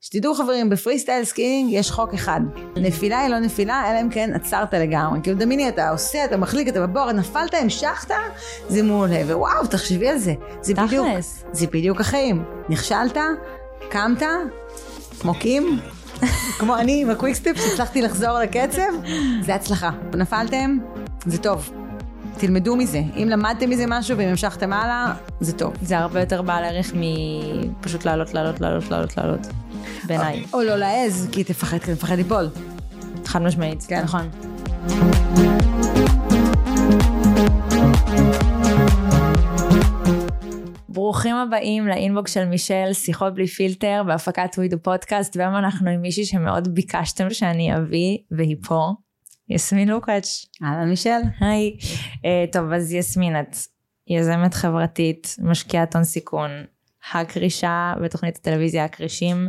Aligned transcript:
שתדעו 0.00 0.34
חברים, 0.34 0.70
ב 0.70 0.98
freestyle 0.98 1.24
skiing 1.24 1.72
יש 1.72 1.90
חוק 1.90 2.14
אחד. 2.14 2.40
נפילה 2.76 3.20
היא 3.20 3.28
לא 3.28 3.38
נפילה, 3.38 3.90
אלא 3.90 4.00
אם 4.00 4.10
כן 4.10 4.30
עצרת 4.34 4.74
לגמרי. 4.74 5.20
כאילו 5.22 5.38
דמיני, 5.38 5.68
אתה 5.68 5.90
עושה, 5.90 6.24
אתה 6.24 6.36
מחליק, 6.36 6.68
אתה 6.68 6.86
בבור, 6.86 7.12
נפלת, 7.12 7.54
המשכת, 7.54 8.14
זה 8.68 8.82
מעולה. 8.82 9.22
ווואו, 9.26 9.66
תחשבי 9.66 10.08
על 10.08 10.18
זה. 10.18 10.34
זה 10.62 10.74
בדיוק, 10.74 11.06
תכלס. 11.08 11.44
זה 11.52 11.66
בדיוק 11.66 12.00
החיים. 12.00 12.44
נכשלת, 12.68 13.16
קמת, 13.90 14.22
כמו 15.20 15.34
קים, 15.34 15.80
כמו 16.58 16.76
אני 16.76 17.02
עם 17.02 17.10
ה 17.10 17.15
quickstep 17.15 17.56
שהצלחתי 17.56 18.02
לחזור 18.02 18.38
לקצב, 18.38 18.92
זה 19.42 19.54
הצלחה. 19.54 19.90
נפלתם, 20.14 20.78
זה 21.26 21.38
טוב. 21.38 21.70
תלמדו 22.38 22.76
מזה. 22.76 23.02
אם 23.16 23.28
למדתם 23.28 23.70
מזה 23.70 23.84
משהו 23.88 24.18
ואם 24.18 24.28
המשכתם 24.28 24.72
הלאה, 24.72 25.12
זה 25.40 25.52
טוב. 25.52 25.72
זה 25.82 25.98
הרבה 25.98 26.20
יותר 26.20 26.42
בעל 26.42 26.64
ערך 26.64 26.92
מפשוט 26.94 28.04
לעלות, 28.04 28.34
לעלות, 28.34 28.60
לעלות, 28.60 28.90
לעלות, 28.90 29.16
לעלות. 29.16 29.46
בעיניי. 30.06 30.44
או 30.52 30.62
לא 30.62 30.76
להעז, 30.76 31.28
כי 31.32 31.44
תפחד, 31.44 31.78
כי 31.78 31.94
תפחד 31.94 32.16
ליפול. 32.16 32.48
חד 33.24 33.42
משמעית. 33.42 33.82
כן. 33.88 34.02
נכון. 34.02 34.30
ברוכים 40.88 41.36
הבאים 41.36 41.86
לאינבוקס 41.86 42.34
של 42.34 42.44
מישל, 42.44 42.92
שיחות 42.92 43.34
בלי 43.34 43.46
פילטר, 43.46 44.02
בהפקת 44.06 44.50
ווידו 44.58 44.76
פודקאסט, 44.82 45.36
והיום 45.36 45.56
אנחנו 45.56 45.90
עם 45.90 46.02
מישהי 46.02 46.24
שמאוד 46.24 46.74
ביקשתם 46.74 47.30
שאני 47.30 47.76
אביא, 47.76 48.18
והיא 48.30 48.56
פה, 48.68 48.90
יסמין 49.48 49.88
לוקאץ'. 49.88 50.44
אהלן 50.62 50.88
מישל. 50.88 51.20
היי. 51.40 51.76
Uh, 52.14 52.52
טוב, 52.52 52.72
אז 52.72 52.92
יסמין, 52.92 53.40
את 53.40 53.56
יזמת 54.08 54.54
חברתית, 54.54 55.36
משקיעת 55.42 55.94
הון 55.94 56.04
סיכון, 56.04 56.50
הקרישה 57.12 57.94
בתוכנית 58.04 58.36
הטלוויזיה 58.36 58.84
הקרישים, 58.84 59.48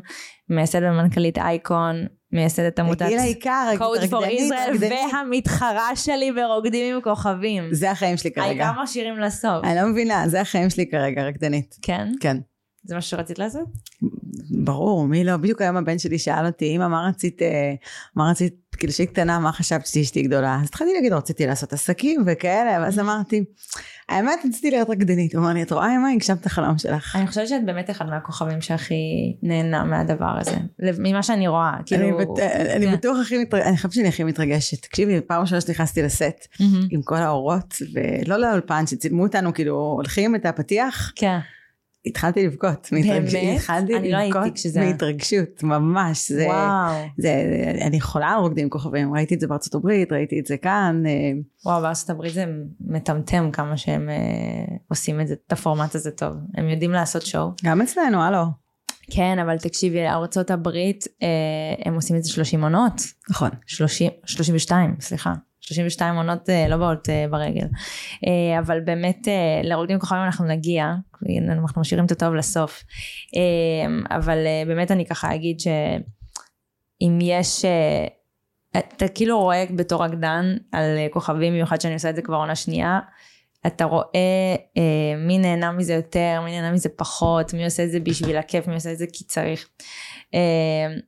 מייסדת 0.50 0.84
ומנכ"לית 0.91 1.38
אייקון, 1.38 2.05
מייסדת 2.31 2.80
עמותת 2.80 3.02
תגיעי 3.02 3.16
לעיקר, 3.16 3.72
Code 3.77 4.09
for 4.09 4.26
Israel. 4.26 4.78
והמתחרה 4.80 5.95
שלי 5.95 6.31
ברוקדים 6.31 6.95
עם 6.95 7.02
כוכבים. 7.02 7.64
זה 7.72 7.92
החיים 7.92 8.17
שלי 8.17 8.31
כרגע. 8.31 8.67
העיקר 8.67 8.81
משאירים 8.83 9.20
לסוף. 9.20 9.64
אני 9.64 9.75
לא 9.75 9.88
מבינה, 9.88 10.28
זה 10.28 10.42
החיים 10.42 10.70
שלי 10.70 10.89
כרגע, 10.89 11.23
רקדנית. 11.23 11.75
כן? 11.81 12.11
כן. 12.20 12.38
זה 12.83 12.95
מה 12.95 13.02
שרצית 13.02 13.39
לעשות? 13.39 13.67
ברור, 14.64 15.08
מי 15.08 15.23
לא? 15.23 15.38
בדיוק 15.38 15.61
היום 15.61 15.78
הבן 15.78 16.00
שלי 16.00 16.20
שאל 16.20 16.45
אותי, 16.45 16.76
אמא, 16.76 16.88
מה 16.88 17.08
רצית, 17.09 17.42
אה, 17.42 17.73
מה 18.16 18.30
רצית, 18.31 18.55
כאילו 18.78 18.94
שהיא 18.94 19.08
קטנה, 19.08 19.39
מה 19.39 19.52
חשבת 19.52 19.88
שאשתי 19.88 20.22
גדולה? 20.22 20.59
אז 20.61 20.67
התחלתי 20.67 20.94
להגיד, 20.94 21.14
רציתי 21.14 21.48
לעשות 21.48 21.73
עסקים 21.73 22.23
וכאלה, 22.28 22.80
ואז 22.81 23.00
אמרתי, 23.00 23.44
האמת, 24.09 24.39
רציתי 24.47 24.71
להיות 24.71 24.89
רקדנית. 24.89 25.35
הוא 25.35 25.43
אמר 25.43 25.53
לי, 25.53 25.63
את 25.63 25.71
רואה, 25.71 25.95
אמא, 25.95 26.07
הגשמת 26.07 26.41
את 26.41 26.45
החלום 26.45 26.77
שלך. 26.77 27.15
אני 27.15 27.27
חושבת 27.27 27.47
שאת 27.47 27.65
באמת 27.65 27.89
אחד 27.89 28.05
מהכוכבים 28.09 28.61
שהכי 28.61 29.35
נהנה 29.43 29.83
מהדבר 29.83 30.38
הזה. 30.39 30.55
ממה 30.99 31.23
שאני 31.23 31.47
רואה, 31.47 31.73
כאילו... 31.85 32.19
אני 32.75 32.85
כן. 32.85 32.93
בטוח 32.93 33.17
הכי 33.21 33.37
מתרגשת, 33.37 33.67
אני 33.67 33.77
חושבת 33.77 33.91
שאני 33.91 34.07
הכי 34.07 34.23
מתרגשת. 34.23 34.81
תקשיבי, 34.81 35.21
פעם 35.21 35.41
ראשונה 35.41 35.61
שנכנסתי 35.61 36.02
לסט. 36.02 36.47
עם 36.91 37.02
כל 37.02 37.15
האורות, 37.15 37.75
ולא 37.93 38.37
לאולפן, 38.37 38.87
שצילמו 38.87 39.23
אותנו, 39.23 39.53
כאילו, 39.53 39.75
הולכים 39.75 40.35
את 40.35 40.45
הפתיח, 40.45 41.11
כן. 41.15 41.39
התחלתי 42.05 42.47
לבכות. 42.47 42.88
באמת? 42.92 43.25
התחלתי 43.55 43.95
אני 43.97 44.11
לא 44.11 44.17
הייתי 44.17 44.38
לבכות 44.38 44.53
כשזה- 44.55 44.80
מהתרגשות, 44.86 45.64
ממש. 45.64 46.31
זה, 46.31 46.45
וואו. 46.47 46.94
זה, 47.17 47.33
אני 47.81 48.02
חולה 48.02 48.28
על 48.30 48.39
רוקדים 48.39 48.69
כוכבים, 48.69 49.14
ראיתי 49.14 49.36
את 49.36 49.39
זה 49.39 49.47
בארצות 49.47 49.75
הברית, 49.75 50.11
ראיתי 50.11 50.39
את 50.39 50.45
זה 50.45 50.58
כאן. 50.58 51.03
אה, 51.08 51.11
וואו, 51.66 51.81
בארצות 51.81 52.09
הברית 52.09 52.33
זה 52.33 52.45
מטמטם 52.81 53.50
כמה 53.53 53.77
שהם 53.77 54.09
אה, 54.09 54.16
עושים 54.88 55.22
את 55.22 55.27
זה, 55.27 55.36
את 55.47 55.52
הפורמט 55.52 55.95
הזה 55.95 56.11
טוב. 56.11 56.36
הם 56.58 56.70
יודעים 56.70 56.92
לעשות 56.92 57.22
שואו. 57.25 57.52
גם 57.64 57.81
אצלנו, 57.81 58.22
הלו. 58.23 58.44
כן, 59.11 59.39
אבל 59.42 59.58
תקשיבי, 59.58 60.08
ארצות 60.08 60.52
הברית, 60.52 61.05
אה, 61.23 61.27
הם 61.86 61.95
עושים 61.95 62.16
את 62.16 62.23
זה 62.23 62.30
30 62.31 62.64
עונות. 62.64 62.94
נכון. 63.30 63.50
30, 63.66 64.11
32, 64.25 64.95
סליחה. 65.00 65.33
32 65.70 66.16
עונות 66.16 66.50
אה, 66.50 66.67
לא 66.67 66.78
באות 66.78 67.09
אה, 67.09 67.25
ברגל. 67.30 67.67
אה, 68.28 68.60
אבל 68.60 68.80
באמת, 68.80 69.27
לרוקדים 69.64 69.99
כוכבים 69.99 70.21
אנחנו 70.23 70.45
נגיע, 70.45 70.93
אנחנו 71.49 71.82
משאירים 71.82 72.05
את 72.05 72.11
הטוב 72.11 72.33
לסוף. 72.33 72.83
אבל 74.11 74.38
באמת 74.67 74.92
אני 74.92 75.05
ככה 75.05 75.36
אגיד 75.36 75.60
שאם 75.60 77.20
יש, 77.21 77.66
אתה 78.77 79.08
כאילו 79.08 79.39
רואה 79.39 79.66
בתור 79.76 80.04
רקדן 80.04 80.55
על 80.71 80.98
כוכבים, 81.11 81.54
במיוחד 81.54 81.82
שאני 81.82 81.93
עושה 81.93 82.10
את 82.10 82.16
זה 82.16 82.22
כבר 82.22 82.36
עונה 82.36 82.55
שנייה, 82.55 82.99
אתה 83.67 83.86
רואה 83.86 84.55
אה, 84.77 85.17
מי 85.17 85.37
נהנה 85.37 85.71
מזה 85.71 85.93
יותר, 85.93 86.42
מי 86.45 86.52
נהנה 86.52 86.71
מזה 86.71 86.89
פחות, 86.89 87.53
מי 87.53 87.65
עושה 87.65 87.83
את 87.83 87.92
זה 87.92 87.99
בשביל 87.99 88.37
הכיף, 88.37 88.67
מי 88.67 88.73
עושה 88.73 88.92
את 88.92 88.97
זה 88.97 89.05
כי 89.14 89.23
צריך. 89.23 89.67
אה, 90.33 90.39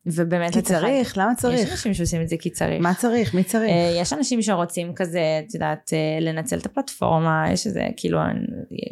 ובאמת, 0.05 0.53
כי 0.53 0.61
צריך, 0.61 1.17
למה 1.17 1.31
יש 1.31 1.37
צריך? 1.41 1.71
אנשים 1.71 1.93
שעושים 1.93 2.21
את 2.21 2.29
זה 2.29 2.35
כי 2.39 2.49
צריך. 2.49 2.81
מה 2.81 2.93
צריך? 2.93 3.33
מי 3.33 3.43
צריך? 3.43 3.71
אה, 3.71 3.97
יש 4.01 4.13
אנשים 4.13 4.41
שרוצים 4.41 4.93
כזה, 4.95 5.41
את 5.47 5.53
יודעת, 5.53 5.91
אה, 5.93 6.19
לנצל 6.21 6.57
את 6.57 6.65
הפלטפורמה, 6.65 7.45
יש 7.51 7.67
איזה, 7.67 7.87
כאילו, 7.97 8.19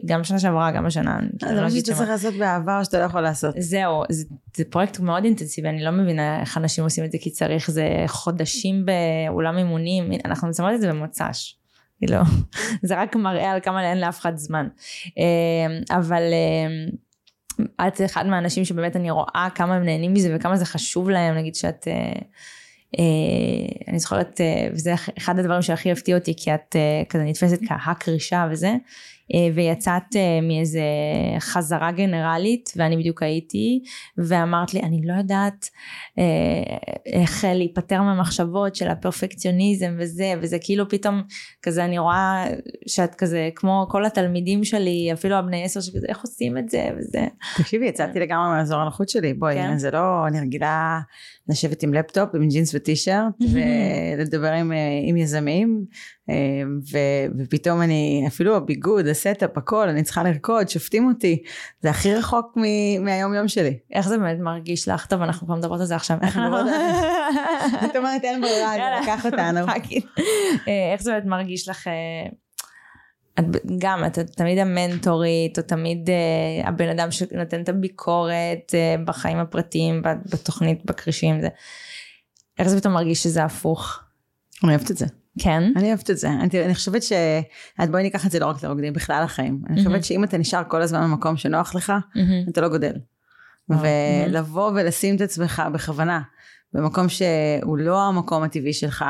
גם 0.06 0.24
שנה 0.24 0.40
שעברה, 0.40 0.72
גם 0.72 0.86
השנה. 0.86 1.20
זה 1.42 1.62
משהו 1.62 1.80
שאתה. 1.80 1.94
צריך 1.94 2.10
לעשות 2.10 2.34
בעבר 2.34 2.84
שאתה 2.84 3.00
לא 3.00 3.04
יכול 3.04 3.22
לעשות. 3.22 3.56
זהו, 3.58 4.04
זה, 4.10 4.26
זה 4.58 4.64
פרויקט 4.70 5.00
מאוד 5.00 5.24
אינטנסיבי, 5.24 5.70
אני 5.70 5.84
לא 5.84 5.92
מבינה 5.92 6.42
איך 6.42 6.58
אנשים 6.58 6.84
עושים 6.84 7.04
את 7.04 7.12
זה 7.12 7.18
כי 7.22 7.30
צריך, 7.30 7.72
זה 7.72 8.04
חודשים 8.08 8.86
באולם 8.86 9.58
אימונים, 9.58 10.12
אנחנו 10.26 10.48
מצלמות 10.48 10.74
את 10.76 10.82
זה 10.82 10.88
במוצ"ש. 10.88 11.59
כאילו, 12.00 12.18
זה 12.88 13.02
רק 13.02 13.16
מראה 13.16 13.52
על 13.52 13.60
כמה 13.60 13.92
אין 13.92 14.00
לאף 14.02 14.20
אחד 14.20 14.38
זמן. 14.38 14.68
אה, 15.18 15.98
אבל 15.98 16.22
אה, 16.22 17.88
את 17.88 18.02
אחד 18.06 18.28
מהאנשים 18.28 18.66
שבאמת 18.66 18.96
אני 18.96 19.12
רואה 19.12 19.48
כמה 19.56 19.76
הם 19.76 19.84
נהנים 19.84 20.14
מזה 20.14 20.36
וכמה 20.36 20.58
זה 20.58 20.66
חשוב 20.66 21.10
להם, 21.10 21.36
נגיד 21.36 21.56
שאת... 21.56 21.88
אה, 21.88 22.22
אה, 23.00 23.84
אני 23.88 24.00
זוכרת, 24.00 24.42
אה, 24.42 24.68
וזה 24.74 24.94
אחד 25.18 25.40
הדברים 25.40 25.62
שהכי 25.62 25.92
הפתיע 25.92 26.18
אותי, 26.18 26.34
כי 26.38 26.54
את 26.54 26.76
כזה 27.10 27.24
נתפסת 27.24 27.60
כהקרישה 27.68 28.48
וזה, 28.52 28.68
אה, 28.68 28.78
ויצאת 29.56 30.16
אה, 30.16 30.40
מאיזה 30.42 30.82
חזרה 31.40 31.92
גנרלית, 31.92 32.74
ואני 32.76 32.98
בדיוק 32.98 33.24
הייתי, 33.24 33.84
ואמרת 34.18 34.74
לי, 34.74 34.80
אני 34.80 35.02
לא 35.04 35.14
יודעת 35.14 35.70
אה, 36.20 36.24
איך 37.06 37.46
אה, 37.46 37.54
להיפטר 37.54 38.02
מהמחשבות 38.02 38.76
של 38.76 38.88
הפרפקציוניזם 38.88 39.96
וזה, 39.98 40.34
וזה 40.42 40.58
כאילו 40.62 40.90
פתאום, 40.90 41.24
כזה 41.64 41.86
אני 41.86 41.98
רואה 41.98 42.46
שאת 42.88 43.16
כזה, 43.16 43.50
כמו 43.56 43.88
כל 43.90 44.06
התלמידים 44.06 44.64
שלי, 44.64 45.10
אפילו 45.14 45.36
הבני 45.36 45.64
עשר 45.64 45.82
שכזה, 45.82 46.08
איך 46.10 46.22
עושים 46.22 46.58
את 46.58 46.70
זה 46.70 46.90
וזה. 46.98 47.28
תקשיבי, 47.58 47.86
יצאתי 47.86 48.20
לגמרי 48.20 48.58
מאזור 48.58 48.80
הנוחות 48.80 49.10
שלי. 49.10 49.34
בואי, 49.34 49.56
כן? 49.56 49.78
זה 49.78 49.92
לא, 49.92 50.28
אני 50.28 50.40
רגילה 50.40 51.00
לשבת 51.50 51.84
עם 51.84 51.94
לפטופ, 51.94 52.36
עם 52.36 52.48
ג'ינס 52.48 52.76
וטישרט, 52.76 53.34
ולדבר 54.18 54.52
עם, 54.52 54.72
אה, 54.72 54.78
עם 55.04 55.18
יזמים, 55.18 55.86
אה, 56.30 56.36
ו- 56.92 57.40
ופתאום 57.44 57.82
אני, 57.82 58.24
אפילו 58.28 58.56
הביגוד, 58.56 59.08
ה 59.08 59.15
setup, 59.15 59.58
הכל, 59.58 59.90
אני 59.90 60.04
צריכה 60.04 60.24
לרקוד, 60.24 60.70
שופטים 60.70 61.08
אותי. 61.08 61.44
זה 61.82 61.90
הכי 61.90 62.14
רחוק 62.16 62.54
מ- 62.58 63.06
מהיום 63.06 63.34
יום 63.34 63.48
שלי. 63.48 63.78
איך 63.94 64.08
זה 64.08 64.18
באמת 64.18 64.40
מרגיש 64.40 64.88
לך? 64.88 65.06
טוב, 65.06 65.22
אנחנו 65.22 65.48
כבר 65.48 65.56
מדברות 65.56 65.80
על 65.80 65.86
זה 65.86 65.96
עכשיו. 65.96 66.18
איך 66.22 66.38
אנחנו 66.38 66.58
אנחנו... 66.58 66.72
זאת 67.88 67.96
אומרת, 68.00 68.24
אין 68.24 68.42
ברירה. 68.42 68.72
זה 68.76 69.02
לקח 69.04 69.26
אותנו. 69.26 69.60
אה, 70.68 70.92
איך 70.94 71.02
זה 71.02 71.12
באמת 71.12 71.26
מרגיש 71.26 71.70
לך, 71.70 71.88
את 73.40 73.46
גם, 73.78 74.06
את 74.06 74.20
תמיד 74.20 74.58
המנטורית, 74.58 75.58
או 75.58 75.64
תמיד 75.64 76.10
אה, 76.10 76.68
הבן 76.68 76.90
אדם 76.90 77.12
שנותן 77.12 77.62
את 77.62 77.70
הביקורת 77.70 78.74
אה, 78.74 78.96
בחיים 79.06 79.38
הפרטיים, 79.38 80.02
בתוכנית, 80.32 80.86
בכרישים, 80.86 81.42
זה. 81.42 81.48
איך 82.60 82.68
זה 82.68 82.80
פתאום 82.80 82.94
מרגיש 82.94 83.24
שזה 83.24 83.44
הפוך? 83.44 84.00
אני 84.64 84.72
אוהבת 84.72 84.92
את 84.92 84.98
זה. 84.98 85.06
כן? 85.40 85.64
אני 85.76 85.88
אוהבת 85.88 86.10
את 86.10 86.18
זה. 86.18 86.30
אני, 86.30 86.66
אני 86.66 86.76
חושבת 86.76 87.04
ש... 87.04 87.12
אז 87.78 87.90
בואי 87.90 88.04
ניקח 88.04 88.26
את 88.26 88.32
זה 88.32 88.40
לא 88.40 88.46
רק 88.46 88.64
לרוקדים, 88.64 88.94
בכלל 88.94 89.24
החיים. 89.24 89.62
אני 89.70 89.76
מהמם. 89.76 89.90
חושבת 89.90 90.04
שאם 90.06 90.24
אתה 90.24 90.38
נשאר 90.38 90.62
כל 90.68 90.82
הזמן 90.82 91.04
במקום 91.04 91.38
שנוח 91.38 91.76
לך, 91.76 91.94
מהמם. 92.16 92.50
אתה 92.50 92.62
לא 92.62 92.70
גודל. 92.70 92.94
וואו. 93.70 93.82
ולבוא 94.28 94.72
ולשים 94.76 95.16
את 95.16 95.22
עצמך 95.22 95.64
בכוונה 95.74 96.22
במקום 96.74 97.10
שהוא 97.10 97.78
לא 97.78 98.02
המקום 98.02 98.44
הטבעי 98.44 98.74
שלך, 98.74 99.06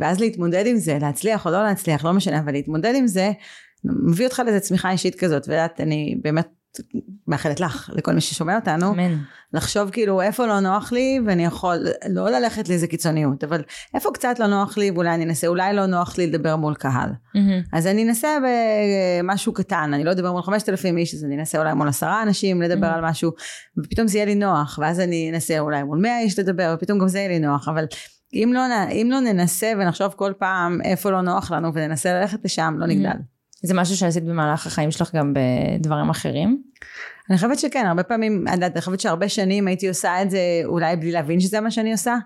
ואז 0.00 0.20
להתמודד 0.20 0.66
עם 0.66 0.76
זה, 0.76 0.98
להצליח 1.00 1.46
או 1.46 1.50
לא 1.50 1.62
להצליח, 1.62 2.04
לא 2.04 2.12
משנה, 2.12 2.38
אבל 2.38 2.52
להתמודד 2.52 2.92
עם 2.96 3.06
זה, 3.06 3.32
מביא 3.84 4.26
אותך 4.26 4.42
לאיזה 4.44 4.60
צמיחה 4.60 4.90
אישית 4.90 5.14
כזאת, 5.14 5.44
ואת, 5.48 5.80
אני 5.80 6.18
באמת 6.22 6.48
מאחלת 7.26 7.60
לך, 7.60 7.90
לכל 7.94 8.12
מי 8.12 8.20
ששומע 8.20 8.56
אותנו, 8.56 8.90
אמן. 8.92 9.16
לחשוב 9.52 9.90
כאילו 9.90 10.20
איפה 10.22 10.46
לא 10.46 10.60
נוח 10.60 10.92
לי, 10.92 11.20
ואני 11.26 11.44
יכול 11.44 11.76
לא 12.10 12.30
ללכת 12.30 12.68
לאיזה 12.68 12.86
קיצוניות, 12.86 13.44
אבל 13.44 13.62
איפה 13.94 14.10
קצת 14.14 14.38
לא 14.38 14.46
נוח 14.46 14.78
לי, 14.78 14.90
ואולי 14.90 15.14
אני 15.14 15.24
אנסה, 15.24 15.46
אולי 15.46 15.72
לא 15.72 15.86
נוח 15.86 16.18
לי 16.18 16.26
לדבר 16.26 16.56
מול 16.56 16.74
קהל. 16.74 17.10
מהמם. 17.34 17.62
אז 17.72 17.86
אני 17.86 18.04
אנסה 18.04 18.28
במשהו 19.22 19.52
קטן, 19.52 19.90
אני 19.94 20.04
לא 20.04 20.12
אדבר 20.12 20.32
מול 20.32 20.42
5,000 20.42 20.98
איש, 20.98 21.14
אז 21.14 21.24
אני 21.24 21.36
אנסה 21.38 21.58
אולי 21.58 21.74
מול 21.74 21.88
עשרה 21.88 22.22
אנשים 22.22 22.62
לדבר 22.62 22.90
Mhm. 22.90 22.94
על 22.94 23.04
משהו, 23.04 23.32
ופתאום 23.78 24.08
זה 24.08 24.18
יהיה 24.18 24.26
לי 24.26 24.34
נוח, 24.34 24.78
ואז 24.82 25.00
אני 25.00 25.30
אנסה 25.34 25.58
אולי 25.58 25.82
מול 25.82 25.98
100 25.98 26.20
איש 26.20 26.38
לדבר, 26.38 26.74
ופתאום 26.76 26.98
גם 26.98 27.08
זה 27.08 27.18
יהיה 27.18 27.28
לי 27.28 27.38
נוח, 27.38 27.68
אבל 27.68 27.84
אם 28.34 28.50
לא, 28.54 28.60
אם 28.92 29.08
לא 29.10 29.20
ננסה 29.20 29.72
ונחשוב 29.78 30.12
כל 30.16 30.32
פעם 30.38 30.80
איפה 30.84 31.10
לא 31.10 31.20
נוח 31.20 31.50
לנו 31.50 31.74
וננסה 31.74 32.20
ללכת 32.20 32.44
לשם, 32.44 32.74
לא 32.78 32.86
נגדל. 32.86 33.18
זה 33.62 33.74
משהו 33.74 33.96
שעשית 33.96 34.24
במהלך 34.24 34.66
החיים 34.66 34.90
שלך 34.90 35.14
גם 35.14 35.34
בדברים 35.34 36.10
אחרים? 36.10 36.62
אני 37.30 37.36
חושבת 37.36 37.58
שכן, 37.58 37.86
הרבה 37.86 38.02
פעמים, 38.02 38.44
אני 38.46 38.54
יודעת, 38.54 38.72
אני 38.72 38.80
חושבת 38.80 39.00
שהרבה 39.00 39.28
שנים 39.28 39.66
הייתי 39.66 39.88
עושה 39.88 40.22
את 40.22 40.30
זה 40.30 40.38
אולי 40.64 40.96
בלי 40.96 41.12
להבין 41.12 41.40
שזה 41.40 41.60
מה 41.60 41.70
שאני 41.70 41.92
עושה. 41.92 42.16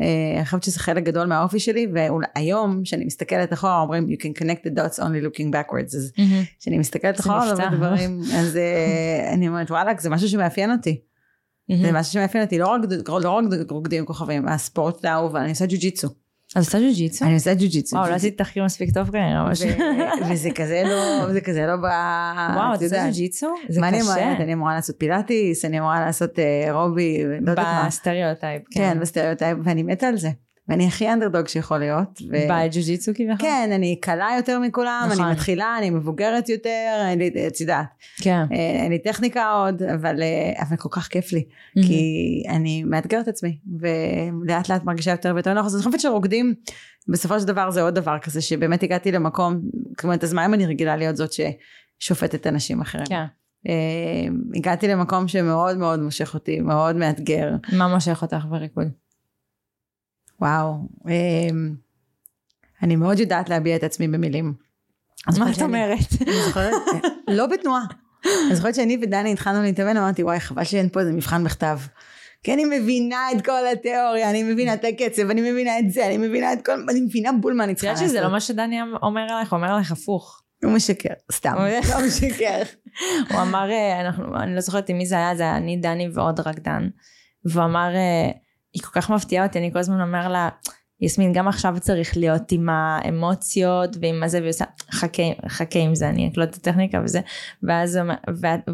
אה, 0.00 0.06
אני 0.36 0.44
חושבת 0.44 0.62
שזה 0.62 0.80
חלק 0.80 1.04
גדול 1.04 1.26
מהאופי 1.26 1.60
שלי, 1.60 1.86
והיום, 1.94 2.82
כשאני 2.84 3.04
מסתכלת 3.04 3.52
אחורה, 3.52 3.80
אומרים, 3.80 4.06
you 4.08 4.22
can 4.22 4.42
connect 4.42 4.66
the 4.66 4.78
dots 4.78 4.98
only 4.98 5.24
looking 5.26 5.52
backwards. 5.52 5.96
אז 5.96 6.12
כשאני 6.60 6.78
מסתכלת 6.78 7.20
אחורה 7.20 7.42
על 7.42 7.48
הרבה 7.48 7.76
דברים, 7.76 8.20
אז 8.20 8.56
אה, 8.56 9.30
אני 9.32 9.48
אומרת, 9.48 9.70
וואלכ, 9.70 10.00
זה 10.00 10.10
משהו 10.10 10.28
שמאפיין 10.28 10.72
אותי. 10.72 11.00
זה 11.82 11.92
משהו 11.92 12.12
שמאפיין 12.12 12.44
אותי, 12.44 12.58
לא 12.58 12.68
רק, 12.68 12.80
לא 13.08 13.30
רק 13.30 13.70
רוקדים 13.70 13.98
עם 13.98 14.06
כוכבים, 14.06 14.48
הספורט 14.48 15.04
האהוב, 15.04 15.36
אני 15.36 15.50
עושה 15.50 15.66
ג'ו-ג'יצו. 15.66 16.08
אז 16.56 16.64
עושה 16.66 16.78
ג'ו-ג'יצו? 16.78 17.24
אני 17.24 17.34
עושה 17.34 17.54
ג'ו-ג'יצו. 17.54 17.96
וואו, 17.96 18.10
לא 18.10 18.14
עשיתי 18.14 18.36
תחקיר 18.36 18.64
מספיק 18.64 18.94
טוב 18.94 19.10
כנראה, 19.10 19.44
ממש. 19.44 19.62
וזה 20.30 20.50
כזה 20.54 20.82
לא, 20.86 21.32
זה 21.32 21.40
כזה 21.40 21.66
לא 21.66 21.76
ב... 21.76 21.84
וואו, 22.54 22.74
את 22.74 22.82
עושה 22.82 23.06
ג'ו-ג'יצו? 23.06 23.54
זה 23.68 23.80
קשה. 23.92 24.32
אני 24.32 24.52
אמורה 24.52 24.74
לעשות 24.74 24.96
פילאטיס, 24.98 25.64
אני 25.64 25.78
אמורה 25.78 26.00
לעשות 26.00 26.38
אה, 26.38 26.72
רובי, 26.72 27.24
לא 27.40 27.50
יודעת 27.50 27.66
מה. 27.66 27.84
ב 27.86 27.92
stereotype, 27.92 28.62
כן, 28.70 29.00
ב 29.00 29.05
stereotype, 29.05 29.58
ואני 29.64 29.82
מתה 29.82 30.06
על 30.06 30.16
זה. 30.16 30.30
ואני 30.68 30.86
הכי 30.86 31.12
אנדרדוג 31.12 31.48
שיכול 31.48 31.78
להיות. 31.78 32.22
ו- 32.30 32.48
בג'ו-ג'יצו 32.50 33.12
כביכול? 33.14 33.36
כן, 33.38 33.70
אני 33.74 34.00
קלה 34.00 34.28
יותר 34.36 34.58
מכולם, 34.58 35.08
נכון. 35.10 35.24
אני 35.24 35.32
מתחילה, 35.32 35.78
אני 35.78 35.90
מבוגרת 35.90 36.48
יותר, 36.48 37.06
אין 37.08 37.18
לי, 37.18 37.30
את 37.46 37.60
יודעת, 37.60 37.86
כן. 38.20 38.44
אה, 38.52 38.82
אין 38.82 38.92
לי 38.92 38.98
טכניקה 38.98 39.50
עוד, 39.50 39.82
אבל, 39.82 40.22
אה, 40.22 40.62
אבל 40.68 40.76
כל 40.76 40.88
כך 40.92 41.08
כיף 41.08 41.32
לי, 41.32 41.44
כי 41.82 42.42
אני 42.48 42.84
מאתגרת 42.84 43.22
את 43.22 43.28
עצמי, 43.28 43.58
ולאט 43.80 44.68
לאט 44.68 44.84
מרגישה 44.84 45.10
יותר 45.10 45.32
ויותר 45.34 45.54
נוח, 45.54 45.66
אז 45.66 45.74
אני 45.74 45.82
חושבת 45.82 46.00
שרוקדים, 46.00 46.54
בסופו 47.08 47.40
של 47.40 47.46
דבר 47.46 47.70
זה 47.70 47.82
עוד 47.82 47.94
דבר 47.94 48.18
כזה, 48.18 48.40
שבאמת 48.40 48.82
הגעתי 48.82 49.12
למקום, 49.12 49.60
אומרת, 50.04 50.24
אז 50.24 50.34
מה 50.34 50.46
אם 50.46 50.54
אני 50.54 50.66
רגילה 50.66 50.96
להיות 50.96 51.16
זאת 51.16 51.30
ששופטת 51.32 52.46
אנשים 52.46 52.80
אחרים? 52.80 53.06
כן. 53.06 53.24
אה, 53.68 54.28
הגעתי 54.54 54.88
למקום 54.88 55.28
שמאוד 55.28 55.76
מאוד 55.76 56.00
מושך 56.00 56.34
אותי, 56.34 56.60
מאוד 56.60 56.96
מאתגר. 56.96 57.50
מה 57.72 57.88
מושך 57.88 58.22
אותך 58.22 58.46
בריקוד? 58.50 59.03
וואו, 60.40 60.74
אמ, 61.08 61.74
אני 62.82 62.96
מאוד 62.96 63.18
יודעת 63.18 63.48
להביע 63.48 63.76
את 63.76 63.82
עצמי 63.82 64.08
במילים. 64.08 64.54
אז 65.28 65.38
מה 65.38 65.52
את 65.52 65.62
אומרת? 65.62 65.98
לא 67.28 67.46
בתנועה. 67.46 67.84
אני 68.46 68.56
זוכרת 68.56 68.74
שאני 68.74 68.98
ודני 69.02 69.32
התחלנו 69.32 69.62
להתאמן, 69.62 69.96
אמרתי 69.96 70.22
וואי 70.22 70.40
חבל 70.40 70.64
שאין 70.64 70.88
פה 70.88 71.00
איזה 71.00 71.12
מבחן 71.12 71.44
בכתב. 71.44 71.78
כי 72.42 72.54
אני 72.54 72.64
מבינה 72.64 73.32
את 73.32 73.44
כל 73.44 73.66
התיאוריה, 73.72 74.30
אני 74.30 74.42
מבינה 74.42 74.74
את 74.74 74.84
הקצב, 74.84 75.30
אני 75.30 75.50
מבינה 75.50 75.78
את 75.78 75.90
זה, 75.90 76.06
אני 76.06 76.16
מבינה 76.16 76.52
את 76.52 76.64
כל, 76.66 76.72
אני 76.90 77.00
מבינה 77.00 77.32
בול 77.32 77.54
מה 77.54 77.64
אני 77.64 77.72
את 77.72 77.76
צריכה 77.76 77.92
לעשות. 77.92 78.08
שזה 78.08 78.20
לא 78.20 78.30
מה 78.30 78.40
שדני 78.40 78.78
אומר 79.02 79.20
עליך, 79.20 79.52
הוא 79.52 79.56
אומר 79.56 79.72
עליך 79.72 79.92
הפוך. 79.92 80.40
הוא 80.64 80.72
משקר, 80.72 81.14
סתם, 81.32 81.54
לא 81.90 82.06
משקר. 82.06 82.62
הוא 83.30 83.42
אמר, 83.42 83.70
אה, 83.70 84.10
אני 84.42 84.54
לא 84.54 84.60
זוכרת 84.60 84.88
עם 84.88 84.98
מי 84.98 85.06
זה 85.06 85.16
היה, 85.16 85.36
זה 85.36 85.42
היה 85.42 85.56
אני, 85.56 85.76
דני 85.76 86.08
ועוד 86.14 86.40
רקדן. 86.40 86.88
והוא 87.44 87.64
אמר, 87.64 87.94
אה, 87.94 88.30
היא 88.74 88.82
כל 88.82 89.00
כך 89.00 89.10
מפתיעה 89.10 89.46
אותי, 89.46 89.58
אני 89.58 89.72
כל 89.72 89.78
הזמן 89.78 90.00
אומר 90.00 90.28
לה, 90.28 90.48
יסמין, 91.00 91.32
גם 91.32 91.48
עכשיו 91.48 91.74
צריך 91.80 92.16
להיות 92.16 92.52
עם 92.52 92.68
האמוציות 92.68 93.96
ועם 94.00 94.22
הזה, 94.22 94.38
והיא 94.38 94.50
עושה, 94.50 94.64
חכה, 94.90 95.22
חכה 95.48 95.78
עם 95.78 95.94
זה, 95.94 96.08
אני 96.08 96.28
אקלוט 96.28 96.48
את 96.48 96.54
הטכניקה 96.54 97.00
וזה, 97.04 97.20
ואז, 97.62 97.98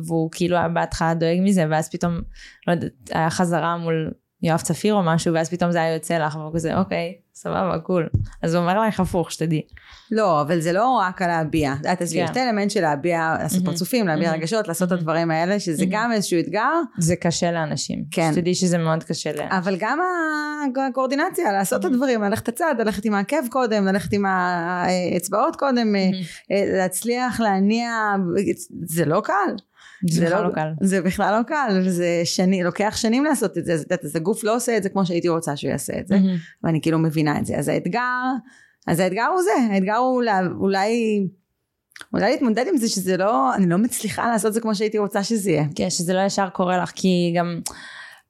והוא 0.06 0.30
כאילו 0.32 0.56
בהתחלה 0.74 1.14
דואג 1.14 1.38
מזה, 1.40 1.64
ואז 1.70 1.90
פתאום, 1.90 2.20
לא 2.66 2.72
יודעת, 2.72 2.92
היה 3.10 3.30
חזרה 3.30 3.76
מול 3.76 4.10
יואב 4.42 4.60
צפיר 4.60 4.94
או 4.94 5.02
משהו, 5.02 5.34
ואז 5.34 5.50
פתאום 5.50 5.72
זה 5.72 5.82
היה 5.82 5.94
יוצא 5.94 6.18
לך, 6.18 6.36
והוא 6.36 6.54
כזה, 6.54 6.78
אוקיי, 6.78 7.14
סבבה, 7.42 7.78
cool. 7.78 8.08
אז 8.42 8.54
הוא 8.54 8.62
אומר 8.62 8.80
לך 8.80 9.00
הפוך, 9.00 9.32
שתדעי. 9.32 9.62
לא, 10.10 10.40
אבל 10.40 10.60
זה 10.60 10.72
לא 10.72 10.88
רק 10.88 11.22
על 11.22 11.28
להביע. 11.28 11.72
את 11.72 11.78
יודעת, 11.78 11.98
כן. 11.98 12.04
יש 12.04 12.30
את 12.30 12.36
האלמנט 12.36 12.70
של 12.70 12.80
להביע, 12.80 13.36
לעשות. 13.42 13.64
פרצופים, 13.64 14.06
להביע. 14.06 14.32
רגשות, 14.32 14.68
לעשות 14.68 14.92
את. 14.92 14.98
הדברים 14.98 15.30
האלה, 15.30 15.60
שזה. 15.60 15.84
גם 15.90 16.12
איזשהו 16.12 16.40
אתגר, 16.40 16.70
זה 16.98 17.16
קשה 17.16 17.52
לאנשים. 17.52 18.04
כן. 18.10 18.30
שתדעי 18.32 18.54
שזה 18.54 18.78
מאוד 18.78 19.04
קשה 19.04 19.32
ל... 19.32 19.40
אבל 19.50 19.76
גם 19.78 19.98
הקואורדינציה, 20.90 21.52
לעשות 21.52 21.80
את 21.80 21.84
הדברים, 21.84 22.22
ללכת 22.22 22.48
הצד, 22.48 22.74
ללכת 22.78 23.04
עם 23.04 23.14
העקב 23.14 23.48
קודם, 23.50 23.86
ללכת 23.86 24.12
עם 24.12 24.24
האצבעות 24.26 25.56
קודם, 25.56 25.96
אה, 25.96 26.10
אה, 26.50 26.78
להצליח 26.78 27.40
להניע, 27.40 27.92
זה 28.84 29.04
לא 29.04 29.20
קל. 29.24 29.54
זה 30.08 30.24
בכלל 30.26 30.44
לא 30.44 30.54
קל. 30.54 30.68
זה 30.82 31.02
בכלל 31.02 31.34
לא 31.38 31.42
קל, 31.42 31.82
וזה 31.86 32.20
שני, 32.24 32.62
לוקח 32.62 32.94
שנים 32.96 33.24
לעשות 33.24 33.58
את 33.58 33.64
זה, 33.64 33.72
אז, 33.72 33.84
אז 34.04 34.16
הגוף 34.16 34.44
לא 34.44 34.56
עושה 34.56 34.76
את 34.76 34.82
זה 34.82 34.88
כמו 34.88 35.06
שהייתי 35.06 35.28
רוצה 35.28 35.56
שהוא 35.56 35.70
יעשה 35.70 35.98
את 36.00 36.06
זה, 36.08 36.16
ואני 36.64 36.80
כאילו 36.80 36.98
מבינה 36.98 37.38
את 37.38 37.46
זה. 37.46 37.56
אז 37.56 37.68
האתגר, 37.68 38.00
אז 38.86 39.00
האתגר 39.00 39.26
הוא 39.34 39.42
זה, 39.42 39.74
האתגר 39.74 39.96
הוא 39.96 40.22
לה- 40.22 40.40
אולי, 40.60 41.20
אולי 42.12 42.30
להתמודד 42.30 42.64
עם 42.72 42.76
זה 42.76 42.88
שזה 42.88 43.16
לא, 43.16 43.54
אני 43.54 43.66
לא 43.68 43.78
מצליחה 43.78 44.30
לעשות 44.30 44.48
את 44.48 44.54
זה 44.54 44.60
כמו 44.60 44.74
שהייתי 44.74 44.98
רוצה 44.98 45.22
שזה 45.22 45.50
יהיה. 45.50 45.64
כן, 45.74 45.90
שזה 45.90 46.14
לא 46.14 46.20
ישר 46.20 46.48
קורה 46.48 46.78
לך, 46.78 46.90
כי 46.94 47.34
גם, 47.36 47.60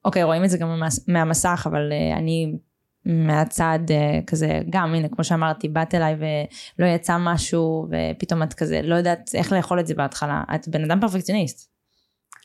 אוקיי, 0.05 0.23
רואים 0.23 0.43
את 0.43 0.49
זה 0.49 0.57
גם 0.57 0.67
מהמס- 0.67 1.05
מהמסך, 1.07 1.67
אבל 1.69 1.89
אה, 1.91 2.17
אני 2.17 2.53
מהצד 3.05 3.79
אה, 3.89 4.19
כזה, 4.27 4.59
גם, 4.69 4.93
הנה, 4.95 5.07
כמו 5.07 5.23
שאמרתי, 5.23 5.67
באת 5.67 5.95
אליי 5.95 6.15
ולא 6.79 6.87
יצא 6.87 7.17
משהו, 7.19 7.87
ופתאום 7.89 8.43
את 8.43 8.53
כזה, 8.53 8.81
לא 8.83 8.95
יודעת 8.95 9.31
איך 9.33 9.53
לאכול 9.53 9.79
את 9.79 9.87
זה 9.87 9.93
בהתחלה. 9.93 10.43
את 10.55 10.67
בן 10.67 10.83
אדם 10.83 10.99
פרפקציוניסט. 11.01 11.71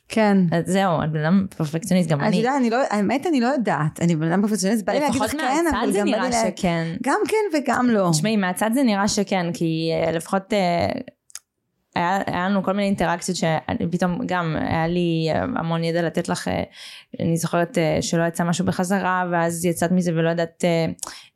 כן. 0.08 0.38
אז 0.52 0.64
זהו, 0.66 1.02
את 1.04 1.12
בן 1.12 1.24
אדם 1.24 1.46
פרפקציוניסט, 1.56 2.10
גם 2.10 2.20
אני. 2.20 2.36
יודעת, 2.36 2.54
אני 2.60 2.70
לא, 2.70 2.76
האמת 2.90 3.26
אני 3.26 3.40
לא 3.40 3.46
יודעת, 3.46 4.00
אני 4.02 4.16
בן 4.16 4.32
אדם 4.32 4.42
פרפקציוניסט, 4.42 4.84
בא 4.84 4.92
לי 4.92 5.00
להגיד 5.00 5.22
לך 5.22 5.30
כן, 5.30 5.64
אבל 5.70 5.92
גם 5.98 6.10
בא 6.10 6.16
לי 6.16 6.30
לה... 6.30 6.32
שכן. 6.32 6.96
גם 7.02 7.20
כן 7.28 7.58
וגם 7.58 7.90
לא. 7.90 8.08
תשמעי, 8.12 8.36
מהצד 8.36 8.70
זה 8.74 8.82
נראה 8.82 9.08
שכן, 9.08 9.52
כי 9.52 9.90
אה, 9.92 10.12
לפחות 10.12 10.52
אה, 10.52 10.88
היה, 11.96 12.18
היה 12.26 12.48
לנו 12.48 12.62
כל 12.62 12.72
מיני 12.72 12.86
אינטראקציות 12.86 13.38
שפתאום 13.38 14.26
גם 14.26 14.56
היה 14.60 14.86
לי 14.86 15.28
אה, 15.30 15.42
המון 15.42 15.84
ידע 15.84 16.02
לתת 16.02 16.28
לך, 16.28 16.48
אה, 16.48 16.62
אני 17.20 17.36
זוכרת 17.36 17.78
אה, 17.78 17.98
שלא 18.00 18.24
יצא 18.24 18.44
משהו 18.44 18.64
בחזרה, 18.64 19.24
ואז 19.32 19.64
יצאת 19.64 19.92
מזה 19.92 20.12
ולא 20.12 20.30
ידעת 20.30 20.64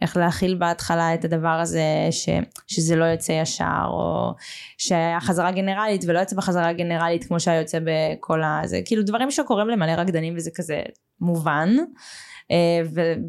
איך 0.02 0.16
להכיל 0.16 0.54
בהתחלה 0.54 1.14
את 1.14 1.24
הדבר 1.24 1.48
הזה, 1.48 1.82
ש, 2.10 2.28
שזה 2.66 2.96
לא 2.96 3.04
יוצא 3.04 3.32
ישר, 3.32 3.84
או 3.86 4.34
שהיה 4.78 5.20
חזרה 5.20 5.50
גנרלית 5.50 6.04
ולא 6.06 6.18
יוצא 6.18 6.36
בחזרה 6.36 6.72
גנרלית 6.72 7.24
כמו 7.24 7.40
שהיה 7.40 7.60
יוצא 7.60 7.78
בכל 7.84 8.42
ה... 8.42 8.60
זה 8.64 8.80
כאילו 8.84 9.02
דברים 9.02 9.30
שקורים 9.30 9.68
למלא 9.68 9.92
רקדנים 9.92 10.34
וזה 10.36 10.50
כזה 10.54 10.82
מובן, 11.20 11.68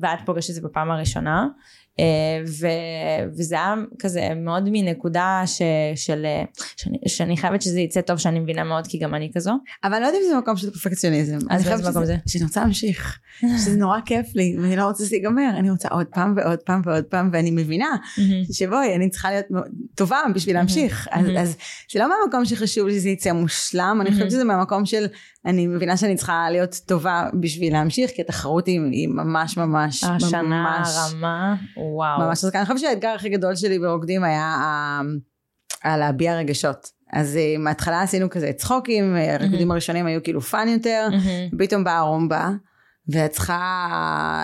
ואת 0.02 0.20
פוגשת 0.26 0.50
את 0.50 0.56
זה 0.56 0.62
בפעם 0.62 0.92
הראשונה. 0.92 1.48
אה, 2.00 2.06
ו- 2.48 3.30
וזה 3.38 3.56
היה 3.56 3.74
כזה 4.00 4.30
מאוד 4.36 4.70
מנקודה 4.72 5.42
ש- 5.46 5.62
של, 5.96 6.26
אה, 6.26 6.44
שאני, 6.78 6.98
שאני 7.08 7.38
חייבת 7.38 7.62
שזה 7.62 7.80
יצא 7.80 8.02
טוב 8.02 8.18
שאני 8.18 8.40
מבינה 8.40 8.64
מאוד 8.64 8.88
כי 8.88 8.98
גם 8.98 9.16
אני 9.16 9.32
כזו. 9.36 9.52
אבל 9.84 9.94
אני 9.94 10.02
לא 10.02 10.08
יודעת 10.08 10.22
אם 10.26 10.34
זה 10.34 10.38
מקום 10.38 10.58
של 10.58 10.70
פרפקציוניזם. 10.72 11.38
אני 11.50 11.64
באיזה 11.64 11.90
מקום 11.90 12.06
זה? 12.06 12.16
שאני 12.28 12.44
רוצה 12.44 12.62
להמשיך, 12.62 13.20
שזה 13.42 13.78
נורא 13.78 14.00
כיף 14.06 14.36
לי, 14.36 14.56
ואני 14.62 14.76
לא 14.76 14.84
רוצה 14.84 15.06
שזה 15.06 15.16
ייגמר, 15.16 15.50
אני 15.58 15.70
רוצה 15.72 15.88
עוד 15.90 16.08
פעם 16.08 16.34
ועוד 16.38 16.60
פעם 16.60 16.82
ועוד 16.86 17.04
פעם, 17.04 17.30
ואני 17.34 17.52
מבינה 17.52 17.96
שבואי, 18.52 18.96
אני 18.96 19.10
צריכה 19.10 19.32
להיות 19.32 19.46
טובה 19.96 20.20
בשביל 20.36 20.56
להמשיך. 20.56 21.08
אז. 21.12 21.26
אז 21.38 21.58
זה 21.94 22.00
לא 22.00 22.10
מהמקום 22.10 22.46
שחשוב 22.46 22.88
לי 22.88 22.94
שזה 22.94 23.10
יצא 23.10 23.32
מושלם, 23.32 23.98
אני 24.02 24.12
חושבת. 24.12 24.32
שזה 24.32 24.44
מהמקום 24.44 24.86
של, 24.86 25.06
אני 25.46 25.68
מבינה 25.68 25.98
שאני 25.98 26.16
צריכה 26.16 26.48
להיות 26.52 26.76
טובה 26.86 27.26
בשביל 27.40 27.74
להמשיך, 27.74 28.12
כי 28.16 28.22
התחרות 28.22 28.68
היא 28.68 28.80
היא 28.92 29.08
ממש 29.08 29.58
ממש, 29.58 30.04
השנה 30.04 30.42
ממש, 30.42 30.88
הרמה, 30.98 31.56
וואו. 31.96 32.20
ממש 32.20 32.40
חזקה. 32.40 32.58
אני 32.58 32.66
חושבת 32.66 32.80
שהאתגר 32.80 33.10
הכי 33.10 33.30
גדול 33.30 33.56
שלי 33.56 33.80
ברוקדים 33.80 34.24
היה 34.24 34.56
על 35.84 36.00
להביע 36.00 36.36
רגשות. 36.38 36.88
אז 37.14 37.38
אה, 37.38 37.56
מההתחלה 37.60 38.02
עשינו 38.02 38.30
כזה 38.30 38.52
צחוקים, 38.54 39.16
אה, 39.16 39.36
הריקודים 39.36 39.72
הראשונים 39.72 40.06
היו 40.06 40.24
כאילו 40.24 40.42
fun 40.42 40.68
יותר, 40.68 41.08
מהמם. 41.12 41.58
פתאום 41.60 41.84
באה 41.84 42.02
רומבה, 42.02 42.50
ואת 43.14 43.32
צריכה... 43.32 43.58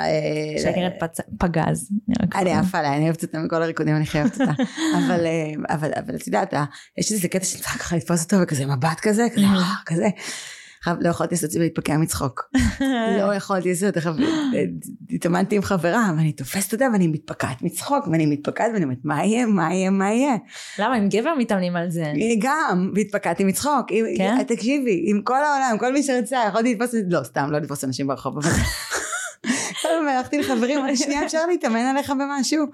אה, 0.06 0.62
שנקראת 0.62 1.04
פצ- 1.04 1.24
פגז. 1.40 1.90
אני. 2.36 2.54
עפה 2.54 2.78
עליה, 2.78 2.96
אני 2.96 3.04
אוהבת 3.06 3.24
אותה 3.24 3.40
מכל 3.40 3.64
הריקודים, 3.64 3.96
אני 3.96 4.06
חייבת 4.06 4.42
אותה. 4.42 4.52
אבל, 4.98 5.26
אה, 5.26 6.00
את 6.16 6.28
יודעת, 6.28 6.54
יש 6.98 7.12
איזה 7.12 7.28
קטע 7.28 7.46
שאני 7.46 7.62
צריכה 7.62 7.80
ככה 7.80 7.96
לתפוס 7.96 8.24
אותו 8.24 8.38
וכזה 8.42 8.66
מבט 8.66 9.00
כזה, 9.02 9.28
כזה, 9.36 9.46
אה, 9.46 9.74
כזה. 9.86 10.08
עכשיו, 10.88 10.98
לא 11.04 11.10
יכולתי 11.10 11.36
לעשות 11.36 11.46
את 11.46 11.52
זה 11.52 11.60
ולהתפקע 11.60 11.98
מצחוק. 11.98 12.52
לא 13.20 13.36
יכולתי 13.36 13.70
לעשות, 13.70 13.98
אה, 13.98 14.02
התאמנתי 15.12 15.56
עם 15.56 15.62
חברה, 15.62 16.12
ואני 16.18 16.32
תופסת 16.32 16.74
אותה 16.74 16.86
ואני 16.94 17.08
מתפקעת 17.08 17.62
מצחוק, 17.62 18.08
ואני 18.08 18.26
מתפקעת 18.26 18.72
ואני 18.74 18.84
אומרת, 18.84 18.98
מה 19.04 19.26
יהיה, 19.26 19.46
מה 19.46 19.74
יהיה, 19.74 19.90
מה 19.90 20.12
יהיה? 20.12 20.36
למה 20.80 20.96
עם 20.96 21.10
גבר 21.10 21.34
מתאמנים 21.38 21.76
על 21.76 21.90
זה? 21.90 22.14
גם, 22.40 22.92
והתפקעתי 22.96 23.44
מצחוק. 23.44 23.92
כן? 24.18 24.44
תקשיבי, 24.44 25.04
עם 25.06 25.22
כל 25.22 25.44
העולם, 25.44 25.78
כל 25.80 25.94
מי 25.94 26.04
שרצה, 26.04 26.38
יכולתי 26.48 26.76
לתפוס, 26.76 26.96
לא, 27.10 27.24
סתם, 27.24 27.48
לא 27.52 27.60
לתפוס 27.60 27.84
אנשים 27.84 28.08
ברחוב, 28.08 28.38
אבל... 29.88 29.94
כל 29.94 30.00
הזמן 30.00 30.18
הלכתי 30.18 30.38
לחברים, 30.38 30.80
אמרתי, 30.80 30.98
שנייה 30.98 31.26
אפשר 31.26 31.46
להתאמן 31.48 31.80
עליך 31.80 32.10
במשהו, 32.10 32.66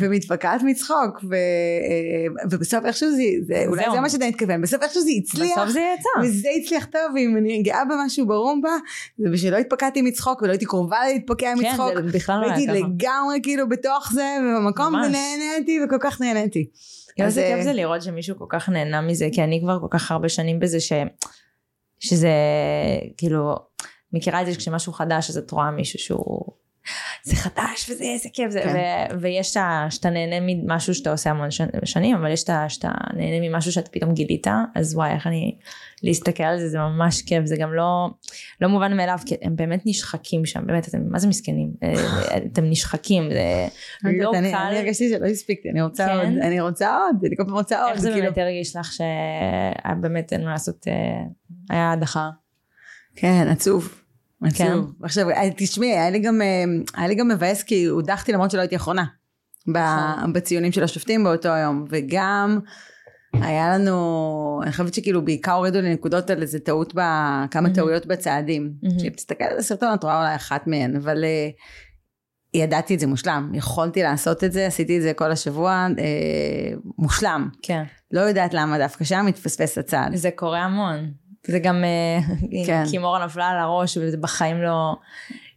ומתפקעת 0.00 0.62
מצחוק, 0.62 1.24
אה, 1.32 2.48
ובסוף 2.50 2.84
איכשהו 2.84 3.08
זה, 3.46 3.64
אולי. 3.66 3.84
זה 3.92 4.00
מה 4.00 4.10
שאתה 4.10 4.26
מתכוון, 4.28 4.62
בסוף 4.62 4.82
איכשהו 4.82 5.02
זה 5.02 5.10
הצליח, 5.18 5.58
בסוף 5.58 5.68
זה 5.68 5.80
יצא. 5.80 6.26
וזה 6.26 6.48
הצליח 6.62 6.84
טוב, 6.84 7.02
ואם 7.14 7.36
אני 7.36 7.62
גאה 7.62 7.84
במשהו 7.84 8.26
ברומבה, 8.26 8.76
זה 9.18 9.30
בשביל 9.30 9.52
לא 9.52 9.58
התפקעתי 9.58 10.02
מצחוק, 10.02 10.42
ולא 10.42 10.50
הייתי 10.50 10.64
קרובה 10.64 10.98
להתפקע 11.12 11.54
כן, 11.56 11.66
מצחוק, 11.66 11.92
זה 11.94 12.12
בכלל 12.12 12.40
לא 12.40 12.46
היה 12.46 12.66
ככה. 12.66 12.72
לגמרי 12.72 13.40
כאילו 13.42 13.68
בתוך 13.68 14.10
זה, 14.12 14.36
ובמקום. 14.42 14.94
ונהניתי, 14.94 15.78
וכל 15.84 15.98
כך 16.00 16.20
נהניתי. 16.20 16.66
איזה 17.18 17.40
אז, 17.40 17.46
כיף 17.48 17.58
אה, 17.58 17.64
זה 17.64 17.72
לראות 17.72 18.02
שמישהו 18.02 18.38
כל 18.38 18.44
כך 18.48 18.68
נהנה 18.68 19.00
מזה, 19.00 19.28
כי 19.32 19.42
אני 19.42 19.60
כבר 19.62 19.78
כל 19.80 19.86
כך 19.90 20.10
הרבה 20.10 20.28
שנים 20.28 20.60
בזה 20.60 20.80
ש... 20.80 20.92
שזה 22.00 22.30
כאילו, 23.16 23.56
מכירה 24.12 24.40
את 24.40 24.46
זה 24.46 24.54
כשמשהו 24.54 24.92
חדש 24.92 25.30
אז 25.30 25.36
את 25.38 25.50
רואה 25.50 25.70
מישהו 25.70 25.98
שהוא 25.98 26.46
זה 27.24 27.36
חדש 27.36 27.90
וזה 27.90 28.04
איזה 28.04 28.28
כיף 28.32 28.50
זה, 28.50 28.60
כן. 28.62 28.74
ו, 29.16 29.20
ויש 29.20 29.56
שאתה 29.90 30.10
נהנה 30.10 30.36
ממשהו 30.40 30.94
שאתה 30.94 31.10
עושה 31.12 31.30
המון 31.30 31.48
שנ- 31.50 31.84
שנים, 31.86 32.16
אבל 32.16 32.30
יש 32.30 32.44
את 32.44 32.50
ה- 32.50 32.68
שאתה 32.68 32.88
נהנה 33.16 33.48
ממשהו 33.48 33.72
שאתה 33.72 33.90
פתאום 33.90 34.14
גילית, 34.14 34.46
אז 34.74 34.94
וואי 34.94 35.10
איך 35.10 35.26
אני, 35.26 35.56
להסתכל 36.02 36.42
על 36.42 36.58
זה 36.58 36.68
זה 36.68 36.78
ממש 36.78 37.22
כיף, 37.22 37.44
זה 37.44 37.56
גם 37.56 37.72
לא, 37.74 38.08
לא 38.60 38.68
מובן 38.68 38.96
מאליו, 38.96 39.18
כי 39.26 39.34
הם 39.42 39.56
באמת 39.56 39.82
נשחקים 39.86 40.46
שם, 40.46 40.66
באמת, 40.66 40.88
אתם 40.88 40.98
מה 41.10 41.18
זה 41.18 41.28
מסכנים, 41.28 41.72
אה, 41.82 41.94
אתם 42.52 42.64
נשחקים, 42.64 43.30
זה 43.30 43.66
לא 44.02 44.30
אני- 44.34 44.50
קל, 44.50 44.56
אני 44.56 44.78
הרגשתי 44.78 45.08
שלא 45.08 45.26
הספיקתי, 45.26 45.70
אני 45.70 45.82
רוצה 45.82 46.06
כן? 46.06 46.14
עוד, 46.16 46.38
אני 46.42 46.60
רוצה 46.60 46.96
עוד, 46.96 47.24
אני 47.24 47.36
כל 47.36 47.44
פעם 47.44 47.54
רוצה 47.54 47.82
עוד. 47.82 47.90
איך 47.92 48.00
זה 48.00 48.10
כאילו- 48.10 48.22
באמת 48.24 48.38
הרגיש 48.38 48.76
לך 48.76 48.92
שבאמת 48.92 50.32
אין 50.32 50.44
מה 50.44 50.50
לעשות, 50.50 50.88
אה, 50.88 50.94
היה 51.70 51.92
הדחה, 51.92 52.30
כן, 53.16 53.46
עצוב. 53.50 53.94
כן. 54.54 54.66
עצוב. 54.66 54.92
עכשיו, 55.02 55.30
אה, 55.30 55.48
תשמעי, 55.56 55.92
היה 55.92 56.10
לי 56.10 56.18
גם, 56.18 56.42
אה, 56.42 56.64
היה 56.94 57.08
לי 57.08 57.14
גם 57.14 57.28
מבאס 57.28 57.62
כי 57.62 57.84
הודחתי 57.84 58.32
למרות 58.32 58.50
שלא 58.50 58.60
הייתי 58.60 58.76
אחרונה. 58.76 59.04
נכון. 59.66 60.32
בציונים 60.32 60.72
של 60.72 60.84
השופטים 60.84 61.24
באותו 61.24 61.48
יום, 61.48 61.84
וגם 61.90 62.58
היה 63.32 63.78
לנו, 63.78 64.60
אני 64.62 64.70
חושבת 64.72 64.94
שכאילו 64.94 65.24
בעיקר 65.24 65.52
הורידו 65.52 65.80
לי 65.80 65.94
נקודות 65.94 66.30
על 66.30 66.42
איזה 66.42 66.58
טעות, 66.58 66.94
ב, 66.94 66.98
כמה 67.50 67.60
מהמם. 67.62 67.74
טעויות 67.74 68.06
בצעדים. 68.06 68.72
מהמם. 68.82 68.98
כשאתה 68.98 69.16
תסתכל 69.16 69.44
על 69.44 69.58
הסרטון 69.58 69.94
את 69.94 70.04
רואה 70.04 70.18
אולי 70.18 70.34
אחת 70.34 70.66
מהן, 70.66 70.96
אבל 70.96 71.24
אה, 71.24 71.48
ידעתי 72.54 72.94
את 72.94 73.00
זה 73.00 73.06
מושלם, 73.06 73.50
יכולתי 73.54 74.02
לעשות 74.02 74.44
את 74.44 74.52
זה, 74.52 74.66
עשיתי 74.66 74.96
את 74.96 75.02
זה 75.02 75.12
כל 75.12 75.30
השבוע, 75.30 75.86
אה, 75.98 76.76
מושלם. 76.98 77.48
כן, 77.62 77.82
לא 78.10 78.20
יודעת 78.20 78.54
למה 78.54 78.78
דווקא 78.78 79.04
שם 79.04 79.24
מתפספס 79.26 79.78
הצעד. 79.78 80.16
זה 80.16 80.30
קורה 80.30 80.64
המון, 80.64 81.10
זה 81.46 81.58
גם, 81.58 81.84
אה, 81.84 82.18
כן. 82.66 82.82
כי 82.90 82.98
מורה 82.98 83.24
נפלה 83.24 83.46
על 83.48 83.58
הראש 83.58 83.96
וזה 83.96 84.16
בחיים 84.16 84.62
לא, 84.62 84.94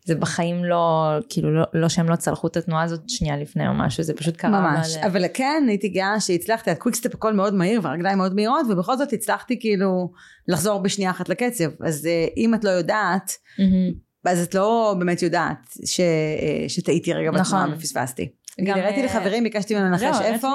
זה 0.06 0.16
בחיים 0.16 0.66
לא, 0.66 1.10
כאילו 1.30 1.56
לא, 1.56 1.64
לא 1.74 1.90
שהם 1.90 2.10
לא 2.10 2.16
צלחו 2.16 2.48
את 2.48 2.58
התנועה 2.58 2.84
הזאת 2.84 3.02
שנייה 3.08 3.38
לפני 3.38 3.68
או 3.68 3.74
משהו, 3.74 4.04
זה 4.04 4.14
פשוט 4.14 4.38
קרה. 4.38 4.52
ממש, 4.62 4.98
אבל- 4.98 5.06
אבל 5.08 5.26
כן 5.34 5.64
הייתי 5.68 5.90
גאה 5.90 6.20
שהצלחתי, 6.20 6.72
ה 6.72 6.76
quickstep 6.76 7.16
הכל 7.16 7.34
מאוד 7.34 7.54
מהיר 7.54 7.80
והרגליים 7.84 8.18
מאוד 8.18 8.36
מהירות 8.36 8.66
ובכל 8.70 8.98
זאת 8.98 9.14
הצלחתי 9.14 9.60
כאילו 9.60 10.12
לחזור 10.48 10.80
בשנייה 10.80 11.12
אחת 11.12 11.30
לקצב 11.30 11.70
אז 11.86 12.06
אה, 12.06 12.26
אם 12.38 12.54
את 12.54 12.64
לא 12.64 12.70
יודעת 12.70 13.32
מהמם. 13.60 13.92
אז 14.26 14.44
את 14.44 14.56
לא 14.56 14.96
באמת 15.00 15.22
יודעת 15.22 15.58
ש, 15.86 16.00
אה, 16.00 16.70
שטעיתי 16.70 17.14
רגע 17.14 17.32
בתנועה 17.32 17.42
נכון. 17.66 17.74
ופספסתי. 17.78 18.30
גם, 18.66 18.78
הראיתי 18.78 19.00
אה, 19.02 19.06
לחברים 19.06 19.44
ביקשתי 19.44 19.74
זהו, 19.76 19.84
לנחש 19.84 20.04
הראת 20.04 20.22
איפה. 20.22 20.48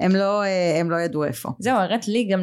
הם 0.00 0.16
לא, 0.16 0.42
אה, 0.42 0.76
הם 0.80 0.90
לא 0.90 0.96
ידעו 0.96 1.24
איפה. 1.24 1.48
זהו, 1.58 1.76
הראת 1.76 2.08
לי 2.08 2.24
גם, 2.24 2.40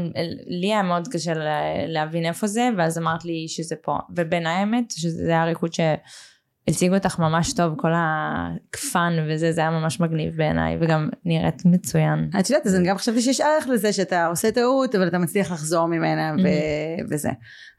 לי 0.47 0.67
היה 0.73 0.83
מאוד 0.83 1.07
קשה 1.07 1.33
לה- 1.33 1.43
להבין 1.87 2.25
איפה 2.25 2.47
זה, 2.47 2.69
ואז 2.77 2.97
אמרת 2.97 3.25
לי 3.25 3.45
שזה 3.47 3.75
פה. 3.83 3.97
ובין 4.15 4.45
האמת, 4.47 4.91
שזה 4.91 5.29
היה 5.31 5.45
ריקוד 5.45 5.71
שהציג 5.73 6.93
אותך 6.93 7.19
ממש 7.19 7.53
טוב, 7.53 7.73
כל 7.77 7.91
הכפן 7.95 9.13
וזה, 9.29 9.51
זה 9.51 9.61
היה 9.61 9.69
ממש 9.69 9.99
מגניב 9.99 10.37
בעיניי, 10.37 10.77
וגם 10.81 11.09
נראית 11.25 11.65
מצוין. 11.65 12.29
את 12.39 12.49
יודעת 12.49 12.65
אז 12.67 12.75
אני 12.75 12.87
גם 12.89 12.97
חשבתי 12.97 13.21
שיש 13.21 13.41
ערך 13.41 13.67
לזה 13.67 13.93
שאתה 13.93 14.25
עושה 14.27 14.51
טעות 14.51 14.95
אבל 14.95 15.07
אתה 15.07 15.17
מצליח 15.17 15.51
לחזור 15.51 15.85
ממנה 15.87 16.31
ו- 16.33 16.37
Mm-hmm. 16.37 17.05
וזה. 17.11 17.29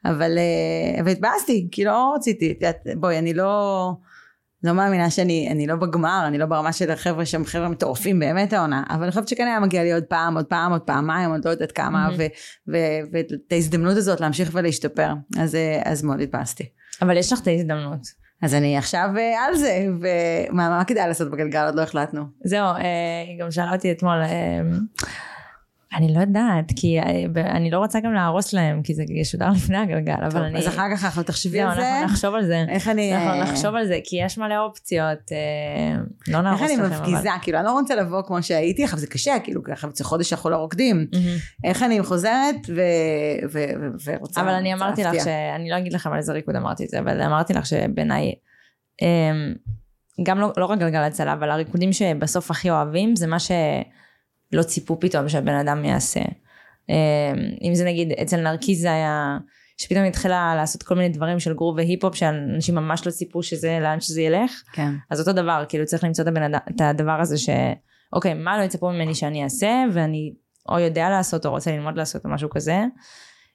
אבל 0.05 0.37
אה, 0.37 1.01
אבל 1.01 1.11
התבאסתי 1.11 1.67
כי 1.71 1.83
לא 1.85 2.13
רציתי, 2.15 2.53
בואי 2.95 3.19
אני 3.19 3.33
לא 3.33 3.91
לא 4.63 4.73
מאמינה 4.73 5.09
שאני 5.09 5.47
אני 5.51 5.67
לא 5.67 5.75
בגמר 5.75 6.23
אני 6.27 6.37
לא 6.37 6.45
ברמה 6.45 6.73
של 6.73 6.91
החבר'ה 6.91 7.25
שהם 7.25 7.45
חבר'ה 7.45 7.69
מטורפים 7.69 8.19
באמת 8.19 8.53
העונה 8.53 8.83
אבל 8.89 9.03
אני 9.03 9.11
חושבת 9.11 9.27
שכן 9.27 9.47
היה 9.47 9.59
מגיע 9.59 9.83
לי 9.83 9.93
עוד 9.93 10.03
פעם 10.03 10.35
עוד 10.35 10.45
פעם 10.45 10.71
עוד 10.71 10.81
פעמיים 10.81 11.31
עוד 11.31 11.45
לא 11.45 11.49
יודעת 11.49 11.71
כמה 11.71 12.09
ואת 12.67 13.31
ההזדמנות 13.51 13.97
הזאת 13.97 14.21
להמשיך 14.21 14.49
ולהשתפר 14.53 15.13
אז 15.39 15.55
אה, 15.55 15.81
אז 15.85 16.03
מאוד 16.03 16.21
התבאסתי. 16.21 16.69
אבל 17.01 17.17
יש 17.17 17.33
לך 17.33 17.41
את 17.41 17.47
ההזדמנות. 17.47 18.19
אז 18.41 18.53
אני 18.53 18.77
עכשיו 18.77 19.09
אה, 19.17 19.45
על 19.45 19.55
זה 19.55 19.85
ומה 20.01 20.69
מה 20.69 20.83
כדאי 20.85 21.07
לעשות 21.07 21.31
בגלגל 21.31 21.65
עוד 21.65 21.75
לא 21.75 21.81
החלטנו. 21.81 22.23
זהו, 22.43 22.65
אה, 22.65 23.23
היא 23.27 23.39
גם 23.39 23.51
שאלה 23.51 23.73
אותי 23.73 23.91
אתמול, 23.91 24.21
אה, 24.21 24.61
אני 25.93 26.13
לא 26.13 26.19
יודעת, 26.19 26.71
כי 26.75 26.99
אה, 26.99 27.25
אני 27.51 27.71
לא 27.71 27.77
רוצה 27.77 27.99
גם 27.99 28.13
להרוס 28.13 28.53
להם, 28.53 28.81
כי 28.83 28.93
זה 28.93 29.03
ישודר 29.09 29.49
לפני 29.55 29.77
הגלגל, 29.77 30.13
אבל 30.13 30.31
טוב, 30.31 30.41
אני... 30.41 30.59
אז 30.59 30.67
אחר 30.67 30.95
כך 30.95 31.05
אנחנו 31.05 31.23
תחשבי 31.23 31.59
על 31.59 31.75
זה. 31.75 31.89
אנחנו 31.89 32.05
נחשוב 32.05 32.35
על 32.35 32.45
זה. 32.45 32.65
איך 32.69 32.87
אני... 32.87 33.15
אנחנו 33.15 33.29
אה, 33.29 33.43
נחשוב 33.43 33.75
על 33.75 33.87
זה, 33.87 33.99
כי 34.03 34.15
יש 34.21 34.37
מלא 34.37 34.57
אופציות, 34.57 35.31
אה, 35.31 36.01
לא 36.27 36.41
נהרוס 36.41 36.61
איך 36.61 36.71
לכם, 36.71 36.83
אני 36.83 36.95
מפגיזה, 36.95 37.29
כאילו 37.41 37.57
אני 37.57 37.65
לא 37.65 37.71
רוצה 37.71 37.95
לבוא 37.95 38.21
כמו 38.27 38.43
שהייתי, 38.43 38.83
עכשיו 38.83 38.99
זה 38.99 39.07
קשה, 39.07 39.33
כאילו 39.43 39.63
ככה 39.63 39.87
זה 39.93 40.03
חודש 40.03 40.29
שאנחנו 40.29 40.49
לא 40.49 40.57
רוקדים. 40.57 41.07
איך 41.63 41.83
אני 41.83 42.03
חוזרת 42.03 42.55
ו... 42.69 42.81
ו... 43.51 43.59
ו... 43.79 43.87
ורוצה... 44.05 44.41
אבל 44.41 44.49
אני 44.49 44.73
אמרתי 44.73 45.01
לך 45.01 45.13
להפתיע. 45.13 45.23
שאני 45.23 45.69
לא 45.69 45.77
אגיד 45.77 45.93
לכם 45.93 46.11
על 46.11 46.17
איזה 46.17 46.33
ריקוד 46.33 46.55
אמרתי 46.55 46.83
את 46.83 46.89
זה, 46.89 46.99
אבל 46.99 47.21
אמרתי 47.21 47.53
לך 47.53 47.65
שבעיניי, 47.65 48.33
אמ, 49.01 49.53
גם 50.23 50.39
לא, 50.39 50.53
לא 50.57 50.65
רק 50.65 50.79
גלגל 50.79 50.99
הצלה, 50.99 51.33
אבל 51.33 51.51
הריקודים 51.51 51.93
שבסוף 51.93 52.51
הכי 52.51 52.69
אוהבים, 52.69 53.15
זה 53.15 53.27
מה 53.27 53.37
שלא 54.51 54.63
ציפו 54.63 54.99
פתאום 54.99 55.29
שהבן 55.29 55.55
אדם 55.55 55.85
יעשה. 55.85 56.21
אמ, 56.89 56.95
אם 57.61 57.75
זה 57.75 57.85
נגיד, 57.85 58.11
אצל 58.11 58.41
נרקיס 58.41 58.81
זה 58.81 58.91
היה, 58.91 59.37
שפתאום 59.77 60.05
התחילה 60.05 60.53
לעשות 60.55 60.83
כל 60.83 60.95
מיני 60.95 61.09
דברים 61.09 61.39
של 61.39 61.53
גרוב 61.53 61.75
והיפ-הופ, 61.75 62.15
שאנשים 62.15 62.75
ממש 62.75 63.05
לא 63.05 63.11
ציפו 63.11 63.43
שזה, 63.43 63.79
לאן 63.81 63.99
שזה 64.01 64.21
ילך. 64.21 64.63
כן. 64.73 64.91
אז 65.09 65.19
אותו 65.19 65.33
דבר, 65.33 65.63
כאילו 65.69 65.85
צריך 65.85 66.03
למצוא 66.03 66.23
את, 66.23 66.27
הבן 66.27 66.43
אדם, 66.43 66.59
את 66.75 66.81
הדבר 66.81 67.21
הזה 67.21 67.37
ש... 67.37 67.49
אוקיי, 68.13 68.33
מה 68.33 68.57
לא 68.57 68.63
יצפו 68.63 68.89
ממני 68.89 69.15
שאני 69.15 69.43
אעשה, 69.43 69.83
ואני 69.93 70.33
או 70.69 70.79
יודע 70.79 71.09
לעשות 71.09 71.45
או 71.45 71.51
רוצה 71.51 71.71
ללמוד 71.71 71.97
לעשות 71.97 72.25
או 72.25 72.29
משהו 72.29 72.49
כזה. 72.49 72.77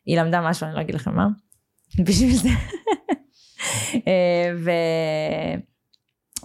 היא 0.07 0.21
למדה 0.21 0.41
משהו, 0.49 0.67
אני 0.67 0.75
לא 0.75 0.81
אגיד 0.81 0.95
לכם 0.95 1.17
מה. 1.17 1.27
בשביל 2.07 2.35
זה. 2.35 2.49
אה, 3.95 4.53
ו... 4.65 4.71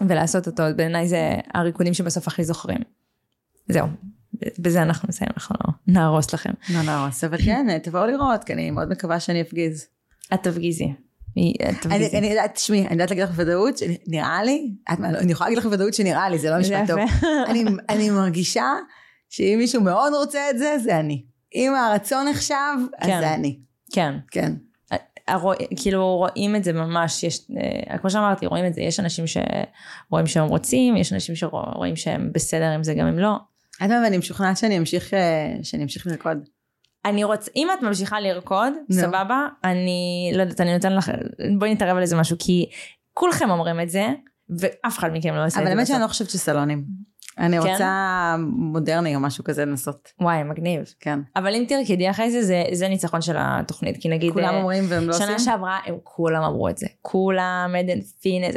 ולעשות 0.08 0.48
אותו, 0.48 0.64
בעיניי 0.76 1.08
זה 1.08 1.36
הריקודים 1.54 1.94
שבסוף 1.94 2.28
הכי 2.28 2.44
זוכרים. 2.44 2.80
זהו, 3.68 3.88
בזה 4.60 4.82
אנחנו 4.82 5.08
נסיים, 5.10 5.32
אנחנו 5.38 5.56
לא 5.66 5.74
נהרוס 5.88 6.34
לכם. 6.34 6.52
לא 6.74 6.82
נהרוס, 6.82 7.24
אבל 7.24 7.38
כן, 7.38 7.80
תבואו 7.84 8.06
לראות, 8.06 8.44
כי 8.44 8.54
אני 8.54 8.72
מאוד 8.72 8.90
מקווה 8.90 9.20
שאני 9.20 9.42
אפגיז. 9.42 9.86
את 10.34 10.44
תפגיזי. 10.44 10.94
אני 12.18 12.28
יודעת, 12.30 12.56
תשמעי, 12.56 12.86
אני 12.86 12.92
יודעת 12.92 13.10
להגיד 13.10 13.24
לך 13.24 13.30
בוודאות, 13.30 13.78
שנראה 13.78 14.44
לי, 14.44 14.72
אני 14.90 15.32
יכולה 15.32 15.50
להגיד 15.50 15.58
לך 15.58 15.66
בוודאות 15.66 15.94
שנראה 15.94 16.30
לי, 16.30 16.40
זה 16.40 16.50
לא 16.50 16.60
משפט 16.60 16.88
טוב. 16.88 17.00
אני, 17.50 17.64
אני 17.90 18.10
מרגישה 18.10 18.74
שאם 19.30 19.56
מישהו 19.58 19.82
מאוד 19.82 20.14
רוצה 20.14 20.50
את 20.50 20.58
זה, 20.58 20.76
זה 20.84 21.00
אני. 21.00 21.24
אם 21.56 21.76
הרצון 21.76 22.28
נחשב, 22.28 22.56
אז 22.98 23.08
כן. 23.08 23.20
זה 23.20 23.34
אני. 23.34 23.60
כן. 23.92 24.14
כן. 24.32 24.54
הרוא, 25.28 25.54
כאילו 25.76 26.18
רואים 26.18 26.56
את 26.56 26.64
זה 26.64 26.74
ממש, 26.74 27.24
יש, 27.24 27.52
אה, 27.92 27.98
כמו 27.98 28.10
שאמרתי, 28.10 28.46
רואים 28.46 28.66
את 28.66 28.74
זה, 28.74 28.82
יש 28.82 29.00
אנשים 29.00 29.26
שרואים 29.28 30.28
שהם 30.28 30.46
רוצים, 30.46 30.98
יש 30.98 31.14
אנשים 31.14 31.36
שרואים 31.36 31.96
שהם 31.96 32.30
בסדר 32.34 32.66
עם 32.66 32.84
זה 32.84 32.94
גם 32.94 33.08
אם 33.08 33.20
לא. 33.20 33.36
את 33.86 33.90
ואני 34.04 34.18
משוכנעת 34.18 34.58
שאני 34.58 34.78
אמשיך, 34.78 35.14
אה, 35.14 35.56
שאני 35.64 35.84
אמשיך 35.84 36.08
לרקוד. 36.08 36.50
אני 37.06 37.24
רוצה, 37.24 37.52
אם 37.56 37.68
את 37.78 37.84
ממשיכה 37.84 38.20
לרקוד, 38.20 38.74
נו. 38.90 38.96
סבבה, 38.96 39.48
אני 39.64 40.32
לא 40.36 40.42
יודעת, 40.42 40.62
אני 40.62 40.74
נותן 40.74 40.96
לך, 40.96 41.12
בואי 41.60 41.74
נתערב 41.74 41.96
על 41.98 42.02
איזה 42.02 42.16
משהו, 42.16 42.36
כי 42.40 42.66
כולכם 43.14 43.50
אומרים 43.50 43.82
את 43.82 43.90
זה, 43.90 44.08
ואף 44.50 45.00
אחד 45.00 45.10
מכם 45.14 45.34
לא 45.34 45.46
עושה 45.46 45.46
את 45.46 45.52
זה. 45.52 45.60
אבל 45.60 45.68
האמת 45.68 45.88
שאני. 45.88 46.02
לא 46.02 46.08
חושבת 46.08 46.30
שסלונים. 46.30 47.10
אני 47.38 47.62
כן? 47.62 47.72
רוצה 47.72 48.36
מודרני 48.40 49.16
או 49.16 49.20
משהו 49.20 49.44
כזה 49.44 49.66
לנסות. 49.66 50.12
וואי, 50.22 50.44
מגניב. 50.44 50.94
כן. 51.00 51.20
אבל 51.36 51.56
אם 51.56 51.66
תרקדי 51.68 52.10
אחרי 52.10 52.32
זה, 52.32 52.44
זה, 52.44 52.64
זה 52.72 52.88
ניצחון 52.88 53.22
של 53.22 53.36
התוכנית, 53.38 53.98
כי 54.02 54.10
נגיד... 54.10 54.34
כולם 54.34 54.46
אה, 54.46 54.60
אומרים 54.60 54.84
והם 54.90 55.08
לא 55.08 55.14
עושים? 55.14 55.28
שנה 55.28 55.40
שעברה 55.40 55.80
הם 55.86 55.96
כולם 56.04 56.44
אמרו 56.44 56.70
את 56.70 56.78
זה. 56.78 56.88
כולם, 57.02 57.76
עדן 57.80 58.02
פינס, 58.02 58.56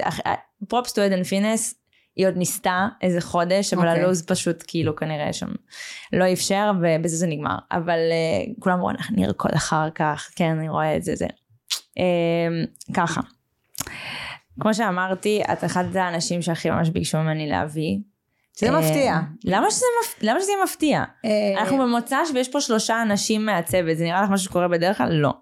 פרופס 0.68 0.92
טו 0.92 1.02
עדן 1.02 1.22
פינס, 1.22 1.74
היא 2.16 2.26
עוד 2.26 2.36
ניסתה 2.36 2.88
איזה 3.02 3.20
חודש, 3.20 3.74
אבל 3.74 3.88
אוקיי. 3.88 4.02
הלו"ז 4.02 4.26
פשוט 4.26 4.64
כאילו 4.66 4.96
כנראה 4.96 5.32
שם 5.32 5.48
לא 6.12 6.32
אפשר, 6.32 6.72
ובזה 6.80 7.16
זה 7.16 7.26
נגמר. 7.26 7.56
אבל 7.72 7.98
uh, 7.98 8.60
כולם 8.60 8.74
אמרו, 8.76 8.90
אנחנו 8.90 9.16
נרקוד 9.16 9.50
אחר 9.54 9.90
כך, 9.94 10.30
כן, 10.36 10.56
אני 10.58 10.68
רואה 10.68 10.96
את 10.96 11.02
זה, 11.02 11.14
זה. 11.16 11.26
Um, 11.98 12.92
ככה. 12.94 13.20
כמו 14.60 14.74
שאמרתי, 14.74 15.42
את 15.52 15.64
אחד 15.64 15.96
האנשים 15.96 16.42
שהכי 16.42 16.70
ממש 16.70 16.90
ביקשו 16.90 17.18
ממני 17.18 17.48
להביא. 17.48 17.98
זה 18.58 18.66
אה, 18.68 18.80
מפתיע. 18.80 19.18
למה 19.44 19.70
שזה, 19.70 19.86
מפ... 20.02 20.22
למה 20.22 20.40
שזה 20.40 20.52
יהיה 20.52 20.64
מפתיע? 20.64 21.04
אה, 21.24 21.60
אנחנו 21.60 21.78
במוצ"ש 21.78 22.30
ויש 22.34 22.48
פה 22.48 22.60
שלושה 22.60 23.02
אנשים 23.02 23.46
מהצוות, 23.46 23.96
זה 23.96 24.04
נראה 24.04 24.22
לך 24.22 24.30
משהו 24.30 24.44
שקורה 24.44 24.68
בדרך 24.68 24.98
כלל? 24.98 25.12
לא. 25.12 25.32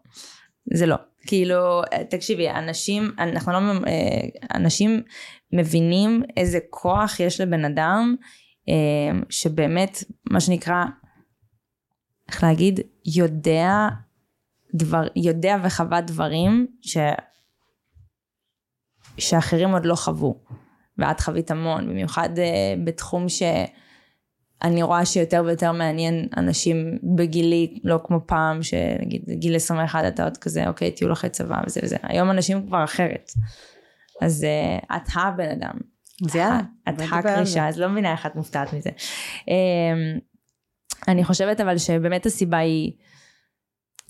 זה 0.75 0.87
לא. 0.87 0.97
כאילו, 1.27 1.83
תקשיבי, 2.11 2.51
אנשים, 2.51 3.13
אנחנו 3.19 3.53
לא, 3.53 3.59
אנשים 4.55 5.03
מבינים 5.53 6.23
איזה 6.37 6.59
כוח 6.71 7.21
יש 7.21 7.41
לבן 7.41 7.65
אדם, 7.65 8.17
אה, 8.69 9.19
שבאמת, 9.29 10.05
מה 10.31 10.41
שנקרא, 10.41 10.85
איך 12.29 12.43
להגיד, 12.45 12.81
יודע 13.07 13.89
דבר, 14.75 15.07
יודע 15.17 15.57
וחווה 15.63 16.01
דברים 16.01 16.67
ש... 16.81 16.97
שאחרים 19.19 19.71
עוד 19.71 19.87
לא 19.87 19.95
חוו. 19.95 20.41
ואת 20.99 21.21
חווית 21.21 21.51
המון, 21.51 21.89
במיוחד 21.89 22.29
uh, 22.37 22.81
בתחום 22.85 23.29
ש... 23.29 23.43
אני 24.63 24.83
רואה 24.83 25.05
שיותר 25.05 25.43
ויותר 25.47 25.73
מעניין 25.73 26.29
אנשים 26.37 26.99
בגילי, 27.17 27.81
לא 27.85 28.01
כמו 28.05 28.21
פעם, 28.27 28.63
שנגיד 28.63 29.23
גיל 29.29 29.57
21 29.57 30.05
אתה 30.09 30.25
עוד 30.25 30.37
כזה, 30.37 30.69
אוקיי, 30.69 30.91
טיול 30.91 31.13
אחרי 31.13 31.31
צבא 31.31 31.61
וזה 31.67 31.81
וזה. 31.85 31.97
היום 32.03 32.31
אנשים 32.31 32.67
כבר 32.67 32.85
אחרת. 32.85 33.33
אז 34.21 34.47
uh, 34.47 34.97
את 34.97 35.09
הבן 35.15 35.49
אדם. 35.51 35.75
אז 36.27 36.37
יאללה. 36.37 36.61
את 36.89 36.95
הקרישה, 37.13 37.69
אז 37.69 37.79
לא 37.79 37.89
מבינה 37.89 38.13
איך 38.13 38.27
את 38.27 38.35
מופתעת 38.35 38.73
מזה. 38.73 38.91
Um, 39.41 40.21
אני 41.09 41.25
חושבת 41.25 41.61
אבל 41.61 41.79
שבאמת 41.79 42.27
הסיבה 42.27 42.59
היא, 42.59 42.93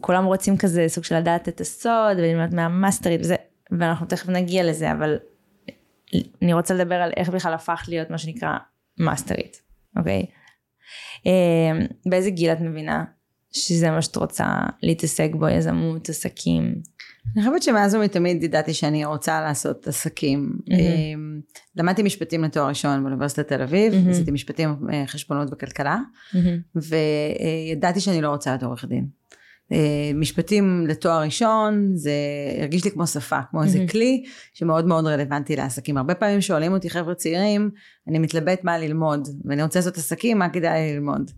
כולם 0.01 0.25
רוצים 0.25 0.57
כזה 0.57 0.85
סוג 0.89 1.05
של 1.05 1.17
לדעת 1.17 1.49
את 1.49 1.61
הסוד 1.61 2.19
וללמוד 2.19 2.55
מהמאסטרית 2.55 3.21
וזה, 3.21 3.37
ואנחנו 3.79 4.07
תכף 4.07 4.29
נגיע 4.29 4.65
לזה, 4.65 4.93
אבל 4.93 5.19
אני 6.43 6.53
רוצה 6.53 6.75
לדבר 6.75 6.95
על 6.95 7.13
איך 7.17 7.29
בכלל 7.29 7.55
הפך 7.55 7.85
להיות 7.89 8.11
מה 8.11 8.19
שנקרא 8.19 8.57
מאסטרית, 8.99 9.63
אוקיי? 9.99 10.27
אמ, 11.27 11.87
באיזה 12.07 12.31
גיל 12.31 12.53
את 12.53 12.61
מבינה 12.61 13.05
שזה 13.53 13.91
מה 13.91 14.03
שאת 14.03 14.17
רוצה 14.17 14.47
להתעסק 14.83 15.31
בו, 15.35 15.49
יזמות, 15.49 16.09
עסקים? 16.09 16.75
אני 17.37 17.45
חושבת 17.45 17.63
שמאז 17.63 17.95
ומתמיד 17.95 18.43
ידעתי 18.43 18.75
שאני 18.75 19.05
רוצה 19.05 19.41
לעשות 19.41 19.89
עסקים. 19.89 20.53
Mm-hmm. 20.59 20.75
למדתי 21.77 22.03
משפטים 22.03 22.45
לתואר 22.45 22.69
ראשון 22.69 23.03
באוניברסיטת 23.03 23.49
תל 23.49 23.63
אביב, 23.63 23.93
mm-hmm. 23.93 24.11
עשיתי 24.11 24.31
משפטים, 24.31 24.77
אה, 24.93 25.05
חשבונות 25.07 25.49
וכלכלה, 25.53 25.99
mm-hmm. 26.33 26.79
וידעתי 27.71 28.01
שאני 28.01 28.21
לא 28.21 28.29
רוצה 28.29 28.51
להיות 28.51 28.63
עורך 28.63 28.85
דין. 28.85 29.07
אה, 29.73 30.11
משפטים 30.15 30.87
לתואר 30.89 31.23
ראשון, 31.23 31.91
זה 31.95 32.13
הרגיש 32.61 32.85
לי 32.85 32.91
כמו 32.91 33.07
שפה, 33.07 33.39
כמו 33.51 33.63
איזה 33.63 33.85
כלי 33.91 34.25
שמאוד 34.55 34.87
מאוד 34.87 35.07
רלוונטי 35.07 35.57
לעסקים. 35.57 35.97
הרבה 35.97 36.15
פעמים 36.15 36.41
שואלים 36.41 36.73
אותי 36.73 36.91
חבר'ה 36.91 37.15
צעירים, 37.15 37.71
אני 38.09 38.19
מתלבט 38.19 38.65
מה 38.65 38.79
ללמוד, 38.79 39.29
ואני 39.45 39.63
רוצה 39.63 39.79
לעשות 39.79 39.97
עסקים, 39.97 40.39
מה 40.39 40.49
כדאי 40.49 40.95
ללמוד? 40.95 41.31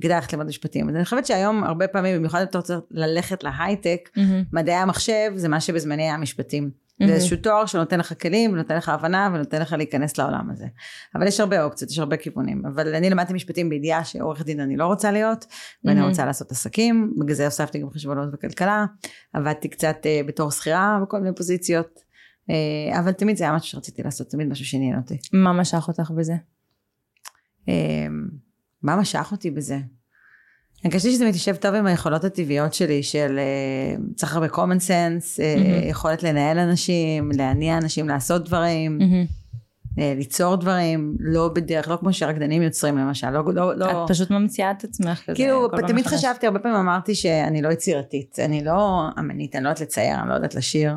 כדאי 0.00 0.14
ללכת 0.16 0.32
ללמוד 0.32 0.46
משפטים. 0.46 0.88
אז 0.88 0.94
אני 0.96 1.04
חושבת 1.04 1.26
שהיום 1.26 1.64
הרבה 1.64 1.88
פעמים, 1.88 2.16
במיוחד 2.16 2.40
אם 2.40 2.46
אתה 2.46 2.58
רוצה 2.58 2.78
ללכת 2.90 3.42
להייטק, 3.44 4.10
מדעי 4.52 4.74
המחשב 4.74 5.32
זה 5.34 5.48
מה 5.48 5.60
שבזמני 5.60 6.02
היה 6.02 6.16
משפטים. 6.16 6.70
זה 7.06 7.12
איזשהו 7.12 7.36
תואר 7.36 7.66
שנותן 7.66 7.98
לך 7.98 8.22
כלים, 8.22 8.52
ונותן 8.52 8.76
לך 8.76 8.88
הבנה, 8.88 9.30
ונותן 9.34 9.62
לך 9.62 9.72
להיכנס 9.72 10.18
לעולם 10.18 10.50
הזה. 10.50 10.66
אבל 11.14 11.26
יש 11.26 11.40
הרבה 11.40 11.64
אופציות, 11.64 11.90
יש 11.90 11.98
הרבה 11.98 12.16
כיוונים. 12.16 12.66
אבל 12.66 12.94
אני 12.94 13.10
למדתי 13.10 13.32
משפטים 13.32 13.68
בידיעה 13.68 14.04
שעורך 14.04 14.42
דין 14.42 14.60
אני 14.60 14.76
לא 14.76 14.86
רוצה 14.86 15.12
להיות, 15.12 15.46
ואני 15.84 16.02
רוצה 16.02 16.24
לעשות 16.24 16.50
עסקים, 16.50 17.14
בגלל 17.18 17.34
זה 17.34 17.44
הוספתי 17.44 17.78
גם 17.78 17.90
חשבונות 17.90 18.28
וכלכלה. 18.32 18.86
עבדתי 19.32 19.68
קצת 19.68 19.96
uh, 20.02 20.26
בתור 20.26 20.50
שכירה 20.50 20.98
בכל 21.02 21.20
מיני 21.20 21.34
פוזיציות, 21.34 21.98
uh, 22.50 22.98
אבל 22.98 23.12
תמיד 23.12 23.36
זה 23.36 23.44
היה 23.44 23.52
משהו 23.52 23.68
שרציתי 23.68 24.02
לעשות, 24.02 24.28
תמיד 24.28 24.48
משהו 24.48 24.64
שעניין 24.64 24.96
אותי. 24.96 25.18
מה 25.32 25.52
משך 25.52 25.84
אותך 25.88 26.10
בזה? 26.10 26.34
Uh, 27.62 27.70
מה 28.86 28.96
משך 28.96 29.28
אותי 29.32 29.50
בזה? 29.50 29.78
הרגשתי 30.84 31.12
שזה 31.12 31.28
מתיישב 31.28 31.56
טוב 31.56 31.74
עם 31.74 31.86
היכולות 31.86 32.24
הטבעיות 32.24 32.74
שלי 32.74 33.02
של 33.02 33.38
uh, 33.38 34.14
צריך 34.16 34.34
הרבה 34.34 34.46
common 34.46 34.80
sense, 34.80 35.36
mm-hmm. 35.36 35.86
יכולת 35.90 36.22
לנהל 36.22 36.58
אנשים, 36.58 37.30
להניע 37.34 37.78
אנשים 37.78 38.08
לעשות 38.08 38.44
דברים. 38.44 38.98
Mm-hmm. 39.00 39.45
אה, 39.98 40.12
ליצור 40.16 40.56
דברים, 40.56 41.16
לא 41.20 41.48
בדרך, 41.48 41.88
לא 41.88 41.96
כמו 41.96 42.12
שרקדנים 42.12 42.62
יוצרים 42.62 42.98
למשל, 42.98 43.30
לא, 43.30 43.54
לא, 43.54 43.76
לא... 43.76 44.04
את 44.04 44.10
פשוט 44.10 44.30
ממציאה 44.30 44.70
את 44.70 44.84
עצמך 44.84 45.22
כזה. 45.26 45.36
כאילו, 45.36 45.68
תמיד. 45.86 46.06
חשבתי, 46.06 46.46
הרבה 46.46 46.58
פעמים 46.58 46.76
אמרתי 46.76 47.14
שאני 47.14 47.62
לא 47.62 47.68
יצירתית, 47.68 48.38
אני 48.38 48.64
לא 48.64 49.02
אמנית, 49.18 49.56
אני 49.56 49.64
לא 49.64 49.68
יודעת 49.68 49.80
לצייר, 49.80 50.20
אני 50.20 50.28
לא 50.28 50.34
יודעת 50.34 50.54
לשיר, 50.54 50.92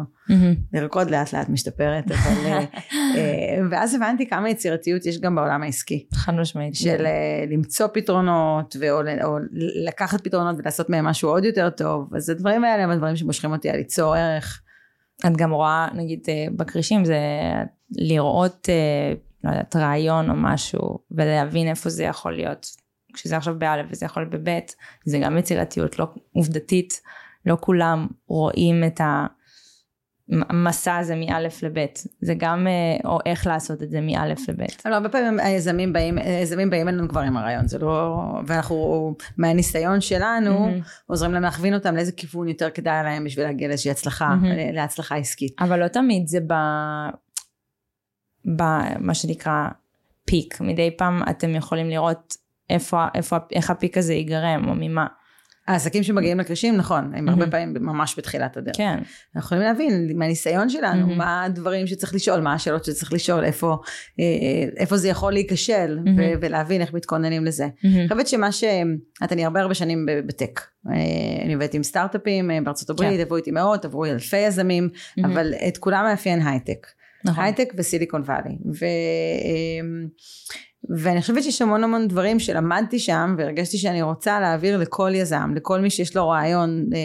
לרקוד 0.73 1.11
לאט 1.11 1.33
לאט 1.33 1.49
משתפרת, 1.49 2.11
אבל... 2.11 2.45
אה, 2.45 2.59
אה, 3.17 3.59
ואז 3.71 3.95
הבנתי 3.95 4.29
כמה 4.29 4.49
יצירתיות 4.49 5.05
יש 5.05 5.19
גם 5.19 5.35
בעולם 5.35 5.63
העסקי. 5.63 6.05
חד 6.13 6.33
משמעית. 6.33 6.75
של 6.75 7.05
למצוא 7.51 7.87
פתרונות, 7.93 8.75
או 9.23 9.37
לקחת 9.87 10.21
פתרונות 10.21 10.55
ולעשות 10.59 10.89
מהם 10.89 11.05
משהו 11.05 11.29
עוד 11.29 11.45
יותר 11.45 11.69
טוב, 11.69 12.15
אז 12.15 12.29
הדברים 12.29 12.63
האלה 12.63 12.83
הם 12.83 12.89
הדברים 12.89 13.15
שמושכים 13.15 13.51
אותי 13.51 13.69
על 13.69 13.75
ליצור 13.75 14.15
ערך. 14.15 14.61
את 15.27 15.37
גם 15.37 15.51
רואה, 15.51 15.87
נגיד, 15.93 16.27
בכרישים, 16.55 17.05
זה 17.05 17.19
לראות, 17.91 18.69
אה, 18.69 19.13
לא 19.43 19.49
יודעת, 19.49 19.75
רעיון 19.75 20.29
או 20.29 20.35
משהו, 20.35 20.99
ולהבין 21.11 21.67
איפה 21.67 21.89
זה 21.89 22.03
יכול 22.03 22.35
להיות. 22.35 22.67
כשזה 23.13 23.37
עכשיו 23.37 23.59
באלף 23.59 23.85
וזה 23.89 24.05
יכול 24.05 24.23
להיות 24.23 24.33
בבית, 24.33 24.75
זה 25.05 25.19
גם 25.19 25.37
יצירתיות, 25.37 25.99
לא 25.99 26.07
עובדתית, 26.33 27.01
לא 27.45 27.57
כולם 27.59 28.07
רואים 28.27 28.83
את 28.83 29.01
המסע 30.31 30.97
הזה 30.97 31.15
מאלף 31.15 31.63
לבית, 31.63 32.03
זה 32.21 32.33
גם, 32.37 32.67
אה, 32.67 33.09
או 33.09 33.19
איך 33.25 33.47
לעשות 33.47 33.83
את 33.83 33.89
זה 33.89 34.01
מאלף 34.01 34.49
לבית. 34.49 34.81
לא, 34.85 34.95
הרבה 34.95 35.09
פעמים 35.09 35.39
היזמים 35.39 35.93
באים, 35.93 36.17
היזמים 36.17 36.69
באים 36.69 36.87
אלינו 36.87 37.09
כבר 37.09 37.21
עם 37.21 37.37
הרעיון, 37.37 37.67
זה 37.67 37.79
לא, 37.79 38.21
ואנחנו 38.45 39.15
מהניסיון 39.37 40.01
שלנו, 40.01 40.67
mm-hmm. 40.67 41.03
עוזרים 41.07 41.33
להם 41.33 41.43
להכווין 41.43 41.73
אותם 41.73 41.95
לאיזה 41.95 42.11
כיוון 42.11 42.47
יותר 42.47 42.69
כדאי 42.69 43.03
להם 43.03 43.25
בשביל 43.25 43.45
להגיע 43.45 43.67
לאיזושהי 43.67 43.91
הצלחה, 43.91 44.35
mm-hmm. 44.41 44.73
להצלחה 44.73 45.15
עסקית. 45.15 45.55
אבל 45.59 45.79
לא 45.79 45.87
תמיד 45.87 46.27
זה 46.27 46.39
ב... 46.47 46.53
במה 48.45 49.13
שנקרא 49.13 49.67
פיק. 50.25 50.61
מדי 50.61 50.91
פעם 50.97 51.21
אתם 51.29 51.55
יכולים 51.55 51.89
לראות 51.89 52.37
איפה, 52.69 53.05
איפה, 53.15 53.37
איך 53.51 53.69
הפיק 53.69 53.97
הזה 53.97 54.13
ייגרם 54.13 54.67
או 54.67 54.73
ממה. 54.75 55.07
העסקים 55.69 56.03
שמגיעים 56.03 56.39
לקרישים, 56.39 56.77
נכון, 56.77 57.11
הם 57.15 57.29
הרבה 57.29 57.47
פעמים 57.47 57.73
ממש 57.79 58.15
בתחילת 58.17 58.57
הדרך. 58.57 58.77
כן. 58.77 58.97
אנחנו 59.35 59.45
יכולים 59.45 59.63
להבין 59.63 60.17
מהניסיון 60.17 60.69
שלנו, 60.69 61.07
מה 61.07 61.43
הדברים 61.43 61.87
שצריך 61.87 62.15
לשאול, 62.15 62.39
מה 62.39 62.53
השאלות 62.53 62.85
שצריך 62.85 63.13
לשאול, 63.13 63.43
איפה, 63.43 63.77
אה, 64.19 64.25
איפה 64.77 64.97
זה 64.97 65.07
יכול 65.07 65.33
להיכשל, 65.33 65.99
ולהבין 66.41 66.81
איך 66.81 66.93
מתכוננים 66.93 67.45
לזה. 67.45 67.67
אני 67.83 68.07
חושבת 68.07 68.27
שמה 68.27 68.51
ש... 68.51 68.63
את 69.23 69.31
אני 69.31 69.45
הרבה 69.45 69.61
הרבה 69.61 69.73
שנים 69.73 70.05
בטק. 70.25 70.61
אה, 70.87 71.45
אני 71.45 71.53
עובדת 71.53 71.73
עם 71.73 71.83
סטארט-אפים 71.83 72.51
אה, 72.51 72.61
בארצות 72.63 72.89
הברית, 72.89 73.17
כן. 73.17 73.21
עברו 73.21 73.37
איתי 73.37 73.51
מאות, 73.51 73.85
עברו 73.85 74.05
אלפי 74.05 74.37
יזמים, 74.37 74.89
אבל 75.23 75.53
את 75.67 75.77
כולם 75.77 76.05
מאפיין 76.05 76.47
הייטק. 76.47 76.87
נכון. 77.25 77.43
הייטק 77.43 77.73
וסיליקון 77.77 78.21
וואלי. 78.21 78.57
ו... 78.73 78.85
ואני 80.89 81.21
חושבת 81.21 81.43
שיש 81.43 81.61
המון 81.61 81.83
המון 81.83 82.07
דברים 82.07 82.39
שלמדתי 82.39 82.99
שם 82.99 83.35
והרגשתי 83.37 83.77
שאני 83.77 84.01
רוצה 84.01 84.39
להעביר 84.39 84.77
לכל 84.77 85.11
יזם, 85.15 85.51
לכל 85.55 85.79
מי 85.79 85.89
שיש 85.89 86.15
לו 86.15 86.29
רעיון 86.29 86.89
אה, 86.93 86.99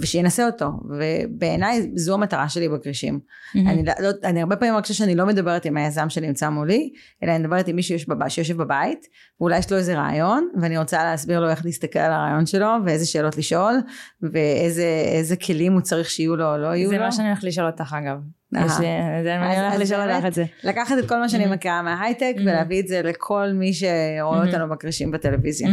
ושינסה 0.00 0.46
אותו. 0.46 0.70
ובעיניי 0.88 1.90
זו 1.94 2.14
המטרה 2.14 2.48
שלי 2.48 2.68
בכרישים. 2.68 3.20
Mm-hmm. 3.20 3.58
אני, 3.58 3.84
לא, 3.84 3.92
לא, 4.00 4.10
אני 4.24 4.40
הרבה 4.40 4.56
פעמים 4.56 4.74
מרגישה 4.74 4.94
שאני 4.94 5.14
לא 5.14 5.26
מדברת 5.26 5.64
עם 5.64 5.76
היזם 5.76 6.08
שנמצא 6.08 6.48
מולי, 6.50 6.90
אלא 7.22 7.30
אני 7.30 7.38
מדברת 7.38 7.68
עם 7.68 7.76
מי 7.76 7.82
שיש 7.82 8.08
בב, 8.08 8.28
שיושב 8.28 8.56
בבית, 8.56 9.06
ואולי 9.40 9.58
יש 9.58 9.72
לו 9.72 9.78
איזה 9.78 9.94
רעיון, 9.94 10.48
ואני 10.60 10.78
רוצה 10.78 11.04
להסביר 11.04 11.40
לו 11.40 11.50
איך 11.50 11.64
להסתכל 11.64 11.98
על 11.98 12.12
הרעיון 12.12 12.46
שלו, 12.46 12.68
ואיזה 12.84 13.06
שאלות 13.06 13.36
לשאול, 13.36 13.74
ואיזה 14.22 15.36
כלים 15.46 15.72
הוא 15.72 15.80
צריך 15.80 16.10
שיהיו 16.10 16.36
לו 16.36 16.52
או 16.52 16.58
לא 16.58 16.66
יהיו 16.66 16.88
זה 16.88 16.94
לו. 16.94 17.00
זה 17.00 17.04
מה 17.06 17.12
שאני 17.12 17.28
הולכת 17.28 17.44
לשאול 17.44 17.66
אותך 17.66 17.96
אגב. 17.98 18.18
יש 18.52 18.72
לי, 18.80 18.86
אני 19.26 19.60
הולכת 19.60 19.78
לשאול 19.78 20.10
אותך 20.10 20.26
את 20.26 20.34
זה. 20.34 20.44
לקחת 20.64 20.98
את 20.98 21.08
כל 21.08 21.18
מה 21.18 21.28
שאני 21.28 21.46
מכירה 21.46 21.82
מההייטק 21.82 22.34
ולהביא 22.38 22.80
את 22.80 22.88
זה 22.88 23.02
לכל 23.02 23.48
מי 23.54 23.72
שרואה 23.72 24.46
אותנו 24.46 24.68
בקרישים 24.68 25.10
בטלוויזיה. 25.10 25.68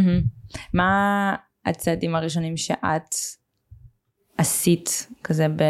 מה 0.74 1.36
הצעדים 1.66 2.16
הראשונים 2.16 2.58
שאת 2.58 3.16
עשית 4.38 5.08
כזה 5.24 5.48
ב, 5.48 5.64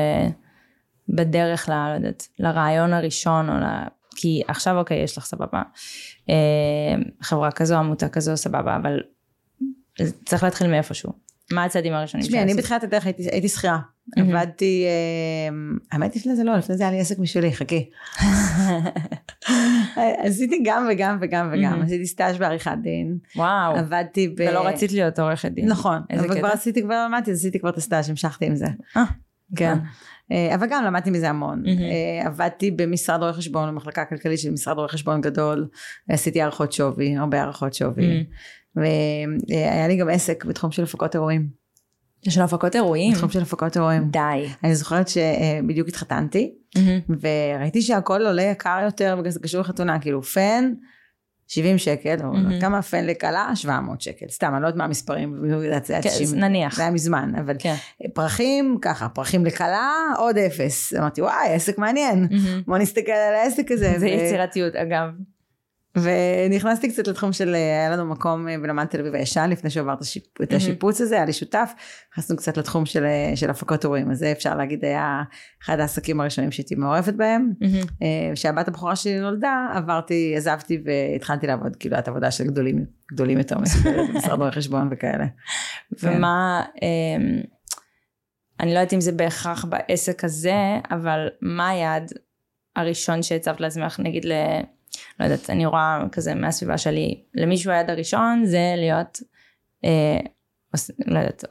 בדרך 1.10 1.70
ל... 1.70 1.72
לא 1.90 1.96
יודעת, 1.96 2.28
לרעיון 2.40 2.94
הראשון 2.94 3.50
או 3.50 3.56
ל... 3.56 3.66
כי 4.16 4.42
עכשיו 4.48 4.78
אוקיי 4.78 4.98
יש 4.98 5.18
לך 5.18 5.26
סבבה. 5.26 5.62
אה, 6.30 6.36
חברה 7.22 7.52
כזו 7.52 7.76
עמותה 7.76 8.10
כזו 8.10 8.38
סבבה 8.38 8.76
אבל 8.76 9.00
צריך 10.26 10.44
להתחיל 10.44 10.68
מאיפשהו. 10.68 11.12
מה 11.52 11.64
הצעדים 11.64 11.94
הראשונים 11.94 12.26
שעשית? 12.26 12.42
אני 12.42 12.54
בתחילת 12.54 12.84
הדרך 12.84 13.06
הייתי, 13.06 13.30
הייתי 13.32 13.50
שכירה 13.50 13.80
Mm-hmm. 14.06 14.22
עבדתי, 14.22 14.86
אמ, 15.50 15.78
האמת 15.92 16.16
לפני 16.16 16.36
זה 16.36 16.44
לא, 16.44 16.56
לפני 16.56 16.78
זה 16.78 16.84
היה 16.84 16.92
לי 16.92 17.00
עסק 17.00 17.18
בשבילי, 17.18 17.54
חכי. 17.54 17.90
עשיתי 20.26 20.62
גם 20.66 20.88
וגם 20.92 21.18
וגם 21.22 21.50
וגם, 21.54 21.82
mm-hmm. 21.82 21.86
עשיתי 21.86 22.06
סטאז' 22.06 22.38
בעריכת 22.38 22.78
דין. 22.82 23.18
וואו. 23.36 23.76
עבדתי 23.76 24.28
ב... 24.28 24.34
ולא 24.38 24.68
רצית 24.68 24.92
להיות 24.92 25.20
עורכת 25.20 25.52
דין. 25.52 25.70
נכון, 25.70 26.02
אבל 26.14 26.40
כבר 26.40 26.48
עשיתי, 26.48 26.84
כבר 26.84 27.06
למדתי, 27.06 27.32
עשיתי 27.32 27.60
כבר 27.60 27.70
את 27.70 27.78
הסטאז', 27.78 28.10
המשכתי 28.10 28.46
עם 28.46 28.56
זה. 28.56 28.68
אה, 28.98 29.04
כן. 29.56 29.78
אה, 30.32 30.56
אבל 30.56 30.68
גם 30.70 30.84
למדתי 30.84 31.10
מזה 31.10 31.30
המון. 31.30 31.64
Mm-hmm. 31.66 32.28
עבדתי 32.28 32.72
במשרד 32.72 33.22
רואי 33.22 33.34
חשבון, 33.34 33.70
במחלקה 33.70 34.02
הכלכלית 34.02 34.40
של 34.40 34.52
משרד 34.52 34.78
רואי 34.78 34.90
חשבון 34.90 35.22
גדול, 35.22 35.68
עשיתי 36.10 36.42
הערכות 36.42 36.72
שווי, 36.72 37.16
הרבה 37.16 37.42
הערכות 37.42 37.74
שווי. 37.74 38.26
והיה 38.76 39.88
לי 39.88 39.98
גם 39.98 40.10
עסק 40.10 40.46
בתחום 40.46 40.72
של 40.72 40.84
הפקות 40.84 41.16
אירועים. 41.16 41.65
של 42.32 42.42
הפקות 42.42 42.76
אירועים. 42.76 43.14
בתחום 43.14 43.30
של 43.30 43.42
הפקות 43.42 43.78
אירועים. 43.78 44.10
די. 44.10 44.48
אני 44.64 44.76
זוכרת 44.76 45.08
שבדיוק 45.08 45.88
התחתנתי, 45.88 46.54
וראיתי 47.22 47.82
שהכל 47.82 48.26
עולה 48.26 48.42
יקר 48.42 48.80
יותר 48.84 49.16
בגלל 49.20 49.32
זה 49.32 49.40
קשור 49.40 49.62
לחתונה, 49.62 50.00
כאילו 50.00 50.24
פן, 50.24 50.74
70 51.48 51.78
שקל, 51.78 52.16
או 52.24 52.34
כמה 52.62 52.82
פן 52.82 53.06
לכלה, 53.06 53.52
700 53.56 54.02
שקל. 54.02 54.26
סתם, 54.30 54.52
אני 54.54 54.62
לא 54.62 54.68
יודעת 54.68 54.78
מה 54.78 54.84
המספרים, 54.86 55.36
כן, 56.02 56.10
נניח. 56.36 56.76
זה 56.76 56.82
היה 56.82 56.92
מזמן, 56.92 57.32
אבל 57.40 57.56
כן. 57.60 57.76
פרחים, 58.14 58.78
ככה, 58.82 59.10
פרחים 59.10 59.46
לכלה, 59.46 59.92
עוד 60.18 60.38
אפס. 60.38 60.94
אמרתי, 60.94 61.22
וואי, 61.22 61.54
עסק 61.54 61.78
מעניין, 61.78 62.28
בוא 62.68 62.78
נסתכל 62.78 63.12
על 63.12 63.34
העסק 63.36 63.72
הזה. 63.72 63.94
זה 63.98 64.08
יצירתיות, 64.08 64.76
אגב. 64.76 65.10
ונכנסתי 65.96 66.92
קצת 66.92 67.08
לתחום 67.08 67.34
של, 67.34 67.56
היה 67.56 67.90
לנו 67.90 68.06
מקום 68.06 68.46
בנמל 68.62 68.86
תל 68.86 69.00
אביב 69.00 69.16
הישן 69.16 69.50
לפני 69.50 69.70
שעברת 69.70 70.02
השיפ, 70.02 70.42
את 70.44 70.54
השיפוץ 70.54 71.02
הזה, 71.02 71.16
היה 71.16 71.26
לי 71.26 71.34
שותף, 71.34 71.74
נכנסנו 72.12 72.38
קצת 72.38 72.58
לתחום 72.58 72.86
של, 72.86 73.06
של 73.36 73.50
הפקות 73.50 73.84
אירועים, 73.84 74.12
אז 74.12 74.18
זה 74.18 74.32
אפשר 74.32 74.56
להגיד 74.56 74.86
היה 74.86 75.24
אחד 75.64 75.80
העסקים 75.80 76.22
הראשונים 76.22 76.52
שהייתי 76.52 76.76
מעורבת 76.76 77.14
בהם. 77.14 77.54
כשהבת 78.34 78.68
הבכורה 78.68 78.96
שלי 78.96 79.20
נולדה, 79.20 79.68
עברתי, 79.74 80.34
עזבתי 80.38 80.84
והתחלתי 80.86 81.48
לעבוד, 81.48 81.76
כאילו 81.76 82.00
את 82.00 82.08
עבודה 82.08 82.32
של 82.32 82.44
גדולים, 82.44 82.86
גדולים 83.12 83.38
יותר 83.38 83.60
מסוגרת, 83.60 84.10
משרד 84.16 84.40
רואי 84.40 84.52
חשבון 84.52 84.90
וכאלה. 84.92 85.26
ומה, 86.04 86.64
אמ, 86.82 87.42
אני 88.60 88.74
לא 88.74 88.80
יודעת 88.80 88.94
אם 88.94 89.02
זה 89.02 89.12
בהכרח 89.12 89.66
בעסק 89.66 90.24
הזה, 90.24 90.80
אבל 90.92 91.28
מה 91.42 91.70
היעד 91.70 92.12
הראשון 92.76 93.24
שהצבת 93.24 93.62
לעצמך, 93.62 94.00
נגיד 94.00 94.26
ל... 94.26 94.32
לא 95.20 95.26
יודעת, 95.26 95.50
אני 95.50 95.66
רואה 95.66 96.04
כזה 96.12 96.36
מהסביבה 96.36 96.78
שלי, 96.78 97.24
למישהו 97.34 97.72
היעד 97.72 97.90
הראשון 97.90 98.46
זה 98.46 98.74
להיות, 98.78 99.20
אה, 99.86 100.20
לא 101.08 101.20
יודעת, 101.20 101.44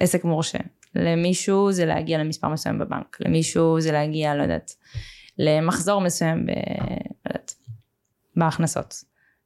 עסק 0.00 0.24
מורשה. 0.24 0.58
למישהו 0.94 1.72
זה 1.72 1.84
להגיע 1.84 2.18
למספר 2.18 2.48
מסוים 2.48 2.78
בבנק, 2.78 3.16
למישהו 3.20 3.80
זה 3.80 3.92
להגיע, 3.92 4.34
לא 4.34 4.42
יודעת, 4.42 4.70
למחזור 5.38 6.00
מסוים 6.00 6.46
ב... 6.46 6.50
לא 6.50 7.30
יודעת, 7.30 7.54
בהכנסות. 8.36 8.94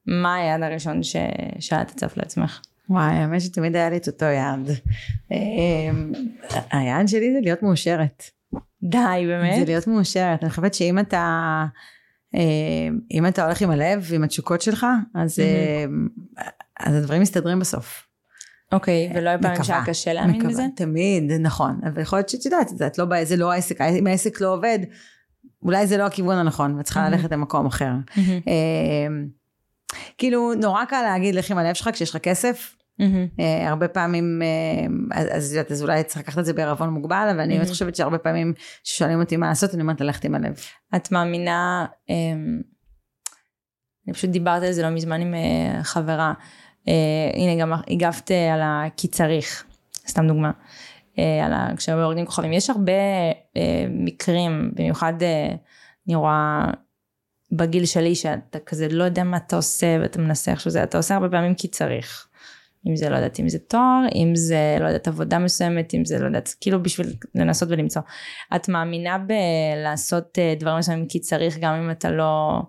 מה 0.06 0.34
היעד 0.34 0.62
הראשון 0.62 1.02
ש... 1.02 1.16
שאת 1.58 1.90
הצבת 1.90 2.16
לעצמך? 2.16 2.60
וואי, 2.90 3.12
האמת 3.12 3.40
שתמיד 3.40 3.76
היה 3.76 3.90
לי 3.90 3.96
את 3.96 4.06
אותו 4.06 4.24
יעד. 4.24 4.70
אמ, 5.30 6.12
היעד 6.70 7.08
שלי 7.08 7.32
זה 7.32 7.38
להיות 7.42 7.62
מאושרת. 7.62 8.24
די, 8.82 9.24
באמת? 9.26 9.58
זה 9.58 9.64
להיות 9.64 9.86
מאושרת. 9.86 10.42
אני 10.42 10.50
חושבת 10.50 10.74
שאם 10.74 10.98
אתה, 10.98 11.64
אם 13.10 13.26
אתה 13.28 13.44
הולך 13.44 13.62
עם 13.62 13.70
הלב 13.70 14.06
ועם 14.10 14.24
התשוקות 14.24 14.62
שלך, 14.62 14.86
אז, 15.14 15.38
אמ, 15.38 16.08
אז 16.80 16.94
הדברים 16.94 17.22
מסתדרים 17.22 17.58
בסוף. 17.58 18.06
אוקיי, 18.72 19.12
ולא 19.14 19.28
היה 19.28 19.38
פעמים 19.38 19.64
שהיה 19.64 19.84
קשה 19.84 20.12
להאמין 20.12 20.48
בזה? 20.48 20.62
תמיד, 20.76 21.32
נכון. 21.32 21.80
אבל 21.84 22.02
יכול 22.02 22.18
להיות 22.18 22.28
שאת 22.28 22.44
יודעת, 22.44 22.98
לא, 22.98 23.24
זה 23.24 23.36
לא 23.36 23.52
העסק, 23.52 23.80
אם 23.80 24.06
העסק 24.06 24.40
לא 24.40 24.54
עובד, 24.54 24.78
אולי 25.62 25.86
זה 25.86 25.96
לא 25.96 26.06
הכיוון 26.06 26.36
הנכון, 26.36 26.74
ואת 26.74 26.84
צריכה 26.84 27.08
ללכת 27.08 27.32
למקום 27.32 27.66
אחר. 27.66 27.92
כאילו, 30.18 30.54
נורא 30.54 30.84
קל 30.84 31.02
להגיד, 31.02 31.34
לך 31.34 31.50
עם 31.50 31.58
הלב 31.58 31.74
שלך 31.74 31.90
כשיש 31.92 32.10
לך 32.10 32.16
כסף, 32.16 32.76
Mm-hmm. 33.00 33.40
Uh, 33.40 33.68
הרבה 33.68 33.88
פעמים, 33.88 34.42
uh, 34.42 35.14
אז, 35.14 35.26
אז, 35.32 35.58
אז 35.70 35.82
אולי 35.82 36.04
צריך 36.04 36.22
לקחת 36.22 36.38
את 36.38 36.44
זה 36.44 36.52
בערבון 36.52 36.88
מוגבל, 36.88 37.28
אבל 37.30 37.40
אני 37.40 37.54
באמת 37.54 37.66
mm-hmm. 37.66 37.70
חושבת 37.70 37.96
שהרבה 37.96 38.18
פעמים 38.18 38.52
כששואלים 38.84 39.20
אותי 39.20 39.36
מה 39.36 39.48
לעשות, 39.48 39.74
אני 39.74 39.82
אומרת 39.82 40.00
ללכת 40.00 40.24
עם 40.24 40.34
הלב. 40.34 40.58
את 40.96 41.12
מאמינה, 41.12 41.86
um, 42.06 42.12
אני 44.06 44.14
פשוט 44.14 44.30
דיברתי 44.30 44.66
על 44.66 44.72
זה 44.72 44.82
לא 44.82 44.90
מזמן 44.90 45.20
עם 45.20 45.34
uh, 45.34 45.82
חברה, 45.82 46.32
הנה 47.34 47.60
גם 47.60 47.72
הגבת 47.90 48.30
על 48.30 48.60
הכי 48.62 49.08
צריך, 49.08 49.64
סתם 50.08 50.26
דוגמה, 50.26 50.50
על 51.16 51.52
ה... 51.52 51.68
כשהיו 51.76 51.98
יורדים 51.98 52.26
כוכבים, 52.26 52.52
יש 52.52 52.70
הרבה 52.70 52.92
uh, 53.32 53.58
מקרים, 53.90 54.72
במיוחד 54.74 55.12
uh, 55.20 55.56
אני 56.06 56.14
רואה 56.14 56.70
בגיל 57.52 57.86
שלי, 57.86 58.14
שאתה 58.14 58.58
כזה 58.58 58.88
לא 58.88 59.04
יודע 59.04 59.24
מה 59.24 59.36
אתה 59.36 59.56
עושה 59.56 59.96
ואתה 60.02 60.18
מנסה 60.18 60.50
איך 60.50 60.60
שזה, 60.60 60.82
אתה 60.82 60.96
עושה 60.96 61.14
הרבה 61.14 61.28
פעמים 61.28 61.54
כי 61.54 61.68
צריך. 61.68 62.29
אם 62.86 62.96
זה 62.96 63.08
לא 63.08 63.16
יודעת 63.16 63.40
אם 63.40 63.48
זה 63.48 63.58
תואר, 63.58 64.06
אם 64.14 64.32
זה 64.34 64.76
לא 64.80 64.86
יודעת 64.86 65.08
עבודה 65.08 65.38
מסוימת, 65.38 65.94
אם 65.94 66.04
זה 66.04 66.18
לא 66.18 66.26
יודעת, 66.26 66.54
כאילו 66.60 66.82
בשביל 66.82 67.14
לנסות 67.34 67.68
ולמצוא. 67.70 68.02
את 68.56 68.68
מאמינה 68.68 69.18
בלעשות 69.18 70.38
אה, 70.38 70.54
דברים 70.58 70.78
מסוימים 70.78 71.06
כי 71.08 71.20
צריך 71.20 71.58
גם 71.60 71.74
אם 71.74 71.90
אתה 71.90 72.10
לא, 72.10 72.62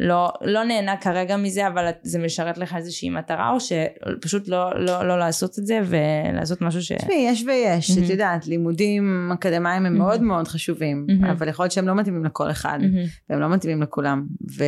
לא, 0.00 0.32
לא 0.42 0.64
נהנה 0.64 0.96
כרגע 0.96 1.36
מזה 1.36 1.66
אבל 1.66 1.90
זה 2.02 2.18
משרת 2.18 2.58
לך 2.58 2.76
איזושהי 2.76 3.10
מטרה 3.10 3.50
או 3.50 3.58
שפשוט 3.60 4.48
לא, 4.48 4.80
לא, 4.80 5.08
לא 5.08 5.18
לעשות 5.18 5.58
את 5.58 5.66
זה 5.66 5.80
ולעשות 5.84 6.62
משהו 6.62 6.82
ש... 6.82 6.92
תשמעי, 6.92 7.26
יש 7.28 7.44
ויש, 7.46 7.90
mm-hmm. 7.90 8.04
את 8.04 8.10
יודעת, 8.10 8.46
לימודים 8.46 9.30
אקדמיים 9.34 9.86
הם 9.86 9.94
mm-hmm. 9.94 9.98
מאוד 9.98 10.22
מאוד 10.22 10.48
חשובים, 10.48 11.06
mm-hmm. 11.08 11.30
אבל 11.30 11.48
יכול 11.48 11.62
להיות 11.62 11.72
שהם 11.72 11.86
לא 11.86 11.94
מתאימים 11.94 12.24
לכל 12.24 12.50
אחד, 12.50 12.78
mm-hmm. 12.80 13.30
והם 13.30 13.40
לא 13.40 13.48
מתאימים 13.48 13.82
לכולם, 13.82 14.26
ו... 14.58 14.64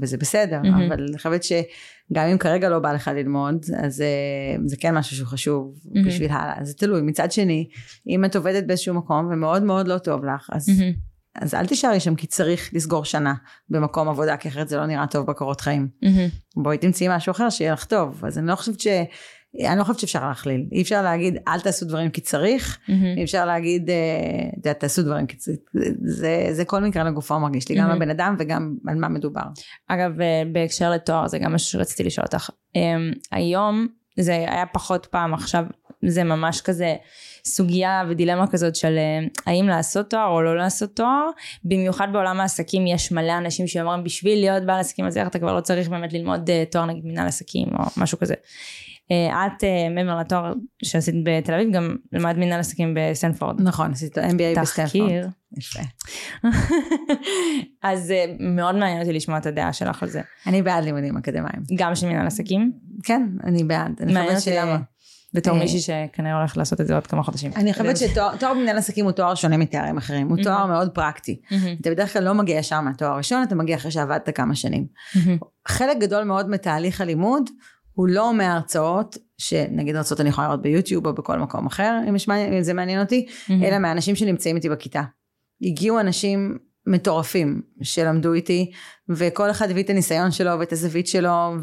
וזה 0.00 0.16
בסדר, 0.16 0.60
mm-hmm. 0.62 0.86
אבל 0.86 1.06
אני 1.08 1.16
חושבת 1.16 1.44
ש... 1.44 1.52
גם 2.12 2.26
אם 2.28 2.38
כרגע 2.38 2.68
לא 2.68 2.78
בא 2.78 2.92
לך 2.92 3.10
ללמוד, 3.14 3.64
אז 3.78 4.00
uh, 4.00 4.60
זה 4.64 4.76
כן 4.76 4.94
משהו 4.94 5.16
שהוא 5.16 5.28
חשוב 5.28 5.74
mm-hmm. 5.84 6.06
בשביל 6.06 6.30
הלאה, 6.30 6.64
זה 6.64 6.74
תלוי. 6.74 7.02
מצד 7.02 7.32
שני, 7.32 7.68
אם 8.08 8.24
את 8.24 8.36
עובדת 8.36 8.64
באיזשהו 8.66 8.94
מקום 8.94 9.28
ומאוד 9.32 9.62
מאוד 9.62 9.88
לא 9.88 9.98
טוב 9.98 10.24
לך, 10.24 10.50
אז, 10.52 10.68
mm-hmm. 10.68 11.15
אז 11.40 11.54
אל 11.54 11.66
תישארי 11.66 12.00
שם 12.00 12.14
כי 12.14 12.26
צריך 12.26 12.70
לסגור 12.72 13.04
שנה 13.04 13.34
במקום 13.68 14.08
עבודה, 14.08 14.36
כי 14.36 14.48
אחרת 14.48 14.68
זה 14.68 14.76
לא 14.76 14.86
נראה 14.86 15.06
טוב 15.06 15.26
בקורות 15.26 15.60
חיים. 15.60 15.88
Mm-hmm. 16.04 16.62
בואי 16.62 16.78
תמצאי 16.78 17.06
משהו 17.10 17.30
אחר 17.30 17.50
שיהיה 17.50 17.72
לך 17.72 17.84
טוב. 17.84 18.24
אז 18.24 18.38
אני 18.38 18.46
לא 18.46 18.54
חושבת 18.54 18.80
ש... 18.80 18.86
אני 19.64 19.78
לא 19.78 19.84
חושבת 19.84 19.98
שאפשר 19.98 20.28
להכליל. 20.28 20.66
אי 20.72 20.82
אפשר 20.82 21.02
להגיד, 21.02 21.36
אל 21.48 21.60
תעשו 21.60 21.86
דברים 21.86 22.10
כי 22.10 22.20
צריך, 22.20 22.78
mm-hmm. 22.78 22.92
אי 23.16 23.24
אפשר 23.24 23.46
להגיד, 23.46 23.90
אה, 23.90 24.74
תעשו 24.74 25.02
דברים 25.02 25.26
כי 25.26 25.36
צריך. 25.36 25.58
זה, 26.04 26.48
זה 26.52 26.64
כל 26.64 26.80
מקרה 26.80 27.04
לגופו 27.04 27.40
מרגיש 27.40 27.68
לי, 27.68 27.76
mm-hmm. 27.76 27.82
גם 27.82 27.90
הבן 27.90 28.10
אדם 28.10 28.36
וגם 28.38 28.76
על 28.88 28.94
מה 28.94 29.08
מדובר. 29.08 29.42
אגב, 29.88 30.20
אה, 30.20 30.42
בהקשר 30.52 30.90
לתואר, 30.90 31.28
זה 31.28 31.38
גם 31.38 31.52
מה 31.52 31.58
שרציתי 31.58 32.04
לשאול 32.04 32.24
אותך. 32.24 32.50
אמ, 32.76 33.10
היום, 33.32 33.86
זה 34.20 34.32
היה 34.32 34.66
פחות 34.66 35.06
פעם, 35.06 35.34
עכשיו 35.34 35.64
זה 36.06 36.24
ממש 36.24 36.60
כזה 36.60 36.94
סוגיה 37.46 38.02
ודילמה 38.08 38.46
כזאת 38.46 38.76
של 38.76 38.98
אה, 38.98 39.26
האם 39.46 39.68
לעשות 39.68 40.10
תואר 40.10 40.28
או 40.28 40.42
לא 40.42 40.56
לעשות 40.56 40.96
תואר. 40.96 41.30
במיוחד 41.64 42.08
בעולם 42.12 42.40
העסקים 42.40 42.86
יש 42.86 43.12
מלא 43.12 43.38
אנשים 43.38 43.66
שאומרים, 43.66 44.04
בשביל 44.04 44.38
להיות 44.38 44.62
בעל 44.62 44.80
עסקים 44.80 45.04
הזה, 45.04 45.26
אתה 45.26 45.38
כבר 45.38 45.56
לא 45.56 45.60
צריך 45.60 45.88
באמת 45.88 46.12
ללמוד 46.12 46.50
תואר 46.70 46.86
נגיד 46.86 47.06
מנהל 47.06 47.26
עסקים 47.26 47.68
או 47.78 47.84
משהו 47.96 48.18
כזה. 48.18 48.34
אה, 49.10 49.46
את 49.46 49.64
אה, 49.64 49.88
מעבר 49.90 50.20
לתואר 50.20 50.52
שעשית 50.84 51.14
בתל 51.24 51.54
אביב 51.54 51.72
גם 51.72 51.96
למדת 52.12 52.36
מנהל 52.36 52.60
עסקים 52.60 52.94
בסטנפורד. 52.96 53.60
נכון, 53.62 53.92
עשית 53.92 54.18
MBA 54.18 54.60
בסטנפורד. 54.60 54.86
תחקיר. 54.86 55.28
יפה. 55.56 55.80
אז 57.82 58.10
אה, 58.10 58.24
מאוד 58.40 58.74
מעניין 58.74 59.00
אותי 59.00 59.12
לשמוע 59.12 59.38
את 59.38 59.46
הדעה 59.46 59.72
שלך 59.72 60.02
על 60.02 60.08
זה. 60.08 60.20
אני 60.46 60.62
בעד 60.62 60.84
לימודים 60.84 61.16
אקדמיים. 61.16 61.62
גם 61.76 61.94
של 61.94 62.06
מנהל 62.06 62.26
עסקים? 62.26 62.72
כן, 63.02 63.28
אני 63.44 63.64
בעד. 63.64 63.92
מעניין 64.00 64.36
אותי 64.36 64.50
למה. 64.50 64.78
בתור 65.34 65.58
מישהי 65.58 65.80
שכנראה 65.80 66.38
הולך 66.38 66.56
לעשות 66.56 66.80
את 66.80 66.86
זה 66.86 66.94
עוד 66.94 67.06
כמה 67.06 67.22
חודשים. 67.22 67.50
אני 67.56 67.72
חושבת 67.72 67.96
שתואר 67.96 68.54
במנהל 68.54 68.78
עסקים 68.78 69.04
הוא 69.04 69.12
תואר 69.12 69.34
שונה 69.34 69.56
מתארים 69.56 69.96
אחרים, 69.96 70.28
הוא 70.28 70.38
תואר 70.42 70.66
מאוד 70.66 70.90
פרקטי. 70.90 71.40
אתה 71.80 71.90
בדרך 71.90 72.12
כלל 72.12 72.24
לא 72.24 72.34
מגיע 72.34 72.58
ישר 72.58 72.80
מהתואר 72.80 73.10
הראשון, 73.10 73.42
אתה 73.42 73.54
מגיע 73.54 73.76
אחרי 73.76 73.90
שעבדת 73.90 74.36
כמה 74.36 74.54
שנים. 74.54 74.86
חלק 75.68 75.98
גדול 75.98 76.24
מאוד 76.24 76.50
מתהליך 76.50 77.00
הלימוד 77.00 77.50
הוא 77.92 78.08
לא 78.08 78.34
מההרצאות, 78.34 79.16
שנגיד 79.38 79.96
הרצאות 79.96 80.20
אני 80.20 80.28
יכולה 80.28 80.46
לראות 80.46 80.62
ביוטיוב 80.62 81.06
או 81.06 81.14
בכל 81.14 81.38
מקום 81.38 81.66
אחר, 81.66 81.98
אם, 82.08 82.16
יש, 82.16 82.28
אם 82.28 82.62
זה 82.62 82.74
מעניין 82.74 83.00
אותי. 83.00 83.26
אלא 83.50 83.78
מהאנשים 83.78 84.16
שנמצאים 84.16 84.56
איתי 84.56 84.68
בכיתה. 84.68 85.02
הגיעו 85.62 86.00
אנשים 86.00 86.58
מטורפים 86.86 87.62
שלמדו 87.82 88.32
איתי, 88.32 88.70
וכל 89.08 89.50
אחד 89.50 89.70
הביא 89.70 89.82
את 89.82 89.90
הניסיון 89.90 90.30
שלו 90.30 90.50
ואת 90.58 90.72
הזווית 90.72 91.06
שלו, 91.06 91.54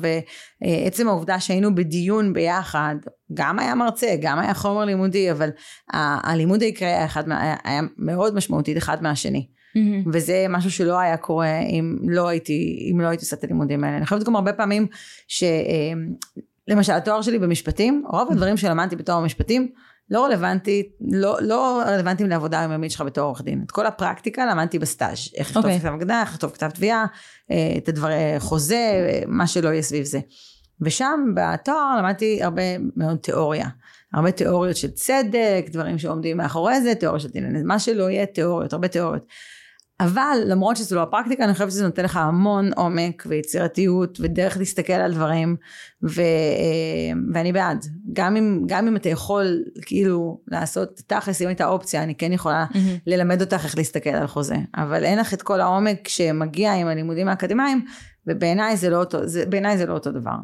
ועצם 0.62 1.07
העובדה 1.07 1.39
שהיינו 1.39 1.75
בדיון 1.75 2.33
ביחד, 2.33 2.95
גם 3.33 3.59
היה 3.59 3.75
מרצה, 3.75 4.15
גם 4.21 4.39
היה 4.39 4.53
חומר 4.53 4.86
לימודי, 4.86 5.31
אבל 5.31 5.49
הלימוד 5.93 6.62
העיקרי 6.62 6.88
היה, 6.88 7.07
היה, 7.27 7.55
היה 7.63 7.81
מאוד 7.97 8.36
משמעותי 8.36 8.77
אחד 8.77 9.03
מהשני. 9.03 9.47
Mm-hmm. 9.77 10.09
וזה 10.13 10.45
משהו 10.49 10.71
שלא 10.71 10.99
היה 10.99 11.17
קורה 11.17 11.59
אם 11.59 11.97
לא 12.07 12.27
הייתי, 12.27 12.89
אם 12.91 13.01
לא 13.01 13.07
הייתי 13.07 13.25
עושה 13.25 13.36
את 13.36 13.43
הלימודים 13.43 13.83
האלה. 13.83 13.97
אני 13.97 14.05
חושבת 14.05 14.23
גם 14.23 14.36
הרבה 14.36 14.53
פעמים 14.53 14.88
שלמשל 15.27 16.93
התואר 16.93 17.21
שלי 17.21 17.39
במשפטים, 17.39 18.03
רוב 18.09 18.31
הדברים 18.31 18.57
שלמדתי 18.57 18.95
בתואר 18.95 19.17
המשפטים 19.17 19.71
לא 20.10 20.26
רלוונטי, 20.26 20.89
לא, 21.02 21.38
לא 21.42 21.82
רלוונטיים 21.86 22.30
לעבודה 22.30 22.62
היומית 22.62 22.92
שלך 22.92 23.02
בתור 23.02 23.24
עורך 23.24 23.42
דין. 23.42 23.62
את 23.66 23.72
כל 23.72 23.86
הפרקטיקה 23.86 24.46
למדתי 24.46 24.80
בסטאז', 24.80 25.30
איך 25.36 25.48
לכתוב 25.48 25.63
okay. 25.63 25.68
אוקיי. 25.68 25.80
כתב 25.80 25.94
הגנה, 25.94 26.22
איך 26.22 26.30
לכתוב 26.30 26.52
כתב 26.52 26.70
תביעה, 26.70 27.06
אה, 27.52 27.74
את 27.78 27.89
הדברי 27.89 28.36
חוזה, 28.39 29.10
מה 29.28 29.48
שלא 29.48 29.70
יהיה 29.70 29.82
סביב 29.82 30.06
זה. 30.06 30.20
ושם 30.82 31.34
בתואר 31.36 31.98
למדתי 31.98 32.44
הרבה 32.44 32.62
מאוד 32.96 33.18
תיאוריה. 33.18 33.68
הרבה 34.13 34.32
תיאוריות 34.32 34.78
של 34.78 34.92
צדק, 34.92 35.66
דברים 35.70 35.98
שעומדים 35.98 36.38
מאחורי 36.38 36.82
זה, 36.82 36.96
תיאוריה 36.96 37.20
של 37.20 37.30
דין, 37.30 37.68
מה 37.68 37.80
שלא 37.80 38.10
יהיה 38.10 38.26
תיאוריות, 38.26 38.74
הרבה 38.74 38.88
תיאוריות. 38.88 39.26
אבל 39.99 40.38
למרות 40.45 40.77
שזו 40.77 40.95
לא 40.95 41.01
הפרקטיקה, 41.01 41.43
אני 41.43 41.53
חושבת 41.53 41.71
שזה 41.71 41.86
נותן 41.86 42.03
לך 42.03 42.17
המון 42.17 42.73
עומק 42.75 43.23
ויצירתיות 43.25 44.17
ודרך 44.21 44.58
להסתכל 44.58 44.93
על 44.93 45.13
דברים, 45.13 45.56
ו, 46.03 46.21
אה, 46.21 47.19
ואני 47.34 47.53
בעד. 47.53 47.86
גם 48.13 48.36
אם, 48.36 48.63
גם 48.65 48.88
אם 48.88 48.95
אתה 48.95 49.10
יכול 49.10 49.63
כאילו 49.86 50.41
לעשות 50.47 51.01
תכלס, 51.08 51.41
אם 51.41 51.47
הייתה 51.47 51.65
אופציה, 51.65 52.03
אני 52.03 52.15
כן 52.15 52.34
יכולה 52.34 52.65
mm-hmm. 52.71 52.77
ללמד 53.08 53.41
אותך 53.41 53.63
איך 53.63 53.77
להסתכל 53.77 54.10
על 54.10 54.27
חוזה. 54.27 54.58
אבל 54.75 55.03
אין 55.03 55.19
לך 55.19 55.34
את 55.34 55.41
כל 55.41 55.62
העומק 55.62 56.08
שמגיע 56.08 56.73
עם 56.73 56.88
הלימודים 56.88 57.27
האקדמיים, 57.27 57.86
ובעיניי 58.27 58.77
זה, 58.77 58.89
לא 58.89 59.06
זה, 59.23 59.43
זה 59.75 59.86
לא 59.86 59.93
אותו 59.93 60.12
דבר. 60.12 60.36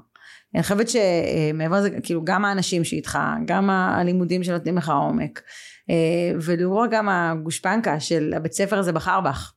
אני 0.55 0.63
חושבת 0.63 0.89
שמעבר 0.89 1.77
לזה, 1.77 1.89
כאילו 2.03 2.23
גם 2.23 2.45
האנשים 2.45 2.83
שאיתך, 2.83 3.19
גם 3.45 3.69
הלימודים 3.69 4.43
שנותנים 4.43 4.77
לך 4.77 4.89
עומק, 4.89 5.41
אה, 5.89 5.95
ולראות 6.41 6.89
גם 6.91 7.09
הגושפנקה 7.09 7.99
של 7.99 8.33
הבית 8.35 8.53
ספר 8.53 8.79
הזה 8.79 8.91
בחר 8.91 9.21
בך. 9.21 9.53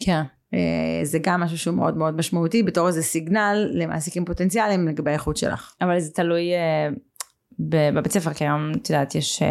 כן. 0.00 0.22
אה, 0.54 1.00
זה 1.02 1.18
גם 1.22 1.40
משהו 1.40 1.58
שהוא 1.58 1.74
מאוד 1.74 1.96
מאוד 1.96 2.16
משמעותי 2.16 2.62
בתור 2.62 2.88
איזה 2.88 3.02
סיגנל 3.02 3.70
למעסיקים 3.72 4.24
פוטנציאליים 4.24 4.88
לגבי 4.88 5.10
האיכות 5.10 5.36
שלך. 5.36 5.74
אבל 5.80 6.00
זה 6.00 6.12
תלוי 6.12 6.52
אה, 6.54 6.88
בבית 7.58 8.12
ספר, 8.12 8.32
כי 8.32 8.44
היום, 8.44 8.72
את 8.76 8.90
יודעת, 8.90 9.14
יש... 9.14 9.42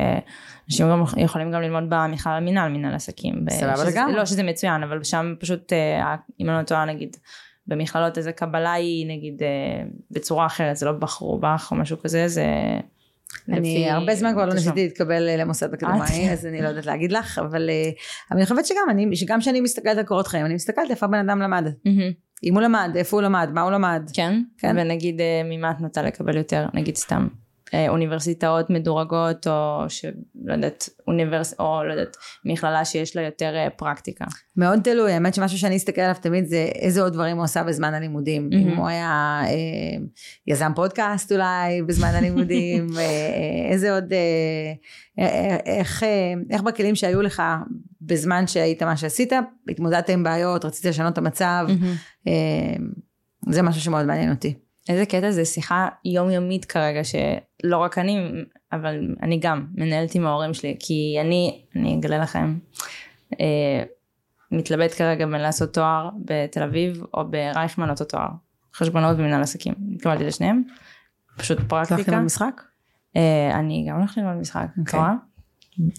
אנשים 0.69 0.89
גם 0.89 1.03
יכולים 1.17 1.51
גם 1.51 1.61
ללמוד 1.61 1.83
במכלל 1.89 2.33
המינהל, 2.33 2.71
מינהל 2.71 2.95
עסקים. 2.95 3.45
סבבה 3.49 3.83
לגמרי. 3.83 4.15
לא 4.15 4.25
שזה 4.25 4.43
מצוין, 4.43 4.83
אבל 4.83 5.03
שם 5.03 5.33
פשוט, 5.39 5.73
אם 6.39 6.49
אני 6.49 6.57
לא 6.57 6.63
טועה, 6.63 6.85
נגיד, 6.85 7.17
במכללות 7.67 8.17
איזה 8.17 8.31
קבלה 8.31 8.73
היא, 8.73 9.07
נגיד, 9.07 9.41
בצורה 10.11 10.45
אחרת, 10.45 10.75
זה 10.75 10.85
לא 10.85 10.91
בחרו 10.91 11.39
בך 11.39 11.67
או 11.71 11.75
משהו 11.75 11.97
כזה, 11.99 12.27
זה... 12.27 12.45
אני 13.49 13.89
הרבה 13.89 14.15
זמן 14.15 14.31
כבר 14.33 14.45
לא. 14.45 14.53
ניסיתי 14.53 14.83
להתקבל 14.83 15.29
אה, 15.29 15.37
למוסד 15.37 15.73
אקדמאי? 15.73 16.31
אז 16.31 16.45
אני 16.45 16.61
לא 16.61 16.67
יודעת 16.67 16.85
להגיד 16.85 17.11
לך, 17.11 17.39
אבל 17.39 17.69
אה, 17.69 17.89
אני 18.31 18.43
חושבת 18.43 18.65
שגם 18.65 18.85
אני, 18.89 19.15
שגם 19.15 19.39
כשאני 19.39 19.61
מסתכלת 19.61 19.97
על 19.97 20.03
קורות 20.03 20.27
חיים, 20.27 20.45
אני 20.45 20.53
מסתכלת 20.53 20.89
איפה 20.89 21.05
הבן 21.05 21.29
אדם 21.29 21.39
למד. 21.39 21.67
אם 22.43 22.53
הוא 22.53 22.61
למד, 22.61 22.89
איפה 22.95 23.17
הוא 23.17 23.21
למד, 23.21 23.49
מה 23.53 23.61
הוא 23.61 23.71
למד. 23.71 24.09
כן? 24.13 24.41
כן. 24.57 24.75
ונגיד 24.79 25.21
אה, 25.21 25.41
ממה 25.45 25.71
את 25.71 25.81
נוטה 25.81 26.01
לקבל 26.01 26.37
יותר, 26.37 26.65
נגיד 26.73 26.95
סתם 26.95 27.27
אוניברסיטאות 27.73 28.69
מדורגות, 28.69 29.47
או 29.47 29.85
שלא 29.87 30.53
יודעת, 30.53 30.89
אוניברס... 31.07 31.53
או 31.59 31.83
לא 31.83 31.91
יודעת, 31.93 32.17
מכללה 32.45 32.85
שיש 32.85 33.15
לה 33.15 33.21
יותר 33.21 33.55
אה, 33.55 33.69
פרקטיקה. 33.69 34.25
מאוד 34.57 34.79
תלוי, 34.83 35.11
האמת 35.13 35.33
שמשהו 35.33 35.57
שאני 35.59 35.77
אסתכל 35.77 36.01
עליו 36.01 36.15
תמיד 36.21 36.45
זה 36.45 36.67
איזה 36.75 37.01
עוד 37.01 37.13
דברים 37.13 37.37
הוא 37.37 37.43
עשה 37.43 37.63
בזמן 37.63 37.93
הלימודים. 37.93 38.49
מהמם. 38.49 38.67
אם 38.67 38.77
הוא 38.77 38.87
היה 38.87 39.41
אה, 39.45 40.03
יזם 40.47 40.71
פודקאסט 40.75 41.31
אולי 41.31 41.81
בזמן 41.81 42.07
הלימודים, 42.07 42.87
אה, 42.97 43.01
אה, 43.01 43.71
איזה 43.71 43.93
עוד, 43.93 44.13
אה, 44.13 44.73
אה, 45.19 45.57
איך, 45.65 46.03
אה, 46.03 46.33
איך 46.49 46.61
בכלים 46.61 46.95
שהיו 46.95 47.21
לך 47.21 47.43
בזמן 48.01 48.47
שהיית 48.47 48.83
מה 48.83 48.97
שעשית, 48.97 49.33
התמודדת 49.69 50.09
עם 50.09 50.23
בעיות, 50.23 50.65
רצית 50.65 50.85
לשנות 50.85 51.13
את 51.13 51.17
המצב, 51.17 51.67
אה, 52.27 52.75
זה 53.49 53.61
משהו 53.61 53.81
שמאוד 53.81 54.05
מעניין 54.05 54.31
אותי. 54.31 54.64
איזה 54.89 55.05
קטע 55.05 55.31
זה 55.31 55.45
שיחה 55.45 55.87
יומיומית 56.05 56.65
כרגע, 56.65 57.01
שלא 57.03 57.77
רק 57.77 57.97
אני, 57.97 58.31
אבל 58.71 59.15
אני 59.21 59.39
גם 59.39 59.65
מנהלת 59.75 60.15
עם 60.15 60.25
ההורים 60.25 60.53
שלי, 60.53 60.75
כי 60.79 61.17
אני, 61.21 61.61
אני 61.75 61.95
אגלה 61.99 62.17
לכם, 62.17 62.57
אה, 63.39 63.83
מתלבט 64.51 64.97
כרגע 64.97 65.25
בין 65.25 65.41
לעשות 65.41 65.73
תואר 65.73 66.09
בתל 66.25 66.63
אביב, 66.63 67.03
או 67.13 67.27
ברייכמן 67.29 67.89
אותו 67.89 68.05
תואר. 68.05 68.27
חשבונות 68.75 69.17
ומנהל 69.17 69.41
עסקים. 69.41 69.73
התקבלתי 69.95 70.23
לשניהם, 70.23 70.63
פשוט 71.37 71.57
הלכת 71.57 71.69
פרקטיקה. 71.69 72.11
ללמוד 72.11 72.25
משחק? 72.25 72.61
אה, 73.15 73.59
אני 73.59 73.85
גם 73.89 73.97
הולכת 73.97 74.17
ללמוד 74.17 74.35
משחק, 74.35 74.67
את. 74.83 74.93
רואה? 74.93 75.13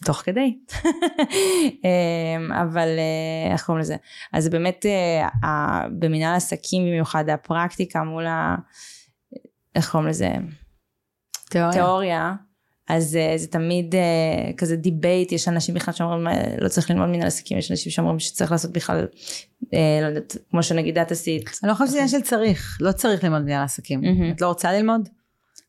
תוך 0.04 0.16
כדי. 0.16 0.58
אה, 1.84 2.62
אבל 2.62 2.88
אה, 2.88 3.52
איך 3.52 3.64
קוראים 3.64 3.80
לזה? 3.80 3.96
אז 4.32 4.48
באמת 4.48 4.86
אה, 4.86 5.86
במנהל 5.98 6.36
עסקים 6.36 6.82
במיוחד 6.82 7.28
הפרקטיקה 7.28 8.02
מול 8.02 8.26
ה... 8.26 8.56
איך 9.74 9.90
קוראים 9.90 10.08
לזה? 10.08 10.28
תיאוריה. 11.50 11.72
תיאוריה. 11.72 12.34
אז 12.88 13.16
אה, 13.16 13.32
זה 13.36 13.46
תמיד 13.46 13.94
כזה 14.56 14.76
debate, 14.76 15.32
יש 15.32 15.48
אנשים 15.48 15.74
בכלל 15.74 15.94
שאומרים 15.94 16.26
לא 16.58 16.68
צריך 16.68 16.90
ללמוד 16.90 17.08
מנהל 17.08 17.26
עסקים, 17.26 17.58
יש 17.58 17.70
אנשים 17.70 17.92
שאומרים 17.92 18.18
שצריך 18.18 18.52
לעשות 18.52 18.72
בכלל, 18.72 19.06
לא 19.72 20.06
יודעת, 20.06 20.36
כמו 20.50 20.62
שנגיד 20.62 20.98
את 20.98 21.10
עשית. 21.12 21.50
אני 21.62 21.68
לא 21.70 21.74
חושבת 21.74 21.88
שזה 21.88 21.96
עניין 21.96 22.08
של 22.08 22.20
צריך, 22.20 22.78
לא 22.80 22.92
צריך 22.92 23.24
ללמוד 23.24 23.42
מנהל 23.42 23.64
עסקים. 23.64 24.00
מהמם. 24.00 24.30
את 24.30 24.40
לא 24.40 24.46
רוצה 24.46 24.72
ללמוד? 24.72 25.08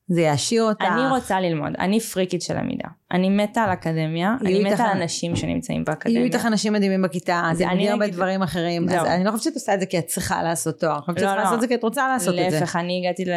זה 0.09 0.21
יעשיר 0.21 0.63
אותך. 0.63 0.81
אני 0.81 1.09
רוצה 1.09 1.39
ללמוד, 1.39 1.73
אני 1.79 1.99
פריקית 1.99 2.41
של 2.41 2.57
למידה. 2.57 2.87
אני 3.11 3.29
מתה 3.29 3.63
על 3.63 3.73
אקדמיה, 3.73 4.35
אני 4.41 4.63
מתה 4.63 4.83
על 4.83 5.01
אנשים 5.01 5.35
שנמצאים 5.35 5.83
באקדמיה. 5.83 6.19
יהיו 6.19 6.25
איתך 6.25 6.45
אנשים 6.45 6.73
מדהימים 6.73 7.01
בכיתה, 7.01 7.49
זה 7.53 7.65
מגיע 7.67 7.91
הרבה 7.91 8.07
דברים 8.07 8.41
אחרים. 8.41 8.89
אז 8.89 9.05
אני 9.07 9.23
לא 9.23 9.31
חושבת 9.31 9.43
שאת 9.43 9.53
עושה 9.53 9.73
את 9.73 9.79
זה 9.79 9.85
כי 9.85 9.99
את 9.99 10.05
צריכה 10.05 10.43
לעשות 10.43 10.79
תואר, 10.79 10.95
אני 10.95 11.01
חושבת 11.01 11.19
שאת 11.19 11.23
לא, 11.23 11.29
צריכה 11.29 11.35
לא. 11.35 11.43
לעשות 11.43 11.55
את 11.55 11.61
זה 11.61 11.67
כי 11.67 11.75
את 11.75 11.83
רוצה 11.83 12.07
לעשות 12.07 12.35
את 12.39 12.51
זה. 12.51 12.59
להפך, 12.59 12.75
אני 12.75 12.99
הגעתי 12.99 13.25
ל... 13.25 13.31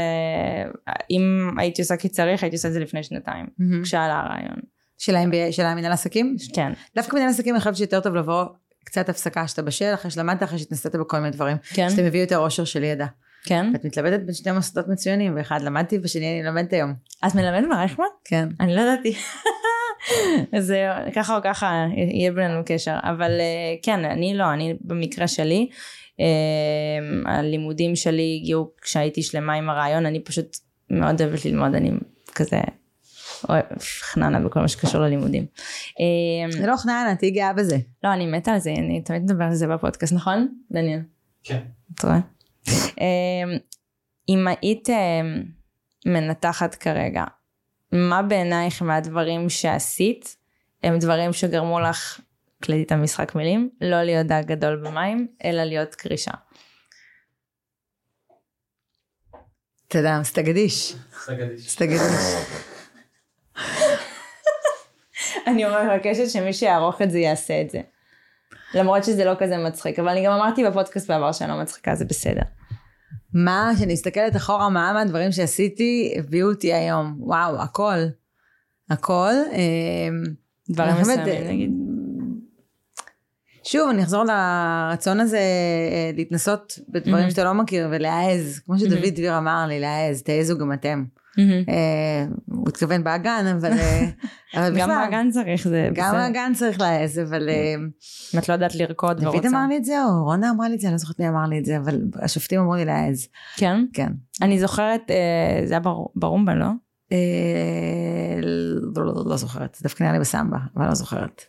אם 1.11 1.51
הייתי 1.59 1.83
עושה 1.83 1.97
כי 1.97 2.09
צריך, 2.09 2.43
הייתי 2.43 2.57
עושה 2.57 2.69
את 2.69 2.73
זה 2.73 2.81
לפני 2.81 3.03
שנתיים. 3.03 3.47
כשעלה 3.83 4.21
הרעיון. 4.21 4.57
של 5.51 5.65
המנהל 5.65 5.93
עסקים? 5.93 6.37
כן, 6.55 6.73
דווקא 6.97 7.17
מנהל 7.17 7.29
עסקים 7.29 7.55
אני 7.55 7.61
חושבת 7.61 7.77
שיותר 7.77 8.01
טוב 8.01 8.15
לבוא 8.15 8.45
קצת 8.85 9.09
הפסקה 9.09 9.47
שאתה 9.47 9.63
בשל, 9.63 9.95
אחרי 9.95 10.11
שלמדת, 10.11 10.43
אחרי 10.43 10.59
שהתנסית 10.59 10.95
בכל 10.95 11.19
מיני 11.19 11.31
דברים. 11.31 11.57
כן, 11.75 11.91
שאתה 11.91 12.03
מביא 12.03 12.21
יותר 12.21 12.39
אושר 12.39 12.65
של 12.65 12.85
ידע. 12.85 13.07
כן. 13.45 13.73
את 13.75 13.85
מתלבטת 13.85 14.21
בין 14.21 14.35
שני 14.35 14.53
מוסדות 14.53 14.89
מצוינים, 14.89 15.37
ואחד 15.37 15.63
למדתי 15.63 15.99
בשני 15.99 16.33
אני 16.33 16.47
לומדת 16.47 16.73
היום. 16.73 16.95
את 17.27 17.35
מלמדת 17.35 17.69
ברייכמן? 17.71 18.05
כן. 18.25 18.49
אני 18.61 18.77
לא 18.77 18.81
ידעתי. 18.81 19.15
אז 20.57 20.75
ככה 21.15 21.37
או 21.37 21.43
ככה 21.43 21.87
יהיה 21.97 22.33
בינינו 22.33 22.63
קשר. 22.67 22.97
אבל 23.03 23.31
אה, 23.31 23.75
כן, 23.83 24.05
אני 24.05 24.35
לא, 24.35 24.53
אני 24.53 24.77
במקרה 24.81 25.29
שלי, 25.29 25.69
אה, 26.21 26.27
הלימודים 27.33 27.97
שלי 27.97 28.39
הגיעו 28.41 28.71
כשהייתי 28.83 29.23
שלמה 29.23 29.55
עם 29.55 29.71
הרעיון, 29.71 30.07
אני 30.07 30.21
פשוט 30.21 30.57
מאוד 30.91 31.23
אוהבת 31.23 31.45
ללמוד, 31.45 31.75
אני 31.75 31.91
כזה 32.35 32.61
אוהב 33.49 33.65
חננה 34.01 34.41
בכל 34.41 34.61
מה 34.61 34.69
שקשור 34.69 35.01
ללימודים. 35.01 35.47
אה, 36.01 36.53
זה 36.53 36.67
לא 36.67 36.77
חננה, 36.77 37.15
תהיי 37.19 37.31
גאה 37.31 37.53
בזה. 37.53 37.77
לא, 38.05 38.13
אני 38.13 38.27
מתה 38.27 38.53
על 38.53 38.59
זה, 38.59 38.71
אני 38.71 39.03
תמיד 39.03 39.23
מדבר 39.23 39.45
על 39.45 39.55
זה 39.55 39.67
בפודקאסט, 39.67 40.13
נכון? 40.13 40.49
דניאל? 40.71 41.01
כן. 41.45 41.61
אתה 41.95 42.07
רואה? 42.07 42.21
אמ, 42.69 43.57
אם 44.29 44.47
היית 44.49 44.91
אמ, 44.91 45.43
מנתחת 46.07 46.75
כרגע, 46.75 47.25
מה 47.93 48.23
בעינייך 48.23 48.83
מהדברים 48.83 49.49
שעשית 49.49 50.37
הם 50.83 50.99
דברים 50.99 51.33
שגרמו 51.33 51.81
לך, 51.81 52.21
קלטי 52.61 52.83
את 52.83 52.93
המשחק 52.93 53.35
מילים, 53.35 53.71
לא 53.81 54.03
להיות 54.03 54.27
דג 54.27 54.43
גדול 54.47 54.77
במים, 54.77 55.27
אלא 55.45 55.65
להיות 55.65 55.95
קרישה. 55.95 56.33
תודה, 59.89 60.21
סתגדיש. 60.25 60.95
סגדיש. 61.25 61.71
סתגדיש. 61.71 62.01
אני 65.47 65.65
מבקשת 65.65 66.31
שמי 66.31 66.53
שיערוך 66.53 67.03
את 67.03 67.11
זה 67.11 67.19
יעשה 67.19 67.61
את 67.61 67.71
זה. 67.71 67.81
למרות 68.75 69.05
שזה 69.05 69.25
לא 69.25 69.33
כזה 69.39 69.57
מצחיק, 69.59 69.99
אבל 69.99 70.09
אני 70.09 70.25
גם 70.27 70.33
אמרתי 70.33 70.65
בפודקאסט 70.65 71.11
בעבר 71.11 71.33
שאני 71.33 71.51
לא 71.51 71.61
מצחיקה, 71.61 71.95
זה 71.95 72.05
בסדר. 72.05 72.43
מה, 73.35 73.73
כשאני 73.77 73.93
מסתכלת 73.93 74.37
אחורה, 74.37 74.69
מה 74.69 74.93
מהדברים 74.93 75.33
שעשיתי 75.33 76.15
הביאו 76.19 76.49
אותי 76.49 76.73
היום? 76.73 77.17
וואו, 77.19 77.63
הכל. 77.63 77.99
הכל. 78.91 79.33
אמ, 79.53 80.23
דברים 80.71 80.95
מסוימים 81.01 81.49
נגיד. 81.49 81.71
שוב, 83.65 83.89
אני 83.91 84.03
אחזור 84.03 84.25
לרצון 84.25 85.21
הזה 85.21 85.39
אה, 85.39 86.11
להתנסות 86.17 86.79
בדברים 86.89 87.15
מהמם. 87.17 87.31
שאתה 87.31 87.45
לא 87.45 87.55
מכיר 87.55 87.89
ולהעז, 87.91 88.59
כמו 88.67 88.79
שדוד 88.79 88.91
מהמם. 88.99 89.09
דביר 89.11 89.39
אמר 89.39 89.65
לי, 89.69 89.81
להעז, 89.81 90.23
תעזו 90.23 90.59
גם 90.59 90.73
אתם. 90.73 91.05
מהמם. 91.39 91.51
אה, 91.69 92.25
הוא 92.47 92.69
התכוון 92.69 93.05
באגן, 93.05 93.47
אבל 93.59 93.73
אה, 93.73 94.07
אבל 94.57 94.79
גם 94.79 94.89
באגן 94.89 95.31
צריך, 95.31 95.69
זה 95.69 95.89
גם 95.95 96.09
בסדר. 96.09 96.19
באגן 96.19 96.53
צריך 96.55 96.81
להעז, 96.81 97.19
אבל 97.19 97.49
אה, 97.49 97.75
אם 98.35 98.39
את 98.39 98.49
לא 98.49 98.55
יודעת 98.55 98.75
לרקוד 98.75 99.21
דוד 99.21 99.35
ורוצה. 99.35 99.49
אמר 99.49 99.67
לי 99.69 99.77
את 99.77 99.85
זה, 99.85 100.05
או 100.05 100.25
רונה 100.25 100.51
אמרה 100.51 100.69
לי 100.69 100.75
את 100.75 100.81
זה, 100.81 100.87
אני 100.87 100.93
לא 100.93 100.99
זוכרת 100.99 101.19
מי 101.21 101.29
אמר 101.29 101.47
לי 101.47 101.59
את 101.59 101.65
זה, 101.65 101.77
אבל 101.77 102.01
השופטים 102.23 102.61
אמרו 102.61 102.75
לי 102.75 102.85
להעז, 102.85 103.29
כן? 103.57 103.85
כן. 103.93 104.13
אני 104.43 104.61
זוכרת, 104.61 105.11
אה, 105.11 105.67
זה 105.67 105.73
היה 105.75 105.81
בר- 105.81 106.07
ברומבה, 106.15 106.55
לא? 106.55 106.67
אה, 107.13 107.19
לא, 108.97 109.05
לא, 109.07 109.23
לא 109.27 109.37
זוכרת, 109.37 109.75
זה 109.75 109.83
דווקא 109.83 110.03
נראה 110.03 110.13
לי 110.15 110.21
בסמבה, 110.21 110.59
אבל 110.77 110.87
לא 110.89 110.95
זוכרת. 110.95 111.43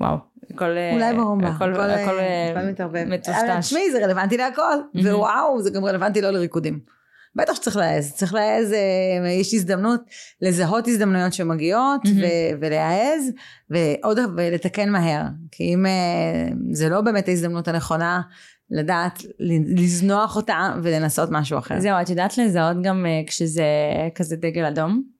וואו. 0.00 0.16
הכל, 0.54 0.76
אה, 0.76 0.92
אולי 0.92 1.14
ברומבה, 1.14 1.48
הכל, 1.48 1.72
הכל, 1.72 1.80
הכל, 1.80 2.18
אה, 2.18 2.18
אה, 2.18 2.50
הכל 2.50 2.68
מתערבב. 2.68 2.96
אבל 2.96 3.14
מטושטש. 3.14 3.58
תשמעי, 3.60 3.90
זה 3.92 4.04
רלוונטי 4.04 4.36
להכל, 4.36 4.62
מהמם. 4.94 5.08
ווואו, 5.08 5.62
זה 5.62 5.70
גם 5.70 5.84
רלוונטי 5.84 6.20
לא 6.20 6.30
לריקודים. 6.30 6.80
בטח 7.36 7.54
שצריך 7.54 7.76
להעז, 7.76 8.12
צריך 8.12 8.34
להעז, 8.34 8.74
יש 9.40 9.54
הזדמנות 9.54 10.00
לזהות 10.42 10.88
הזדמנויות 10.88 11.32
שמגיעות. 11.32 12.00
ו- 12.06 12.56
ולהעז 12.60 13.32
ועוד 13.70 14.18
ולתקן 14.36 14.90
מהר, 14.90 15.22
כי 15.50 15.74
אם 15.74 15.86
זה 16.72 16.88
לא 16.88 17.00
באמת 17.00 17.28
ההזדמנות 17.28 17.68
הנכונה, 17.68 18.20
לדעת 18.70 19.22
לזנוח 19.76 20.36
אותה 20.36 20.74
ולנסות 20.82 21.28
משהו 21.32 21.58
אחר. 21.58 21.80
זהו, 21.80 22.00
את 22.02 22.10
יודעת 22.10 22.38
לזהות 22.38 22.82
גם 22.82 23.06
כשזה 23.26 23.64
כזה 24.14 24.36
דגל 24.36 24.64
אדום? 24.64 25.17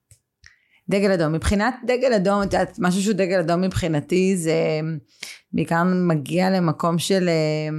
דגל 0.89 1.11
אדום, 1.11 1.33
מבחינת 1.33 1.75
דגל 1.85 2.13
אדום, 2.13 2.41
את 2.41 2.53
יודעת, 2.53 2.77
משהו 2.79 3.01
שהוא 3.01 3.13
דגל 3.13 3.39
אדום 3.39 3.61
מבחינתי 3.61 4.37
זה 4.37 4.53
בעיקר 5.53 5.83
מגיע 5.83 6.49
למקום 6.49 6.97
של 6.97 7.29
אה, 7.29 7.69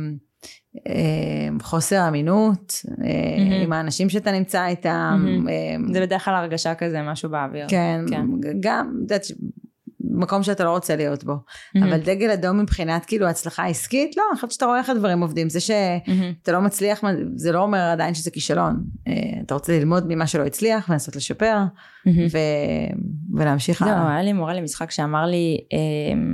אה, 0.89 1.49
חוסר 1.63 2.09
אמינות 2.09 2.75
אה, 3.05 3.39
מהמם. 3.39 3.53
עם 3.53 3.73
האנשים 3.73 4.09
שאתה 4.09 4.33
נמצא 4.33 4.67
איתם. 4.67 5.21
מהמם. 5.25 5.49
אה, 5.49 5.93
זה 5.93 6.01
בדרך 6.01 6.25
כלל 6.25 6.35
הרגשה 6.35 6.75
כזה, 6.75 7.03
משהו 7.03 7.31
באוויר. 7.31 7.67
כן, 7.69 8.01
כן. 8.11 8.27
גם, 8.61 8.91
את 8.97 9.11
יודעת, 9.11 9.27
מקום 10.21 10.43
שאתה 10.43 10.65
לא 10.65 10.71
רוצה 10.71 10.97
להיות 10.97 11.25
בו. 11.25 11.35
מהמם. 11.75 11.87
אבל 11.87 12.01
דגל 12.01 12.31
אדום 12.31 12.61
מבחינת 12.61 13.05
כאילו 13.05 13.27
הצלחה 13.27 13.67
עסקית, 13.67 14.17
לא, 14.17 14.23
אני 14.31 14.37
חושבת 14.37 14.51
שאתה 14.51 14.67
רואה 14.67 14.79
איך 14.79 14.91
הדברים 14.91 15.21
עובדים. 15.21 15.49
זה 15.49 15.61
שאתה 15.61 16.01
מהמם. 16.09 16.33
לא 16.49 16.61
מצליח, 16.61 17.05
זה 17.35 17.53
לא 17.53 17.59
אומר 17.59 17.79
עדיין 17.79 18.15
שזה 18.15 18.31
כישלון. 18.31 18.85
אה, 19.09 19.13
אתה 19.47 19.55
רוצה 19.55 19.79
ללמוד 19.79 20.05
ממה 20.09 20.27
שלא 20.27 20.47
הצליח 20.47 20.89
ולנסות 20.89 21.17
לשפר 21.17 21.59
מהמם. 22.07 22.27
ו... 22.33 22.39
ולהמשיך 23.35 23.79
זהו, 23.79 23.89
הלאה. 23.89 24.13
היה 24.13 24.23
לי 24.23 24.33
מורה 24.33 24.55
למשחק 24.55 24.91
שאמר 24.91 25.27
לי, 25.27 25.59
אמ, 25.73 26.33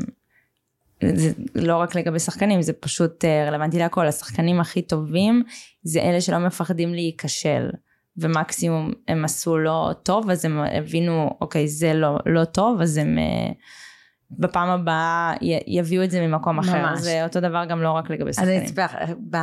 זה 1.14 1.30
לא 1.54 1.76
רק 1.76 1.94
לגבי 1.94 2.18
שחקנים, 2.18 2.62
זה 2.62 2.72
פשוט 2.72 3.24
אה, 3.24 3.48
רלוונטי 3.48 3.78
להכל. 3.78 4.06
השחקנים 4.06 4.60
הכי 4.60 4.82
טובים 4.82 5.42
זה 5.82 6.00
אלה 6.00 6.20
שלא 6.20 6.38
מפחדים 6.38 6.94
להיכשל. 6.94 7.70
ומקסימום 8.18 8.92
הם 9.08 9.24
עשו 9.24 9.58
לא 9.58 9.90
טוב, 10.02 10.30
אז 10.30 10.44
הם 10.44 10.60
הבינו, 10.78 11.30
אוקיי, 11.40 11.68
זה 11.68 11.92
לא, 11.94 12.18
לא 12.26 12.44
טוב, 12.44 12.80
אז 12.80 12.96
הם 12.96 13.18
אה, 13.18 13.52
בפעם 14.30 14.68
הבאה 14.68 15.34
י- 15.42 15.78
יביאו 15.78 16.04
את 16.04 16.10
זה 16.10 16.26
ממקום 16.26 16.58
אחר. 16.58 16.82
ממש. 16.82 16.98
זה 17.00 17.24
אותו 17.24 17.40
דבר 17.40 17.64
גם 17.64 17.82
לא 17.82 17.90
רק 17.90 18.10
לגבי 18.10 18.30
אז 18.30 18.38
אני 18.38 18.68
שחקנים. 18.68 18.84
לך, 18.84 18.96
ב- 19.30 19.36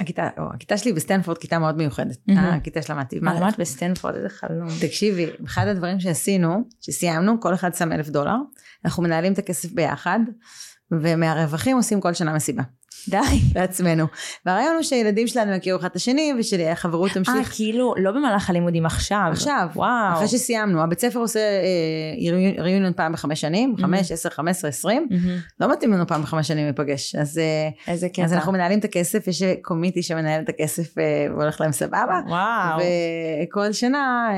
הכיתה, 0.00 0.28
או, 0.38 0.44
הכיתה 0.54 0.76
שלי 0.76 0.92
בסטנפורד 0.92 1.38
כיתה 1.38 1.58
מאוד 1.58 1.76
מיוחדת, 1.76 2.16
מהמם. 2.28 2.40
הכיתה 2.44 2.82
שלמדתי. 2.82 3.18
מה 3.20 3.34
למדת 3.34 3.58
בסטנפורד? 3.60 4.14
איזה 4.14 4.28
חלום. 4.28 4.68
תקשיבי, 4.80 5.26
אחד 5.44 5.66
הדברים 5.66 6.00
שעשינו, 6.00 6.64
שסיימנו, 6.80 7.40
כל 7.40 7.54
אחד 7.54 7.74
שם 7.74 7.92
אלף 7.92 8.08
דולר, 8.08 8.36
אנחנו 8.84 9.02
מנהלים 9.02 9.32
את 9.32 9.38
הכסף 9.38 9.72
ביחד, 9.72 10.20
ומהרווחים 10.90 11.76
עושים 11.76 12.00
כל 12.00 12.14
שנה 12.14 12.34
מסיבה, 12.34 12.62
די. 13.08 13.18
לעצמנו. 13.54 14.04
והרעיון 14.46 14.74
הוא 14.74 14.82
שהילדים 14.82 15.26
שלנו 15.26 15.54
יכירו 15.54 15.78
אחד 15.80 15.88
את 15.88 15.96
השני, 15.96 16.32
ושהחברות 16.38 17.10
אה, 17.10 17.14
תמשיך. 17.14 17.52
כאילו, 17.54 17.94
לא 17.98 18.10
במהלך 18.12 18.50
הלימודים 18.50 18.86
עכשיו. 18.86 19.28
עכשיו, 19.32 19.68
וואו. 19.74 20.14
אחרי 20.14 20.28
שסיימנו, 20.28 20.82
הבית 20.82 21.00
ספר 21.00 21.18
עושה 21.18 21.40
ריוניון 22.58 22.92
פעם 22.92 23.12
בחמש 23.12 23.40
שנים, 23.40 23.74
חמש, 23.80 24.12
עשר, 24.12 24.30
חמש 24.30 24.50
עשרה, 24.56 24.68
עשרים, 24.70 25.06
מהמם. 25.10 25.38
לא 25.60 25.72
מתאים 25.72 25.92
לנו 25.92 26.06
פעם 26.06 26.22
בחמש 26.22 26.48
שנים 26.48 26.64
להיפגש, 26.64 27.14
אז, 27.14 27.38
אה, 27.38 27.68
איזה 27.92 28.08
קטע. 28.08 28.24
אז 28.24 28.32
אנחנו 28.32 28.52
מנהלים 28.52 28.78
את 28.78 28.84
הכסף, 28.84 29.26
יש 29.28 29.42
קומיטי 29.62 30.02
שמנהל 30.02 30.42
את 30.42 30.48
הכסף 30.48 30.98
אה, 30.98 31.04
והולך 31.30 31.60
להם 31.60 31.72
סבבה, 31.72 32.20
וואו. 32.28 32.78
וכל 33.48 33.72
שנה, 33.72 34.28
אה, 34.32 34.36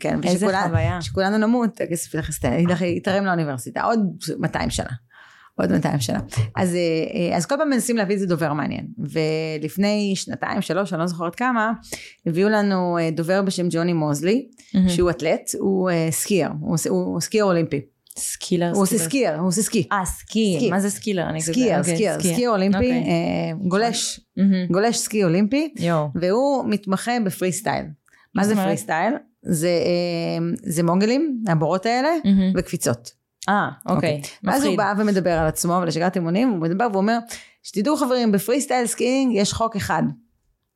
כן, 0.00 0.18
איזה 0.24 0.46
חוויה. 0.68 1.02
שכולנו 1.02 1.38
נמות, 1.38 1.80
הכסף 1.80 2.14
ילך- 2.14 2.82
יתרם 2.82 3.24
לאוניברסיטה, 3.24 3.82
עוד 3.82 4.00
200 4.38 4.70
שנה. 4.70 4.90
עוד 5.58 5.72
200 5.72 6.00
שנה. 6.00 6.18
אז, 6.56 6.74
אה, 6.74 7.30
אה, 7.30 7.36
אז 7.36 7.46
כל 7.46 7.54
פעם 7.58 7.70
מנסים 7.70 7.96
להביא 7.96 8.14
איזה 8.14 8.26
דובר 8.26 8.52
מעניין. 8.52 8.86
ולפני 8.98 10.12
שנתיים, 10.16 10.60
שלוש, 10.60 10.92
אני 10.92 11.00
לא 11.00 11.06
זוכרת 11.06 11.34
כמה, 11.34 11.72
הביאו 12.26 12.48
לנו 12.48 12.98
אה, 12.98 13.10
דובר 13.10 13.42
בשם 13.42 13.66
ג'וני 13.70 13.92
מוזלי, 13.92 14.46
מהמם. 14.74 14.88
שהוא 14.88 15.10
אתלט, 15.10 15.50
הוא 15.58 15.90
skier, 16.10 16.48
הוא, 16.60 16.76
הוא 16.88 17.20
skier 17.20 17.44
אולימפי. 17.44 17.80
skier. 18.18 18.70
הוא 18.74 18.82
עושה. 18.82 18.98
skier, 18.98 19.38
הוא 19.38 19.48
עושה 19.48 19.62
סקי. 19.62 19.88
אה, 19.92 20.04
סקי. 20.04 20.68
מה 20.70 20.80
זה 20.80 20.90
skier? 20.90 21.40
skier, 21.40 21.82
skier, 21.82 22.20
skier 22.20 22.50
אולימפי, 22.50 22.78
אוקיי. 22.78 23.68
גולש. 23.68 24.20
גולש 24.70 24.96
סקי 24.96 25.24
אולימפי. 25.24 25.74
והוא 26.14 26.64
מתמחה 26.68 27.12
בפרי 27.24 27.52
סטייל. 27.52 27.84
מה 28.34 28.44
זה? 28.44 28.54
פרי 28.54 28.76
סטייל? 28.76 29.14
זה, 29.42 29.70
זה 30.62 30.82
moguls, 30.82 31.42
הבורות 31.48 31.86
האלה. 31.86 32.08
וקפיצות. 32.56 33.25
אה, 33.48 33.68
אוקיי. 33.86 34.22
ואז 34.44 34.64
הוא. 34.64 34.76
בא 34.76 34.94
ומדבר 34.98 35.32
על 35.32 35.46
עצמו 35.46 35.72
ועל 35.72 35.88
השגרת 35.88 36.16
אימונים, 36.16 36.48
הוא 36.48 36.58
מדבר 36.58 36.86
ואומר, 36.92 37.18
שתדעו 37.62 37.96
חברים, 37.96 38.32
ב 38.32 38.60
freestyle 38.60 38.86
skiing 38.86 39.34
יש 39.34 39.52
חוק 39.52 39.76
אחד. 39.76 40.02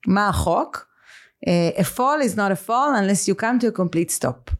מה 0.07 0.29
החוק? 0.29 0.87
A 1.79 1.83
fall 1.97 2.23
is 2.23 2.35
not 2.35 2.51
a 2.51 2.69
fall 2.69 2.95
unless 3.01 3.29
you 3.29 3.35
come 3.35 3.63
to 3.63 3.67
a 3.67 3.79
complete 3.81 4.23
stop. 4.23 4.55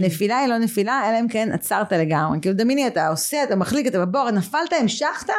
נפילה 0.00 0.38
היא 0.38 0.48
לא 0.48 0.58
נפילה, 0.58 1.02
אלא 1.08 1.20
אם 1.20 1.28
כן 1.28 1.52
עצרת 1.52 1.92
לגמרי. 1.92 2.38
כאילו 2.40 2.56
דמייני, 2.56 2.86
אתה 2.86 3.08
עושה, 3.08 3.42
אתה 3.42 3.56
מחליק, 3.56 3.86
אתה 3.86 4.06
בבור, 4.06 4.30
נפלת, 4.30 4.72
המשכת, 4.80 5.32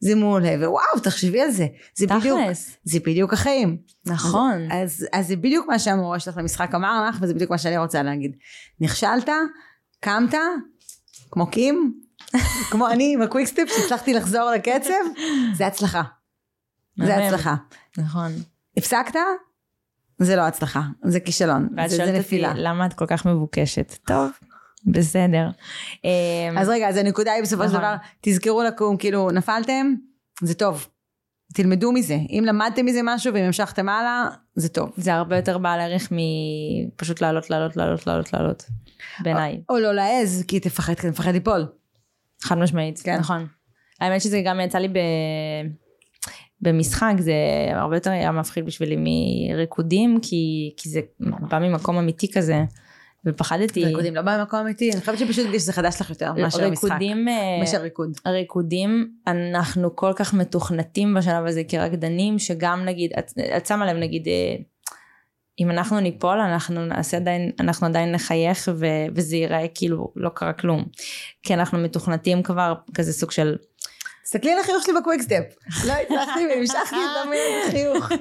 זה 0.00 0.14
מעולה. 0.14 0.54
ווואו, 0.58 1.00
תחשבי 1.02 1.40
על 1.40 1.50
זה. 1.50 1.66
זה 1.94 2.06
בדיוק. 2.06 2.40
זה 2.84 2.98
בדיוק 3.00 3.32
החיים. 3.32 3.76
נכון. 4.06 4.68
אז, 4.70 5.06
אז 5.12 5.26
זה 5.26 5.36
בדיוק 5.36 5.66
מה 5.68 5.78
שהמורה 5.78 6.18
שלך 6.18 6.36
למשחק 6.36 6.74
אמר 6.74 7.08
לך, 7.08 7.18
וזה 7.20 7.34
בדיוק 7.34 7.50
מה 7.50 7.58
שאני 7.58 7.78
רוצה 7.78 8.02
להגיד. 8.02 8.36
נכשלת, 8.80 9.28
קמת, 10.00 10.34
כמו 11.34 11.46
קים, 11.46 12.00
כמו 12.70 12.88
אני 12.88 13.14
עם 13.14 13.22
הקוויקסטיפ 13.22 13.68
שהצלחתי 13.68 14.14
לחזור 14.14 14.50
לקצב, 14.50 14.92
זה 15.54 15.66
הצלחה. 15.66 16.02
זה. 16.96 17.16
הצלחה. 17.16 17.54
נכון. 17.98 18.32
הפסקת, 18.76 19.14
זה 20.18 20.36
לא 20.36 20.42
הצלחה, 20.42 20.82
זה 21.04 21.20
כישלון, 21.20 21.68
ואת 21.76 21.90
זה, 21.90 21.96
זה 21.96 22.02
שואלת 22.02 22.08
אותי, 22.08 22.18
נפילה. 22.18 22.52
למה 22.56 22.86
את 22.86 22.94
כל 22.94 23.06
כך 23.06 23.26
מבוקשת? 23.26 23.96
טוב, 24.06 24.30
בסדר. 24.86 25.48
אמ, 26.04 26.58
אז 26.58 26.68
רגע, 26.68 26.88
אז 26.88 26.96
הנקודה 26.96 27.32
היא 27.32 27.42
בסופו 27.42 27.62
של 27.62 27.68
נכון. 27.68 27.80
דבר, 27.80 27.94
תזכרו 28.20 28.62
לקום, 28.62 28.96
כאילו, 28.96 29.30
נפלתם, 29.30 29.94
זה 30.42 30.54
טוב. 30.54 30.88
תלמדו 31.54 31.92
מזה. 31.92 32.14
אם 32.30 32.44
למדתם 32.46 32.86
מזה 32.86 33.00
משהו 33.04 33.34
ואם 33.34 33.44
המשכתם 33.44 33.88
הלאה, 33.88 34.26
זה 34.54 34.68
טוב. 34.68 34.92
זה 34.96 35.14
הרבה 35.14 35.36
יותר 35.36 35.58
בעל 35.58 35.80
ערך 35.80 36.08
מפשוט 36.10 37.20
לעלות, 37.20 37.50
לעלות, 37.50 37.76
לעלות, 37.76 38.06
לעלות, 38.06 38.32
לעלות. 38.32 38.64
בעיניי. 39.20 39.60
או 39.68 39.78
לא 39.78 39.94
להעז, 39.94 40.44
כי 40.48 40.60
תפחד, 40.60 40.94
כי 40.94 41.10
תפחד 41.10 41.32
ליפול. 41.32 41.66
חד 42.42 42.58
משמעית, 42.58 43.00
כן. 43.04 43.16
נכון. 43.18 43.46
האמת 44.00 44.20
שזה 44.20 44.42
גם 44.44 44.60
יצא 44.60 44.78
לי 44.78 44.88
ב... 44.88 44.98
במשחק, 46.60 47.12
זה 47.18 47.34
הרבה 47.72 47.96
יותר 47.96 48.10
היה 48.10 48.32
מפחיד 48.32 48.66
בשבילי 48.66 48.96
מריקודים, 48.96 50.18
כי, 50.22 50.74
כי 50.76 50.88
זה 50.88 51.00
בא 51.20 51.58
ממקום 51.58 51.96
אמיתי 51.96 52.32
כזה, 52.32 52.64
ופחדתי. 53.26 53.84
ריקודים 53.84 54.14
לא 54.14 54.22
במקום 54.22 54.60
אמיתי, 54.60 54.90
אני 54.92 55.00
חושבת 55.00 55.18
שפשוט 55.18 55.46
בגלל 55.46 55.58
שזה 55.58 55.72
חדש 55.72 56.00
לך 56.00 56.10
יותר 56.10 56.32
מאשר 56.32 56.70
משחק. 56.70 56.84
ריקודים, 56.84 57.28
אה, 57.28 57.58
מאשר 57.60 57.80
ריקוד. 57.80 58.10
הריקודים, 58.24 59.10
אנחנו 59.26 59.96
כל 59.96 60.12
כך 60.16 60.34
מתוכנתים 60.34 61.14
בשלב 61.14 61.46
הזה 61.46 61.62
כרקדנים, 61.68 62.38
שגם 62.38 62.84
נגיד, 62.84 63.12
את, 63.18 63.32
את 63.56 63.66
שמה 63.66 63.92
לב 63.92 63.96
נגיד, 63.96 64.28
אה, 64.28 64.56
אם 65.60 65.70
אנחנו 65.70 66.00
ניפול, 66.00 66.38
אנחנו 66.38 66.86
נעשה 66.86 67.16
עדיין, 67.16 67.50
אנחנו 67.60 67.86
עדיין 67.86 68.12
נחייך 68.12 68.68
ו, 68.74 68.86
וזה 69.14 69.36
ייראה 69.36 69.66
כאילו 69.74 70.12
לא 70.16 70.28
קרה 70.28 70.52
כלום. 70.52 70.84
כי 71.42 71.54
אנחנו 71.54 71.78
מתוכנתים 71.78 72.42
כבר 72.42 72.74
כזה 72.94 73.12
סוג 73.12 73.30
של, 73.30 73.56
תסתכלי 74.24 74.52
על 74.52 74.58
החיוך 74.58 74.84
שלי 74.84 74.94
ב 75.00 75.04
quickstep. 75.04 75.42
לא 75.86 75.92
הצלחתי 75.92 76.46
והמשכתי 76.48 76.96
את 76.96 77.68
החיוך. 77.68 78.12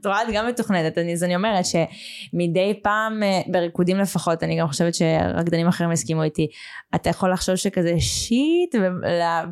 את 0.00 0.06
רואה, 0.06 0.22
את 0.22 0.28
גם 0.32 0.46
מתוכננת, 0.46 0.98
אני, 0.98 1.12
אז 1.12 1.24
אני 1.24 1.36
אומרת 1.36 1.64
שמדי 1.64 2.80
פעם, 2.82 3.22
אה, 3.22 3.40
בריקודים 3.46 3.98
לפחות, 3.98 4.42
אני 4.42 4.58
גם 4.58 4.68
חושבת 4.68 4.94
שרקדנים 4.94 5.68
אחרים 5.68 5.92
יסכימו 5.92 6.22
איתי, 6.22 6.48
אתה 6.94 7.10
יכול 7.10 7.32
לחשוב 7.32 7.56
שכזה 7.56 7.94
שיט, 8.00 8.74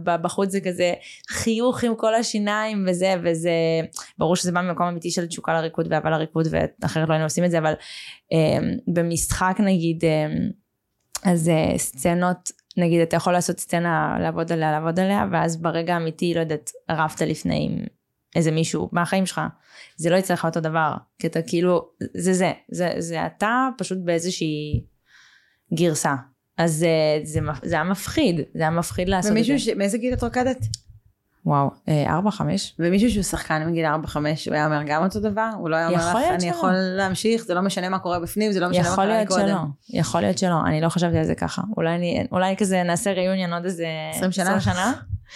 ובחוץ 0.05 0.51
זה 0.51 0.61
כזה 0.61 0.93
חיוך 1.31 1.85
עם 1.85 1.95
כל 1.95 2.15
השיניים 2.15 2.85
וזה, 2.89 3.15
וזה, 3.25 3.51
ברור 4.19 4.37
שזה 4.37 4.53
בא 4.53 4.61
ממקום 4.61 4.87
אמיתי 4.87 5.11
של 5.11 5.27
תשוקה 5.27 5.53
לריקוד 5.55 5.87
ואהבה 5.91 6.11
לריקוד, 6.11 6.49
ואחרת 6.51 7.09
לא 7.09 7.13
היינו 7.13 7.27
עושים 7.27 7.45
את 7.45 7.51
זה, 7.51 7.59
אבל 7.59 7.73
אה, 8.33 8.69
במשחק 8.95 9.57
נגיד, 9.59 10.05
אה, 10.05 10.27
אז 11.33 11.51
סצנות, 11.77 12.66
נגיד 12.77 13.01
אתה 13.01 13.17
יכול 13.17 13.33
לעשות 13.33 13.59
סצנה 13.61 14.17
לעבוד 14.21 14.53
עליה, 14.53 14.71
לעבוד 14.73 15.01
עליה, 15.01 15.25
ואז 15.33 15.57
ברגע 15.57 15.95
האמיתי, 15.95 16.35
לא 16.35 16.41
יודעת, 16.41 16.71
רבת 16.91 17.21
לפני 17.21 17.69
עם 17.71 17.85
איזה 18.37 18.51
מישהו 18.51 18.89
מהחיים 18.93 19.27
שלך, 19.27 19.41
זה 19.97 20.11
לא 20.11 20.17
יצא 20.17 20.35
לך 20.35 20.45
אותו 20.45 20.61
דבר, 20.61 20.95
כי 21.19 21.27
אתה 21.27 21.43
כאילו, 21.43 21.89
זה 22.15 22.33
זה, 22.35 22.53
זה, 22.71 22.91
זה 22.99 23.27
אתה 23.27 23.69
פשוט 23.79 23.99
באיזושהי 23.99 24.85
גרסה. 25.75 26.15
אז 26.59 26.73
זה, 26.75 26.89
זה, 27.25 27.41
מפ- 27.41 27.65
זה 27.65 27.75
היה 27.75 27.85
מפחיד, 27.85 28.37
זה 28.55 28.61
היה 28.63 28.71
מפחיד 28.71 29.09
לעשות 29.09 29.33
את 29.37 29.45
זה. 29.45 29.53
ומישהו. 29.53 29.77
מאיזה 29.77 29.99
גיל 29.99 30.15
את 30.15 30.23
רוקדת? 30.23 30.59
וואו, 31.47 31.71
אה, 31.89 32.15
ארבע, 32.15 32.31
חמש? 32.31 32.75
ומישהו 32.79 33.11
שהוא 33.11 33.23
שחקן 33.23 33.67
מגיל 33.67 33.87
4-5, 33.87 34.17
הוא 34.17 34.55
היה 34.55 34.67
אומר 34.67 34.83
גם 34.87 35.05
אותו 35.05 35.21
דבר? 35.21 35.51
הוא 35.59 35.71
לא 35.71 35.77
היה 35.77 35.87
אומר 35.89 35.99
לך, 35.99 36.05
יכול 36.09 36.23
אני 36.23 36.41
שלא. 36.41 36.51
יכול 36.51 36.73
להמשיך, 36.73 37.45
זה 37.45 37.55
לא 37.55 37.61
משנה 37.61 37.89
מה 37.89 37.99
קורה 37.99 38.21
בפנים, 38.21 38.53
זה 38.53 38.61
לא 38.61 38.69
משנה 38.69 38.83
מה 38.83 38.89
יכול 38.89 39.05
קרה 39.05 39.07
לי 39.07 39.13
להיות 39.13 39.29
קודם. 39.29 39.47
שלא, 39.47 40.01
יכול 40.01 40.21
להיות 40.21 40.39
שלא, 40.39 40.55
אני 40.67 40.81
לא 40.81 40.89
חשבתי 40.89 41.19
על 41.19 41.25
זה 41.25 41.35
ככה. 41.35 41.63
אולי 41.77 41.95
אני, 41.95 42.27
אולי 42.33 42.57
כזה 42.57 42.83
נעשה 42.83 43.13
ריוניון 43.13 43.53
עוד 43.53 43.65
איזה 43.65 43.87
20 44.11 44.33
שנה. 44.33 44.61
שנה 44.61 44.93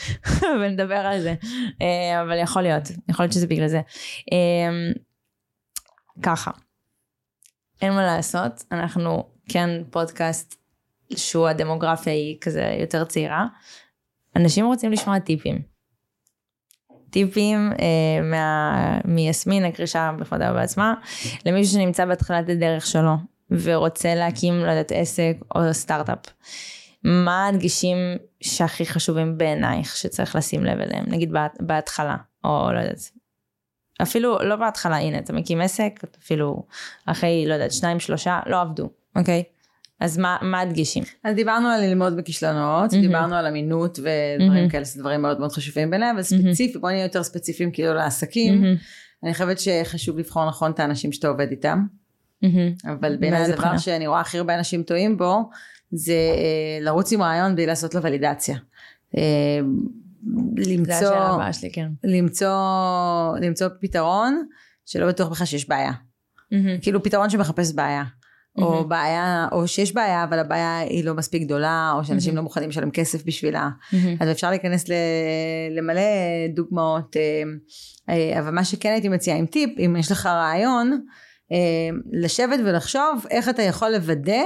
ונדבר 0.61 0.95
על 0.95 1.21
זה. 1.21 1.35
אה, 1.83 2.23
אבל 2.23 2.39
יכול 2.39 2.63
להיות, 2.63 2.83
יכול 3.09 3.23
להיות 3.25 3.33
שזה 3.33 3.47
בגלל 3.47 3.69
זה. 3.69 3.81
אה, 4.33 4.93
ככה, 6.23 6.51
אין 7.83 7.93
מה 7.93 8.03
לעשות, 8.03 8.65
אנחנו 8.73 9.25
כן 9.49 9.71
פודקאסט 9.91 10.55
שהוא 11.17 11.49
הדמוגרפיה 11.49 12.13
היא 12.13 12.37
כזה 12.41 12.77
יותר 12.81 13.05
צעירה. 13.05 13.47
אנשים 14.37 14.67
רוצים 14.67 14.93
לשמוע 14.93 15.19
טיפים. 15.19 15.70
טיפים 17.11 17.73
אה, 17.81 18.23
מה, 18.23 18.99
מיסמין 19.05 19.65
הקרישה 19.65 20.11
בכבודה 20.19 20.53
בעצמה 20.53 20.95
למישהו 21.47 21.73
שנמצא 21.73 22.05
בהתחלת 22.05 22.49
הדרך 22.49 22.87
שלו 22.87 23.13
ורוצה 23.51 24.15
להקים 24.15 24.55
לא 24.65 24.71
יודעת 24.71 24.93
עסק 24.95 25.37
או 25.55 25.75
סטארט-אפ. 25.75 26.19
מה 27.05 27.47
הדגשים 27.47 27.97
שהכי 28.41 28.87
חשובים 28.87 29.39
בעינייך 29.39 29.97
שצריך 29.97 30.37
לשים 30.37 30.65
לב 30.65 30.81
אליהם 30.81 31.05
נגיד 31.09 31.33
בה- 31.33 31.47
בהתחלה 31.61 32.17
או 32.45 32.69
לא 32.73 32.79
יודעת 32.79 33.11
אפילו 34.03 34.39
לא 34.39 34.57
בהתחלה 34.57 34.97
הנה 34.97 35.19
אתה 35.19 35.33
מקים 35.33 35.61
עסק 35.61 36.01
אפילו 36.23 36.63
אחרי 37.07 37.45
לא 37.47 37.55
יודעת 37.55 37.73
שניים 37.73 38.01
שלושה 38.01 38.41
לא 38.47 38.61
עבדו 38.61 38.91
אוקיי 39.17 39.43
אז 40.01 40.19
מה, 40.19 40.37
מה 40.43 40.61
הדגשים 40.61 41.05
אז 41.25 41.37
דיברנו 41.37 41.69
על 41.69 41.81
ללמוד 41.81 42.17
בכישלונות, 42.17 42.93
מהמם. 42.93 43.07
דיברנו 43.07 43.35
על 43.35 43.47
אמינות 43.47 43.99
ודברים 43.99 44.53
מהמם. 44.53 44.69
כאלה, 44.69 44.85
זה 44.85 45.01
דברים 45.01 45.23
מאוד 45.23 45.41
מאוד 45.41 45.53
חשובים 45.53 45.91
בעיניי, 45.91 46.11
אבל. 46.11 46.23
ספציפי, 46.23 46.79
בוא 46.79 46.91
נהיה 46.91 47.03
יותר 47.03 47.23
ספציפיים 47.23 47.71
כאילו 47.71 47.95
לעסקים. 47.95 48.61
מהמם, 48.61 48.77
אני 49.25 49.33
חושבת 49.33 49.59
שחשוב 49.59 50.19
לבחור 50.19 50.49
נכון 50.49 50.71
את 50.71 50.81
האנשים 50.81 51.13
שאתה 51.13 51.29
עובד 51.29 51.51
איתם, 51.51 51.83
מהמם. 52.43 52.73
אבל 52.85 53.17
בעיניי 53.17 53.41
הדבר 53.41 53.57
בחינה? 53.57 53.79
שאני 53.79 54.07
רואה 54.07 54.21
הכי 54.21 54.39
הרבה 54.39 54.59
אנשים 54.59 54.83
טועים 54.83 55.17
בו, 55.17 55.51
זה 55.93 56.13
אה, 56.13 56.85
לרוץ 56.85 57.13
עם 57.13 57.23
רעיון 57.23 57.55
בלי 57.55 57.67
לעשות 57.67 57.95
לו 57.95 58.03
ולידציה. 58.03 58.57
אה, 59.17 59.23
זה 60.59 60.71
למצוא, 60.71 60.95
השאלה 60.95 61.29
הבאה 61.29 61.53
שלי, 61.53 61.73
כן. 61.73 61.89
למצוא, 62.05 63.39
למצוא 63.41 63.69
פתרון 63.81 64.43
שלא 64.87 65.09
בטוח 65.09 65.29
בכלל 65.29 65.47
שיש 65.47 65.69
בעיה. 65.69 65.93
כאילו 66.83 67.03
פתרון 67.03 67.31
שמחפש 67.31 67.73
בעיה. 67.73 68.05
או. 68.59 68.89
בעיה, 68.89 69.49
או 69.53 69.69
שיש 69.69 69.95
בעיה, 69.95 70.25
אבל 70.25 70.39
הבעיה 70.39 70.79
היא 70.79 71.05
לא 71.05 71.15
מספיק 71.15 71.43
גדולה, 71.43 71.93
או 71.97 72.05
שאנשים. 72.05 72.37
לא 72.37 72.43
מוכנים 72.43 72.69
לשלם 72.69 72.91
כסף 72.91 73.25
בשבילה. 73.27 73.69
אז 74.21 74.31
אפשר 74.31 74.51
להיכנס 74.51 74.89
ל- 74.89 74.93
למלא 75.79 76.01
דוגמאות, 76.55 77.17
אה, 77.17 77.43
אה, 78.15 78.39
אבל 78.41 78.51
מה 78.51 78.65
שכן 78.65 78.93
הייתי 78.93 79.09
מציעה 79.09 79.37
עם 79.37 79.47
טיפ, 79.47 79.71
אם 79.79 79.97
יש 79.99 80.13
לך 80.13 80.27
רעיון, 80.27 81.01
אה, 81.53 81.57
לשבת 82.13 82.59
ולחשוב 82.65 83.27
איך 83.31 83.49
אתה 83.49 83.63
יכול 83.63 83.89
לוודא 83.89 84.43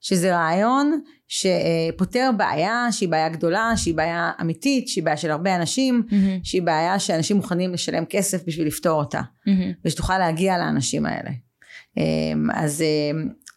שזה 0.00 0.36
רעיון 0.36 1.00
שפותר 1.28 2.30
בעיה 2.36 2.86
שהיא 2.90 3.08
בעיה 3.08 3.28
גדולה, 3.28 3.72
שהיא 3.76 3.94
בעיה 3.94 4.30
אמיתית, 4.40 4.88
שהיא 4.88 5.04
בעיה 5.04 5.16
של 5.16 5.30
הרבה 5.30 5.56
אנשים, 5.56 6.02
שהיא 6.42 6.62
בעיה 6.62 6.98
שאנשים 6.98 7.36
מוכנים 7.36 7.72
לשלם 7.72 8.04
כסף 8.04 8.46
בשביל 8.46 8.66
לפתור 8.66 9.00
אותה, 9.00 9.20
ושתוכל 9.84 10.18
להגיע 10.18 10.58
לאנשים 10.58 11.06
האלה. 11.06 11.30
אז, 12.54 12.84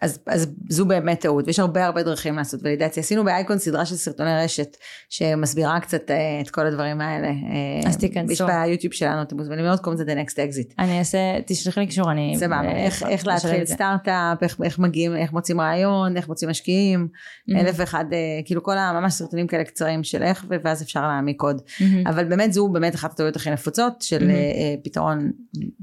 אז, 0.01 0.19
אז 0.27 0.47
זו 0.69 0.85
באמת 0.85 1.19
טעות, 1.19 1.47
ויש 1.47 1.59
הרבה 1.59 1.85
הרבה 1.85 2.03
דרכים 2.03 2.35
לעשות 2.35 2.59
ולידציה. 2.63 3.01
עשינו 3.01 3.23
באייקון 3.23 3.57
סדרה 3.57 3.85
של 3.85 3.95
סרטוני 3.95 4.43
רשת, 4.43 4.77
שמסבירה 5.09 5.79
קצת 5.79 6.11
אה, 6.11 6.41
את 6.41 6.49
כל 6.49 6.67
הדברים 6.67 7.01
האלה. 7.01 7.27
אה, 7.27 7.89
אז 7.89 7.97
תיכנסו. 7.97 8.33
יש 8.33 8.41
ביוטיוב 8.41 8.93
שלנו, 8.93 9.21
אתם 9.21 9.37
מוזמנים 9.37 9.65
לראות, 9.65 9.79
קוראים 9.79 10.01
לזה 10.01 10.13
The 10.13 10.15
Next 10.15 10.33
Exit. 10.33 10.73
אני 10.79 10.99
אעשה, 10.99 11.17
תשלחי 11.45 11.79
לי 11.79 11.85
קישור, 11.85 12.11
אני... 12.11 12.35
סבבה, 12.37 12.55
אה, 12.55 12.85
איך, 12.85 13.03
איך 13.03 13.27
להתחיל. 13.27 13.65
סטארט-אפ, 13.65 14.43
איך, 14.43 14.57
איך 14.63 14.79
מגיעים, 14.79 15.15
איך 15.15 15.33
מוצאים 15.33 15.61
רעיון, 15.61 16.17
איך 16.17 16.27
מוצאים 16.27 16.49
משקיעים, 16.49 17.07
מהמם. 17.47 17.65
אלף 17.65 17.75
ואחד, 17.77 18.05
אה, 18.13 18.17
כאילו 18.45 18.63
כל 18.63 18.77
הממש 18.77 19.13
סרטונים 19.13 19.47
כאלה 19.47 19.63
קצרים 19.63 20.03
של 20.03 20.23
איך, 20.23 20.45
ואז 20.63 20.81
אפשר 20.81 21.01
להעמיק 21.01 21.41
עוד. 21.41 21.61
מהמם. 21.79 22.07
אבל 22.07 22.25
באמת 22.25 22.53
זו 22.53 22.67
באמת 22.67 22.95
אחת 22.95 23.11
הטעויות 23.11 23.35
הכי 23.35 23.51
נפוצות 23.51 24.01
של 24.01 24.19
מהמם. 24.19 24.29
אה, 24.29 24.35
אה, 24.35 24.75
פתרון, 24.83 25.31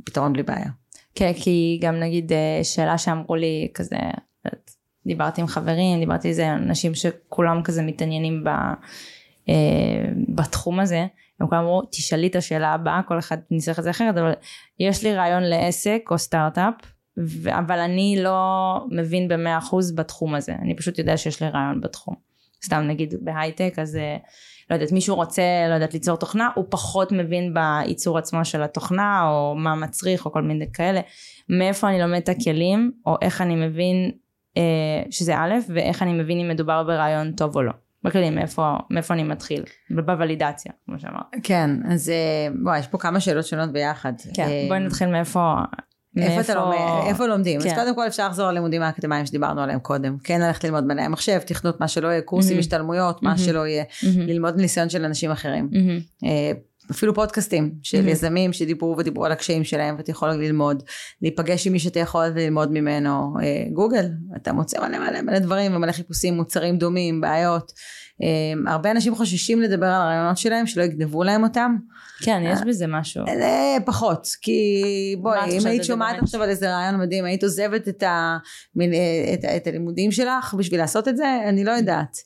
פתרון 0.05 0.33
בלי 0.33 0.43
בעיה. 0.43 0.84
כן, 1.15 1.33
כי 1.33 1.79
גם 1.83 2.01
נגיד 2.01 2.33
אה, 2.33 2.61
שאלה 2.63 2.99
שאמרו 2.99 3.37
לי 3.37 3.69
כזה, 3.75 3.97
דיברתי 5.07 5.41
עם 5.41 5.47
חברים, 5.47 6.01
דיברתי 6.01 6.45
עם 6.45 6.63
אנשים 6.63 6.95
שכולם 6.95 7.63
כזה 7.63 7.83
מתעניינים 7.83 8.45
ב, 8.45 8.49
אה, 9.49 10.05
בתחום 10.29 10.81
הזה, 10.81 11.07
הם 11.41 11.49
כולם 11.49 11.61
אמרו, 11.61 11.83
תשאלי 11.91 12.27
את 12.27 12.37
השאלה 12.37 12.73
הבאה, 12.73 13.01
כל 13.09 13.19
אחד 13.19 13.37
ניסח 13.51 13.79
את 13.79 13.85
זה 13.85 13.91
אחרת, 13.91 14.17
אבל 14.17 14.33
יש 14.81 15.05
לי 15.05 15.15
רעיון 15.15 15.43
לעסק 15.43 16.03
או 16.11 16.19
סטארט-אפ, 16.19 16.75
ו- 17.19 17.59
אבל 17.59 17.79
אני 17.79 18.17
לא 18.23 18.81
מבין 18.91 19.29
במאה 19.29 19.59
אחוז 19.59 19.93
בתחום 19.93 20.35
הזה, 20.35 20.55
אני 20.63 20.77
פשוט 20.77 20.99
יודע 20.99 21.17
שיש 21.17 21.43
לי 21.43 21.49
רעיון 21.49 21.81
בתחום. 21.81 22.15
סתם 22.65 22.81
נגיד 22.81 23.15
בהייטק, 23.21 23.75
אז 23.79 23.97
אה, 23.97 24.17
לא 24.71 24.75
יודעת, 24.75 24.93
מישהו 24.93 25.17
רוצה, 25.17 25.43
לא 25.69 25.75
יודעת, 25.75 25.95
ליצור 25.95 26.17
תוכנה, 26.17 26.49
הוא 26.55 26.65
פחות 26.69 27.13
מבין 27.13 27.55
בייצור 27.55 28.19
עצמו 28.19 28.45
של 28.45 28.63
התוכנה, 28.63 29.29
או 29.29 29.55
מה 29.55 29.75
מצריך, 29.75 30.27
או 30.27 30.33
כל 30.33 30.43
מיני 30.43 30.73
כאלה. 30.73 31.01
מאיפה 31.49 31.89
אני 31.89 32.01
לומד 32.01 32.21
את 32.23 32.29
הכלים, 32.29 32.93
או 33.07 33.17
איך 33.23 33.41
אני 33.41 33.67
מבין 33.67 34.11
אה, 34.57 34.63
שזה 35.11 35.37
א', 35.37 35.55
ואיך 35.69 36.03
אני 36.03 36.13
מבין 36.13 36.41
אם 36.41 36.49
מדובר 36.49 36.83
ברעיון 36.83 37.33
טוב 37.33 37.57
או 37.57 37.63
לא. 37.63 37.73
בכללי, 38.03 38.31
מאיפה, 38.31 38.77
מאיפה 38.91 39.15
אני 39.15 39.23
מתחיל, 39.23 39.63
בוולידציה, 39.91 40.73
כמו 40.87 40.99
שאמרת. 40.99 41.27
כן, 41.43 41.71
אז 41.93 42.09
אה, 42.09 42.49
וואי, 42.63 42.79
יש 42.79 42.87
פה 42.87 42.99
כמה 42.99 43.21
שאלות 43.21 43.47
שונות 43.47 43.73
ביחד. 43.73 44.13
כן, 44.35 44.43
אה, 44.43 44.65
בואי 44.69 44.81
נתחיל 44.81 45.09
מאיפה... 45.09 45.55
איפה 46.17 46.41
אתה 46.41 46.55
לומד, 46.55 47.07
איפה 47.07 47.27
לומדים? 47.27 47.61
אז 47.61 47.67
כן. 47.67 47.75
קודם 47.75 47.95
כל 47.95 48.07
אפשר 48.07 48.29
לחזור 48.29 48.51
ללימודים 48.51 48.83
האקדמיים 48.83 49.27
שדיברנו 49.27 49.61
עליהם 49.61 49.79
קודם. 49.79 50.17
כן 50.25 50.41
ללכת 50.41 50.65
ללמוד 50.65 50.87
מדעי 50.87 51.05
המחשב, 51.05 51.39
תכנות, 51.39 51.81
מה 51.81 51.89
שלא 51.89 52.09
יהיה, 52.09 52.21
קורסים, 52.21 52.51
מהמם. 52.51 52.61
השתלמויות, 52.61 53.23
מה 53.23 53.29
מהמם. 53.29 53.39
שלא 53.39 53.67
יהיה. 53.67 53.85
מהמם, 54.03 54.21
ללמוד 54.21 54.57
מניסיון 54.57 54.89
של 54.89 55.05
אנשים 55.05 55.31
אחרים. 55.31 55.69
אה, 56.25 56.53
אפילו 56.91 57.15
פודקאסטים 57.15 57.75
של 57.83 57.99
מהמם. 57.99 58.09
יזמים 58.09 58.53
שדיברו 58.53 58.95
ודיברו 58.99 59.25
על 59.25 59.33
הקשיים 59.33 59.65
שלהם 59.65 59.95
ואתה 59.99 60.11
יכול 60.11 60.31
ללמוד, 60.31 60.83
להיפגש 61.23 61.67
עם 61.67 61.73
מי 61.73 61.79
שאתה 61.79 62.01
יכול 62.01 62.27
וללמוד 62.35 62.73
ממנו, 62.73 63.35
אה, 63.43 63.65
גוגל, 63.73 64.09
אתה 64.37 64.53
מוצא 64.53 64.89
מלא 64.89 64.99
מלא 64.99 65.23
מלא 65.23 65.39
דברים 65.39 65.77
ומלא 65.77 65.93
חיפושים, 65.93 66.35
מוצרים 66.35 66.79
דומים, 66.79 67.21
בעיות. 67.21 67.73
אה, 68.23 68.73
הרבה 68.73 68.91
אנשים 68.91 69.15
חוששים 69.15 69.63
לדבר 69.63 69.87
על 69.87 69.93
הרעיונות 69.93 70.39
שלהם, 70.39 70.67
שלא 70.67 70.83
יגנבו 70.83 71.25
להם 71.25 71.43
אותם. 71.43 71.77
כן, 72.23 72.43
יש 72.45 72.59
בזה 72.67 72.87
משהו. 72.87 73.27
אה, 73.27 73.77
פחות, 73.85 74.27
כי 74.43 74.83
בואי, 75.19 75.59
אם 75.59 75.67
היית 75.67 75.85
שומעת? 75.85 76.23
עכשיו 76.23 76.43
על 76.43 76.49
איזה 76.49 76.77
רעיון 76.77 77.01
מדהים, 77.01 77.25
היית 77.25 77.43
עוזבת 77.43 78.03
אה, 78.03 78.37
את 79.57 79.67
הלימודים 79.67 80.13
שלך 80.13 80.55
בשביל 80.59 80.81
לעשות 80.81 81.09
את 81.09 81.17
זה? 81.17 81.41
אני 81.49 81.65
לא 81.65 81.71
יודעת. 81.71 82.17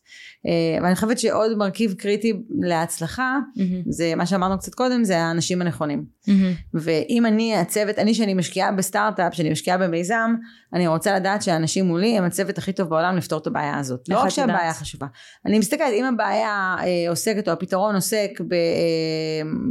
אה, 0.47 0.79
אבל 0.79 0.87
אני 0.87 0.95
חושבת 0.95 1.19
שעוד 1.19 1.57
מרכיב 1.57 1.95
קריטי 1.95 2.33
להצלחה, 2.61 3.39
מהמם, 3.57 3.83
זה 3.89 4.15
מה 4.15 4.27
שאמרנו 4.27 4.59
קצת 4.59 4.75
קודם, 4.75 5.05
זה 5.05 5.19
האנשים 5.19 5.63
הנכונים. 5.63 6.05
מהמם, 6.29 6.53
ואם 6.75 7.27
אני 7.27 7.57
הצוות, 7.57 7.99
אני 7.99 8.15
שאני 8.15 8.35
משקיעה 8.35 8.73
בסטארט-אפ, 8.73 9.35
שאני 9.35 9.51
משקיעה 9.51 9.79
במיזם, 9.79 10.35
אני 10.75 10.87
רוצה 10.87 11.17
לדעת 11.17 11.43
שהאנשים 11.43 11.85
מולי 11.85 12.19
הם 12.19 12.25
הצוות 12.25 12.59
הכי 12.59 12.73
טוב 12.73 12.89
בעולם 12.89 13.17
לפתור 13.17 13.39
את 13.39 13.47
הבעיה 13.47 13.79
הזאת. 13.79 14.09
לא 14.09 14.21
רק 14.21 14.29
שהבעיה 14.29 14.59
יודעת? 14.59 14.77
חשובה. 14.77 15.07
אני 15.47 15.59
מסתכלת, 15.59 15.93
אם 15.95 16.05
הבעיה 16.05 16.77
אה, 16.81 17.11
עוסקת, 17.11 17.49
או 17.49 17.53
הפתרון 17.53 17.95
עוסק 17.95 18.31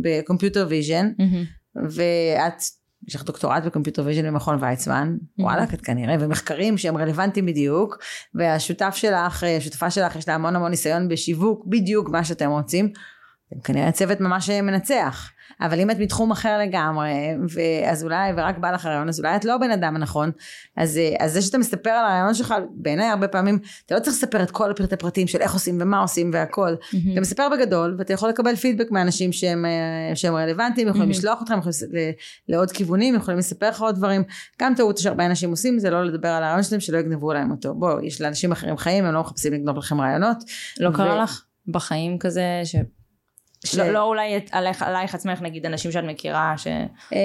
ב 0.01 0.09
computer 0.09 0.65
vision, 0.69 1.11
מהמם. 1.19 1.43
ואת, 1.89 2.61
יש 3.07 3.15
לך 3.15 3.23
דוקטורט 3.23 3.63
ב 3.63 3.68
computer 3.68 4.03
vision 4.05 4.27
במכון 4.27 4.63
ויצמן, 4.63 5.17
וואלה, 5.39 5.63
את 5.63 5.81
כנראה, 5.81 6.15
ומחקרים 6.19 6.77
שהם 6.77 6.97
רלוונטיים 6.97 7.45
בדיוק, 7.45 7.97
והשותף 8.35 8.95
שלך, 8.95 9.43
אה, 9.43 9.57
השותפה 9.57 9.91
שלך, 9.91 10.15
יש 10.15 10.27
לה 10.27 10.35
המון 10.35 10.55
המון 10.55 10.71
ניסיון 10.71 11.07
בשיווק, 11.07 11.65
בדיוק 11.65 12.09
מה 12.09 12.23
שאתם 12.23 12.49
רוצים, 12.49 12.91
אתם 13.49 13.59
כנראה 13.61 13.91
צוות 13.91 14.19
ממש 14.19 14.49
מנצח. 14.49 15.31
אבל 15.61 15.79
אם 15.79 15.91
את 15.91 15.99
מתחום 15.99 16.31
אחר 16.31 16.57
לגמרי, 16.57 17.11
אז 17.85 18.03
אולי, 18.03 18.31
ורק 18.37 18.57
בא 18.57 18.71
לך 18.71 18.85
הרעיון, 18.85 19.09
אז 19.09 19.19
אולי 19.19 19.35
את 19.35 19.45
לא 19.45 19.55
הבן 19.55 19.71
אדם 19.71 19.95
הנכון. 19.95 20.31
אז, 20.77 20.97
אה, 20.97 21.25
אז 21.25 21.33
זה 21.33 21.41
שאתה 21.41 21.57
מספר 21.57 21.89
על 21.89 22.05
הרעיון 22.05 22.33
שלך, 22.33 22.55
בעיניי 22.71 23.07
הרבה 23.07 23.27
פעמים, 23.27 23.59
אתה 23.85 23.95
לא 23.95 23.99
צריך 23.99 24.15
לספר 24.15 24.43
את 24.43 24.51
כל 24.51 24.71
הפרטי 24.71 24.95
פרטים 24.95 25.27
של 25.27 25.41
איך 25.41 25.53
עושים 25.53 25.77
ומה 25.81 25.99
עושים 25.99 26.31
והכל. 26.33 26.75
אתה 27.11 27.21
מספר 27.21 27.47
בגדול, 27.49 27.95
ואתה 27.97 28.13
יכול 28.13 28.29
לקבל 28.29 28.55
פידבק 28.55 28.91
מאנשים 28.91 29.31
שהם, 29.31 29.65
אה, 29.65 30.15
שהם 30.15 30.35
רלוונטיים, 30.35 30.87
יכולים 30.87 31.09
מהמם. 31.09 31.19
לשלוח 31.19 31.41
אותך, 31.41 31.53
לעוד 32.49 32.71
כיוונים, 32.71 33.15
יכולים 33.15 33.39
לספר 33.39 33.69
לך 33.69 33.81
עוד 33.81 33.95
דברים. 33.95 34.23
גם 34.61 34.73
טעות 34.75 34.97
שהרבה 34.97 35.25
אנשים 35.25 35.49
עושים, 35.49 35.79
זה 35.79 35.89
לא 35.89 36.03
לדבר 36.05 36.29
על 36.29 36.43
הרעיון 36.43 36.63
שלהם, 36.63 36.79
שלא 36.81 36.97
יגנבו 36.97 37.33
להם 37.33 37.51
אותו. 37.51 37.73
בואו, 37.73 38.05
יש 38.05 38.21
לאנשים 38.21 38.51
אחרים 38.51 38.77
חיים, 38.77 39.05
הם 39.05 39.13
לא 39.13 39.21
מחפשים 39.21 39.53
לגנוב 39.53 39.77
לכם 39.77 40.01
רעיונות. 40.01 40.37
לא 40.79 40.89
ו- 40.89 40.93
קרה 40.93 41.23
לך 41.23 41.43
בחיים 41.67 42.17
כזה, 42.19 42.61
ש... 42.63 42.75
ש- 43.65 43.75
לא, 43.75 43.91
לא 43.91 44.03
אולי 44.03 44.39
עלייך, 44.51 44.81
עלייך 44.81 45.15
עצמך 45.15 45.41
נגיד 45.41 45.65
אנשים 45.65 45.91
שאת 45.91 46.03
מכירה 46.03 46.53
ש... 46.57 46.67
אה, 47.13 47.19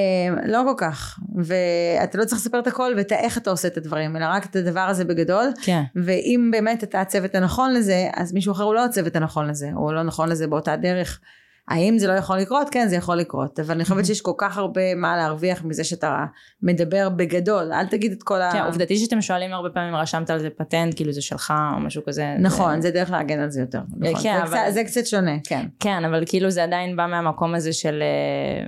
לא 0.47 0.62
כל 0.66 0.74
כך, 0.76 1.18
ואתה 1.37 2.18
לא 2.18 2.24
צריך 2.24 2.41
לספר 2.41 2.59
את 2.59 2.66
הכל 2.66 2.93
ואת 2.97 3.12
איך 3.12 3.39
אתה 3.39 3.51
עושה 3.51 3.68
את 3.68 3.76
הדברים, 3.76 4.16
אלא 4.16 4.24
רק 4.28 4.47
את 4.47 4.57
הדבר 4.57 4.80
הזה 4.80 5.05
בגדול, 5.05 5.45
כן. 5.62 5.83
ואם 5.97 6.49
באמת 6.53 6.85
אתה 6.85 7.01
הצוות 7.01 7.35
הנכון 7.35 7.74
לזה, 7.74 8.09
אז 8.14 8.33
מישהו 8.33 8.53
אחר 8.53 8.62
הוא 8.64 8.74
לא 8.74 8.85
הצוות 8.85 9.16
הנכון 9.16 9.49
לזה, 9.51 9.70
או 9.76 9.93
לא 9.93 10.03
נכון 10.03 10.28
לזה 10.28 10.47
באותה 10.47 10.76
דרך. 10.76 11.20
האם 11.68 11.98
זה 11.98 12.06
לא 12.06 12.12
יכול 12.12 12.38
לקרות? 12.38 12.68
כן, 12.70 12.88
זה 12.88 12.96
יכול 12.96 13.16
לקרות, 13.16 13.60
אבל 13.60 13.74
אני 13.74 13.84
חושבת 13.84 14.06
שיש 14.06 14.20
כל 14.20 14.32
כך 14.38 14.58
הרבה 14.58 14.94
מה 14.94 15.16
להרוויח 15.16 15.64
מזה 15.64 15.84
שאתה 15.84 16.24
מדבר 16.62 17.08
בגדול, 17.08 17.72
אל 17.72 17.86
תגיד 17.86 18.12
את 18.12 18.22
כל 18.22 18.42
ה... 18.42 18.52
כן, 18.52 18.62
עובדתי 18.62 18.96
שאתם 18.96 19.20
שואלים 19.20 19.52
הרבה 19.52 19.70
פעמים 19.70 19.94
רשמת 19.94 20.30
על 20.30 20.38
זה 20.38 20.48
פטנט, 20.50 20.96
כאילו 20.96 21.12
זה 21.12 21.22
שלך 21.22 21.54
או 21.74 21.80
משהו 21.80 22.02
כזה. 22.06 22.34
נכון, 22.38 22.80
זה... 22.80 22.88
זה 22.88 22.94
דרך 22.94 23.10
להגן 23.10 23.38
על 23.40 23.50
זה 23.50 23.60
יותר. 23.60 23.80
נכון. 23.98 24.22
כן, 24.22 24.36
זה, 24.36 24.42
אבל- 24.42 24.64
קצת, 24.64 24.74
זה 24.74 24.84
קצת 24.84 25.06
שונה, 25.06 25.36
כן. 25.46 25.66
כן, 25.80 26.04
אבל 26.04 26.22
כאילו 26.26 26.50
זה 26.50 26.62
עדיין 26.62 26.96
בא 26.96 27.06
מהמקום 27.06 27.54
הזה 27.54 27.72
של 27.72 28.02
אה, 28.02 28.66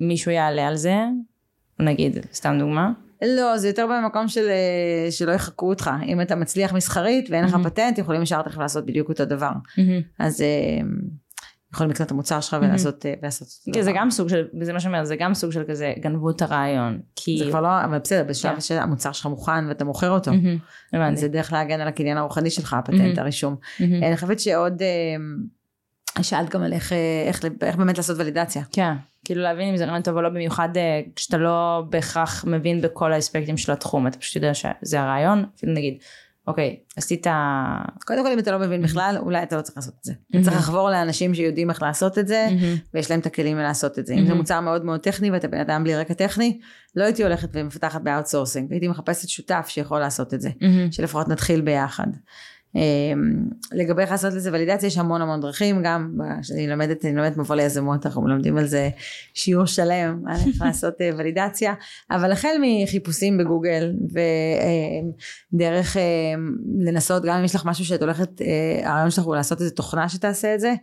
מישהו 0.00 0.30
יעלה 0.30 0.68
על 0.68 0.76
זה, 0.76 0.96
נגיד, 1.80 2.26
סתם 2.32 2.56
דוגמה. 2.58 2.90
לא, 3.36 3.56
זה 3.56 3.68
יותר 3.68 3.86
במקום 3.86 4.28
של 4.28 4.48
אה, 4.48 5.10
שלא 5.10 5.32
יחקו 5.32 5.68
אותך. 5.68 5.90
אם 6.06 6.20
אתה 6.20 6.36
מצליח 6.36 6.72
מסחרית 6.72 7.30
ואין 7.30 7.44
לך 7.44 7.52
מהמם. 7.52 7.64
פטנט, 7.64 7.98
יכולים 7.98 8.22
ישר 8.22 8.42
תכף 8.42 8.58
לעשות 8.58 8.86
בדיוק 8.86 9.08
אותו 9.08 9.24
דבר. 9.24 9.50
אז 10.18 10.40
אה, 10.40 10.46
יכולים 11.76 11.90
לקנות 11.90 12.06
את 12.06 12.12
המוצר 12.12 12.40
שלך. 12.40 12.56
ולעשות 12.62 13.06
אה, 13.06 13.14
ולעשות 13.22 13.48
אותו 13.66 13.78
כן, 13.78 13.82
זה. 13.82 13.92
גם 13.94 14.10
סוג 14.10 14.28
של, 14.28 14.46
זה 14.60 14.72
מה 14.72 14.80
שאומר, 14.80 15.04
זה 15.04 15.16
גם 15.16 15.34
סוג 15.34 15.52
של 15.52 15.64
כזה, 15.68 15.92
גנבו 16.00 16.30
את 16.30 16.42
הרעיון. 16.42 16.98
כי... 17.16 17.38
זה 17.38 17.50
כבר 17.50 17.60
לא, 17.60 17.84
אבל 17.84 17.98
בסדר, 17.98 18.24
בשלב 18.24 18.54
כן. 18.54 18.60
שהמוצר 18.60 19.12
שלך 19.12 19.26
מוכן 19.26 19.68
ואתה 19.68 19.84
מוכר 19.84 20.10
אותו. 20.10 20.30
הבנתי. 20.92 21.20
זה 21.20 21.28
דרך 21.28 21.52
להגן 21.52 21.80
על 21.80 21.88
הקניין 21.88 22.16
הרוחני 22.16 22.50
שלך. 22.50 22.74
הפטנט, 22.74 23.18
הרישום. 23.18 23.56
מהמם. 23.80 24.02
אני 24.02 24.14
חושבת 24.16 24.40
שעוד, 24.40 24.82
אה, 24.82 25.16
שאלת 26.22 26.50
גם 26.50 26.62
על 26.62 26.72
איך, 26.72 26.92
אה, 26.92 27.24
איך, 27.26 27.44
איך 27.62 27.76
באמת 27.76 27.96
לעשות 27.96 28.18
ולידציה. 28.18 28.62
כן, 28.72 28.92
כאילו 29.24 29.42
להבין 29.42 29.68
אם 29.68 29.76
זה 29.76 29.84
רעיון 29.84 30.02
טוב 30.02 30.16
או 30.16 30.22
לא, 30.22 30.28
במיוחד 30.28 30.76
אה, 30.76 31.00
כשאתה 31.16 31.36
לא 31.36 31.82
בהכרח 31.90 32.44
מבין 32.44 32.80
בכל 32.80 33.12
האספקטים 33.12 33.56
של 33.56 33.72
התחום, 33.72 34.06
אתה 34.06 34.18
פשוט 34.18 34.36
יודע 34.36 34.54
שזה 34.54 35.00
הרעיון, 35.00 35.44
אפילו 35.56 35.72
נגיד, 35.72 35.98
אוקיי, 36.46 36.76
עשית, 36.96 37.26
קודם 38.04 38.24
כל 38.24 38.32
אם 38.32 38.38
אתה 38.38 38.50
לא 38.50 38.58
מבין 38.58 38.82
בכלל, 38.82 39.16
אולי 39.18 39.42
אתה 39.42 39.56
לא 39.56 39.62
צריך 39.62 39.76
לעשות 39.76 39.94
את 39.98 40.04
זה. 40.04 40.12
אתה. 40.30 40.42
צריך 40.42 40.56
לחבור 40.56 40.90
לאנשים 40.90 41.34
שיודעים 41.34 41.70
איך 41.70 41.82
לעשות 41.82 42.18
את 42.18 42.28
זה, 42.28 42.48
ויש 42.94 43.10
להם 43.10 43.20
את 43.20 43.26
הכלים 43.26 43.58
לעשות 43.58 43.98
את 43.98 44.06
זה. 44.06 44.14
אם 44.14 44.26
זה. 44.26 44.34
מוצר 44.34 44.60
מאוד 44.60 44.84
מאוד 44.84 45.00
טכני 45.00 45.30
ואתה 45.30 45.48
בן 45.48 45.60
אדם 45.60 45.84
בלי 45.84 45.96
רקע 45.96 46.14
טכני, 46.14 46.58
לא 46.96 47.04
הייתי 47.04 47.22
הולכת 47.22 47.48
ומפתחת 47.52 48.00
ב 48.00 48.05
outsourcing, 48.05 48.72
הייתי 48.72 48.88
מחפשת 48.88 49.28
שותף 49.28 49.66
שיכול 49.68 49.98
לעשות 49.98 50.34
את 50.34 50.40
זה, 50.40 50.50
שלפחות 50.90 51.28
נתחיל 51.28 51.60
ביחד. 51.60 52.06
לגבי 53.72 54.02
איך 54.02 54.10
לעשות 54.10 54.34
לזה 54.34 54.50
ולידציה 54.52 54.86
יש 54.86 54.98
המון 54.98 55.22
המון 55.22 55.40
דרכים 55.40 55.82
גם 55.82 56.18
כשאני 56.42 56.66
לומדת 56.66 57.04
אני 57.04 57.14
לומדת 57.14 57.36
מבוא 57.36 57.56
ליזמות 57.56 58.06
אנחנו 58.06 58.22
מלמדים 58.22 58.58
על 58.58 58.66
זה 58.66 58.90
שיעור 59.34 59.66
שלם 59.66 60.22
על 60.26 60.36
איך 60.36 60.62
לעשות 60.62 60.94
ולידציה 61.18 61.74
אבל 62.10 62.32
החל 62.32 62.56
מחיפושים 62.62 63.38
בגוגל 63.38 63.92
ודרך 65.52 65.96
לנסות 66.78 67.24
גם 67.24 67.38
אם 67.38 67.44
יש 67.44 67.54
לך 67.54 67.64
משהו 67.64 67.84
שאת 67.84 68.02
הולכת 68.02 68.30
הרעיון 68.82 69.10
שלך 69.10 69.24
הוא 69.24 69.36
לעשות 69.36 69.60
איזה 69.60 69.70
תוכנה 69.70 70.08
שתעשה 70.08 70.54
את 70.54 70.60
זה 70.60 70.74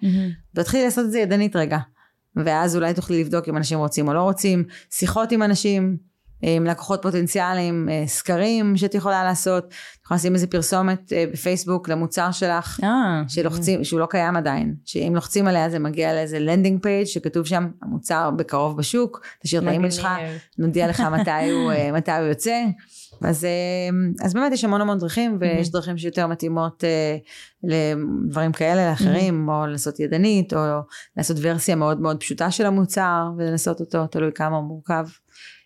תתחילי 0.56 0.84
לעשות 0.84 1.06
את 1.06 1.12
זה 1.12 1.20
ידנית 1.20 1.56
רגע 1.56 1.78
ואז 2.36 2.76
אולי 2.76 2.94
תוכלי 2.94 3.20
לבדוק 3.24 3.50
אם 3.50 3.58
אנשים 3.58 3.80
רוצים 3.80 4.08
או 4.08 4.14
לא 4.14 4.22
רוצים 4.22 4.64
שיחות 4.90 5.32
עם 5.32 5.44
אנשים 5.44 5.98
עם 6.44 6.66
לקוחות 6.66 7.02
פוטנציאליים, 7.02 7.90
אה, 7.90 8.04
סקרים 8.08 8.78
שאת 8.78 8.96
יכולה 8.96 9.24
לעשות, 9.24 9.66
את 9.66 10.06
יכולה 10.06 10.18
לשים 10.18 10.34
איזה 10.34 10.48
פרסומת 10.48 11.14
אה, 11.14 11.26
בפייסבוק 11.34 11.90
למוצר 11.90 12.32
שלך, 12.32 12.80
אה, 12.84 13.22
שלוחצים, 13.28 13.84
שהוא 13.84 14.00
לא 14.00 14.06
קיים 14.06 14.36
עדיין, 14.36 14.76
שאם 14.86 15.12
לוחצים 15.16 15.48
עליה 15.48 15.70
זה 15.70 15.80
מגיע 15.80 16.14
לאיזה 16.14 16.40
landing 16.40 16.82
page 16.82 17.06
שכתוב 17.06 17.46
שם 17.46 17.68
המוצר 17.82 18.32
בקרוב 18.32 18.78
בשוק, 18.78 19.22
תשאיר 19.44 19.62
את 19.62 19.68
האימייל 19.68 19.92
שלך, 19.92 20.08
נודיע 20.58 20.88
לך 20.88 21.00
מתי 21.00 21.52
הוא, 21.52 21.74
מתי 21.94 22.12
הוא 22.12 22.28
יוצא. 22.28 22.64
אז, 23.22 23.48
אז 24.24 24.34
באמת 24.34 24.52
יש 24.52 24.64
המון 24.64 24.82
המון 24.82 24.98
דרכים 24.98 25.38
ויש 25.40 25.72
דרכים 25.72 25.98
שיותר 25.98 26.28
מתאימות 26.28 26.84
לדברים 27.64 28.52
כאלה 28.52 28.90
לאחרים 28.90 29.50
או 29.50 29.68
לעשות 29.68 30.00
ידנית 30.00 30.54
או 30.54 30.60
לעשות 31.18 31.38
ורסיה 31.42 31.76
מאוד 31.76 32.02
מאוד 32.02 32.20
פשוטה 32.20 32.52
של 32.52 32.66
המוצר 32.66 33.30
ולנסות 33.38 33.80
אותו 33.80 34.08
תלוי 34.08 34.32
כמה 34.36 34.56
הוא 34.56 34.64
מורכב. 34.64 35.06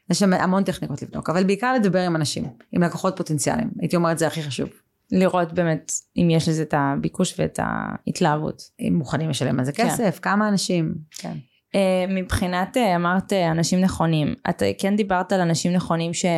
יש 0.10 0.20
שם 0.20 0.34
המון 0.34 0.64
טכניקות 0.64 1.02
לבדוק, 1.02 1.30
אבל 1.30 1.44
בעיקר 1.44 1.74
לדבר 1.74 2.00
עם 2.00 2.16
אנשים, 2.16 2.46
עם 2.72 2.84
לקוחות 2.84 3.18
פוטנציאליים, 3.18 3.70
הייתי 3.80 3.96
אומרת 3.96 4.18
זה 4.18 4.28
הכי 4.28 4.44
חשוב. 4.44 4.70
לראות 5.12 5.54
באמת 5.54 5.92
אם 6.18 6.30
יש 6.30 6.50
לזה 6.50 6.64
את 6.64 6.74
הביקוש 6.78 7.40
ואת 7.40 7.60
ההתלהבות. 7.64 8.62
אם 8.80 8.96
מוכנים 8.96 9.30
לשלם 9.30 9.60
על 9.60 9.66
זה 9.66 9.72
כן. 9.72 9.90
כסף, 9.90 10.16
כן. 10.16 10.22
כמה 10.22 10.48
אנשים. 10.48 10.96
כן. 11.18 11.34
Uh, 11.74 11.78
מבחינת, 12.10 12.78
uh, 12.78 12.96
אמרת 12.96 13.34
uh, 13.34 13.36
אנשים 13.52 13.82
נכונים, 13.82 14.36
את 14.50 14.64
כן 14.78 14.96
דיברת 14.96 15.32
על 15.32 15.42
אנשים 15.42 15.74
נכונים 15.74 16.12
שהוא 16.14 16.30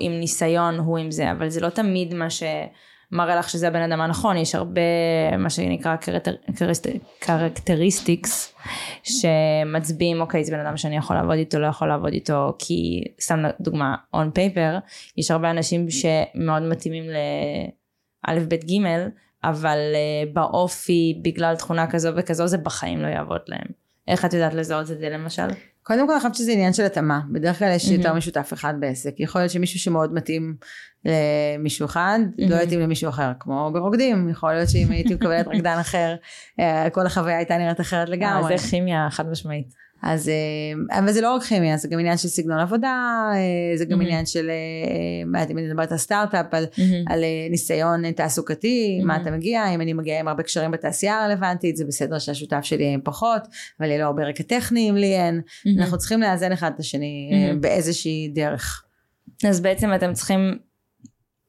עם 0.00 0.12
ניסיון, 0.12 0.78
הוא 0.78 0.98
עם 0.98 1.10
זה, 1.10 1.32
אבל 1.32 1.48
זה 1.48 1.60
לא 1.60 1.68
תמיד 1.68 2.14
מה 2.14 2.30
ש... 2.30 2.42
מראה 3.12 3.36
לך 3.36 3.50
שזה 3.50 3.68
הבן 3.68 3.82
אדם 3.82 4.00
הנכון, 4.00 4.36
יש 4.36 4.54
הרבה 4.54 4.80
מה 5.38 5.50
שנקרא 5.50 5.96
characteristics 7.18 8.54
שמצביעים 9.02 10.20
אוקיי 10.20 10.44
זה 10.44 10.52
בן 10.52 10.66
אדם 10.66 10.76
שאני 10.76 10.96
יכול 10.96 11.16
לעבוד 11.16 11.34
איתו, 11.34 11.58
לא 11.58 11.66
יכול 11.66 11.88
לעבוד 11.88 12.12
איתו, 12.12 12.56
כי 12.58 13.04
סתם 13.20 13.42
דוגמה 13.60 13.94
on 14.16 14.38
paper, 14.38 14.80
יש 15.16 15.30
הרבה 15.30 15.50
אנשים 15.50 15.86
שמאוד 15.90 16.62
מתאימים 16.62 17.04
לאלף 18.28 18.42
בית 18.42 18.64
גימל, 18.64 19.08
אבל 19.44 19.78
uh, 19.78 20.34
באופי 20.34 21.20
בגלל 21.22 21.56
תכונה 21.56 21.90
כזו 21.90 22.08
וכזו 22.16 22.46
זה 22.46 22.58
בחיים 22.58 23.02
לא 23.02 23.06
יעבוד 23.06 23.40
להם. 23.46 23.66
איך 24.08 24.24
את 24.24 24.32
יודעת 24.32 24.54
לזהות 24.54 24.90
את 24.90 24.98
זה 24.98 25.08
למשל? 25.08 25.48
קודם 25.86 26.06
כל 26.06 26.12
אני 26.12 26.20
חושבת 26.20 26.34
שזה 26.34 26.52
עניין 26.52 26.72
של 26.72 26.84
התאמה, 26.84 27.20
בדרך 27.32 27.58
כלל 27.58 27.72
יש 27.74 27.88
יותר 27.90 28.14
משותף 28.14 28.50
אחד 28.52 28.74
בעסק, 28.80 29.14
יכול 29.18 29.40
להיות 29.40 29.50
שמישהו 29.50 29.80
שמאוד 29.80 30.14
מתאים 30.14 30.56
למישהו 31.04 31.86
אחד, 31.86 32.18
לא 32.38 32.56
יתאים 32.56 32.80
למישהו 32.80 33.08
אחר, 33.08 33.32
כמו 33.40 33.70
ברוקדים, 33.72 34.28
יכול 34.28 34.52
להיות 34.52 34.68
שאם 34.68 34.90
הייתי 34.90 35.14
מקבלת 35.14 35.48
רקדן 35.54 35.78
אחר, 35.80 36.14
אה, 36.60 36.90
כל 36.90 37.06
החוויה 37.06 37.36
הייתה 37.36 37.58
נראית 37.58 37.80
אחרת 37.80 38.08
לגמרי. 38.08 38.52
אה, 38.52 38.58
זה 38.58 38.68
כימיה 38.70 39.08
חד 39.10 39.30
משמעית. 39.30 39.85
אז, 40.02 40.28
אה, 40.28 40.98
אבל 40.98 41.12
זה 41.12 41.20
לא 41.20 41.34
רק 41.34 41.42
כימיה, 41.42 41.76
זה 41.76 41.88
גם 41.88 41.98
עניין 41.98 42.16
של 42.16 42.28
סגנון 42.28 42.58
עבודה, 42.58 43.28
זה 43.76 43.84
גם 43.84 44.00
עניין 44.00 44.26
של, 44.26 44.50
אם 45.24 45.58
אני 45.58 45.68
מדברת 45.68 45.92
על 45.92 45.98
סטארט-אפ, 45.98 46.46
על, 46.54 46.66
על 47.06 47.24
ניסיון 47.50 48.12
תעסוקתי, 48.12 49.00
מה 49.04 49.16
אתה 49.16 49.30
מגיע, 49.30 49.74
אם 49.74 49.80
אני 49.80 49.92
מגיעה 49.92 50.20
עם 50.20 50.28
הרבה 50.28 50.42
קשרים 50.42 50.70
בתעשייה 50.70 51.24
הרלוונטית, 51.24 51.76
זה 51.76 51.84
בסדר 51.84 52.18
שהשותף 52.18 52.60
שלי 52.62 52.82
יהיה 52.84 52.94
עם 52.94 53.00
פחות, 53.04 53.42
אבל 53.80 53.88
יהיה 53.88 53.98
לו 53.98 54.04
הרבה 54.04 54.24
רקע 54.24 54.42
טכני 54.42 54.90
אם 54.90 54.96
לי 54.96 55.14
אין, 55.14 55.40
אנחנו 55.78 55.98
צריכים 55.98 56.20
לאזן 56.20 56.52
אחד 56.52 56.70
את 56.74 56.80
השני 56.80 57.30
באיזושהי 57.60 58.30
דרך. 58.34 58.84
אז 59.48 59.60
בעצם 59.60 59.94
אתם 59.94 60.12
צריכים 60.12 60.58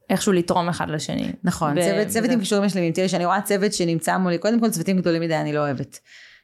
איכשהו 0.10 0.34
לתרום 0.34 0.70
אחד 0.70 0.90
לשני. 0.90 1.32
נכון, 1.44 1.76
ב- 1.76 1.82
צוות, 1.82 2.08
צוות 2.08 2.32
עם 2.32 2.40
קישורים 2.40 2.66
משלימים. 2.66 2.94
תראי, 2.94 3.08
כשאני 3.08 3.26
רואה 3.26 3.42
צוות 3.42 3.74
שנמצא 3.74 4.18
מולי, 4.18 4.38
קודם 4.38 4.60
כל 4.60 4.70
צוותים 4.70 4.98
גדולים 4.98 5.22
מדי 5.22 5.36
אני 5.36 5.54
לא 5.54 5.60
אוהבת. 5.60 6.00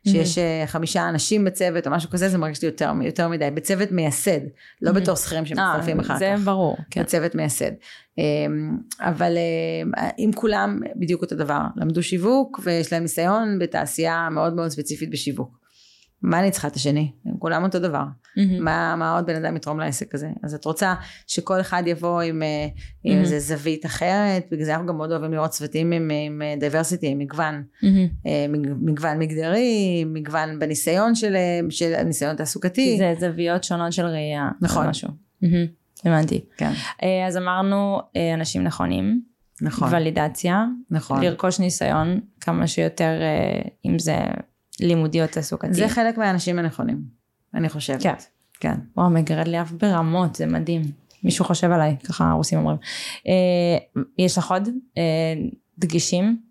שיש 0.08 0.38
mm-hmm. 0.38 0.68
חמישה 0.68 1.10
אנשים 1.10 1.46
בצוות 1.46 1.88
או 1.88 1.92
משהו 1.92 2.10
כזה, 2.10 2.30
זה 2.30 2.38
מרגיש 2.38 2.62
לי 2.62 2.66
יותר, 2.66 2.92
יותר 3.02 3.28
מדי. 3.28 3.50
בצוות 3.54 3.92
מייסד, 3.92 4.40
לא 4.82 4.90
mm-hmm. 4.90 4.94
בתור 4.94 5.16
שכירים 5.16 5.46
שמצטרפים 5.46 6.00
אחר 6.00 6.14
כך. 6.14 6.20
זה 6.20 6.36
ברור. 6.44 6.78
כן. 6.92 7.02
בצוות 7.02 7.36
מייסד. 7.36 7.72
אמ, 8.18 8.78
אבל 9.00 9.38
אם 10.20 10.32
כולם 10.36 10.80
בדיוק 10.96 11.22
אותו 11.22 11.36
דבר, 11.36 11.62
למדו 11.76 12.04
שיווק 12.04 12.60
ויש 12.64 12.94
להם 12.94 13.02
ניסיון 13.02 13.60
בתעשייה 13.60 14.28
מאוד 14.32 14.54
מאוד 14.54 14.70
ספציפית 14.70 15.10
בשיווק. 15.12 15.63
מה 16.24 16.40
אני 16.40 16.52
צריכה 16.52 16.68
את 16.68 16.76
השני? 16.76 17.12
הם 17.26 17.34
כולם 17.40 17.64
אותו 17.64 17.80
דבר. 17.80 18.04
Mm-hmm. 18.04 18.60
מה, 18.60 18.96
מה 18.96 19.16
עוד 19.16 19.26
בן 19.26 19.36
אדם 19.36 19.56
יתרום 19.56 19.80
לעסק 19.80 20.16
הזה? 20.16 20.30
אז 20.44 20.54
את 20.54 20.66
רוצה 20.66 20.94
שכל 21.28 21.62
אחד 21.62 21.84
יבוא 21.86 22.22
עם, 22.22 22.44
אה, 22.44 22.68
עם 23.04 23.18
mm-hmm. 23.18 23.22
איזה 23.22 23.40
זווית 23.40 23.86
אחרת, 23.86 24.46
בגלל 24.52 24.66
זה 24.66 24.74
אנחנו 24.74 24.88
גם 24.88 24.98
מאוד 24.98 25.12
אוהבים 25.12 25.34
לראות 25.34 25.50
צוותים 25.50 25.92
עם, 25.92 26.12
עם 26.26 26.42
diversity, 26.60 27.08
עם 27.08 27.20
מגוון. 27.20 27.64
Mm-hmm. 27.84 28.28
מגוון 28.82 29.20
מגדרי, 29.20 30.04
מגוון 30.08 30.60
בניסיון 30.60 31.16
של, 31.16 31.36
של 31.70 31.94
הניסיון 31.94 32.36
תעסוקתי. 32.36 32.98
זה 32.98 33.14
זוויות 33.20 33.64
שונות 33.64 33.94
של 33.94 34.06
ראייה. 34.06 34.50
נכון. 34.62 34.88
משהו. 34.88 35.10
Mm-hmm. 35.44 36.06
הבנתי. 36.06 36.46
כן. 36.58 36.72
אז 37.28 37.38
אמרנו 37.38 38.00
אנשים 38.36 38.64
נכונים. 38.64 39.22
נכון. 39.62 39.90
ולידציה. 39.94 40.66
נכון. 40.92 41.24
לרכוש 41.24 41.60
ניסיון 41.60 42.20
כמה 42.42 42.68
שיותר, 42.68 43.12
אם 43.86 44.00
זה 44.00 44.16
לימודי 44.80 45.22
או 45.22 45.28
תעסוקתי. 45.28 45.74
זה 45.74 45.90
חלק 45.90 46.18
מהאנשים 46.18 46.60
הנכונים, 46.60 47.02
אני 47.54 47.70
חושבת. 47.70 48.02
כן. 48.04 48.14
כן. 48.60 48.76
וואו, 48.98 49.10
מגרד 49.10 49.48
לי 49.48 49.62
אף 49.62 49.72
ברמות, 49.72 50.36
זה 50.36 50.46
מדהים. 50.46 50.82
מישהו 51.24 51.46
חושב 51.46 51.72
עליי, 51.72 51.98
ככה 52.04 52.30
הרוסים 52.32 52.60
אומרים. 52.60 52.78
אה, 53.28 54.04
יש 54.18 54.38
לך 54.38 54.52
עוד 54.52 54.70
אה, 54.98 55.34
דגישים? 55.78 56.42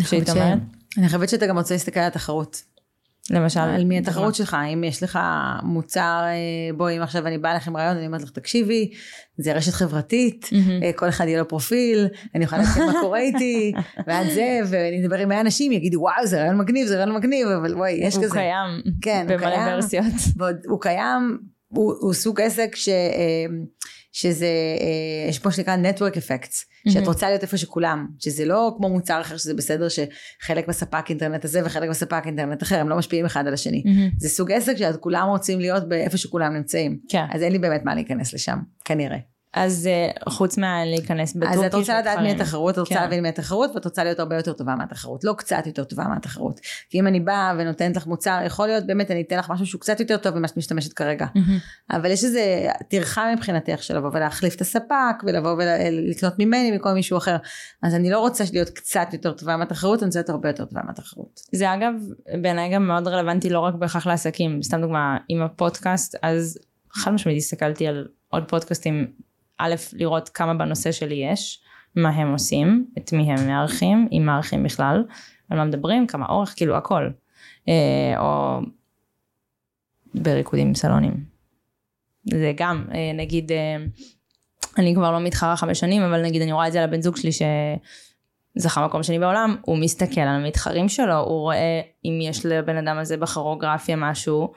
שהיית 0.00 0.30
אומרת? 0.30 0.58
אני 0.98 1.06
חושבת 1.06 1.28
שאתה 1.28 1.46
גם 1.46 1.58
רוצה 1.58 1.74
להסתכל 1.74 2.00
על 2.00 2.06
התחרות. 2.06 2.62
למשל? 3.30 3.60
על 3.60 3.84
מי 3.84 3.98
התחרות 3.98 4.34
שלך, 4.34 4.56
אם 4.74 4.84
יש 4.84 5.02
לך 5.02 5.18
מוצר, 5.62 6.22
אה, 6.24 6.76
בואי 6.76 6.96
אם 6.96 7.02
עכשיו 7.02 7.26
אני 7.26 7.38
באה 7.38 7.54
לך 7.54 7.68
עם 7.68 7.76
רעיון, 7.76 7.96
אני 7.96 8.06
אומרת 8.06 8.22
לך 8.22 8.30
תקשיבי, 8.30 8.90
זה 9.38 9.52
רשת 9.52 9.72
חברתית, 9.72 10.44
mm-hmm. 10.44 10.92
כל 10.96 11.08
אחד 11.08 11.26
יהיה 11.26 11.38
לו 11.38 11.48
פרופיל, 11.48 12.08
אני 12.34 12.44
יכולה 12.44 12.62
להגיד 12.62 12.82
מה 12.82 13.00
קורה 13.00 13.18
איתי, 13.18 13.72
ועד 14.06 14.26
זה, 14.30 14.60
ואני 14.66 15.04
אדבר 15.04 15.18
עם 15.18 15.28
100 15.28 15.40
אנשים, 15.40 15.72
יגידו 15.72 16.00
וואו 16.00 16.26
זה 16.26 16.40
רעיון 16.40 16.58
מגניב, 16.58 16.86
זה 16.86 16.96
רעיון 16.96 17.16
מגניב, 17.16 17.48
אבל 17.48 17.74
וואי, 17.74 17.92
יש 17.92 18.14
הוא 18.14 18.24
כזה. 18.24 18.34
קיים, 18.34 18.82
כן, 19.02 19.26
במלא 19.28 19.46
הוא 19.46 19.54
קיים, 19.54 19.74
ורסיות. 19.74 20.14
ועוד, 20.36 20.56
הוא 20.68 20.80
קיים, 20.80 21.38
הוא, 21.68 21.94
הוא 22.00 22.12
סוג 22.12 22.40
עסק 22.40 22.76
ש... 22.76 22.88
אה, 22.88 23.46
שזה, 24.12 24.46
יש 25.28 25.38
פה 25.38 25.50
שנקרא 25.50 25.76
network 25.76 26.14
effects, 26.14 26.64
שאת 26.88 27.06
רוצה 27.06 27.28
להיות 27.28 27.42
איפה 27.42 27.56
שכולם, 27.56 28.06
שזה 28.18 28.44
לא 28.44 28.74
כמו 28.76 28.88
מוצר 28.88 29.20
אחר 29.20 29.36
שזה 29.36 29.54
בסדר 29.54 29.86
שחלק 29.88 30.68
בספק 30.68 31.04
אינטרנט 31.08 31.44
הזה 31.44 31.60
וחלק 31.64 31.88
בספק 31.88 32.22
אינטרנט 32.26 32.62
אחר, 32.62 32.76
הם 32.78 32.88
לא 32.88 32.96
משפיעים 32.96 33.26
אחד 33.26 33.46
על 33.46 33.54
השני. 33.54 33.82
זה 34.18 34.28
סוג 34.28 34.52
עסק 34.52 34.76
שאת 34.76 34.96
כולם 34.96 35.28
רוצים 35.28 35.60
להיות 35.60 35.88
באיפה 35.88 36.16
שכולם 36.16 36.54
נמצאים. 36.54 36.98
כן. 37.08 37.24
אז 37.30 37.42
אין 37.42 37.52
לי 37.52 37.58
באמת 37.58 37.80
מה 37.84 37.94
להיכנס 37.94 38.34
לשם, 38.34 38.58
כנראה. 38.84 39.18
אז 39.54 39.88
uh, 39.88 40.30
חוץ 40.30 40.58
מלהיכנס 40.58 41.34
בטורקי 41.34 41.58
אז 41.58 41.64
את 41.64 41.74
רוצה 41.74 41.98
לדעת 41.98 42.18
מי 42.18 42.30
התחרות, 42.30 42.74
את 42.74 42.78
רוצה 42.78 42.94
כן. 42.94 43.00
להבין 43.00 43.22
מי 43.22 43.28
התחרות 43.28 43.70
ואת 43.74 43.84
רוצה 43.84 44.04
להיות 44.04 44.18
הרבה 44.18 44.36
יותר 44.36 44.52
טובה 44.52 44.74
מהתחרות, 44.74 45.24
לא 45.24 45.34
קצת 45.38 45.66
יותר 45.66 45.84
טובה 45.84 46.04
מהתחרות. 46.04 46.60
כי 46.90 47.00
אם 47.00 47.06
אני 47.06 47.20
באה 47.20 47.54
ונותנת 47.58 47.96
לך 47.96 48.06
מוצר, 48.06 48.40
יכול 48.46 48.66
להיות 48.66 48.86
באמת 48.86 49.10
אני 49.10 49.22
אתן 49.22 49.38
לך 49.38 49.50
משהו 49.50 49.66
שהוא 49.66 49.80
קצת 49.80 50.00
יותר 50.00 50.16
טוב 50.16 50.38
ממה 50.38 50.48
שאת 50.48 50.56
משתמשת 50.56 50.92
כרגע. 50.92 51.26
Mm-hmm. 51.26 51.96
אבל 51.96 52.10
יש 52.10 52.24
איזה 52.24 52.68
טרחה 52.88 53.34
מבחינתך 53.34 53.82
של 53.82 53.96
לבוא 53.96 54.10
ולהחליף 54.12 54.54
את 54.54 54.60
הספק 54.60 55.22
ולבוא 55.26 55.50
ולקנות 55.58 56.38
ממני 56.38 56.70
מכל 56.70 56.92
מישהו 56.92 57.18
אחר. 57.18 57.36
אז 57.82 57.94
אני 57.94 58.10
לא 58.10 58.20
רוצה 58.20 58.44
להיות 58.52 58.70
קצת 58.70 59.08
יותר 59.12 59.32
טובה 59.32 59.56
מהתחרות, 59.56 60.02
אני 60.02 60.06
רוצה 60.06 60.18
להיות 60.18 60.30
הרבה 60.30 60.48
יותר 60.48 60.64
טובה 60.64 60.80
מהתחרות. 60.86 61.40
זה 61.52 61.74
אגב 61.74 61.92
בעיניי 62.42 62.74
גם 62.74 62.86
מאוד 62.86 63.08
רלוונטי 63.08 63.50
לא 63.50 63.60
רק 63.60 63.74
בהכרח 63.74 64.06
לעסקים, 64.06 64.62
סתם 64.62 64.80
דוגמה 64.80 65.16
עם 65.28 65.42
הפודקאסט, 65.42 66.16
אז 66.22 66.58
חד 66.92 67.10
משמעית 67.10 67.38
הסתכלתי 67.38 67.86
על 67.86 68.06
עוד 68.28 68.48
פודקאסטים 68.48 69.06
א', 69.60 69.74
לראות 69.92 70.28
כמה 70.28 70.54
בנושא 70.54 70.92
שלי 70.92 71.14
יש, 71.14 71.62
מה 71.96 72.08
הם 72.08 72.32
עושים, 72.32 72.86
את 72.98 73.12
מי 73.12 73.32
הם 73.32 73.48
מארחים, 73.48 74.08
אם 74.12 74.22
מארחים 74.26 74.62
בכלל, 74.62 75.04
על 75.50 75.58
מה 75.58 75.64
מדברים, 75.64 76.06
כמה 76.06 76.26
אורך, 76.26 76.54
כאילו 76.56 76.76
הכל. 76.76 77.10
אה, 77.68 78.14
או 78.18 78.60
בריקודים 80.14 80.74
סלונים. 80.74 81.24
זה 82.24 82.52
גם, 82.56 82.84
אה, 82.94 83.12
נגיד, 83.14 83.52
אה, 83.52 83.76
אני 84.78 84.94
כבר 84.94 85.12
לא 85.12 85.20
מתחרה 85.20 85.56
חמש 85.56 85.80
שנים, 85.80 86.02
אבל 86.02 86.22
נגיד 86.22 86.42
אני 86.42 86.52
רואה 86.52 86.66
את 86.66 86.72
זה 86.72 86.78
על 86.78 86.84
הבן 86.84 87.02
זוג 87.02 87.16
שלי 87.16 87.30
שזכה 87.32 88.86
מקום 88.86 89.02
שני 89.02 89.18
בעולם, 89.18 89.56
הוא 89.62 89.78
מסתכל 89.78 90.20
על 90.20 90.28
המתחרים 90.28 90.88
שלו, 90.88 91.16
הוא 91.16 91.40
רואה 91.40 91.80
אם 92.04 92.18
יש 92.22 92.46
לבן 92.46 92.76
אדם 92.76 92.98
הזה 92.98 93.16
בכרוגרפיה 93.16 93.96
משהו, 93.96 94.52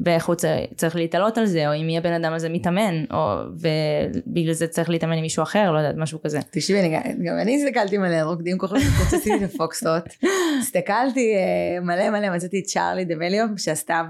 ואיך 0.00 0.26
הוא 0.26 0.34
צריך, 0.34 0.60
צריך 0.76 0.96
להתעלות 0.96 1.38
על 1.38 1.46
זה, 1.46 1.68
או 1.68 1.74
אם 1.74 1.88
יהיה 1.88 2.00
בן 2.00 2.12
אדם 2.12 2.32
הזה 2.32 2.48
מתאמן, 2.48 3.04
או 3.12 3.36
ובגלל 3.52 4.52
זה 4.52 4.66
צריך 4.66 4.90
להתאמן 4.90 5.12
עם 5.12 5.22
מישהו 5.22 5.42
אחר, 5.42 5.72
לא 5.72 5.78
יודעת, 5.78 5.94
משהו 5.98 6.22
כזה. 6.22 6.38
אני, 6.80 6.88
גם 7.24 7.38
אני 7.38 7.56
הסתכלתי 7.56 7.98
מלא 7.98 8.14
על 8.14 8.26
רוקדים 8.26 8.58
כוכבים, 8.58 8.82
את 9.36 9.42
הפוקסטרוט, 9.54 10.04
הסתכלתי 10.60 11.34
אה, 11.34 11.80
מלא 11.80 12.10
מלא, 12.10 12.36
מצאתי 12.36 12.60
את 12.60 12.64
צ'ארלי 12.64 13.04
דמליו, 13.04 13.46
שעשתה 13.56 14.02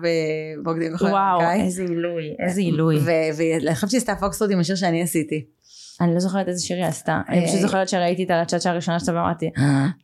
ברוקדים 0.62 0.92
כוכבים 0.92 1.12
וואו, 1.12 1.40
איזה 1.50 1.82
עילוי, 1.82 2.34
איזה 2.38 2.60
עילוי. 2.60 2.98
ואני 3.36 3.74
חושבת 3.74 3.90
שהיא 3.90 3.98
עשתה 3.98 4.14
פוקסטרוט 4.20 4.50
עם 4.50 4.60
השיר 4.60 4.76
שאני 4.76 5.02
עשיתי. 5.02 5.55
אני 6.00 6.14
לא 6.14 6.20
זוכרת 6.20 6.48
איזה 6.48 6.64
שיר 6.64 6.76
היא 6.76 6.84
עשתה, 6.84 7.20
אני 7.28 7.46
פשוט 7.46 7.60
זוכרת 7.60 7.88
שראיתי 7.88 8.24
את 8.24 8.30
הצ'אצ'ה 8.30 8.70
הראשונה 8.70 9.00
שלה 9.00 9.14
ואמרתי, 9.14 9.50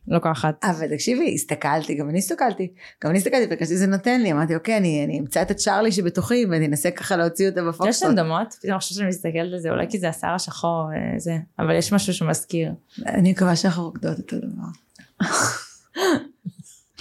לוקחת. 0.07 0.55
אבל 0.63 0.87
תקשיבי, 0.95 1.33
הסתכלתי, 1.33 1.95
גם 1.95 2.09
אני 2.09 2.17
הסתכלתי, 2.17 2.67
גם 3.03 3.09
אני 3.09 3.17
הסתכלתי, 3.19 3.47
וכשזה 3.49 3.77
זה 3.77 3.87
נותן 3.87 4.21
לי, 4.21 4.31
אמרתי, 4.31 4.55
אוקיי, 4.55 4.77
אני 4.77 5.19
אמצא 5.19 5.41
את 5.41 5.51
הצ'ארלי 5.51 5.91
שבתוכי, 5.91 6.45
ואני 6.45 6.65
אנסה 6.65 6.91
ככה 6.91 7.15
להוציא 7.15 7.49
אותה 7.49 7.61
בפוקסטרוט. 7.61 7.89
יש 7.89 8.03
להם 8.03 8.15
דומות? 8.15 8.53
פתאום 8.53 8.75
עכשיו 8.75 8.97
שאני 8.97 9.07
מסתכלת 9.07 9.53
על 9.53 9.59
זה, 9.59 9.69
אולי 9.69 9.85
כי 9.89 9.99
זה 9.99 10.09
השיער 10.09 10.35
השחור 10.35 10.89
וזה, 11.15 11.37
אבל 11.59 11.75
יש 11.75 11.93
משהו 11.93 12.13
שמזכיר. 12.13 12.71
אני 13.05 13.31
מקווה 13.31 13.55
שאנחנו 13.55 13.83
רוקדות 13.83 14.17
אותו 14.17 14.35
דבר. 14.37 15.27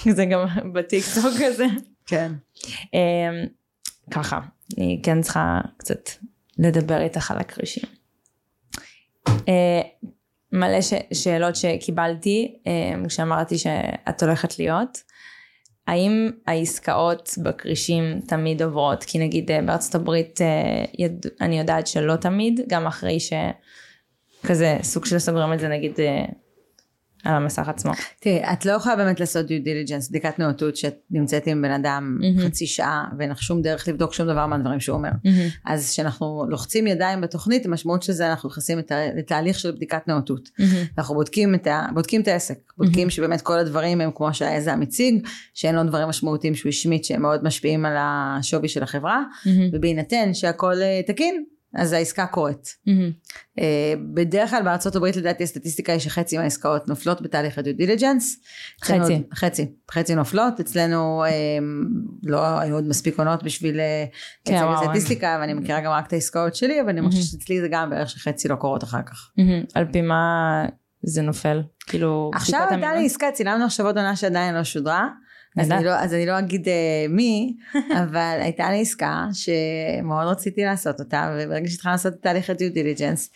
זה 0.17 0.25
גם 0.25 0.47
בטיקטוק 0.73 1.41
הזה. 1.41 1.67
כן. 2.07 2.33
אמ, 2.95 2.99
ככה, 4.11 4.41
אני 4.79 5.01
כן 5.03 5.23
צריכה 5.23 5.61
קצת 5.77 6.09
לדבר 6.59 7.01
איתך 7.01 7.31
על 7.31 7.39
הקרישים. 7.39 8.02
אה, 9.29 9.81
מלא 10.53 10.81
ש- 10.81 10.93
שאלות 11.13 11.57
שקיבלתי 11.57 12.55
אה, 12.67 13.09
כשאמרתי 13.09 13.59
שאת 13.59 14.23
הולכת 14.23 14.59
להיות. 14.59 14.99
האם 15.87 16.31
העסקאות 16.47 17.31
בכרישים 17.43 18.21
תמיד 18.29 18.63
עוברות? 18.63 19.05
כי 19.05 19.19
נגיד 19.19 19.51
אה, 19.51 19.63
בארצות 19.63 19.95
הברית 19.95 20.41
יד... 20.99 21.27
אני 21.41 21.59
יודעת 21.59 21.87
שלא 21.87 22.17
תמיד, 22.17 22.61
גם 22.69 22.87
אחרי 22.87 23.19
שכזה 23.21 24.79
סוג 24.83 25.05
של 25.05 25.19
סוגרים 25.19 25.53
את 25.53 25.61
זה 25.61 25.69
נגיד 25.69 25.93
על 27.25 27.35
המסך 27.35 27.69
עצמו. 27.69 27.93
תראי, 28.21 28.43
את 28.53 28.67
לא 28.67 28.73
יכולה 28.73 28.97
באמת 28.97 29.21
לעשות 29.21 29.47
due 29.47 29.49
diligence, 29.49 30.11
בדיקת 30.11 30.39
נאותות 30.39 30.77
שאת 30.77 30.95
נמצאת 31.11 31.47
עם 31.47 31.63
בן 31.63 31.71
אדם 31.71 32.19
mm-hmm. 32.21 32.47
חצי 32.47 32.67
שעה 32.67 33.05
ואין 33.19 33.31
לך 33.31 33.43
שום 33.43 33.63
דרך 33.63 33.89
לבדוק 33.89 34.15
שום 34.15 34.27
דבר 34.27 34.47
מהדברים 34.47 34.81
שהוא 34.81 34.97
אומר. 34.97 35.11
Mm-hmm. 35.11 35.59
אז 35.67 35.91
כשאנחנו 35.91 36.45
לוחצים 36.49 36.87
ידיים 36.87 37.21
בתוכנית, 37.21 37.67
המשמעות 37.67 38.03
של 38.03 38.13
זה 38.13 38.31
אנחנו 38.31 38.49
נכנסים 38.49 38.79
לתהליך 39.17 39.59
של 39.59 39.71
בדיקת 39.71 40.09
נאותות. 40.09 40.49
Mm-hmm. 40.49 40.63
אנחנו 40.99 41.15
בודקים 41.15 41.55
את, 41.55 41.67
ה, 41.67 41.87
בודקים 41.95 42.21
את 42.21 42.29
העסק, 42.29 42.59
בודקים 42.79 43.09
mm-hmm. 43.09 43.11
שבאמת 43.11 43.41
כל 43.41 43.59
הדברים 43.59 44.01
הם 44.01 44.11
כמו 44.15 44.35
שהיזם 44.35 44.81
הציג, 44.83 45.27
שאין 45.55 45.75
לו 45.75 45.85
דברים 45.85 46.09
משמעותיים 46.09 46.55
שהוא 46.55 46.71
השמיט 46.71 47.05
שהם 47.05 47.23
מאוד 47.23 47.45
משפיעים 47.45 47.87
על 47.87 47.97
השווי 47.99 48.69
של 48.69 48.83
החברה, 48.83 49.23
mm-hmm. 49.23 49.49
ובהינתן 49.73 50.35
שהכל 50.35 50.75
אה, 50.83 51.01
תקין, 51.07 51.45
אז 51.77 51.93
העסקה 51.93 52.27
קורית. 52.27 52.77
Mm-hmm. 52.89 53.61
בדרך 54.15 54.51
כלל 54.51 54.63
בארצות 54.63 54.97
הברית 54.97 55.17
לדעתי 55.17 55.45
הסטטיסטיקה 55.45 55.93
היא 55.93 56.01
שחצי 56.01 56.39
מהעסקות 56.39 56.89
נופלות 56.89 57.23
בתהליך 57.23 57.59
הדיו 57.59 57.77
דיליג'נס. 57.77 58.41
חצי. 58.85 59.23
חצי, 59.35 59.67
חצי 59.91 60.15
נופלות, 60.15 60.61
אצלנו 60.61 61.25
um, 61.25 61.99
לא 62.23 62.61
היו 62.61 62.75
עוד 62.75 62.89
מספיק 62.89 63.19
עונות 63.19 63.43
בשביל 63.43 63.81
כן, 64.45 64.55
לצג 64.55 64.85
סטטיסטיקה, 64.85 65.39
ואני 65.41 65.55
מכירה 65.55 65.81
גם 65.81 65.93
רק 65.93 66.07
את 66.07 66.13
העסקאות 66.13 66.55
שלי, 66.55 66.81
אבל 66.81 66.89
אני 66.89 67.01
mm-hmm. 67.01 67.05
חושבת 67.11 67.41
שאצלי 67.41 67.61
זה 67.61 67.69
גם 67.71 67.91
בערך 67.91 68.11
שחצי 68.11 68.49
לא 68.49 68.55
קורות 68.55 68.85
אחר 68.85 69.03
כך. 69.03 69.31
Mm-hmm. 69.39 69.71
על 69.75 69.85
פי 69.93 70.01
מה 70.01 70.65
זה 71.03 71.23
נופל? 71.23 71.63
כאילו, 71.87 72.31
עכשיו 72.35 72.67
הייתה 72.71 72.95
לי 72.95 73.07
עסקה, 73.07 73.27
צילמנו 73.33 73.65
עכשיו 73.65 73.87
עוד 73.87 73.99
עונה 73.99 74.17
שעדיין 74.17 74.55
לא 74.55 74.65
שודרה. 74.65 75.09
אז 75.59 75.71
אני, 75.71 75.85
לא, 75.85 75.91
אז 75.91 76.15
אני 76.15 76.27
לא 76.27 76.39
אגיד 76.39 76.67
uh, 76.67 76.71
מי, 77.09 77.57
אבל 78.03 78.39
הייתה 78.41 78.71
לי 78.71 78.81
עסקה 78.81 79.27
שמאוד 79.33 80.27
רציתי 80.27 80.65
לעשות 80.65 81.01
אותה, 81.01 81.37
וברגע 81.37 81.69
שהתחלנו 81.69 81.93
לעשות 81.93 82.15
את 82.15 82.23
תהליך 82.23 82.51
ה-due 82.51 82.75
diligence, 82.75 83.29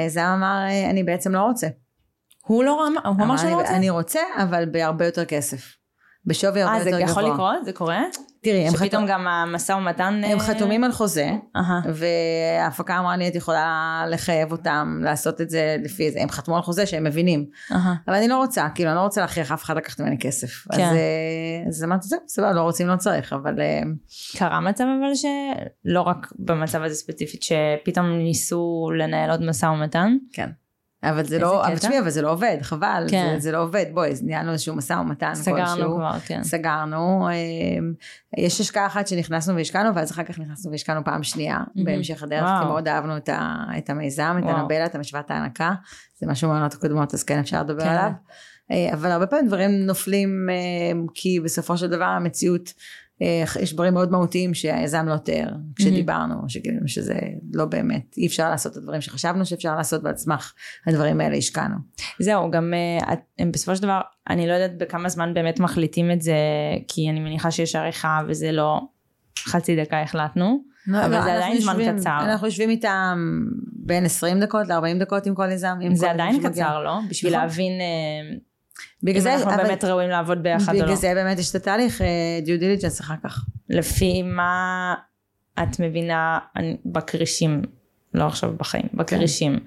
היזם 0.00 0.20
uh, 0.20 0.34
אמר, 0.34 0.66
uh, 0.68 0.90
אני 0.90 1.04
בעצם 1.04 1.32
לא 1.32 1.40
רוצה. 1.40 1.68
הוא 2.46 2.64
לא 2.64 2.86
אמר, 2.88 3.00
הוא 3.04 3.24
אמר 3.24 3.36
שלא 3.36 3.54
רוצה? 3.54 3.76
אני 3.76 3.90
רוצה, 3.90 4.20
אבל 4.36 4.64
בהרבה 4.70 5.04
יותר 5.04 5.24
כסף. 5.24 5.83
בשווי 6.26 6.62
הרבה 6.62 6.78
יותר 6.78 6.90
גבוה. 6.90 7.00
אה, 7.00 7.06
זה 7.06 7.10
יכול 7.10 7.22
לקרות? 7.22 7.64
זה 7.64 7.72
קורה? 7.72 8.02
תראי, 8.42 8.66
הם 8.66 8.72
שפתאום 8.72 9.06
גם 9.06 9.26
המשא 9.26 9.72
ומתן... 9.72 10.20
הם 10.24 10.38
חתומים 10.38 10.84
על 10.84 10.92
חוזה, 10.92 11.30
וההפקה 11.94 12.98
אמרה 12.98 13.16
לי, 13.16 13.28
את 13.28 13.34
יכולה 13.34 14.04
לחייב 14.10 14.52
אותם 14.52 15.00
לעשות 15.02 15.40
את 15.40 15.50
זה 15.50 15.76
לפי 15.84 16.10
זה. 16.10 16.22
הם 16.22 16.28
חתמו 16.28 16.56
על 16.56 16.62
חוזה 16.62 16.86
שהם 16.86 17.04
מבינים. 17.04 17.46
אבל 18.08 18.14
אני 18.14 18.28
לא 18.28 18.36
רוצה, 18.36 18.68
כאילו, 18.74 18.90
אני 18.90 18.96
לא 18.96 19.02
רוצה 19.02 19.20
להכריח 19.20 19.52
אף 19.52 19.64
אחד 19.64 19.76
לקחת 19.76 20.00
ממני 20.00 20.18
כסף. 20.18 20.64
אז 20.70 20.78
כן. 20.78 21.84
אמרתי, 21.84 22.08
זהו, 22.08 22.20
בסדר, 22.26 22.52
לא 22.52 22.60
רוצים, 22.60 22.86
לא 22.86 22.96
צריך, 22.96 23.32
אבל... 23.32 23.54
קרה 24.36 24.60
מצב 24.60 24.84
אבל 24.84 25.14
שלא 25.14 26.00
רק 26.00 26.32
במצב 26.38 26.82
הזה 26.82 26.94
ספציפית, 26.94 27.42
שפתאום 27.42 28.06
ניסו 28.06 28.90
לנהל 28.98 29.30
עוד 29.30 29.42
משא 29.42 29.66
ומתן? 29.66 30.16
כן. 30.32 30.48
אבל 31.10 31.24
זה 31.24 31.38
לא, 31.38 31.66
אבל 31.66 31.78
תשמעי, 31.78 31.98
אבל 31.98 32.10
זה 32.10 32.22
לא 32.22 32.32
עובד, 32.32 32.56
חבל, 32.62 33.06
כן. 33.10 33.34
זה, 33.34 33.40
זה 33.40 33.52
לא 33.52 33.62
עובד, 33.62 33.84
בואי, 33.92 34.12
ניהלנו 34.22 34.52
איזשהו 34.52 34.74
משא 34.76 34.92
ומתן 34.92 35.34
סגרנו 35.34 35.66
כלשהו, 35.66 35.96
כבר, 35.96 36.18
כן. 36.26 36.42
סגרנו, 36.42 37.28
אמ, 37.30 37.94
יש 38.36 38.60
השקעה 38.60 38.86
אחת 38.86 39.06
שנכנסנו 39.06 39.56
והשקענו, 39.56 39.94
ואז 39.94 40.10
אחר 40.10 40.22
כך 40.22 40.38
נכנסנו 40.38 40.70
והשקענו 40.70 41.04
פעם 41.04 41.22
שנייה, 41.22 41.58
mm-hmm. 41.58 41.84
בהמשך 41.84 42.22
הדרך, 42.22 42.42
וואו. 42.42 42.62
כי 42.62 42.68
מאוד 42.68 42.88
אהבנו 42.88 43.16
את, 43.16 43.28
ה, 43.28 43.64
את 43.78 43.90
המיזם, 43.90 44.36
את 44.38 44.48
הנבלה, 44.48 44.86
את 44.86 44.94
המשוואת 44.94 45.30
ההנקה, 45.30 45.72
זה 46.18 46.26
משהו 46.26 46.48
מהעונות 46.48 46.74
הקודמות, 46.74 47.14
אז 47.14 47.22
כן 47.22 47.38
אפשר 47.38 47.62
לדבר 47.62 47.82
כן. 47.82 47.88
עליו. 47.88 48.10
אה, 48.70 48.92
אבל 48.92 49.10
הרבה 49.10 49.26
פעמים 49.26 49.46
דברים 49.46 49.70
נופלים, 49.70 50.48
אמ, 50.50 51.06
כי 51.14 51.40
בסופו 51.40 51.76
של 51.76 51.86
דבר 51.86 52.04
המציאות 52.04 52.72
יש 53.60 53.74
דברים 53.74 53.94
מאוד 53.94 54.10
מהותיים 54.10 54.54
שהיזם 54.54 55.06
לא 55.08 55.16
תיאר 55.16 55.48
כשדיברנו, 55.76 56.34
שגילינו 56.48 56.88
שזה 56.88 57.18
לא 57.52 57.64
באמת, 57.64 58.14
אי 58.16 58.26
אפשר 58.26 58.50
לעשות 58.50 58.72
את 58.72 58.76
הדברים 58.76 59.00
שחשבנו 59.00 59.46
שאפשר 59.46 59.76
לעשות 59.76 60.04
ועל 60.04 60.16
סמך 60.16 60.52
הדברים 60.86 61.20
האלה 61.20 61.36
השקענו. 61.36 61.76
זהו, 62.18 62.50
גם 62.50 62.74
אה, 62.74 63.14
הם 63.38 63.52
בסופו 63.52 63.76
של 63.76 63.82
דבר, 63.82 64.00
אני 64.30 64.46
לא 64.46 64.52
יודעת 64.52 64.78
בכמה 64.78 65.08
זמן 65.08 65.34
באמת 65.34 65.60
מחליטים 65.60 66.10
את 66.10 66.22
זה, 66.22 66.36
כי 66.88 67.10
אני 67.10 67.20
מניחה 67.20 67.50
שיש 67.50 67.76
עריכה 67.76 68.20
וזה 68.28 68.52
לא 68.52 68.80
חצי 69.38 69.76
דקה 69.76 70.02
החלטנו. 70.02 70.74
לא, 70.86 71.04
אבל 71.04 71.10
לא, 71.16 71.22
זה 71.22 71.34
עדיין 71.34 71.60
זמן 71.60 71.74
יושבים, 71.80 71.98
קצר. 71.98 72.18
אנחנו 72.20 72.46
יושבים 72.46 72.70
איתם 72.70 73.44
בין 73.72 74.04
20 74.04 74.40
דקות 74.40 74.68
ל-40 74.68 75.00
דקות 75.00 75.26
עם 75.26 75.34
כל 75.34 75.50
יזם. 75.50 75.78
זה 75.92 76.10
עדיין 76.10 76.48
קצר, 76.48 76.82
לא? 76.82 76.98
בשביל 77.10 77.32
נכון. 77.32 77.42
להבין... 77.42 77.72
אה, 78.78 78.84
בגלל 79.02 79.20
זה, 79.20 79.34
אנחנו 79.34 79.54
אבל, 79.54 79.62
באמת 79.62 79.84
ראויים 79.84 80.10
לעבוד 80.10 80.42
ביחד 80.42 80.74
או 80.74 80.78
לא. 80.78 80.84
בגלל 80.84 80.96
זה 80.96 81.14
באמת 81.14 81.38
יש 81.38 81.50
את 81.50 81.54
התהליך 81.54 82.00
דיו 82.44 82.56
uh, 82.56 82.60
דיליג'נס 82.60 83.00
אחר 83.00 83.14
כך. 83.24 83.44
לפי 83.70 84.22
מה 84.22 84.94
את 85.62 85.80
מבינה 85.80 86.38
בכרישים, 86.86 87.62
לא 88.14 88.26
עכשיו 88.26 88.52
בחיים, 88.56 88.88
בכרישים, 88.94 89.58
כן. 89.58 89.66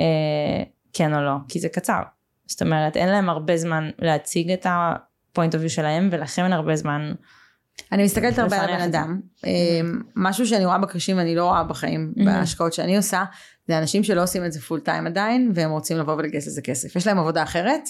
אה, 0.00 0.64
כן 0.92 1.14
או 1.14 1.20
לא, 1.20 1.34
כי 1.48 1.60
זה 1.60 1.68
קצר. 1.68 2.00
זאת 2.46 2.62
אומרת, 2.62 2.96
אין 2.96 3.08
להם 3.08 3.28
הרבה 3.28 3.56
זמן 3.56 3.90
להציג 3.98 4.50
את 4.50 4.66
ה 4.68 4.82
point 4.82 5.54
of 5.54 5.66
שלהם, 5.66 6.08
ולכם 6.12 6.44
אין 6.44 6.52
הרבה 6.52 6.76
זמן. 6.76 7.12
אני 7.92 8.04
מסתכלת 8.04 8.38
הרבה 8.38 8.60
על 8.60 8.70
הבן 8.70 8.82
אדם. 8.82 9.20
אה, 9.46 9.80
משהו 10.16 10.46
שאני 10.46 10.64
רואה 10.64 10.78
בכרישים 10.78 11.16
ואני 11.16 11.34
לא 11.34 11.44
רואה 11.44 11.64
בחיים, 11.64 12.12
בהשקעות 12.24 12.72
שאני 12.72 12.96
עושה, 12.96 13.24
זה 13.68 13.78
אנשים 13.78 14.04
שלא 14.04 14.22
עושים 14.22 14.44
את 14.44 14.52
זה 14.52 14.60
full 14.60 14.80
time 14.80 15.06
עדיין, 15.06 15.52
והם 15.54 15.70
רוצים 15.70 15.98
לבוא 15.98 16.14
ולגייס 16.14 16.46
לזה 16.46 16.62
כסף. 16.62 16.96
יש 16.96 17.06
להם 17.06 17.18
עבודה 17.18 17.42
אחרת, 17.42 17.88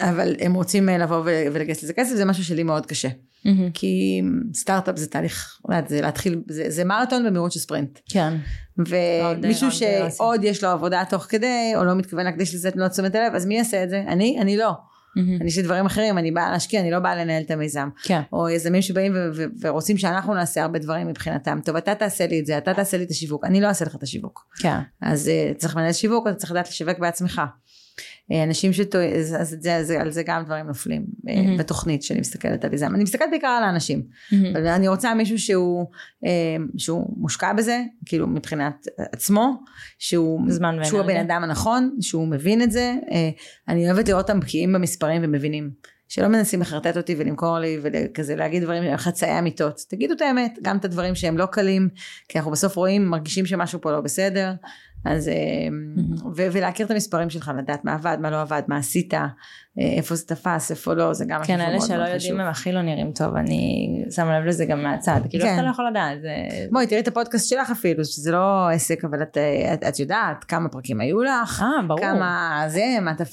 אבל 0.00 0.34
הם 0.40 0.54
רוצים 0.54 0.88
אה, 0.88 0.98
לבוא 0.98 1.22
ולגייס 1.24 1.82
לזה 1.82 1.92
כסף, 1.92 2.14
זה 2.14 2.24
משהו 2.24 2.44
שלי 2.44 2.62
מאוד 2.62 2.86
קשה. 2.86 3.08
Mm-hmm. 3.08 3.70
כי 3.74 4.22
סטארט-אפ 4.54 4.96
זה 4.96 5.06
תהליך, 5.06 5.60
זה 5.88 6.00
להתחיל, 6.00 6.42
זה, 6.48 6.70
זה 6.70 6.84
מרתון 6.84 7.26
במהירות 7.26 7.52
של 7.52 7.60
ספרינט. 7.60 7.98
כן. 8.08 8.36
ומישהו 8.78 9.68
שעוד 9.72 10.44
יש 10.44 10.64
לו 10.64 10.70
עבודה 10.70 11.02
תוך 11.08 11.22
כדי, 11.22 11.72
או 11.76 11.84
לא 11.84 11.94
מתכוון 11.94 12.24
להקדיש 12.24 12.54
לזה 12.54 12.70
תנועות 12.70 12.92
תשומת 12.92 13.14
הלב, 13.14 13.34
אז 13.34 13.46
מי 13.46 13.56
יעשה 13.56 13.84
את 13.84 13.90
זה? 13.90 14.04
אני? 14.08 14.38
אני 14.40 14.56
לא. 14.56 14.70
Mm-hmm. 14.70 15.40
אני 15.40 15.48
יש 15.48 15.56
לי 15.56 15.62
דברים 15.62 15.86
אחרים, 15.86 16.18
אני 16.18 16.30
באה 16.30 16.50
להשקיע, 16.50 16.80
אני 16.80 16.90
לא 16.90 16.98
באה 16.98 17.16
לנהל 17.16 17.42
את 17.42 17.50
המיזם. 17.50 17.88
כן. 18.02 18.20
או 18.32 18.48
יזמים 18.48 18.82
שבאים 18.82 19.12
ו- 19.14 19.28
ו- 19.34 19.44
ורוצים 19.60 19.98
שאנחנו 19.98 20.34
נעשה 20.34 20.62
הרבה 20.62 20.78
דברים 20.78 21.08
מבחינתם. 21.08 21.58
טוב, 21.64 21.76
אתה 21.76 21.94
תעשה 21.94 22.26
לי 22.26 22.40
את 22.40 22.46
זה, 22.46 22.58
אתה 22.58 22.74
תעשה 22.74 22.96
לי 22.96 23.04
את 23.04 23.10
השיווק, 23.10 23.44
אני 23.44 23.60
לא 23.60 23.66
אעשה 23.66 23.84
לך 23.84 23.94
את 23.94 24.02
השיווק. 24.02 24.46
כן. 24.58 24.78
אז 25.02 25.30
uh, 25.30 25.58
צריך 25.58 25.76
לנהל 25.76 25.92
שיווק, 25.92 26.28
אתה 26.28 26.36
צריך 26.36 26.52
לדעת 26.52 26.68
לשווק 26.68 26.98
בעצמך. 26.98 27.42
אה, 28.32 28.42
אנשים 28.42 28.72
שטועים, 28.72 29.14
אז, 29.14 29.36
אז 29.40 29.56
זה, 29.60 29.84
זה, 29.84 30.00
על 30.00 30.10
זה 30.10 30.22
גם 30.22 30.44
דברים 30.44 30.66
נופלים 30.66 31.06
mm-hmm. 31.06 31.58
בתוכנית 31.58 32.02
שאני 32.02 32.20
מסתכלת 32.20 32.64
על 32.64 32.76
זה. 32.76 32.86
אני 32.86 33.02
מסתכלת 33.02 33.30
בעיקר 33.30 33.46
על 33.46 33.64
האנשים. 33.64 34.02
Mm-hmm. 34.02 34.58
אני 34.58 34.88
רוצה 34.88 35.14
מישהו 35.14 35.38
שהוא, 35.38 35.86
אה, 36.24 36.56
שהוא 36.76 37.16
מושקע 37.16 37.52
בזה, 37.52 37.82
כאילו 38.06 38.26
מבחינת 38.26 38.86
עצמו, 39.12 39.62
שהוא, 39.98 40.40
שהוא 40.82 41.00
הבן 41.00 41.16
אדם 41.16 41.44
הנכון, 41.44 41.96
שהוא 42.00 42.28
מבין 42.28 42.62
את 42.62 42.72
זה. 42.72 42.94
אני 43.68 43.90
אוהבת 43.90 44.08
לראות 44.08 44.30
אותם 44.30 44.40
בקיאים 44.40 44.72
במספרים 44.72 45.22
ומבינים. 45.24 45.70
שלא 46.08 46.28
מנסים 46.28 46.60
לחרטט 46.60 46.96
אותי 46.96 47.14
ולמכור 47.18 47.58
לי 47.58 47.78
וכזה 47.82 48.36
להגיד 48.36 48.62
דברים 48.62 48.96
חצאי 48.96 49.38
אמיתות. 49.38 49.80
תגידו 49.88 50.14
את 50.14 50.20
האמת, 50.20 50.58
גם 50.62 50.76
את 50.76 50.84
הדברים 50.84 51.14
שהם 51.14 51.38
לא 51.38 51.46
קלים, 51.46 51.88
כי 52.28 52.38
אנחנו 52.38 52.50
בסוף 52.50 52.76
רואים, 52.76 53.06
מרגישים 53.06 53.46
שמשהו 53.46 53.80
פה 53.80 53.92
לא 53.92 54.00
בסדר, 54.00 54.52
אז, 55.04 55.28
אה, 55.28 55.34
ו- 56.36 56.46
ולהכיר 56.52 56.86
את 56.86 56.90
המספרים 56.90 57.30
שלך, 57.30 57.50
לדעת 57.58 57.84
מה 57.84 57.94
עבד, 57.94 58.16
מה 58.20 58.30
לא 58.30 58.40
עבד, 58.40 58.62
מה 58.68 58.76
עשית, 58.76 59.14
אה, 59.14 59.26
איפה 59.78 60.14
זה 60.14 60.26
תפס, 60.26 60.70
איפה 60.70 60.94
לא, 60.94 61.12
זה 61.12 61.24
גם 61.28 61.40
משהו 61.40 61.54
כן, 61.54 61.58
מאוד 61.58 61.70
אלה 61.70 61.80
שלא. 61.80 62.04
יודעים 62.04 62.40
הם 62.40 62.48
הכי 62.48 62.72
לא 62.72 62.82
נראים 62.82 63.12
טוב, 63.12 63.36
אני 63.36 64.04
שמה 64.10 64.40
לב 64.40 64.46
לזה 64.46 64.64
גם 64.64 64.82
מהצד, 64.82 65.20
כאילו 65.30 65.44
כן. 65.44 65.54
אתה 65.54 65.62
לא 65.62 65.70
יכול 65.70 65.86
לדעת, 65.90 66.20
זה... 66.20 66.34
בואי 66.70 66.86
תראי 66.86 67.00
את 67.00 67.08
הפודקאסט 67.08 67.48
שלך 67.48 67.70
אפילו, 67.70 68.04
שזה 68.04 68.32
לא 68.32 68.68
עסק, 68.68 69.04
אבל 69.04 69.22
את, 69.22 69.36
אה, 69.36 69.90
יודעת 69.98 70.44
כמה 70.44 70.68
פרקים 70.68 71.00
היו 71.00 71.22
לך. 71.22 71.64
כמה 72.00 72.64
זה, 72.68 72.84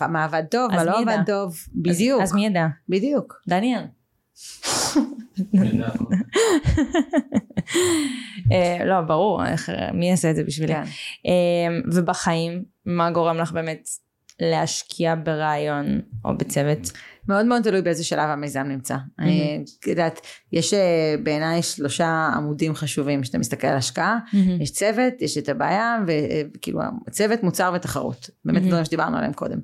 מה, 0.10 0.24
עבד 0.24 0.44
טוב, 0.52 0.72
מה 0.72 0.84
לא? 0.84 1.00
עבד 1.00 1.18
טוב, 1.26 1.56
בדיוק, 1.76 2.22
אז 2.22 2.34
מי 2.34 2.46
ידע? 2.46 2.68
בדיוק. 2.90 3.42
דניאל. 3.48 3.84
אה, 8.52 8.86
לא, 8.86 9.02
ברור, 9.02 9.42
מי 9.94 10.10
יעשה 10.10 10.32
את 10.32 10.36
זה 10.36 10.44
בשבילי? 10.44 10.74
כן. 10.74 10.84
אה, 11.26 11.80
ובחיים, 11.94 12.64
מה 12.86 13.12
גורם 13.12 13.38
לך 13.38 13.52
באמת 13.52 13.88
להשקיע 14.40 15.16
ברעיון 15.24 16.02
או 16.26 16.38
בצוות? 16.38 16.92
מאוד 17.28 17.46
מאוד 17.46 17.64
תלוי 17.64 17.82
באיזה 17.82 18.04
שלב 18.04 18.30
המיזם 18.30 18.64
נמצא. 18.64 18.96
אני 19.20 19.64
יודעת, 19.88 20.22
יש 20.52 20.74
אה, 20.74 21.16
בעיניי 21.24 21.62
שלושה 21.62 22.30
עמודים 22.36 22.76
חשובים 22.76 23.24
שאתה 23.24 23.38
מסתכל 23.38 23.68
על 23.68 23.78
השקעה, 23.78 24.20
יש 24.60 24.72
צוות, 24.72 25.14
יש 25.22 25.38
את 25.38 25.50
הבעיה, 25.50 25.98
וכאילו 26.08 26.80
צוות, 27.10 27.44
מוצר 27.44 27.72
ותחרות. 27.76 28.30
באמת 28.46 28.58
מהמם. 28.58 28.70
דברים 28.70 28.86
שדיברנו 28.86 29.18
עליהם 29.18 29.34
קודם. 29.34 29.60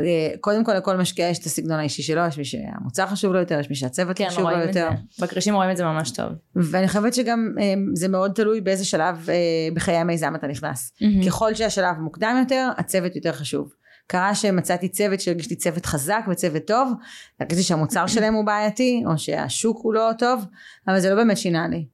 אה, 0.00 0.30
קודם 0.40 0.64
כל 0.64 0.74
לכל 0.74 0.96
משקיע 0.96 1.28
יש 1.28 1.38
את 1.38 1.44
הסגנון 1.44 1.78
האישי 1.78 2.02
שלו, 2.02 2.22
יש 2.28 2.38
מי 2.38 2.44
שהמוצר 2.44 3.06
חשוב 3.06 3.32
לו 3.32 3.38
יותר, 3.38 3.60
יש 3.60 3.70
מי 3.70 3.76
שהצוות 3.76 4.16
כן, 4.18 4.26
חשוב 4.28 4.48
לו 4.48 4.64
את 4.64 4.72
זה. 4.72 4.80
יותר. 4.80 4.90
בקרישים 5.20 5.54
רואים 5.54 5.70
את 5.70 5.76
זה 5.76 5.84
ממש 5.84 6.10
טוב. 6.10 6.26
ואני 6.56 6.88
חושבת 6.88 7.14
שגם 7.14 7.54
אה, 7.60 7.74
זה 7.94 8.08
מאוד 8.08 8.32
תלוי 8.32 8.60
באיזה 8.60 8.84
שלב 8.84 9.28
אה, 9.28 9.34
בחיי 9.74 9.96
המיזם 9.96 10.34
אתה 10.34 10.46
נכנס. 10.46 10.92
ככל 11.26 11.54
שהשלב 11.54 11.96
מוקדם 11.98 12.36
יותר, 12.40 12.68
הצוות 12.76 13.16
יותר 13.16 13.32
חשוב. 13.32 13.72
קרה 14.06 14.34
שמצאתי 14.34 14.88
צוות 14.88 15.20
שהרגיש 15.20 15.50
לי 15.50 15.56
צוות 15.56 15.86
חזק 15.86 16.24
וצוות 16.30 16.66
טוב, 16.66 16.92
הרגשתי 17.40 17.62
שהמוצר 17.62 18.06
שלהם 18.06 18.34
הוא 18.34 18.44
בעייתי, 18.44 19.02
או 19.06 19.18
שהשוק 19.18 19.78
הוא 19.82 19.94
לא 19.94 20.10
טוב, 20.18 20.44
אבל 20.88 21.00
זה 21.00 21.10
לא 21.10 21.16
באמת 21.16 21.38
שינה 21.38 21.68
לי. 21.68 21.86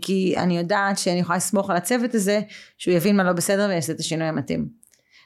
כי 0.00 0.34
אני 0.36 0.58
יודעת 0.58 0.98
שאני 0.98 1.20
יכולה 1.20 1.36
לסמוך 1.36 1.70
על 1.70 1.76
הצוות 1.76 2.14
הזה, 2.14 2.40
שהוא 2.78 2.94
יבין 2.94 3.16
מה 3.16 3.24
לא 3.24 3.32
בסדר 3.32 3.66
ויעשה 3.68 3.92
את 3.92 4.00
השינוי 4.00 4.26
המתאים. 4.26 4.83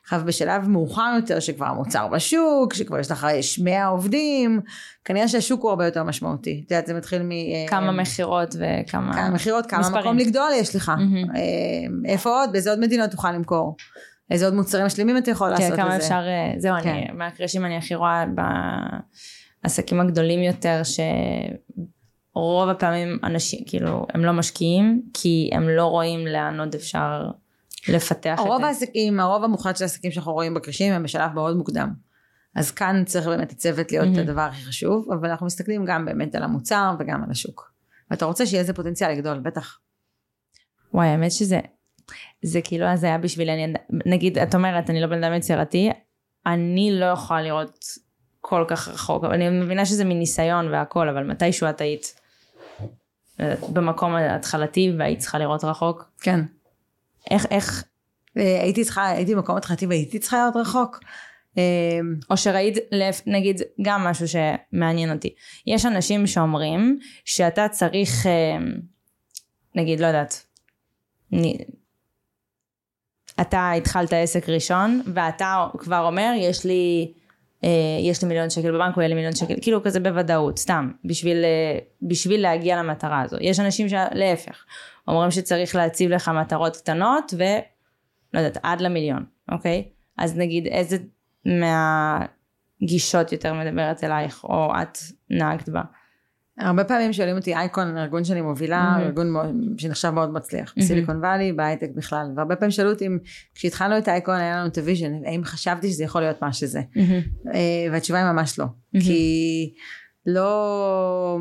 עכשיו 0.08 0.22
בשלב 0.26 0.68
מאוחר 0.68 1.12
יותר, 1.16 1.40
שכבר 1.40 1.66
המוצר 1.66 2.08
בשוק, 2.08 2.74
שכבר 2.74 2.98
יש 2.98 3.10
לך 3.10 3.26
יש 3.34 3.58
100 3.58 3.86
עובדים, 3.86 4.60
כנראה 5.04 5.28
שהשוק 5.28 5.62
הוא 5.62 5.70
הרבה 5.70 5.84
יותר 5.84 6.02
משמעותי. 6.02 6.62
את 6.66 6.70
יודעת, 6.70 6.86
זה 6.86 6.94
מתחיל 6.94 7.22
מ... 7.22 7.32
אה, 7.32 7.36
כמה 7.68 7.92
מכירות 7.92 8.54
וכמה... 8.54 9.12
כמה 9.12 9.30
מכירות, 9.30 9.66
כמה 9.66 9.80
מספרים. 9.80 10.00
מקום 10.00 10.18
לגדול 10.18 10.50
יש 10.54 10.76
לך. 10.76 10.92
אה, 11.36 12.10
איפה 12.10 12.30
עוד, 12.30 12.52
באיזה 12.52 12.70
עוד 12.70 12.80
מדינות 12.80 13.10
תוכל 13.10 13.32
למכור. 13.32 13.76
איזה 14.30 14.44
עוד 14.44 14.54
מוצרים 14.54 14.86
משלימים 14.86 15.16
אתה 15.16 15.30
יכול 15.30 15.48
לעשות 15.48 15.70
כן, 15.70 15.76
כמה 15.76 15.88
לזה. 15.88 15.96
אפשר... 15.96 16.22
אה, 16.26 16.52
זהו, 16.58 16.74
אני... 16.74 16.82
כן. 16.82 17.04
מהקרישים 17.14 17.64
אני 17.64 17.76
הכי 17.76 17.94
רואה 17.94 18.24
בעסקים 19.64 20.00
הגדולים 20.00 20.42
יותר, 20.42 20.82
שרוב 22.34 22.68
הפעמים 22.68 23.18
אנשים, 23.24 23.60
כאילו, 23.66 24.06
הם 24.14 24.24
לא 24.24 24.32
משקיעים, 24.32 25.02
כי 25.14 25.50
הם 25.52 25.68
לא 25.68 25.84
רואים 25.84 26.26
לאן 26.26 26.60
עוד 26.60 26.74
אפשר 26.74 27.30
לפתח 27.88 28.34
את 28.34 28.38
הרוב 28.38 28.60
זה. 28.60 28.66
העסקים, 28.66 29.20
הרוב 29.20 29.44
המוחלט 29.44 29.76
של 29.76 29.84
העסקים 29.84 30.10
שאנחנו 30.10 30.32
רואים 30.32 30.54
בקרישים 30.54 30.92
הם 30.92 31.02
בשלב 31.02 31.32
מאוד 31.34 31.56
מוקדם. 31.56 31.92
אז 32.54 32.70
כאן 32.70 33.02
צריך 33.06 33.26
באמת 33.26 33.52
הצוות 33.52 33.92
להיות 33.92 34.06
מהמם. 34.06 34.18
הדבר 34.18 34.40
הכי 34.40 34.64
חשוב, 34.64 35.12
אבל 35.12 35.30
אנחנו 35.30 35.46
מסתכלים 35.46 35.84
גם 35.84 36.04
באמת 36.04 36.34
על 36.34 36.42
המוצר 36.42 36.94
וגם 36.98 37.24
על 37.24 37.30
השוק. 37.30 37.72
ואתה 38.10 38.24
רוצה 38.24 38.46
שיהיה 38.46 38.60
איזה 38.60 38.74
פוטנציאל 38.74 39.10
לגדול, 39.10 39.38
בטח. 39.38 39.78
וואי, 40.94 41.08
האמת 41.08 41.32
שזה, 41.32 41.60
זה 42.42 42.60
כאילו 42.64 42.86
אז 42.86 43.04
היה 43.04 43.18
בשבילי, 43.18 43.52
אני, 43.52 43.72
נגיד, 44.06 44.38
את 44.38 44.54
אומרת, 44.54 44.90
אני 44.90 45.00
לא 45.00 45.06
בן 45.06 45.24
אדם 45.24 45.34
יצירתי, 45.34 45.90
אני 46.46 46.90
לא 47.00 47.06
יכולה 47.06 47.42
לראות 47.42 47.84
כל 48.40 48.64
כך 48.68 48.88
רחוק, 48.88 49.24
אבל 49.24 49.34
אני 49.34 49.50
מבינה 49.50 49.86
שזה 49.86 50.04
מניסיון 50.04 50.68
והכל, 50.68 51.08
אבל 51.08 51.24
מתישהו 51.24 51.68
את 51.70 51.80
היית 51.80 52.20
אה, 53.40 53.54
במקום 53.72 54.14
ההתחלתי 54.14 54.92
והיית 54.98 55.18
צריכה 55.18 55.38
לראות 55.38 55.64
רחוק? 55.64 56.10
כן. 56.20 56.40
איך, 57.30 57.46
איך, 57.50 57.84
אה, 58.36 58.62
הייתי 58.62 58.84
צריכה, 58.84 59.08
הייתי 59.08 59.34
במקום 59.34 59.56
התחלתי 59.56 59.86
והייתי 59.86 60.18
צריכה 60.18 60.36
להיות 60.36 60.56
רחוק. 60.56 61.00
אה, 61.58 61.62
או 62.30 62.36
שראית, 62.36 62.76
נגיד, 63.26 63.62
גם 63.82 64.04
משהו 64.04 64.26
שמעניין 64.28 65.12
אותי. 65.12 65.34
יש 65.66 65.86
אנשים 65.86 66.26
שאומרים 66.26 66.98
שאתה 67.24 67.68
צריך, 67.68 68.26
אה, 68.26 68.58
נגיד, 69.74 70.00
לא 70.00 70.06
יודעת, 70.06 70.46
אתה 73.40 73.72
התחלת 73.72 74.12
עסק 74.12 74.48
ראשון, 74.48 75.02
ואתה 75.14 75.66
כבר 75.78 76.06
אומר, 76.06 76.32
יש 76.36 76.64
לי, 76.64 77.12
יש 78.02 78.22
לי 78.22 78.28
מיליון 78.28 78.50
שקל 78.50 78.72
בבנק, 78.72 78.96
או 78.96 79.00
יהיה 79.00 79.08
לי 79.08 79.14
מיליון 79.14 79.34
שקל, 79.36 79.54
כאילו 79.62 79.82
כזה 79.82 80.00
בוודאות, 80.00 80.58
סתם, 80.58 80.90
בשביל, 81.04 81.44
בשביל 82.02 82.42
להגיע 82.42 82.76
למטרה 82.76 83.20
הזו. 83.22 83.36
יש 83.40 83.60
אנשים 83.60 83.88
שלהפך, 83.88 84.64
אומרים 85.08 85.30
שצריך 85.30 85.76
להציב 85.76 86.10
לך 86.10 86.28
מטרות 86.28 86.76
קטנות, 86.76 87.34
ולא 87.36 88.40
יודעת, 88.40 88.58
עד 88.62 88.80
למיליון, 88.80 89.24
אוקיי? 89.52 89.88
אז 90.18 90.36
נגיד, 90.36 90.66
איזה 90.66 90.96
מהגישות 91.44 93.32
יותר 93.32 93.54
מדברת 93.54 94.04
אלייך, 94.04 94.44
או 94.44 94.72
את 94.82 94.98
נהגת 95.30 95.68
בה? 95.68 95.82
הרבה 96.58 96.84
פעמים 96.84 97.12
שואלים 97.12 97.36
אותי 97.36 97.54
אייקון, 97.54 97.98
ארגון 97.98 98.24
שאני 98.24 98.40
מובילה, 98.40 98.82
מהמם. 98.82 99.04
ארגון 99.04 99.34
שנחשב 99.78 100.10
מאוד 100.10 100.32
מצליח, 100.32 100.74
בסיליקון 100.76 101.16
וואלי, 101.16 101.52
בהייטק 101.52 101.88
בכלל, 101.94 102.26
והרבה 102.36 102.56
פעמים 102.56 102.70
שאלו 102.70 102.90
אותי 102.90 103.06
אם 103.06 103.18
כשהתחלנו 103.54 103.98
את 103.98 104.08
אייקון 104.08 104.34
היה 104.34 104.56
לנו 104.56 104.68
את 104.68 104.78
ה 104.78 104.82
vision, 104.83 105.12
האם 105.24 105.44
חשבתי 105.44 105.90
שזה 105.90 106.04
יכול 106.04 106.20
להיות 106.20 106.42
מה 106.42 106.52
שזה, 106.52 106.82
אה, 107.54 107.86
והתשובה 107.92 108.18
היא 108.18 108.32
ממש 108.32 108.58
לא, 108.58 108.64
כי 109.00 109.74
לא, 110.26 111.38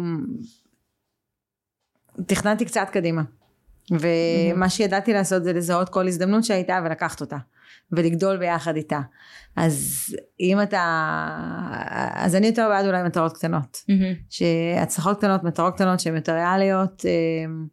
תכננתי 2.26 2.66
קצת 2.66 2.88
קדימה, 2.92 3.22
ומה 3.92 4.70
שידעתי 4.70 5.14
לעשות 5.14 5.44
זה 5.44 5.54
לזהות 5.54 5.90
כל 5.90 6.08
הזדמנות 6.08 6.44
שהייתה 6.44 6.80
ולקחת 6.86 7.22
אותה, 7.22 7.38
ולגדול 7.92 8.38
ביחד 8.38 8.76
איתה, 8.76 9.00
אז 9.56 10.06
אם 10.40 10.62
אתה, 10.62 10.84
אז 12.14 12.36
אני 12.36 12.48
יותר 12.48 12.68
בעד 12.70 12.86
אולי 12.86 13.04
מטרות 13.04 13.38
קטנות. 13.38 13.78
שהצלחות 14.30 15.18
קטנות, 15.18 15.44
מטרות 15.44 15.76
קטנות 15.76 16.00
שהן 16.00 16.16
יותר 16.16 16.34
ריאליות, 16.34 17.06
אמ, 17.06 17.66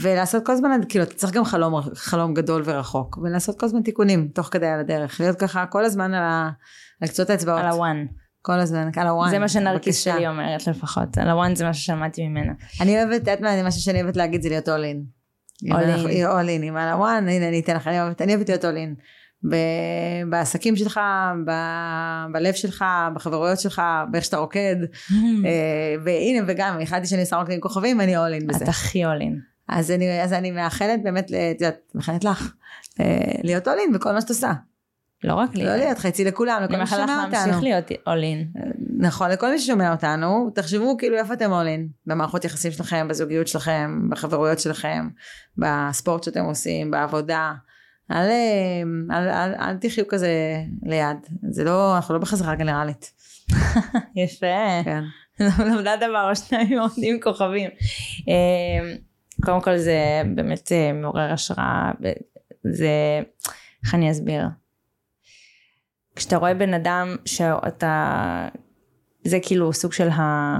ולעשות 0.00 0.46
כל 0.46 0.52
הזמן, 0.52 0.80
כאילו 0.88 1.04
אתה 1.04 1.14
צריך 1.14 1.32
גם 1.32 1.44
חלום, 1.44 1.82
חלום 1.94 2.34
גדול 2.34 2.62
ורחוק, 2.64 3.18
ולעשות 3.22 3.60
כל 3.60 3.66
הזמן 3.66 3.82
תיקונים 3.82 4.28
תוך 4.28 4.48
כדי 4.50 4.66
על 4.66 4.80
הדרך, 4.80 5.20
להיות 5.20 5.38
ככה 5.38 5.66
כל 5.66 5.84
הזמן 5.84 6.14
על, 6.14 6.22
ה, 6.22 6.50
על 7.00 7.08
קצות 7.08 7.30
האצבעות, 7.30 7.60
על 7.60 7.68
הוואן. 7.68 8.06
כל 8.42 8.58
הזמן, 8.60 8.90
על 8.96 9.06
הוואן, 9.06 9.30
זה 9.30 9.38
מה 9.38 9.48
שנרקיס. 9.48 10.04
שלי 10.04 10.28
אומרת 10.28 10.66
לפחות. 10.66 11.18
על 11.18 11.28
הוואן 11.28 11.54
זה 11.54 11.64
מה 11.64 11.74
ששמעתי 11.74 12.28
ממנה. 12.28 12.52
אני 12.80 12.96
אוהבת, 12.96 13.12
את 13.14 13.18
יודעת 13.18 13.40
מה, 13.40 13.62
משהו 13.62 13.80
שאני 13.80 14.02
אוהבת 14.02 14.16
להגיד 14.16 14.42
זה 14.42 14.48
להיות 14.48 14.68
all 14.68 15.19
all 16.28 16.46
in, 16.46 16.64
אם 16.68 16.76
על 16.76 16.88
הוואן, 16.88 17.28
הנה 17.28 17.48
אני 17.48 17.60
אתן 17.60 17.76
לך, 17.76 17.86
אני 17.88 18.00
אוהבת, 18.00 18.22
אני 18.22 18.34
אוהבת 18.34 18.48
להיות. 18.48 18.94
ב- 19.50 20.30
בעסקים 20.30 20.76
שלך, 20.76 21.00
ב- 21.46 22.32
בלב 22.32 22.54
שלך, 22.54 22.84
בחברויות 23.14 23.60
שלך, 23.60 23.82
באיך 24.10 24.24
שאתה 24.24 24.36
רוקד, 24.36 24.76
אה, 25.44 25.94
והנה 26.04 26.44
וגם 26.46 26.80
החלטתי 26.82 27.06
שאני 27.06 27.20
עושה 27.20 27.36
רוקדים 27.36 27.54
עם 27.54 27.60
כוכבים, 27.60 28.00
אני 28.00 28.16
in 28.16 28.46
בזה. 28.46 28.64
את 28.64 28.68
הכי 28.68 29.04
עולין. 29.04 29.40
אז 29.68 29.90
אני, 29.90 30.22
אז 30.22 30.32
אני 30.32 30.50
מאחלת 30.50 31.02
באמת, 31.02 31.24
את 31.24 31.60
יודעת, 31.60 31.78
מאחלת 31.94 32.24
לך, 32.24 32.52
אה, 33.00 33.32
להיות 33.42 33.68
in 33.68 33.94
בכל 33.94 34.12
מה 34.12 34.20
שאת 34.20 34.28
עושה. 34.28 34.52
לא 35.24 35.34
רק 35.34 35.54
לי. 35.54 35.64
לא 35.64 35.76
להיות 35.76 35.98
חצי 35.98 36.24
לכולם, 36.24 36.62
לכל 36.62 36.74
אני 36.74 36.76
מי 36.76 36.78
מאחלת 36.78 37.00
לך 37.00 37.06
ששומע 37.06 37.22
להמשיך 37.22 37.46
אותנו. 37.46 37.62
להיות 37.62 37.86
עולין. 38.04 38.48
נכון, 38.98 39.30
לכל 39.30 39.50
מי 39.50 39.58
ששומע 39.58 39.92
אותנו, 39.92 40.50
תחשבו 40.54 40.96
כאילו 40.96 41.16
איפה 41.16 41.34
אתם 41.34 41.50
in, 41.52 41.88
במערכות 42.06 42.44
יחסים 42.44 42.72
שלכם, 42.72 43.08
בזוגיות 43.08 43.48
שלכם, 43.48 44.08
בחברויות 44.10 44.58
שלכם, 44.58 45.08
בספורט 45.58 46.22
שאתם 46.22 46.44
עושים, 46.44 46.90
בעבודה. 46.90 47.52
אל, 48.10 48.16
אה, 48.16 49.16
אל, 49.16 49.28
אל, 49.28 49.54
אל 49.54 49.76
תחיו 49.76 50.08
כזה 50.08 50.30
ליד, 50.82 51.16
זה 51.50 51.64
לא, 51.64 51.96
אנחנו 51.96 52.14
לא 52.14 52.20
בחזרה 52.20 52.54
גנרלית. 52.54 53.12
יפה. 54.16 54.82
כן. 54.84 55.02
למדה 55.70 55.96
דבר 55.96 56.30
או 56.30 56.36
שניים 56.36 56.78
עומדים 56.78 57.20
כוכבים. 57.20 57.70
אה, 58.28 58.94
קודם 59.44 59.60
כל 59.60 59.78
זה 59.78 60.22
באמת 60.34 60.72
אה, 60.72 60.92
מעורר 60.92 61.32
השראה. 61.32 61.90
זה, 62.64 63.20
איך 63.84 63.94
אני 63.94 64.10
אסביר? 64.10 64.42
כשאתה 66.20 66.36
רואה 66.36 66.54
בן 66.54 66.74
אדם 66.74 67.16
שאתה, 67.24 68.48
זה 69.24 69.38
כאילו 69.42 69.72
סוג 69.72 69.92
של 69.92 70.08
ה... 70.08 70.56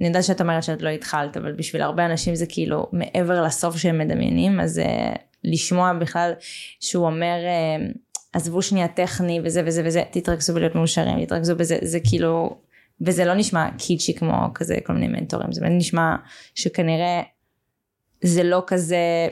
אני 0.00 0.08
יודעת 0.08 0.24
שאת 0.24 0.40
אומרת 0.40 0.62
שאת 0.62 0.82
לא 0.82 0.88
התחלת, 0.88 1.36
אבל 1.36 1.52
בשביל 1.52 1.82
הרבה 1.82 2.06
אנשים 2.06 2.34
זה 2.34 2.46
כאילו 2.48 2.86
מעבר 2.92 3.42
לסוף 3.42 3.76
שהם 3.76 3.98
מדמיינים, 3.98 4.60
אז 4.60 4.78
אה, 4.78 5.12
לשמוע 5.44 5.92
בכלל 5.92 6.32
שהוא 6.80 7.06
אומר, 7.06 7.36
אה, 7.44 7.86
עזבו 8.32 8.62
שנייה 8.62 8.88
טכני 8.88 9.40
וזה 9.44 9.62
וזה 9.66 9.82
וזה, 9.84 10.02
תתרכזו 10.10 10.54
בלהיות 10.54 10.74
מאושרים, 10.74 11.24
תתרכזו 11.24 11.56
בזה, 11.56 11.78
זה 11.82 11.98
כאילו, 12.04 12.58
וזה 13.00 13.24
לא 13.24 13.34
נשמע 13.34 13.68
קיצ'י 13.78 14.14
כמו 14.14 14.34
כזה 14.54 14.76
כל 14.84 14.92
מיני 14.92 15.08
מנטורים, 15.08 15.52
זה 15.52 15.60
באמת 15.60 15.76
נשמע 15.76 16.16
שכנראה 16.54 17.22
זה 18.22 18.42
לא 18.42 18.62
כזה 18.66 19.28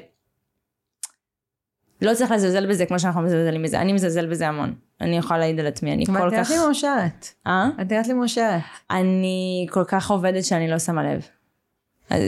לא 2.02 2.14
צריך 2.14 2.30
לזלזל 2.30 2.66
בזה 2.66 2.86
כמו 2.86 2.98
שאנחנו 2.98 3.22
מזלזלים 3.22 3.62
בזה, 3.62 3.80
אני 3.80 3.92
מזלזל 3.92 4.26
בזה 4.26 4.48
המון. 4.48 4.85
אני 5.00 5.16
יכולה 5.16 5.38
להעיד 5.38 5.60
על 5.60 5.66
עצמי, 5.66 5.92
אני 5.92 6.06
כל 6.06 6.12
כך... 6.12 6.32
נראית 6.32 6.48
לי 6.48 6.58
מאושרת. 6.58 7.28
אה? 7.46 7.68
את 7.82 7.92
נראית 7.92 8.06
לי 8.06 8.12
מאושרת. 8.12 8.60
אני 8.90 9.66
כל 9.70 9.84
כך 9.84 10.10
עובדת 10.10 10.44
שאני 10.44 10.70
לא 10.70 10.78
שמה 10.78 11.02
לב. 11.04 11.26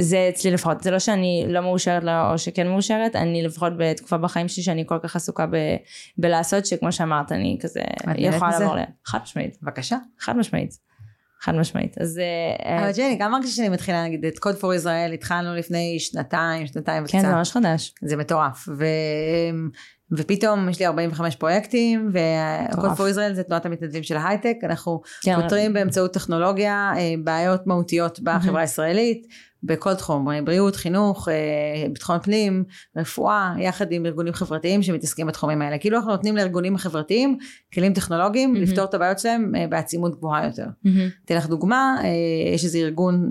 זה 0.00 0.26
אצלי 0.28 0.50
לפחות, 0.50 0.82
זה 0.82 0.90
לא 0.90 0.98
שאני 0.98 1.46
לא 1.48 1.60
מאושרת 1.60 2.04
לא, 2.04 2.32
או 2.32 2.38
שכן 2.38 2.68
מאושרת, 2.68 3.16
אני 3.16 3.42
לפחות 3.42 3.72
בתקופה 3.78 4.16
בחיים 4.16 4.48
שלי 4.48 4.62
שאני 4.62 4.84
כל 4.86 4.98
כך 5.02 5.16
עסוקה 5.16 5.46
ב, 5.46 5.56
בלעשות, 6.18 6.66
שכמו 6.66 6.92
שאמרת, 6.92 7.32
אני 7.32 7.58
כזה 7.60 7.80
יכולה? 8.18 8.58
לעבור 8.58 8.76
ל... 8.76 8.80
חד 9.04 9.18
משמעית, 9.22 9.58
בבקשה. 9.62 9.96
חד 10.18 10.36
משמעית. 10.36 10.78
חד 11.40 11.54
משמעית. 11.54 11.98
אז 11.98 12.18
אה, 12.18 12.78
אבל 12.78 12.92
ג'ני, 12.96 13.16
גם 13.20 13.32
מרגישה 13.32 13.56
שאני 13.56 13.68
מתחילה, 13.68 14.04
נגיד, 14.04 14.24
את 14.24 14.38
קוד 14.38 14.54
פור 14.54 14.74
ישראל 14.74 15.12
התחלנו 15.12 15.54
לפני 15.54 15.96
שנתיים, 15.98 16.66
שנתיים 16.66 17.02
וקצת. 17.02 17.12
כן, 17.12 17.20
זה 17.20 17.28
ממש 17.28 17.52
חדש. 17.52 17.94
זה 18.02 18.16
מטורף. 18.16 18.68
ופתאום 20.12 20.68
יש 20.68 20.78
לי 20.80 20.86
45 20.86 21.36
פרויקטים, 21.36 22.12
מטורף. 22.72 22.96
פור 22.96 23.08
ישראל 23.08 23.34
זה 23.34 23.42
תנועת 23.42 23.66
המתנדבים 23.66 24.02
של 24.02 24.16
ההייטק, 24.16 24.56
אנחנו 24.62 25.00
כן, 25.22 25.42
פותרים 25.42 25.72
באמצעות 25.72 26.14
טכנולוגיה 26.14 26.92
אה, 26.96 27.14
בעיות 27.24 27.66
מהותיות 27.66 28.20
בחברה 28.20 28.60
הישראלית, 28.60 29.26
בכל 29.62 29.94
תחום, 29.94 30.30
אה, 30.30 30.42
בריאות, 30.42 30.76
חינוך, 30.76 31.28
אה, 31.28 31.88
ביטחון 31.92 32.18
פנים, 32.22 32.64
רפואה, 32.96 33.54
יחד 33.58 33.92
עם 33.92 34.06
ארגונים 34.06 34.32
חברתיים 34.32 34.82
שמתעסקים 34.82 35.26
בתחומים 35.26 35.62
האלה. 35.62 35.78
כאילו 35.78 35.96
אנחנו 35.96 36.10
נותנים 36.10 36.36
לארגונים 36.36 36.74
החברתיים 36.74 37.38
כלים 37.74 37.92
טכנולוגיים 37.92 38.52
מהמם. 38.52 38.64
לפתור 38.64 38.84
את 38.84 38.94
הבעיות 38.94 39.18
שלהם 39.18 39.54
אה, 39.56 39.66
בעצימות 39.66 40.18
גבוהה 40.18 40.46
יותר. 40.46 40.66
מהמם. 40.84 41.08
אתן 41.24 41.36
לך 41.36 41.46
דוגמה, 41.46 41.96
יש 42.54 42.64
איזה 42.64 42.78
ארגון 42.78 43.28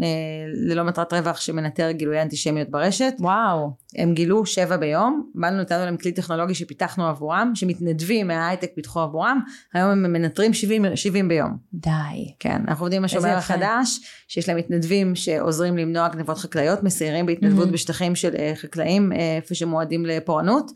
ללא 0.53 0.83
מטרת 0.83 1.13
רווח 1.13 1.41
שמנטר 1.41 1.91
גילויי 1.91 2.21
אנטישמיות 2.21 2.69
ברשת, 2.69 3.13
וואו. 3.19 3.71
הם 3.95 4.13
גילו 4.13 4.45
שבע 4.45 4.77
ביום, 4.77 5.31
באנו 5.35 5.61
נתנו 5.61 5.85
להם 5.85 5.97
כלי 5.97 6.11
טכנולוגי 6.11 6.53
שפיתחנו 6.53 7.07
עבורם, 7.07 7.51
שמתנדבים 7.55 8.27
מההייטק 8.27 8.71
פיתחו 8.75 8.99
עבורם, 8.99 9.39
היום 9.73 9.89
הם 9.89 10.13
מנטרים 10.13 10.53
70, 10.53 10.85
70 10.95 11.27
ביום. 11.27 11.57
די. 11.73 11.89
כן, 12.39 12.61
אנחנו 12.67 12.85
עובדים 12.85 13.01
עם 13.01 13.05
השומר. 13.05 13.29
החדש, 13.29 13.99
שיש 14.27 14.49
להם 14.49 14.57
מתנדבים 14.57 15.15
שעוזרים 15.15 15.77
למנוע 15.77 16.09
גנבות 16.17 16.37
חקלאיות, 16.37 16.83
מסיירים 16.83 17.25
בהתנדבות 17.25 17.59
מהמם. 17.59 17.71
בשטחים 17.71 18.15
של 18.15 18.35
אה, 18.39 18.51
חקלאים, 18.55 19.11
אה, 19.11 19.35
איפה 19.35 19.55
שמועדים 19.55 20.05
לפורענות, 20.05 20.71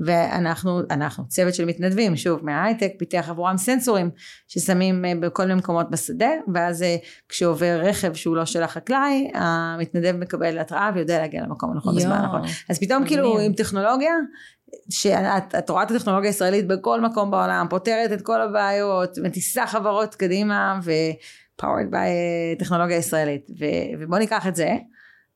ואנחנו, 0.00 0.80
אנחנו, 0.90 1.28
צוות 1.28 1.54
של 1.54 1.64
מתנדבים, 1.64 2.16
שוב, 2.16 2.44
מההייטק, 2.44 2.92
פיתח 2.98 3.26
עבורם 3.28 3.56
סנסורים, 3.56 4.10
ששמים 4.48 5.04
אה, 5.04 5.12
בכל 5.20 5.42
מיני 5.42 5.54
מקומות 5.54 5.90
בשדה, 5.90 6.30
ואז 6.54 6.84
כשעובר 7.28 7.80
רכב 7.82 8.14
שהוא 8.14 8.36
לא 8.36 8.44
של 8.44 8.62
החקלאי, 8.62 9.30
המתנדב 9.34 10.16
מקבל 10.16 10.58
התראה 10.58 10.90
ויודע 10.94 11.18
להגיע 11.18 11.42
למקום 11.42 11.72
הנכון 11.72 11.96
בזמן. 11.96 12.12
הנכון. 12.12 12.42
אז 12.68 12.78
פתאום. 12.78 13.06
כאילו 13.06 13.40
עם 13.40 13.52
טכנולוגיה, 13.52 14.12
שאת 14.90 15.54
את 15.58 15.70
רואה 15.70 15.82
את 15.82 15.90
הטכנולוגיה 15.90 16.30
הישראלית 16.30 16.66
בכל 16.66 17.00
מקום 17.00 17.30
בעולם, 17.30 17.66
פותרת 17.70 18.12
את 18.12 18.22
כל 18.22 18.42
הבעיות, 18.42 19.18
מטיסה 19.22 19.66
חברות 19.66 20.14
קדימה 20.14 20.80
ו-powered 21.62 21.92
by 21.92 21.96
אה, 21.96 22.54
טכנולוגיה 22.58 22.96
ישראלית. 22.96 23.50
ו- 23.60 24.00
ובוא 24.00 24.18
ניקח 24.18 24.46
את 24.46 24.56
זה 24.56 24.76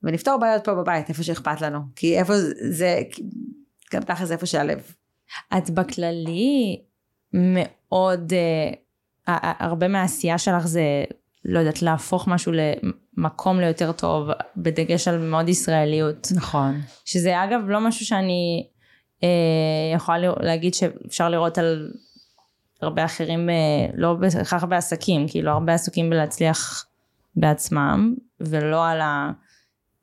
ונפתור 0.02 0.36
בעיות 0.36 0.64
פה 0.64 0.74
בבית, 0.74 1.08
איפה 1.08 1.22
שאכפת 1.22 1.60
לנו. 1.60 1.78
כי 1.96 2.18
איפה 2.18 2.32
זה, 2.70 3.00
גם 3.92 4.02
תכל'ס 4.02 4.30
איפה 4.30 4.46
שהלב. 4.46 4.92
את 5.58 5.70
בכללי 5.70 6.80
מאוד, 7.32 8.32
אה, 8.32 9.54
הרבה 9.58 9.88
מהעשייה 9.88 10.38
שלך 10.38 10.66
זה, 10.66 11.04
לא 11.44 11.58
יודעת, 11.58 11.82
להפוך 11.82 12.28
משהו 12.28 12.52
למקום 12.52 13.60
ליותר 13.60 13.92
טוב, 13.92 14.28
בדגש 14.56 15.08
על 15.08 15.18
מאוד 15.18 15.48
ישראליות. 15.48 16.28
נכון. 16.34 16.80
שזה 17.04 17.44
אגב 17.44 17.60
לא 17.68 17.80
משהו 17.80 18.06
שאני 18.06 18.66
אה, 19.22 19.28
יכולה 19.94 20.32
להגיד 20.40 20.74
שאפשר 20.74 21.28
לראות 21.28 21.58
על 21.58 21.90
הרבה 22.82 23.04
אחרים, 23.04 23.50
אה, 23.50 23.54
לא 23.94 24.14
בהכרח 24.14 24.64
בעסקים, 24.64 25.28
כאילו 25.28 25.50
הרבה 25.50 25.74
עסוקים 25.74 26.10
בלהצליח 26.10 26.86
בעצמם, 27.36 28.14
ולא 28.40 28.88
על 28.88 29.00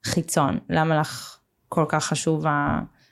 החיצון. 0.06 0.60
למה 0.70 1.00
לך 1.00 1.40
כל 1.70 1.86
כך 1.90 2.06
חשוב 2.06 2.46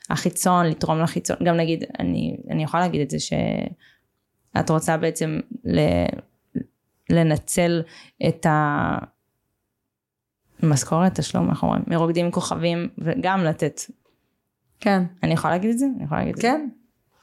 החיצון, 0.10 0.66
לתרום 0.66 1.00
לחיצון? 1.00 1.38
גם 1.44 1.58
נגיד, 1.58 1.84
אני, 2.00 2.38
אני 2.50 2.64
יכולה 2.64 2.84
להגיד 2.84 3.02
את 3.02 3.10
זה 3.10 3.18
שאת 3.20 4.70
רוצה 4.70 4.98
בעצם 4.98 5.40
ל, 5.66 5.80
לנצל 7.10 7.82
את 8.28 8.46
ה... 8.46 8.98
משכורת, 10.64 11.20
תשלום, 11.20 11.50
איך 11.50 11.64
אומרים, 11.64 11.84
מרוקדים 11.88 12.32
כוכבים, 12.32 12.90
וגם 12.98 13.44
לתת. 13.44 13.82
כן. 14.80 15.04
אני 15.24 15.34
יכולה 15.34 15.54
להגיד 15.54 15.70
את 15.70 15.80
זה? 15.80 15.86
אני 15.96 16.04
יכולה 16.04 16.20
להגיד 16.20 16.36
את 16.36 16.42
זה. 16.42 16.48
כן. 16.48 16.70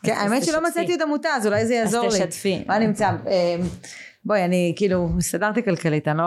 כן, 0.03 0.15
אז 0.17 0.33
האמת 0.33 0.45
שלא. 0.45 0.69
מצאתי 0.69 0.93
עוד 0.93 1.03
עמותה, 1.03 1.29
אז 1.29 1.47
אולי 1.47 1.67
זה 1.67 1.75
יעזור 1.75 2.07
אז 2.07 2.21
לי. 2.21 2.27
תשתפי. 2.27 2.65
מה 2.67 2.79
נמצא? 2.79 3.11
אה, 3.27 3.57
בואי, 4.25 4.45
אני 4.45 4.73
כאילו, 4.77 5.09
הסתדרתי 5.19 5.63
כלכלית, 5.63 6.09
אני 6.09 6.19
לא... 6.19 6.23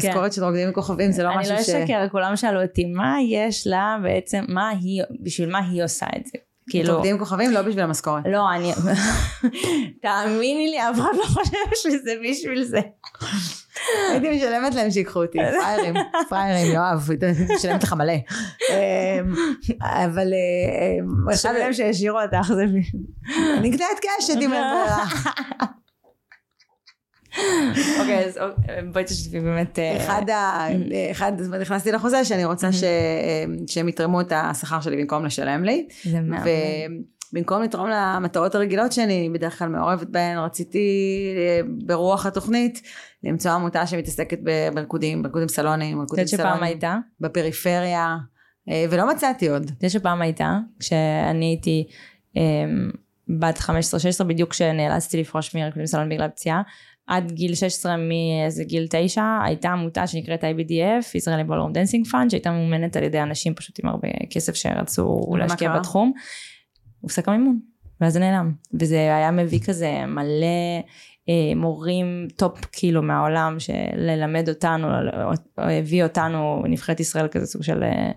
כן. 0.00 0.06
המשכורת 0.08 0.32
של 0.32 0.44
רוקדים 0.44 0.68
עם 0.68 0.74
כוכבים 0.74 1.12
זה 1.12 1.22
לא 1.22 1.28
אני 1.28 1.38
משהו 1.38 1.54
לא 1.54 1.62
ש... 1.62 1.68
אשקר, 1.68 2.08
כולם 2.10 2.36
שאלו 2.36 2.62
אותי, 2.62 2.84
מה 2.84 3.16
יש 3.30 3.66
לה 3.66 3.98
בעצם, 4.02 4.44
מה 4.48 4.68
היא, 4.68 5.02
בשביל 5.22 5.50
מה 5.50 5.58
היא 5.70 5.84
עושה 5.84 6.06
את 6.16 6.26
זה? 6.26 6.38
כאילו, 6.70 6.94
רוקדים 6.94 7.18
כוכבים 7.18 7.50
לא 7.50 7.62
בשביל 7.62 7.84
המשכורת. 7.84 8.22
לא, 8.26 8.52
אני, 8.54 8.72
תאמיני 10.02 10.68
לי, 10.68 10.78
אף 10.90 10.96
אחד 10.98 11.16
לא 11.18 11.24
חושב 11.24 11.56
שזה 11.74 12.14
בשביל 12.30 12.64
זה. 12.64 12.80
הייתי 14.10 14.36
משלמת 14.36 14.74
להם 14.74 14.90
שיקחו 14.90 15.22
אותי, 15.22 15.38
פריירים, 15.60 15.94
פריירים, 16.28 16.74
יואב, 16.74 17.08
משלמת 17.54 17.82
לך 17.82 17.92
מלא. 17.92 18.12
אמ, 18.70 19.34
אבל 19.82 20.32
אה, 20.32 20.98
אמ, 21.00 21.34
חשוב 21.34 21.50
להם 21.52 21.72
שהשאירו 21.72 22.18
אותך, 22.20 22.46
זה 22.54 22.64
אני 23.58 23.72
קצת 23.72 23.84
קשת 24.18 24.34
אם 24.36 24.52
אין 24.52 24.62
ברירה. 24.62 25.04
אוקיי, 28.00 28.24
אז 28.24 28.38
אוקיי, 28.38 28.82
בואי 28.92 29.04
תשתפי 29.04 29.40
באמת. 29.40 29.78
אה, 29.78 29.96
אחד 29.96 30.30
ה... 30.30 30.66
אחד, 31.10 31.32
זאת 31.38 31.46
אומרת, 31.46 31.60
נכנסתי 31.60 31.92
לחוזה 31.92 32.24
שאני 32.24 32.44
רוצה 32.44 32.72
ש- 32.72 32.84
שהם 33.66 33.88
יתרמו 33.88 34.20
את 34.20 34.32
השכר 34.36 34.80
שלי 34.80 34.96
במקום 34.96 35.24
לשלם 35.24 35.64
לי. 35.64 35.86
זה 36.04 36.20
מהמם. 36.20 37.15
ובמקום 37.32 37.62
לתרום 37.62 37.88
למטרות 37.88 38.54
הרגילות 38.54 38.92
שאני 38.92 39.30
בדרך 39.34 39.58
כלל 39.58 39.68
מעורבת 39.68 40.08
בהן, 40.08 40.38
רציתי 40.38 40.88
אה, 41.36 41.60
ברוח 41.84 42.26
התוכנית 42.26 42.82
למצוא 43.22 43.50
עמותה 43.50 43.86
שמתעסקת 43.86 44.38
בריקודים, 44.74 45.22
בריקודים 45.22 45.48
סלונים, 45.48 46.00
ריקודים 46.00 46.24
יודעת 46.24 46.28
שפעם 46.28 46.46
סלונים, 46.46 46.62
הייתה? 46.62 46.96
בפריפריה, 47.20 48.16
אה, 48.68 48.84
ולא 48.90 49.10
מצאתי 49.10 49.48
עוד. 49.48 49.62
את 49.62 49.70
יודעת 49.70 49.90
שפעם 49.90 50.22
הייתה, 50.22 50.58
כשאני 50.80 51.46
הייתי 51.46 51.86
אמ, 52.36 52.90
בת 53.28 53.58
15-16, 53.58 54.24
בדיוק 54.24 54.50
כשנאלצתי 54.50 55.20
לפרוש 55.20 55.54
מרקודים 55.54 55.86
סלון 55.86 56.08
בגלל 56.08 56.28
פציעה, 56.28 56.62
עד 57.06 57.32
גיל 57.32 57.54
16 57.54 57.96
מאיזה 57.96 58.64
גיל 58.64 58.86
9, 58.90 59.22
הייתה 59.44 59.70
עמותה 59.70 60.06
שנקראת 60.06 60.44
IBDF, 60.44 61.20
Israeli 61.20 61.50
Ballroom 61.50 61.74
Dancing 61.74 62.12
Fund, 62.12 62.30
שהייתה 62.30 62.50
ממומנת 62.50 62.96
על 62.96 63.02
ידי 63.02 63.22
אנשים 63.22 63.54
פשוט 63.54 63.80
עם 63.84 63.88
הרבה 63.88 64.08
כסף 64.30 64.54
שרצו 64.54 65.36
להשקיע? 65.38 65.78
בתחום. 65.78 66.12
הופסק 67.06 67.28
המימון, 67.28 67.60
ואז 68.00 68.12
זה 68.12 68.20
נעלם. 68.20 68.52
וזה 68.80 68.96
היה 68.96 69.30
מביא 69.30 69.60
כזה 69.60 70.06
מלא 70.06 70.80
אה, 71.28 71.54
מורים 71.56 72.28
top 72.36 72.58
כאילו 72.72 73.02
מהעולם, 73.02 73.56
שללמד 73.58 74.48
אותנו, 74.48 74.88
הביא 75.58 76.04
אותנו, 76.04 76.62
נבחרת 76.68 77.00
ישראל 77.00 77.28
כזה 77.28 77.46
סוג 77.46 77.62
של... 77.62 77.82
אה, 77.82 78.10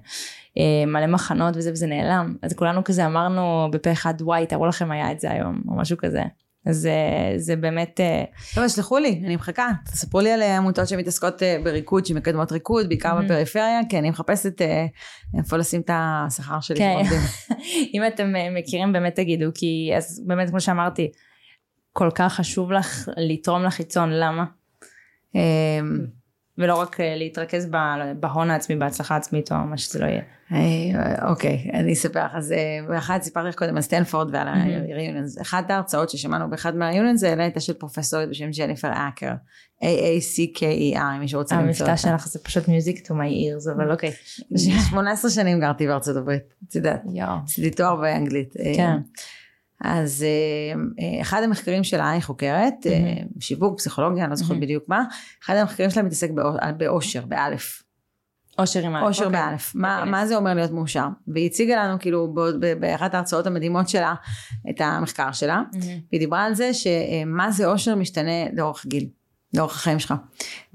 אה, 0.58 0.86
מלא 0.88 1.08
מחנות 1.08 1.58
וזה 1.58 1.72
וזה 1.72 1.88
נעלם 1.88 2.36
אז 2.42 2.54
כולנו 2.54 2.84
כזה 2.84 3.06
אמרנו 3.06 3.68
בפה 3.72 3.92
אחד 3.92 4.14
וואי 4.22 4.46
תראו 4.46 4.66
לכם 4.66 4.92
היה 4.92 5.12
את 5.12 5.20
זה 5.20 5.32
היום 5.32 5.62
או 5.68 5.76
משהו 5.76 5.98
כזה 5.98 6.24
אז 6.66 6.90
זה 7.38 7.56
באמת 7.56 8.00
אה, 8.00 8.24
טוב, 8.56 8.68
שלחו 8.68 8.98
לי, 8.98 9.22
אני 9.26 9.36
מחכה. 9.36 9.70
תספרו 9.86 10.22
לי 10.22 10.32
על 10.32 10.42
אה, 10.42 10.58
עמותות 10.58 10.88
שמתעסקות 10.88 11.44
אה, 11.44 11.58
בריקוד, 11.64 12.06
שמקדמות 12.06 12.52
ריקוד, 12.52 12.88
בעיקר 12.90 13.20
Mhm. 13.20 13.24
בפריפריה, 13.24 13.80
כי 13.90 14.00
אני 14.00 14.10
מחפשת 14.10 14.62
איפה 15.38 15.58
לשים 15.58 15.82
את 15.82 15.90
השכר 15.94 16.60
שלי. 16.60 16.78
כן. 16.78 16.96
אם 17.94 18.02
אתם 18.08 18.34
מכירים 18.56 18.94
באמת 18.94 19.16
תגידו 19.16 19.46
כי 19.56 19.92
אז 19.98 20.24
באמת 20.28 20.50
כמו 20.50 20.62
שאמרתי 20.62 21.12
כל 21.94 22.10
כך 22.16 22.34
חשוב 22.34 22.72
לך 22.72 23.10
לתרום 23.18 23.64
לחיצון 23.64 24.10
למה 24.10 24.46
אה, 25.36 25.80
ולא 26.60 26.76
רק 26.80 27.00
אה, 27.00 27.16
להתרכז 27.16 27.70
בהון 28.20 28.52
העצמי 28.52 28.76
בהצלחה 28.76 29.16
עצמית 29.16 29.52
או 29.52 29.58
מה 29.58 29.78
שזה 29.78 30.00
לא 30.00 30.06
יהיה. 30.06 30.22
אה, 30.52 31.30
אוקיי, 31.30 31.70
אני 31.74 31.94
אספר 31.94 32.26
לך. 32.26 32.32
אז 32.36 32.52
אה, 32.52 32.58
באחד 32.88 33.20
סיפרתי 33.22 33.48
לך 33.50 33.56
קודם 33.56 33.76
על 33.76 33.82
סטנפורד 33.82 34.36
ועל 34.36 34.48
Mhm. 34.48 34.52
ה-reunions. 34.52 35.42
אחת 35.42 35.72
ההרצאות 35.72 36.10
ששמענו 36.10 36.50
באחד 36.50 36.76
מה-reunions 36.76 37.16
זה 37.18 37.36
הייתה 37.40 37.60
של 37.60 37.74
פרופסורית 37.74 38.30
בשם 38.30 38.50
ג'ניפר 38.58 38.92
אקר. 38.94 39.32
A-A-C-K-E-R, 39.82 41.16
אם 41.16 41.20
מישהו 41.20 41.40
רוצה 41.40 41.56
למצוא 41.56 41.68
המבטא 41.68 41.84
אותה. 41.84 41.98
שלך 41.98 42.28
זה 42.28 42.40
פשוט 42.40 42.64
music 42.66 42.98
to 43.06 43.10
my 43.10 43.12
ears 43.64 43.72
אבל 43.76 43.92
אוקיי. 43.92 44.12
18 44.90 45.32
שנים 45.32 45.60
גרתי 45.60 45.88
בארצות 45.88 46.18
הברית, 46.18 46.42
את 46.70 46.76
יודעת. 46.76 47.02
עשיתי 47.46 47.72
תואר 47.72 47.96
באנגלית. 47.96 48.54
אה, 48.60 48.74
כן. 48.76 48.98
אז 49.84 50.26
אה, 50.28 50.80
אה, 51.00 51.22
אחד 51.22 51.44
המחקרים 51.44 51.84
שלה, 51.84 52.10
היא 52.10 52.22
חוקרת, 52.22 52.74
אה, 52.86 53.14
שיווק, 53.40 53.78
פסיכולוגיה, 53.78 54.24
אני 54.24 54.30
לא 54.30 54.36
זוכרת 54.36 54.52
מהמם. 54.52 54.62
בדיוק 54.62 54.84
מה, 54.88 55.04
אחד 55.46 55.56
המחקרים 55.56 55.90
שלה 55.90 56.04
מתעסק 56.04 56.32
באו- 56.32 56.58
באושר, 56.78 57.26
באלף. 57.26 57.84
אושר 58.60 58.86
עם 58.86 58.96
אושר 58.96 59.28
okay. 59.28 59.30
באלף. 59.30 59.76
מה, 59.76 59.96
okay. 59.96 60.00
אוקיי. 60.00 60.12
מה 60.12 60.28
זה 60.28 60.36
אומר 60.36 60.54
להיות 60.54 60.72
מאושר? 60.72 61.06
והיא 61.28 61.46
הציגה 61.46 61.84
לנו 61.84 62.00
כאילו 62.00 62.34
באחת 62.80 63.14
ההרצאות 63.14 63.48
המדהימות 63.48 63.90
שלה 63.90 64.14
את 64.70 64.82
המחקר 64.82 65.32
שלה, 65.32 65.62
mm-hmm. 65.74 65.78
והיא 66.12 66.20
דיברה 66.20 66.44
על 66.44 66.54
זה 66.54 66.72
שמה 66.74 67.52
זה 67.52 67.66
אושר 67.66 67.96
משתנה 67.96 68.50
לאורך 68.54 68.86
גיל. 68.86 69.08
לאורך 69.54 69.76
החיים 69.76 70.00
שלך. 70.00 70.14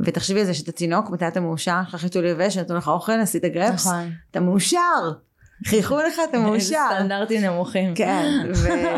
ותחשבי 0.00 0.40
על 0.40 0.46
זה 0.46 0.54
שאתה 0.54 0.72
תינוק, 0.72 1.10
מתי 1.10 1.28
אתה 1.28 1.40
מאושר, 1.40 1.80
יש 1.88 1.94
לך 1.94 2.00
חיתול 2.00 2.24
יבש, 2.24 2.56
נתנו 2.56 2.76
לך 2.76 2.88
אוכל, 2.88 3.12
עשית 3.12 3.44
גרפס, 3.44 3.86
נכון. 3.86 4.10
אתה 4.30 4.40
מאושר. 4.40 4.78
חייכו 5.66 5.98
לך, 6.00 6.20
אתה 6.30 6.38
מאושר. 6.38 6.76
סטנדרטים 6.94 7.40
נמוכים. 7.40 7.94
כן, 7.94 8.30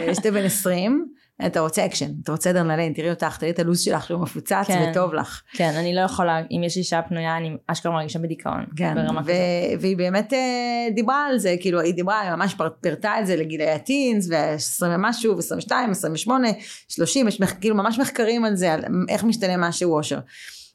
ושאתה 0.06 0.30
בן 0.30 0.44
20, 0.44 1.06
אתה 1.46 1.60
רוצה 1.60 1.86
אקשן, 1.86 2.10
אתה 2.22 2.32
רוצה 2.32 2.50
אדרנלין, 2.50 2.92
תראי 2.92 3.10
אותך, 3.10 3.36
תראי 3.36 3.50
את 3.50 3.58
הלו"ז 3.58 3.80
שלך 3.80 4.06
שהוא 4.06 4.20
מפוצץ 4.22 4.64
כן, 4.66 4.90
וטוב 4.90 5.14
לך. 5.14 5.42
כן, 5.52 5.72
אני 5.76 5.94
לא 5.94 6.00
יכולה, 6.00 6.38
אם 6.50 6.62
יש 6.64 6.76
לי 6.76 6.82
שעה 6.82 7.02
פנויה, 7.02 7.36
אני 7.36 7.56
אשכרה 7.66 7.92
מרגישה 7.92 8.18
בדיכאון. 8.18 8.64
כן, 8.76 8.94
ו- 9.26 9.80
והיא 9.80 9.96
באמת 9.96 10.32
אה, 10.32 10.88
דיברה 10.94 11.26
על 11.26 11.38
זה, 11.38 11.54
כאילו 11.60 11.80
היא 11.80 11.94
דיברה, 11.94 12.20
היא 12.20 12.30
ממש 12.30 12.56
פירטה 12.80 13.20
את 13.20 13.26
זה 13.26 13.36
לגילי 13.36 13.70
ה 13.70 13.78
teens, 13.78 14.28
ו-20 14.30 14.86
ומשהו, 14.86 15.36
ו-22, 15.36 15.72
28, 15.90 16.48
30, 16.88 17.28
יש 17.28 17.40
כאילו 17.60 17.76
ממש 17.76 17.98
מחקרים 17.98 18.44
על 18.44 18.56
זה, 18.56 18.72
על 18.72 18.84
איך 19.08 19.24
משתנה 19.24 19.68
משהו 19.68 19.96
אושר. 19.96 20.18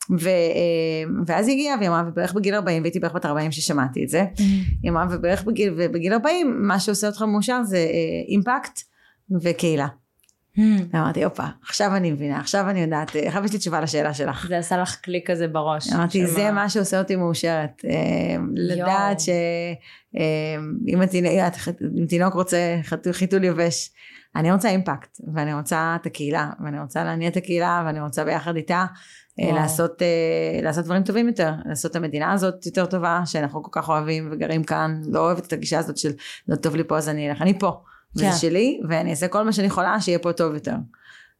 ו, 0.10 0.30
אה, 0.30 1.24
ואז 1.26 1.48
היא 1.48 1.56
הגיעה 1.56 1.78
והיא 1.78 1.90
אמרה 1.90 2.04
ובערך 2.08 2.34
בגיל 2.34 2.56
40 2.56 2.82
והייתי 2.82 3.00
בערך 3.00 3.14
בת 3.14 3.26
40 3.26 3.52
ששמעתי 3.52 4.04
את 4.04 4.10
זה 4.10 4.26
mm-hmm. 4.36 4.42
היא 4.84 4.92
אמרה 4.92 5.06
ובערך 5.12 5.44
בגיל, 5.44 5.74
ובגיל 5.78 6.14
40 6.14 6.68
מה 6.68 6.80
שעושה 6.80 7.08
אותך 7.08 7.22
מאושר 7.22 7.64
זה 7.64 7.88
אימפקט 8.28 8.80
אה, 9.32 9.38
וקהילה 9.42 9.88
Hmm. 10.58 10.96
אמרתי, 10.96 11.24
הופה, 11.24 11.44
עכשיו 11.68 11.96
אני 11.96 12.12
מבינה, 12.12 12.40
עכשיו 12.40 12.70
אני 12.70 12.82
יודעת, 12.82 13.16
אה, 13.16 13.28
עכשיו 13.28 13.46
יש 13.46 13.54
לי 13.54 13.60
תשובה 13.60 13.82
לשאלה 13.82 14.14
שלך. 14.14 14.46
זה 14.48 14.58
עשה 14.58 14.78
לך 14.78 14.96
קליק 14.96 15.32
כזה 15.32 15.48
בראש. 15.48 15.94
אמרתי, 15.94 16.28
זה 16.28 16.52
מה 16.52 16.70
שעושה 16.70 17.00
אותי 17.00 17.16
מאושרת. 17.16 17.86
לדעת 18.56 19.20
שאם 19.20 21.00
תינוק 22.08 22.34
רוצה 22.34 22.80
חיתול 23.12 23.44
יבש, 23.44 23.92
אני 24.36 24.52
רוצה 24.52 24.70
אימפקט, 24.70 25.18
ואני 25.34 25.54
רוצה 25.54 25.98
את 26.02 26.06
הקהילה, 26.06 26.50
ואני 26.66 26.80
רוצה 26.80 27.04
להניע 27.04 27.28
את 27.30 27.38
הקהילה, 27.38 27.84
ואני 27.86 28.02
רוצה 28.02 28.24
ביחד 28.24 28.56
איתה 28.56 28.86
לעשות, 29.38 30.02
לעשות 30.64 30.86
דברים 30.86 31.04
טובים 31.04 31.28
יותר, 31.28 31.52
לעשות 31.66 31.92
את 31.92 31.96
המדינה 31.96 32.32
הזאת 32.32 32.66
יותר 32.66 32.86
טובה, 32.86 33.22
שאנחנו 33.26 33.64
כל 33.64 33.70
כך 33.72 33.90
אוהבים 33.90 34.30
וגרים 34.32 34.64
כאן, 34.64 35.02
לא 35.06 35.20
אוהבת 35.20 35.48
את 35.48 35.54
הגישה 35.54 35.80
הזאת 35.80 35.98
של 35.98 36.12
לא 36.48 36.56
טוב 36.56 36.76
לי 36.76 36.84
פה 36.84 36.98
אז 36.98 37.10
אני 37.10 37.30
אלך, 37.30 37.42
אני 37.42 37.60
פה. 37.60 37.82
וזה 38.16 38.26
כן. 38.26 38.38
שלי, 38.38 38.82
ואני 38.90 39.12
אעשה 39.12 39.28
כל 39.28 39.44
מה 39.44 39.54
שאני 39.54 39.68
יכולה 39.68 40.02
שיהיה 40.02 40.20
פה 40.20 40.34
טוב 40.34 40.54
יותר. 40.54 40.76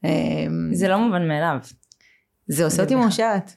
אמ, 0.04 0.70
זה 0.74 0.88
לא 0.88 0.98
מובן 0.98 1.28
מאליו. 1.28 1.58
זה 2.48 2.66
עושה 2.66 2.84
אותי 2.84 2.96
מאושרת. 2.96 3.52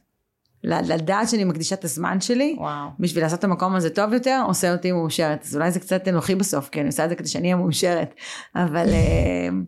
לדעת 0.65 1.29
שאני 1.29 1.45
מקדישה 1.45 1.75
את 1.75 1.85
הזמן 1.85 2.21
שלי, 2.21 2.57
וואו. 2.59 2.89
בשביל 2.99 3.25
לעשות 3.25 3.39
את 3.39 3.45
המקום 3.45 3.75
הזה 3.75 3.91
טוב 3.91 4.13
יותר, 4.13 4.43
עושה 4.47 4.73
אותי 4.73 4.93
מאושרת. 4.93 5.43
אז 5.45 5.57
אולי 5.57 5.71
זה 5.71 5.81
קצת 5.81 6.09
אנוכי 6.09 6.35
בסוף, 6.35 6.69
כי 6.69 6.81
אני 6.81 6.87
עושה 6.87 7.05
את 7.05 7.09
זה 7.11 7.15
כדי 7.17 7.29
שאני 7.29 7.45
אהיה 7.45 7.57
מאושרת. 7.57 8.15
אבל 8.57 8.87
אמ, 8.95 9.65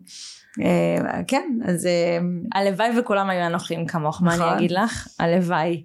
כן, 1.27 1.59
אז... 1.65 1.87
הלוואי 2.55 2.99
וכולם 2.99 3.29
היו 3.29 3.45
אנוכים 3.45 3.85
כמוך, 3.85 4.21
מה 4.21 4.33
אני 4.33 4.39
נכון. 4.39 4.57
אגיד 4.57 4.71
לך? 4.71 5.07
הלוואי. 5.19 5.83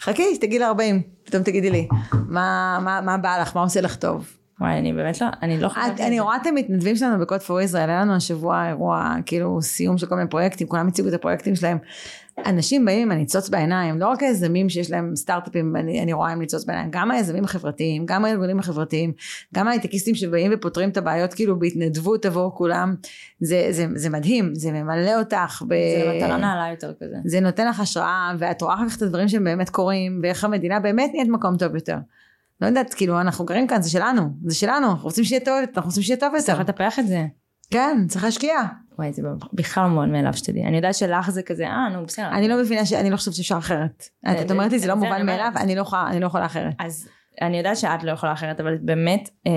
חכי, 0.00 0.34
שתגיעי 0.34 0.58
ל-40, 0.58 1.24
פתאום 1.24 1.42
תגידי 1.42 1.70
לי, 1.70 1.88
מה, 2.12 2.78
מה, 2.82 3.00
מה 3.00 3.16
בא 3.16 3.38
לך, 3.40 3.56
מה 3.56 3.62
עושה 3.62 3.80
לך 3.80 3.96
טוב? 3.96 4.36
וואי, 4.60 4.78
אני 4.78 4.92
באמת 4.92 5.20
לא, 5.20 5.26
אני 5.42 5.60
לא 5.60 5.68
חושבת... 5.68 6.00
אני 6.00 6.20
רואה 6.20 6.36
את 6.36 6.46
המתנדבים 6.46 6.96
שלנו 6.96 7.20
בקוד 7.20 7.40
פור 7.40 7.60
ישראל, 7.60 7.90
היה 7.90 8.00
לנו 8.00 8.14
השבוע 8.14 8.68
אירוע, 8.68 9.14
כאילו 9.26 9.62
סיום 9.62 9.98
של 9.98 10.06
כל 10.06 10.14
מיני 10.14 10.30
פרויקטים, 10.30 10.66
כולם 10.66 10.88
הציגו 10.88 11.08
את 11.08 11.14
הפרויקטים 11.14 11.56
שלהם. 11.56 11.78
אנשים 12.46 12.84
באים 12.84 13.02
עם 13.02 13.10
הניצוץ 13.10 13.48
בעיניים, 13.48 13.98
לא 13.98 14.08
רק 14.08 14.22
היזמים 14.22 14.68
שיש 14.68 14.90
להם 14.90 15.16
סטארט-אפים, 15.16 15.76
אני, 15.76 16.02
אני 16.02 16.12
רואה 16.12 16.32
עם 16.32 16.38
ניצוץ 16.38 16.64
בעיניים, 16.64 16.88
גם 16.90 17.10
היזמים 17.10 17.44
החברתיים, 17.44 18.06
גם 18.06 18.24
הארגונים 18.24 18.58
החברתיים, 18.58 19.12
גם 19.54 19.68
ההייטקיסטים 19.68 20.14
שבאים 20.14 20.50
ופותרים 20.54 20.88
את 20.88 20.96
הבעיות 20.96 21.34
כאילו 21.34 21.58
בהתנדבות 21.58 22.26
עבור 22.26 22.54
כולם, 22.54 22.94
זה, 23.40 23.66
זה, 23.70 23.86
זה 23.94 24.10
מדהים, 24.10 24.54
זה 24.54 24.72
ממלא 24.72 25.18
אותך. 25.18 25.62
ב... 25.68 25.74
זה 25.74 26.12
מטרה 26.16 26.36
נעלה 26.36 26.70
יותר 26.70 26.92
כזה. 27.00 27.16
זה 27.24 27.40
נותן 27.40 27.68
לך 27.68 27.80
השראה, 27.80 28.32
ואת 28.38 28.62
רואה 28.62 28.74
אחר 28.74 28.88
כך 28.88 28.96
את 28.96 29.02
הדברים 29.02 29.28
שהם 29.28 29.44
באמת 29.44 29.70
קורים, 29.70 30.20
ואיך 30.22 30.44
המדינה 30.44 30.80
באמת 30.80 31.10
נהיית 31.14 31.28
מקום 31.28 31.56
טוב 31.56 31.74
יותר. 31.74 31.96
לא 32.60 32.66
יודעת, 32.66 32.94
כאילו 32.94 33.20
אנחנו 33.20 33.44
גרים 33.44 33.66
כאן, 33.66 33.82
זה 33.82 33.90
שלנו, 33.90 34.22
זה 34.44 34.54
שלנו, 34.54 34.90
אנחנו 34.90 35.04
רוצים 35.04 35.24
שיהיה 35.24 35.40
טוב, 35.40 35.54
אנחנו 35.76 35.88
רוצים 35.88 36.02
שיהיה 36.02 36.20
טוב 36.20 36.34
יותר. 36.34 36.46
צריך 36.46 36.60
לטפח 36.60 36.98
את 36.98 37.06
זה. 37.06 37.26
כן, 37.74 37.98
צריך 38.08 38.24
להשקיע. 38.24 38.54
וואי, 38.98 39.12
זה 39.12 39.22
בכלל 39.52 39.86
מאוד 39.86 40.08
מאליו 40.08 40.34
שתדעי. 40.34 40.64
אני 40.64 40.76
יודעת 40.76 40.94
שלך 40.94 41.30
זה 41.30 41.42
כזה, 41.42 41.66
אה, 41.66 41.88
נו, 41.88 42.06
בסדר. 42.06 42.28
אני 42.28 42.48
לא 42.48 42.60
מבינה, 42.60 42.82
אני 43.00 43.10
לא 43.10 43.16
חושבת 43.16 43.34
שאפשר 43.34 43.58
אחרת. 43.58 44.08
את 44.30 44.50
אומרת 44.50 44.72
לי, 44.72 44.78
זה 44.78 44.86
לא 44.86 44.94
מובן 44.94 45.26
מאליו, 45.26 45.52
אני 45.56 45.74
לא, 45.74 45.84
לא 46.20 46.26
יכולה 46.26 46.46
אחרת. 46.46 46.74
אז 46.78 47.08
אני 47.42 47.58
יודעת 47.58 47.76
שאת 47.76 48.02
לא 48.02 48.12
יכולה 48.12 48.32
אחרת, 48.32 48.60
אבל 48.60 48.78
באמת, 48.80 49.30
אה, 49.46 49.52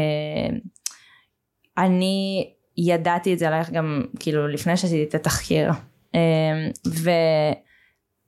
אני 1.78 2.49
ידעתי 2.78 3.34
את 3.34 3.39
זה 3.39 3.47
עלייך 3.47 3.70
גם, 3.70 4.01
כאילו, 4.20 4.47
לפני 4.47 4.78
שעשיתי 4.78 5.03
את 5.03 5.15
התחקיר. 5.15 5.72
אה, 6.15 6.70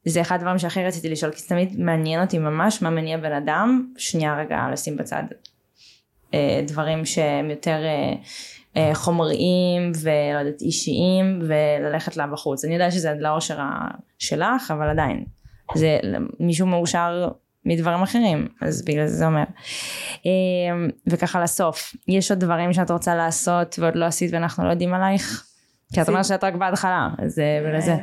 זה 0.06 0.22
אחד 0.22 0.36
הדברים 0.36 0.58
שהכי 0.58 0.84
רציתי 0.84 1.10
לשאול, 1.10 1.32
כי 1.32 1.42
תמיד 1.48 1.80
מעניין 1.80 2.22
אותי 2.22 2.38
ממש 2.38 2.82
מה 2.82 2.90
מניע 2.90 3.18
בן 3.18 3.34
אדם, 3.34 3.94
שנייה 3.98 4.38
רגע 4.38 4.68
לשים 4.72 4.98
בצד 4.98 5.24
אה, 6.34 6.62
דברים 6.68 7.06
שהם 7.06 7.50
יותר 7.50 7.80
חומריים 8.94 9.92
ולא 10.02 10.40
יודעת 10.40 10.62
אישיים 10.62 11.40
וללכת 11.42 12.18
לה 12.18 12.28
בחוץ. 12.28 12.66
אני 12.66 12.74
יודעת 12.74 12.92
שזה 12.92 13.14
לאושר 13.20 13.60
שלך, 14.20 14.72
אבל 14.72 14.90
עדיין, 14.90 15.26
זה 15.76 15.98
מישהו 16.40 16.68
מאושר 16.68 17.28
מדברים 17.66 18.02
אחרים, 18.02 18.48
אז 18.62 18.86
בגלל 18.86 19.08
זה 19.08 19.16
זה 19.16 19.26
אומר. 19.26 19.44
וככה 21.08 21.44
לסוף, 21.44 21.96
יש 22.08 22.32
עוד 22.32 22.40
דברים 22.40 22.74
שאת 22.74 22.92
רוצה 22.92 23.16
לעשות 23.16 23.80
ועוד 23.80 23.96
לא 23.96 24.06
עשית 24.06 24.34
ואנחנו 24.34 24.66
לא 24.66 24.70
יודעים 24.70 24.94
עלייך? 24.94 25.46
כי 25.94 26.02
את 26.02 26.10
אומרת 26.10 26.26
שאת 26.26 26.44
רק 26.44 26.54
בהתחלה, 26.54 27.10
אז 27.18 27.42
בגלל 27.68 27.82
זה. 27.82 27.96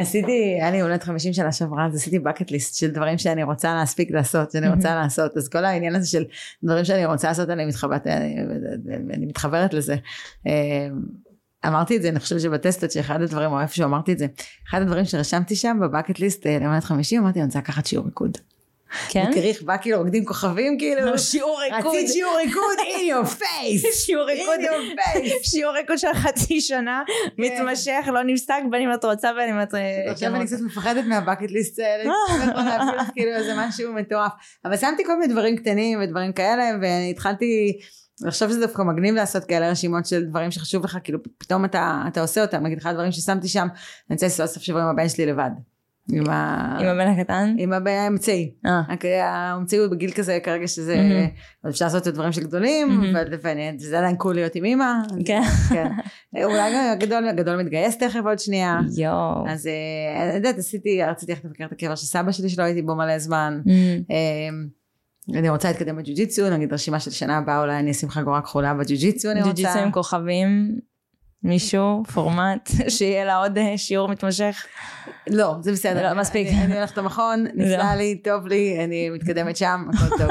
עשיתי, 0.00 0.56
היה 0.60 0.70
לי 0.70 0.76
יולדת 0.76 1.02
50 1.02 1.32
שנה 1.32 1.52
שעברה, 1.52 1.86
אז 1.86 1.94
עשיתי 1.94 2.18
bucket 2.18 2.48
list 2.48 2.78
של 2.78 2.90
דברים 2.90 3.18
שאני 3.18 3.42
רוצה 3.42 3.74
להספיק 3.74 4.10
לעשות, 4.10 4.50
שאני 4.50 4.68
רוצה 4.68 4.94
לעשות, 4.94 5.36
אז 5.36 5.48
כל 5.48 5.64
העניין 5.64 5.96
הזה 5.96 6.06
של 6.08 6.24
דברים 6.62 6.84
שאני 6.84 7.06
רוצה 7.06 7.28
לעשות, 7.28 7.50
אני 7.50 7.66
מתחברת, 7.66 8.06
אני, 8.06 8.36
אני 9.14 9.26
מתחברת 9.26 9.74
לזה. 9.74 9.96
אה, 10.46 10.88
אמרתי 11.66 11.96
את 11.96 12.02
זה, 12.02 12.08
אני 12.08 12.20
חושבת 12.20 12.40
שבטסטות 12.40 12.90
שאחד 12.90 13.22
הדברים, 13.22 13.52
או 13.52 13.60
איפשהו 13.60 13.84
אמרתי 13.84 14.12
את 14.12 14.18
זה, 14.18 14.26
אחד 14.68 14.82
הדברים 14.82 15.04
שרשמתי 15.04 15.56
שם 15.56 15.78
בבקט 15.82 16.18
ליסט 16.18 16.46
ליולדת 16.46 16.84
50, 16.84 17.22
אמרתי, 17.22 17.38
אני 17.38 17.46
רוצה 17.46 17.58
לקחת 17.58 17.86
שיעור 17.86 18.04
ריקוד. 18.04 18.38
כן? 19.08 19.30
כריך 19.34 19.62
בא 19.62 19.76
כאילו 19.76 19.98
רוקדים 19.98 20.24
כוכבים 20.24 20.78
כאילו. 20.78 21.18
שיעור 21.18 21.60
ריקוד. 21.60 21.94
רצית 21.94 22.08
שיעור 22.12 22.36
ריקוד 22.36 22.78
in 22.78 23.12
your 23.12 23.40
face. 23.40 23.92
שיעור 24.04 24.26
ריקוד. 24.26 24.60
in 24.60 24.62
your 24.62 24.98
face. 24.98 25.50
שיעור 25.50 25.74
ריקוד 25.74 25.98
של 25.98 26.14
חצי 26.14 26.60
שנה, 26.60 27.02
כן. 27.06 27.42
מתמשך, 27.42 28.08
לא 28.12 28.22
נפסק 28.22 28.60
בין 28.70 28.82
אם 28.82 28.94
את 28.94 29.04
רוצה 29.04 29.32
בין 29.32 29.54
אם 29.54 29.62
את... 29.62 29.74
עכשיו 30.06 30.34
אני 30.34 30.46
קצת 30.46 30.60
מפחדת 30.60 31.04
מהבקט 31.04 31.50
ליסט 31.50 31.78
האלה. 31.84 32.12
לך 32.96 33.10
כאילו 33.12 33.30
איזה 33.30 33.52
משהו 33.56 33.92
מטורף. 33.92 34.32
אבל 34.64 34.76
שמתי 34.76 35.04
כל 35.04 35.18
מיני 35.18 35.32
דברים 35.32 35.56
קטנים 35.56 35.98
ודברים 36.02 36.32
כאלה, 36.32 36.64
והתחלתי... 36.82 37.78
לחשוב 38.22 38.48
שזה 38.48 38.60
דווקא 38.60 38.82
מגניב 38.82 39.14
לעשות 39.14 39.44
כאלה 39.44 39.70
רשימות 39.70 40.06
של 40.06 40.24
דברים 40.24 40.50
שחשוב 40.50 40.84
לך, 40.84 40.98
כאילו 41.04 41.18
פתאום 41.38 41.64
אתה, 41.64 42.02
אתה 42.08 42.20
עושה 42.20 42.42
אותם, 42.42 42.62
נגיד 42.62 42.78
אחד 42.78 42.90
הדברים 42.90 43.12
ששמתי 43.12 43.48
שם, 43.48 43.66
אני 44.10 44.14
רוצה 44.14 44.26
לנסוע 44.26 44.46
סוף 44.46 44.62
שבוע 44.62 44.82
עם 44.82 44.88
הבן 44.88 45.08
שלי 45.08 45.26
לבד. 45.26 45.50
עם, 46.12 46.30
ה... 46.30 46.76
עם 46.80 46.86
הבן 46.86 47.08
הקטן? 47.08 47.54
עם 47.58 47.72
הבן 47.72 47.90
האמצעי. 47.90 48.52
אה. 48.66 48.82
האמצעי 49.22 49.78
הוא 49.78 49.88
בגיל 49.88 50.10
כזה 50.10 50.38
כרגע 50.42 50.68
שזה, 50.68 50.94
mm-hmm. 50.94 51.68
אפשר 51.68 51.84
לעשות 51.84 52.02
את 52.02 52.06
הדברים 52.06 52.32
של 52.32 52.42
גדולים, 52.42 53.02
mm-hmm. 53.02 53.76
וזה 53.78 53.98
עדיין 53.98 54.16
קול 54.16 54.34
להיות 54.34 54.54
עם 54.54 54.64
אימא. 54.64 54.92
כן. 55.24 55.42
כן. 55.68 55.88
אולי 56.44 56.74
גם 56.74 56.92
הגדול, 56.92 57.28
הגדול 57.28 57.62
מתגייס 57.62 57.98
תכף 57.98 58.20
עוד 58.24 58.38
שנייה. 58.38 58.80
יואו. 58.98 59.48
אז 59.48 59.66
אה, 59.66 60.24
אני 60.24 60.36
יודעת, 60.36 60.58
עשיתי, 60.58 61.02
רציתי 61.02 61.32
ללכת 61.32 61.44
לבקר 61.44 61.64
את 61.64 61.72
הקבר 61.72 61.94
של 61.94 62.06
סבא 62.06 62.32
שלי 62.32 62.48
שלא 62.48 62.62
הייתי 62.62 62.82
בו 62.82 62.94
מלא 62.94 63.18
זמן. 63.18 63.60
Mm-hmm. 63.66 64.12
אני 65.38 65.48
רוצה 65.48 65.68
להתקדם 65.68 65.96
בג'ו-ג'יצו, 65.96 66.50
נגיד 66.50 66.72
רשימה 66.72 67.00
של 67.00 67.10
שנה 67.10 67.38
הבאה 67.38 67.60
אולי 67.60 67.78
אני 67.78 67.90
אשים 67.90 68.10
חגורה 68.10 68.40
כחולה 68.40 68.74
בג'ו-ג'יצו 68.74 69.30
אני 69.30 69.42
רוצה. 69.42 69.50
ג'ו-ג'יצו 69.50 69.78
עם 69.78 69.92
כוכבים. 69.92 70.78
מישהו, 71.42 72.02
פורמט, 72.14 72.70
שיהיה 72.96 73.24
לה 73.24 73.36
עוד 73.36 73.58
אה, 73.58 73.78
שיעור 73.78 74.08
מתמשך? 74.08 74.66
לא, 75.30 75.54
זה 75.60 75.72
בסדר. 75.72 76.12
לא, 76.12 76.20
מספיק. 76.20 76.48
אני 76.64 76.74
הולכת 76.74 76.96
למכון, 76.96 77.46
נפלא 77.54 77.94
לי, 77.96 78.16
טוב 78.24 78.46
לי, 78.46 78.84
אני 78.84 79.10
מתקדמת 79.10 79.56
שם, 79.56 79.84
הכל 79.94 80.18
טוב. 80.18 80.30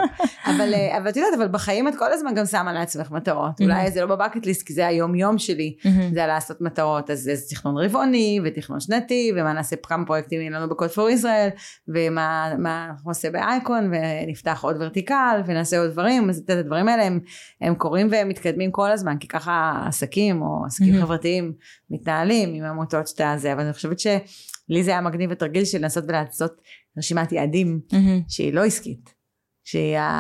אבל, 0.55 0.73
אה, 0.73 0.97
אבל 0.97 1.09
את 1.09 1.15
יודעת, 1.17 1.33
אבל 1.37 1.47
בחיים 1.47 1.87
את 1.87 1.93
כל 1.99 2.13
הזמן 2.13 2.35
גם 2.35 2.45
שמה 2.45 2.73
לעצמך 2.73 3.11
מטרות. 3.11 3.61
אולי 3.61 3.91
זה 3.91 4.01
לא 4.01 4.15
בבקט 4.15 4.45
ליסט, 4.45 4.67
כי 4.67 4.73
זה 4.73 4.87
היום 4.87 5.15
יום 5.15 5.37
שלי, 5.37 5.75
זה 6.13 6.25
לעשות 6.25 6.61
מטרות. 6.61 7.09
אז 7.09 7.19
זה 7.19 7.33
תכנון 7.49 7.77
רבעוני, 7.77 8.39
ותכנון 8.43 8.79
שנתי, 8.79 9.31
ומה 9.35 9.53
נעשה 9.53 9.75
כמה 9.75 10.05
פרויקטים 10.05 10.41
יהיו 10.41 10.53
לנו 10.53 10.69
בקוד 10.69 10.89
פור 10.89 11.09
ישראל, 11.09 11.49
ומה 11.87 12.51
אנחנו 12.51 13.09
נעשה 13.09 13.31
באייקון, 13.31 13.91
ונפתח 13.91 14.59
עוד 14.63 14.75
ורטיקל, 14.79 15.41
ונעשה 15.45 15.79
עוד 15.79 15.91
דברים. 15.91 16.29
אז 16.29 16.37
את 16.45 16.49
הדברים 16.49 16.87
האלה 16.87 17.03
הם, 17.03 17.19
הם 17.61 17.75
קורים 17.75 18.09
ומתקדמים 18.11 18.71
כל 18.71 18.91
הזמן, 18.91 19.17
כי 19.17 19.27
ככה 19.27 19.83
עסקים, 19.87 20.41
או 20.41 20.65
עסקים 20.65 20.93
חברתיים 21.01 21.53
מתנהלים 21.89 22.53
עם 22.53 22.63
עמותות 22.63 23.07
שאתה 23.07 23.33
זה, 23.37 23.53
אבל 23.53 23.63
אני 23.63 23.73
חושבת 23.73 23.99
שלי 23.99 24.83
זה 24.83 24.91
היה 24.91 25.01
מגניב 25.01 25.29
ותרגיל 25.33 25.65
של 25.65 25.77
לנסות 25.77 26.03
ולעשות 26.07 26.61
רשימת 26.97 27.31
יעדים 27.31 27.79
שהיא 28.27 28.53
לא 28.53 28.63
עסקית, 28.63 29.13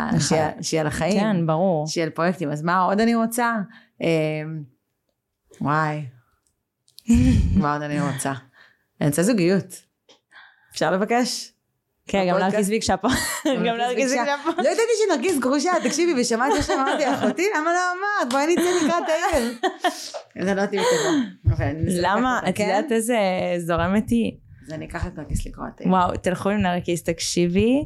נכון. 0.07 0.19
שהיא, 0.19 0.41
ה- 0.41 0.63
שהיא 0.63 0.79
על 0.81 0.87
החיים, 0.87 1.19
כן, 1.19 1.47
ברור. 1.47 1.87
שהיא 1.87 2.03
על 2.03 2.09
פרויקטים. 2.09 2.51
אז 2.51 2.61
מה 2.63 2.79
עוד 2.79 2.99
אני 2.99 3.15
רוצה? 3.15 3.53
אה, 4.01 4.07
וואי, 5.61 6.05
מה 7.61 7.73
עוד 7.73 7.81
אני 7.81 8.01
רוצה? 8.01 8.33
אני 9.01 9.09
רוצה 9.09 9.23
זוגיות. 9.23 9.65
אפשר 10.71 10.91
לבקש? 10.91 11.51
כן, 12.07 12.25
גם. 12.29 12.37
נרקיס 12.37 12.67
ביקשה 12.69 12.97
פה. 12.97 13.07
גם 13.45 13.77
נרקיס 13.77 14.11
ביקשה 14.11 14.35
פה. 14.43 14.49
לא 14.49 14.69
ידעתי 14.69 14.81
שנרגיס 15.07 15.39
גרושה, 15.39 15.71
תקשיבי, 15.83 16.21
ושמעתי 16.21 16.57
עכשיו, 16.59 16.75
אמרתי, 16.75 17.13
אחותי, 17.13 17.45
למה 17.57 17.69
לא 17.73 17.79
אמרת? 17.91 18.33
בואי 18.33 18.55
נצא 18.55 18.85
לקראת 18.85 19.03
העיר. 19.33 19.53
זה 20.45 20.55
לא. 20.55 20.61
אבל 21.55 21.65
אני 21.65 21.81
אנסה 21.83 21.97
למה? 22.01 22.39
את 22.49 22.55
כן? 22.57 22.63
יודעת 22.63 22.91
איזה 22.91 23.17
זורמת 23.57 24.09
היא? 24.09 24.31
אז 24.67 24.73
אני 24.73 24.85
אקח 24.85 25.07
את 25.07 25.17
נרגיס 25.17 25.45
לקרוא 25.45 25.65
את 25.75 25.81
העיר. 25.81 25.91
וואו, 25.93 26.17
תלכו 26.17 26.49
עם 26.49 26.57
נרקיס, 26.61 27.03
תקשיבי. 27.03 27.85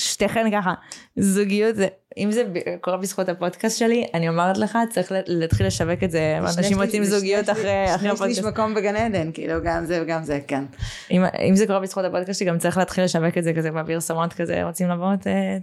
שתיכן 0.00 0.50
ככה, 0.52 0.74
זוגיות 1.16 1.76
זה, 1.76 1.86
אם 2.16 2.32
זה 2.32 2.44
קורה 2.80 2.96
בזכות 2.96 3.28
הפודקאסט 3.28 3.78
שלי, 3.78 4.06
אני 4.14 4.28
אומרת 4.28 4.58
לך, 4.58 4.78
צריך 4.90 5.12
להתחיל 5.26 5.66
לשווק 5.66 6.02
את 6.04 6.10
זה, 6.10 6.38
אנשים 6.38 6.78
שני 6.90 7.06
זוגיות 7.06 7.50
אחרי 7.50 7.84
אחרי 7.86 7.98
שני 7.98 8.08
הפודקאסט. 8.08 8.40
שליש 8.40 8.52
מקום 8.52 8.74
בגן 8.74 8.96
עדן, 8.96 9.30
כאילו, 9.34 9.54
גם 9.64 9.84
זה 9.84 10.02
וגם 10.02 10.24
זה, 10.24 10.40
כן. 10.46 10.64
אם, 11.10 11.24
אם 11.48 11.56
זה 11.56 11.66
קורה 11.66 11.80
בזכות 11.80 12.04
הפודקאסט 12.04 12.38
שלי, 12.38 12.48
גם 12.48 12.58
צריך 12.58 12.78
להתחיל 12.78 13.04
לשווק 13.04 13.38
את 13.38 13.44
זה 13.44 13.52
כזה 13.52 13.70
בפרסומות 13.70 14.32
כזה, 14.32 14.64
רוצים 14.64 14.88
לבוא, 14.88 15.12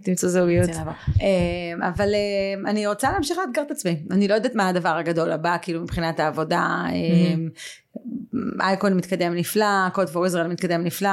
תמצאו 0.03 0.29
זוגיות. 0.29 0.69
אה, 1.21 1.87
אבל 1.89 2.13
אה, 2.13 2.69
אני 2.69 2.87
רוצה 2.87 3.11
להמשיך 3.11 3.37
לאתגר 3.37 3.61
את 3.61 3.71
עצמי. 3.71 4.03
אני 4.11 4.27
לא 4.27 4.33
יודעת 4.33 4.55
מה 4.55 4.69
הדבר 4.69 4.89
הגדול 4.89 5.31
הבא, 5.31 5.57
כאילו, 5.61 5.81
מבחינת 5.81 6.19
העבודה. 6.19 6.85
אה, 6.89 7.35
אייקון 8.59 8.97
מתקדם 8.97 9.33
נפלא, 9.33 9.89
קוד 9.93 10.09
פור 10.09 10.25
ישראל 10.25 10.47
מתקדם 10.47 10.83
נפלא. 10.83 11.09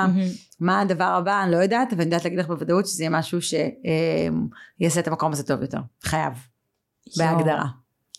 מה 0.61 0.81
הדבר 0.81 1.05
הבא, 1.05 1.43
אני 1.43 1.53
לא 1.53 1.57
יודעת, 1.57 1.93
אבל 1.93 2.01
אני 2.01 2.05
יודעת 2.05 2.25
להגיד 2.25 2.39
לך 2.39 2.47
בוודאות 2.47 2.87
שזה 2.87 3.03
יהיה 3.03 3.11
משהו 3.11 3.39
שיעשה 3.43 5.01
את 5.01 5.09
המקום 5.09 5.30
הזה 5.33 5.43
טוב 5.47 5.63
יותר. 5.63 5.79
חייב. 6.03 6.33
בהגדרה. 7.19 7.65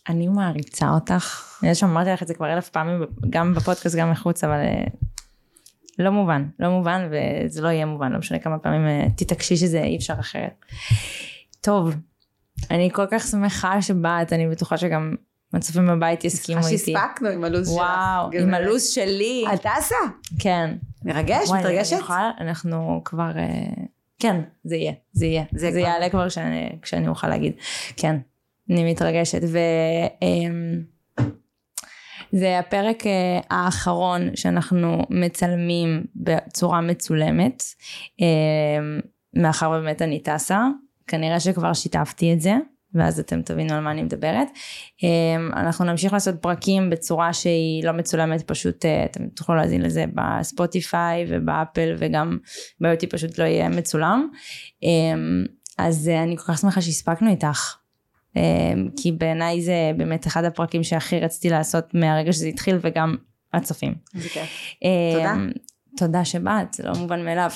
אני 0.10 0.28
מעריצה 0.28 0.90
אותך. 0.90 1.58
אני 1.62 1.68
יודעת 1.70 1.78
שאמרתי 1.78 2.10
לך 2.10 2.22
את 2.24 2.28
זה 2.28 2.34
כבר 2.34 2.54
אלף 2.54 2.70
פעמים, 2.70 3.02
גם 3.30 3.54
בפודקאסט, 3.54 3.96
גם 3.96 4.12
מחוץ, 4.12 4.44
אבל 4.44 4.60
אה, 4.60 4.84
לא 6.00 6.10
מובן, 6.10 6.46
לא 6.60 6.70
מובן, 6.70 7.10
וזה 7.12 7.62
לא 7.62 7.68
יהיה 7.68 7.86
מובן, 7.86 8.12
לא 8.12 8.20
משנה 8.20 8.40
כמה 8.40 8.60
פעמים 8.60 8.88
אה, 8.88 9.08
תתעקשי 9.18 9.56
שזה 9.58 9.82
אי 9.82 9.98
אפשר 9.98 10.14
אחרת. 10.20 10.66
טוב, 11.62 11.96
אני 12.72 12.90
כל 12.94 13.06
כך 13.12 13.24
שמחה 13.28 13.82
שבאת, 13.82 14.34
אני 14.34 14.50
בטוחה 14.50 14.78
שגם 14.78 15.16
הצופים 15.54 15.88
בבית 15.88 16.24
יסכימו 16.24 16.68
איתי. 16.68 16.78
שהספקנו 16.94 17.30
עם 17.30 17.44
הלו"ז 17.44 17.68
שלך. 17.68 17.78
וואו, 17.78 18.26
עם 18.26 18.32
גברת. 18.32 18.54
הלו"ז 18.54 18.84
שלי. 18.90 19.46
את 19.54 19.60
טסה? 19.62 19.96
כן. 20.40 20.76
מרגש? 21.06 21.50
וואי, 21.50 21.60
מתרגשת? 21.60 22.00
יכולה- 22.00 22.32
אנחנו 22.40 23.02
כבר, 23.06 23.32
אה, 23.38 23.84
כן, 24.22 24.42
זה 24.64 24.76
יהיה, 24.76 24.94
זה 25.12 25.26
יהיה. 25.26 25.44
זה 25.52 25.60
זה 25.60 25.72
כבר. 25.72 25.80
יעלה 25.80 26.10
כבר 26.10 26.30
כשאני, 26.30 26.70
כשאני 26.82 27.08
אוכל 27.08 27.28
להגיד. 27.28 27.54
כן, 27.98 28.16
אני 28.70 28.92
מתרגשת. 28.92 29.42
ו... 29.48 29.58
אמ, 30.22 30.82
זה 32.32 32.60
הפרק 32.60 33.08
אה, 33.08 33.40
האחרון 33.50 34.36
שאנחנו 34.36 35.06
מצלמים 35.10 36.04
בצורה 36.16 36.82
מצולמת, 36.82 37.64
אמ, 38.20 38.26
מאחר 39.34 39.70
ובאמת 39.70 40.02
אני 40.02 40.20
טסה, 40.20 40.68
כנראה 41.08 41.40
שכבר 41.40 41.74
שיתפתי 41.74 42.34
את 42.34 42.42
זה, 42.42 42.54
ואז 42.94 43.20
אתם 43.20 43.42
תבינו 43.42 43.74
על 43.74 43.80
מה 43.80 43.92
אני 43.92 44.04
מדברת. 44.04 44.48
אמ, 45.04 45.52
אנחנו 45.54 45.86
נמשיך 45.86 46.14
לעשות 46.14 46.36
פרקים 46.42 46.90
בצורה 46.90 47.34
שהיא 47.34 47.84
לא 47.84 47.92
מצולמת, 47.92 48.42
פשוט 48.42 48.86
אה, 48.86 49.06
אתם 49.06 49.28
תוכלו 49.28 49.56
להזין 49.56 49.82
לזה 49.82 50.06
בספוטיפיי 50.16 51.26
ובאפל 51.30 51.96
וגם 51.98 52.38
ביוטי 52.82 53.08
פשוט 53.08 53.38
לא 53.38 53.44
יהיה 53.44 53.70
מצולם. 53.70 54.30
אמ, 54.84 55.46
אז 55.78 56.08
אה, 56.08 56.24
אני 56.24 56.38
כל 56.38 56.44
כך 56.44 56.58
שמחה 56.58 56.82
שהספקנו 56.82 57.30
איתך. 57.30 57.76
אמ, 58.36 58.90
כי 58.98 59.12
בעיניי 59.12 59.62
זה 59.62 59.92
באמת 59.98 60.28
אחד 60.28 60.44
הפרקים 60.44 60.84
שהכי 60.84 61.20
רציתי 61.20 61.50
לעשות 61.50 61.94
מהרגע 61.94 62.34
שזה 62.34 62.48
התחיל 62.48 62.78
וגם 62.82 63.16
הצופים. 63.54 63.96
זה 64.14 64.30
כיף. 64.30 64.76
תודה. 65.14 65.36
תודה. 65.98 66.26
שבאת, 66.26 66.74
זה 66.74 66.84
לא 66.84 66.94
מובן 66.94 67.26
מאליו. 67.26 67.50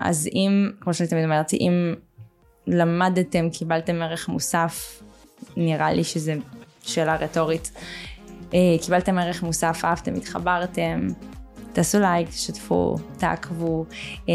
אז 0.00 0.28
אם, 0.34 0.70
כמו 0.80 0.94
שאני 0.94 1.08
תמיד 1.08 1.24
אומרת, 1.24 1.52
אם 1.52 1.94
למדתם, 2.66 3.50
קיבלתם 3.50 4.02
ערך 4.02 4.28
מוסף, 4.28 5.02
נראה 5.56 5.92
לי 5.92 6.04
שזו 6.04 6.32
שאלה 6.82 7.16
רטורית. 7.16 7.72
אה, 8.54 8.58
קיבלתם 8.82 9.18
ערך 9.18 9.42
מוסף, 9.42 9.80
אהבתם, 9.84 10.14
התחברתם, 10.14 11.08
תעשו 11.72 12.00
לייק, 12.00 12.28
תשתפו, 12.28 12.96
תעקבו, 13.18 13.84
אמ, 14.28 14.34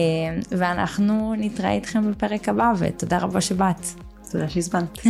ואנחנו 0.52 1.34
נתראה 1.38 1.72
איתכם 1.72 2.12
בפרק 2.12 2.50
הבא, 2.50 2.74
ותודה 2.78 3.18
רבה 3.18 3.42
שבאת. 3.42 3.86
תודה 4.32 4.50
שהזמנת. 4.50 5.00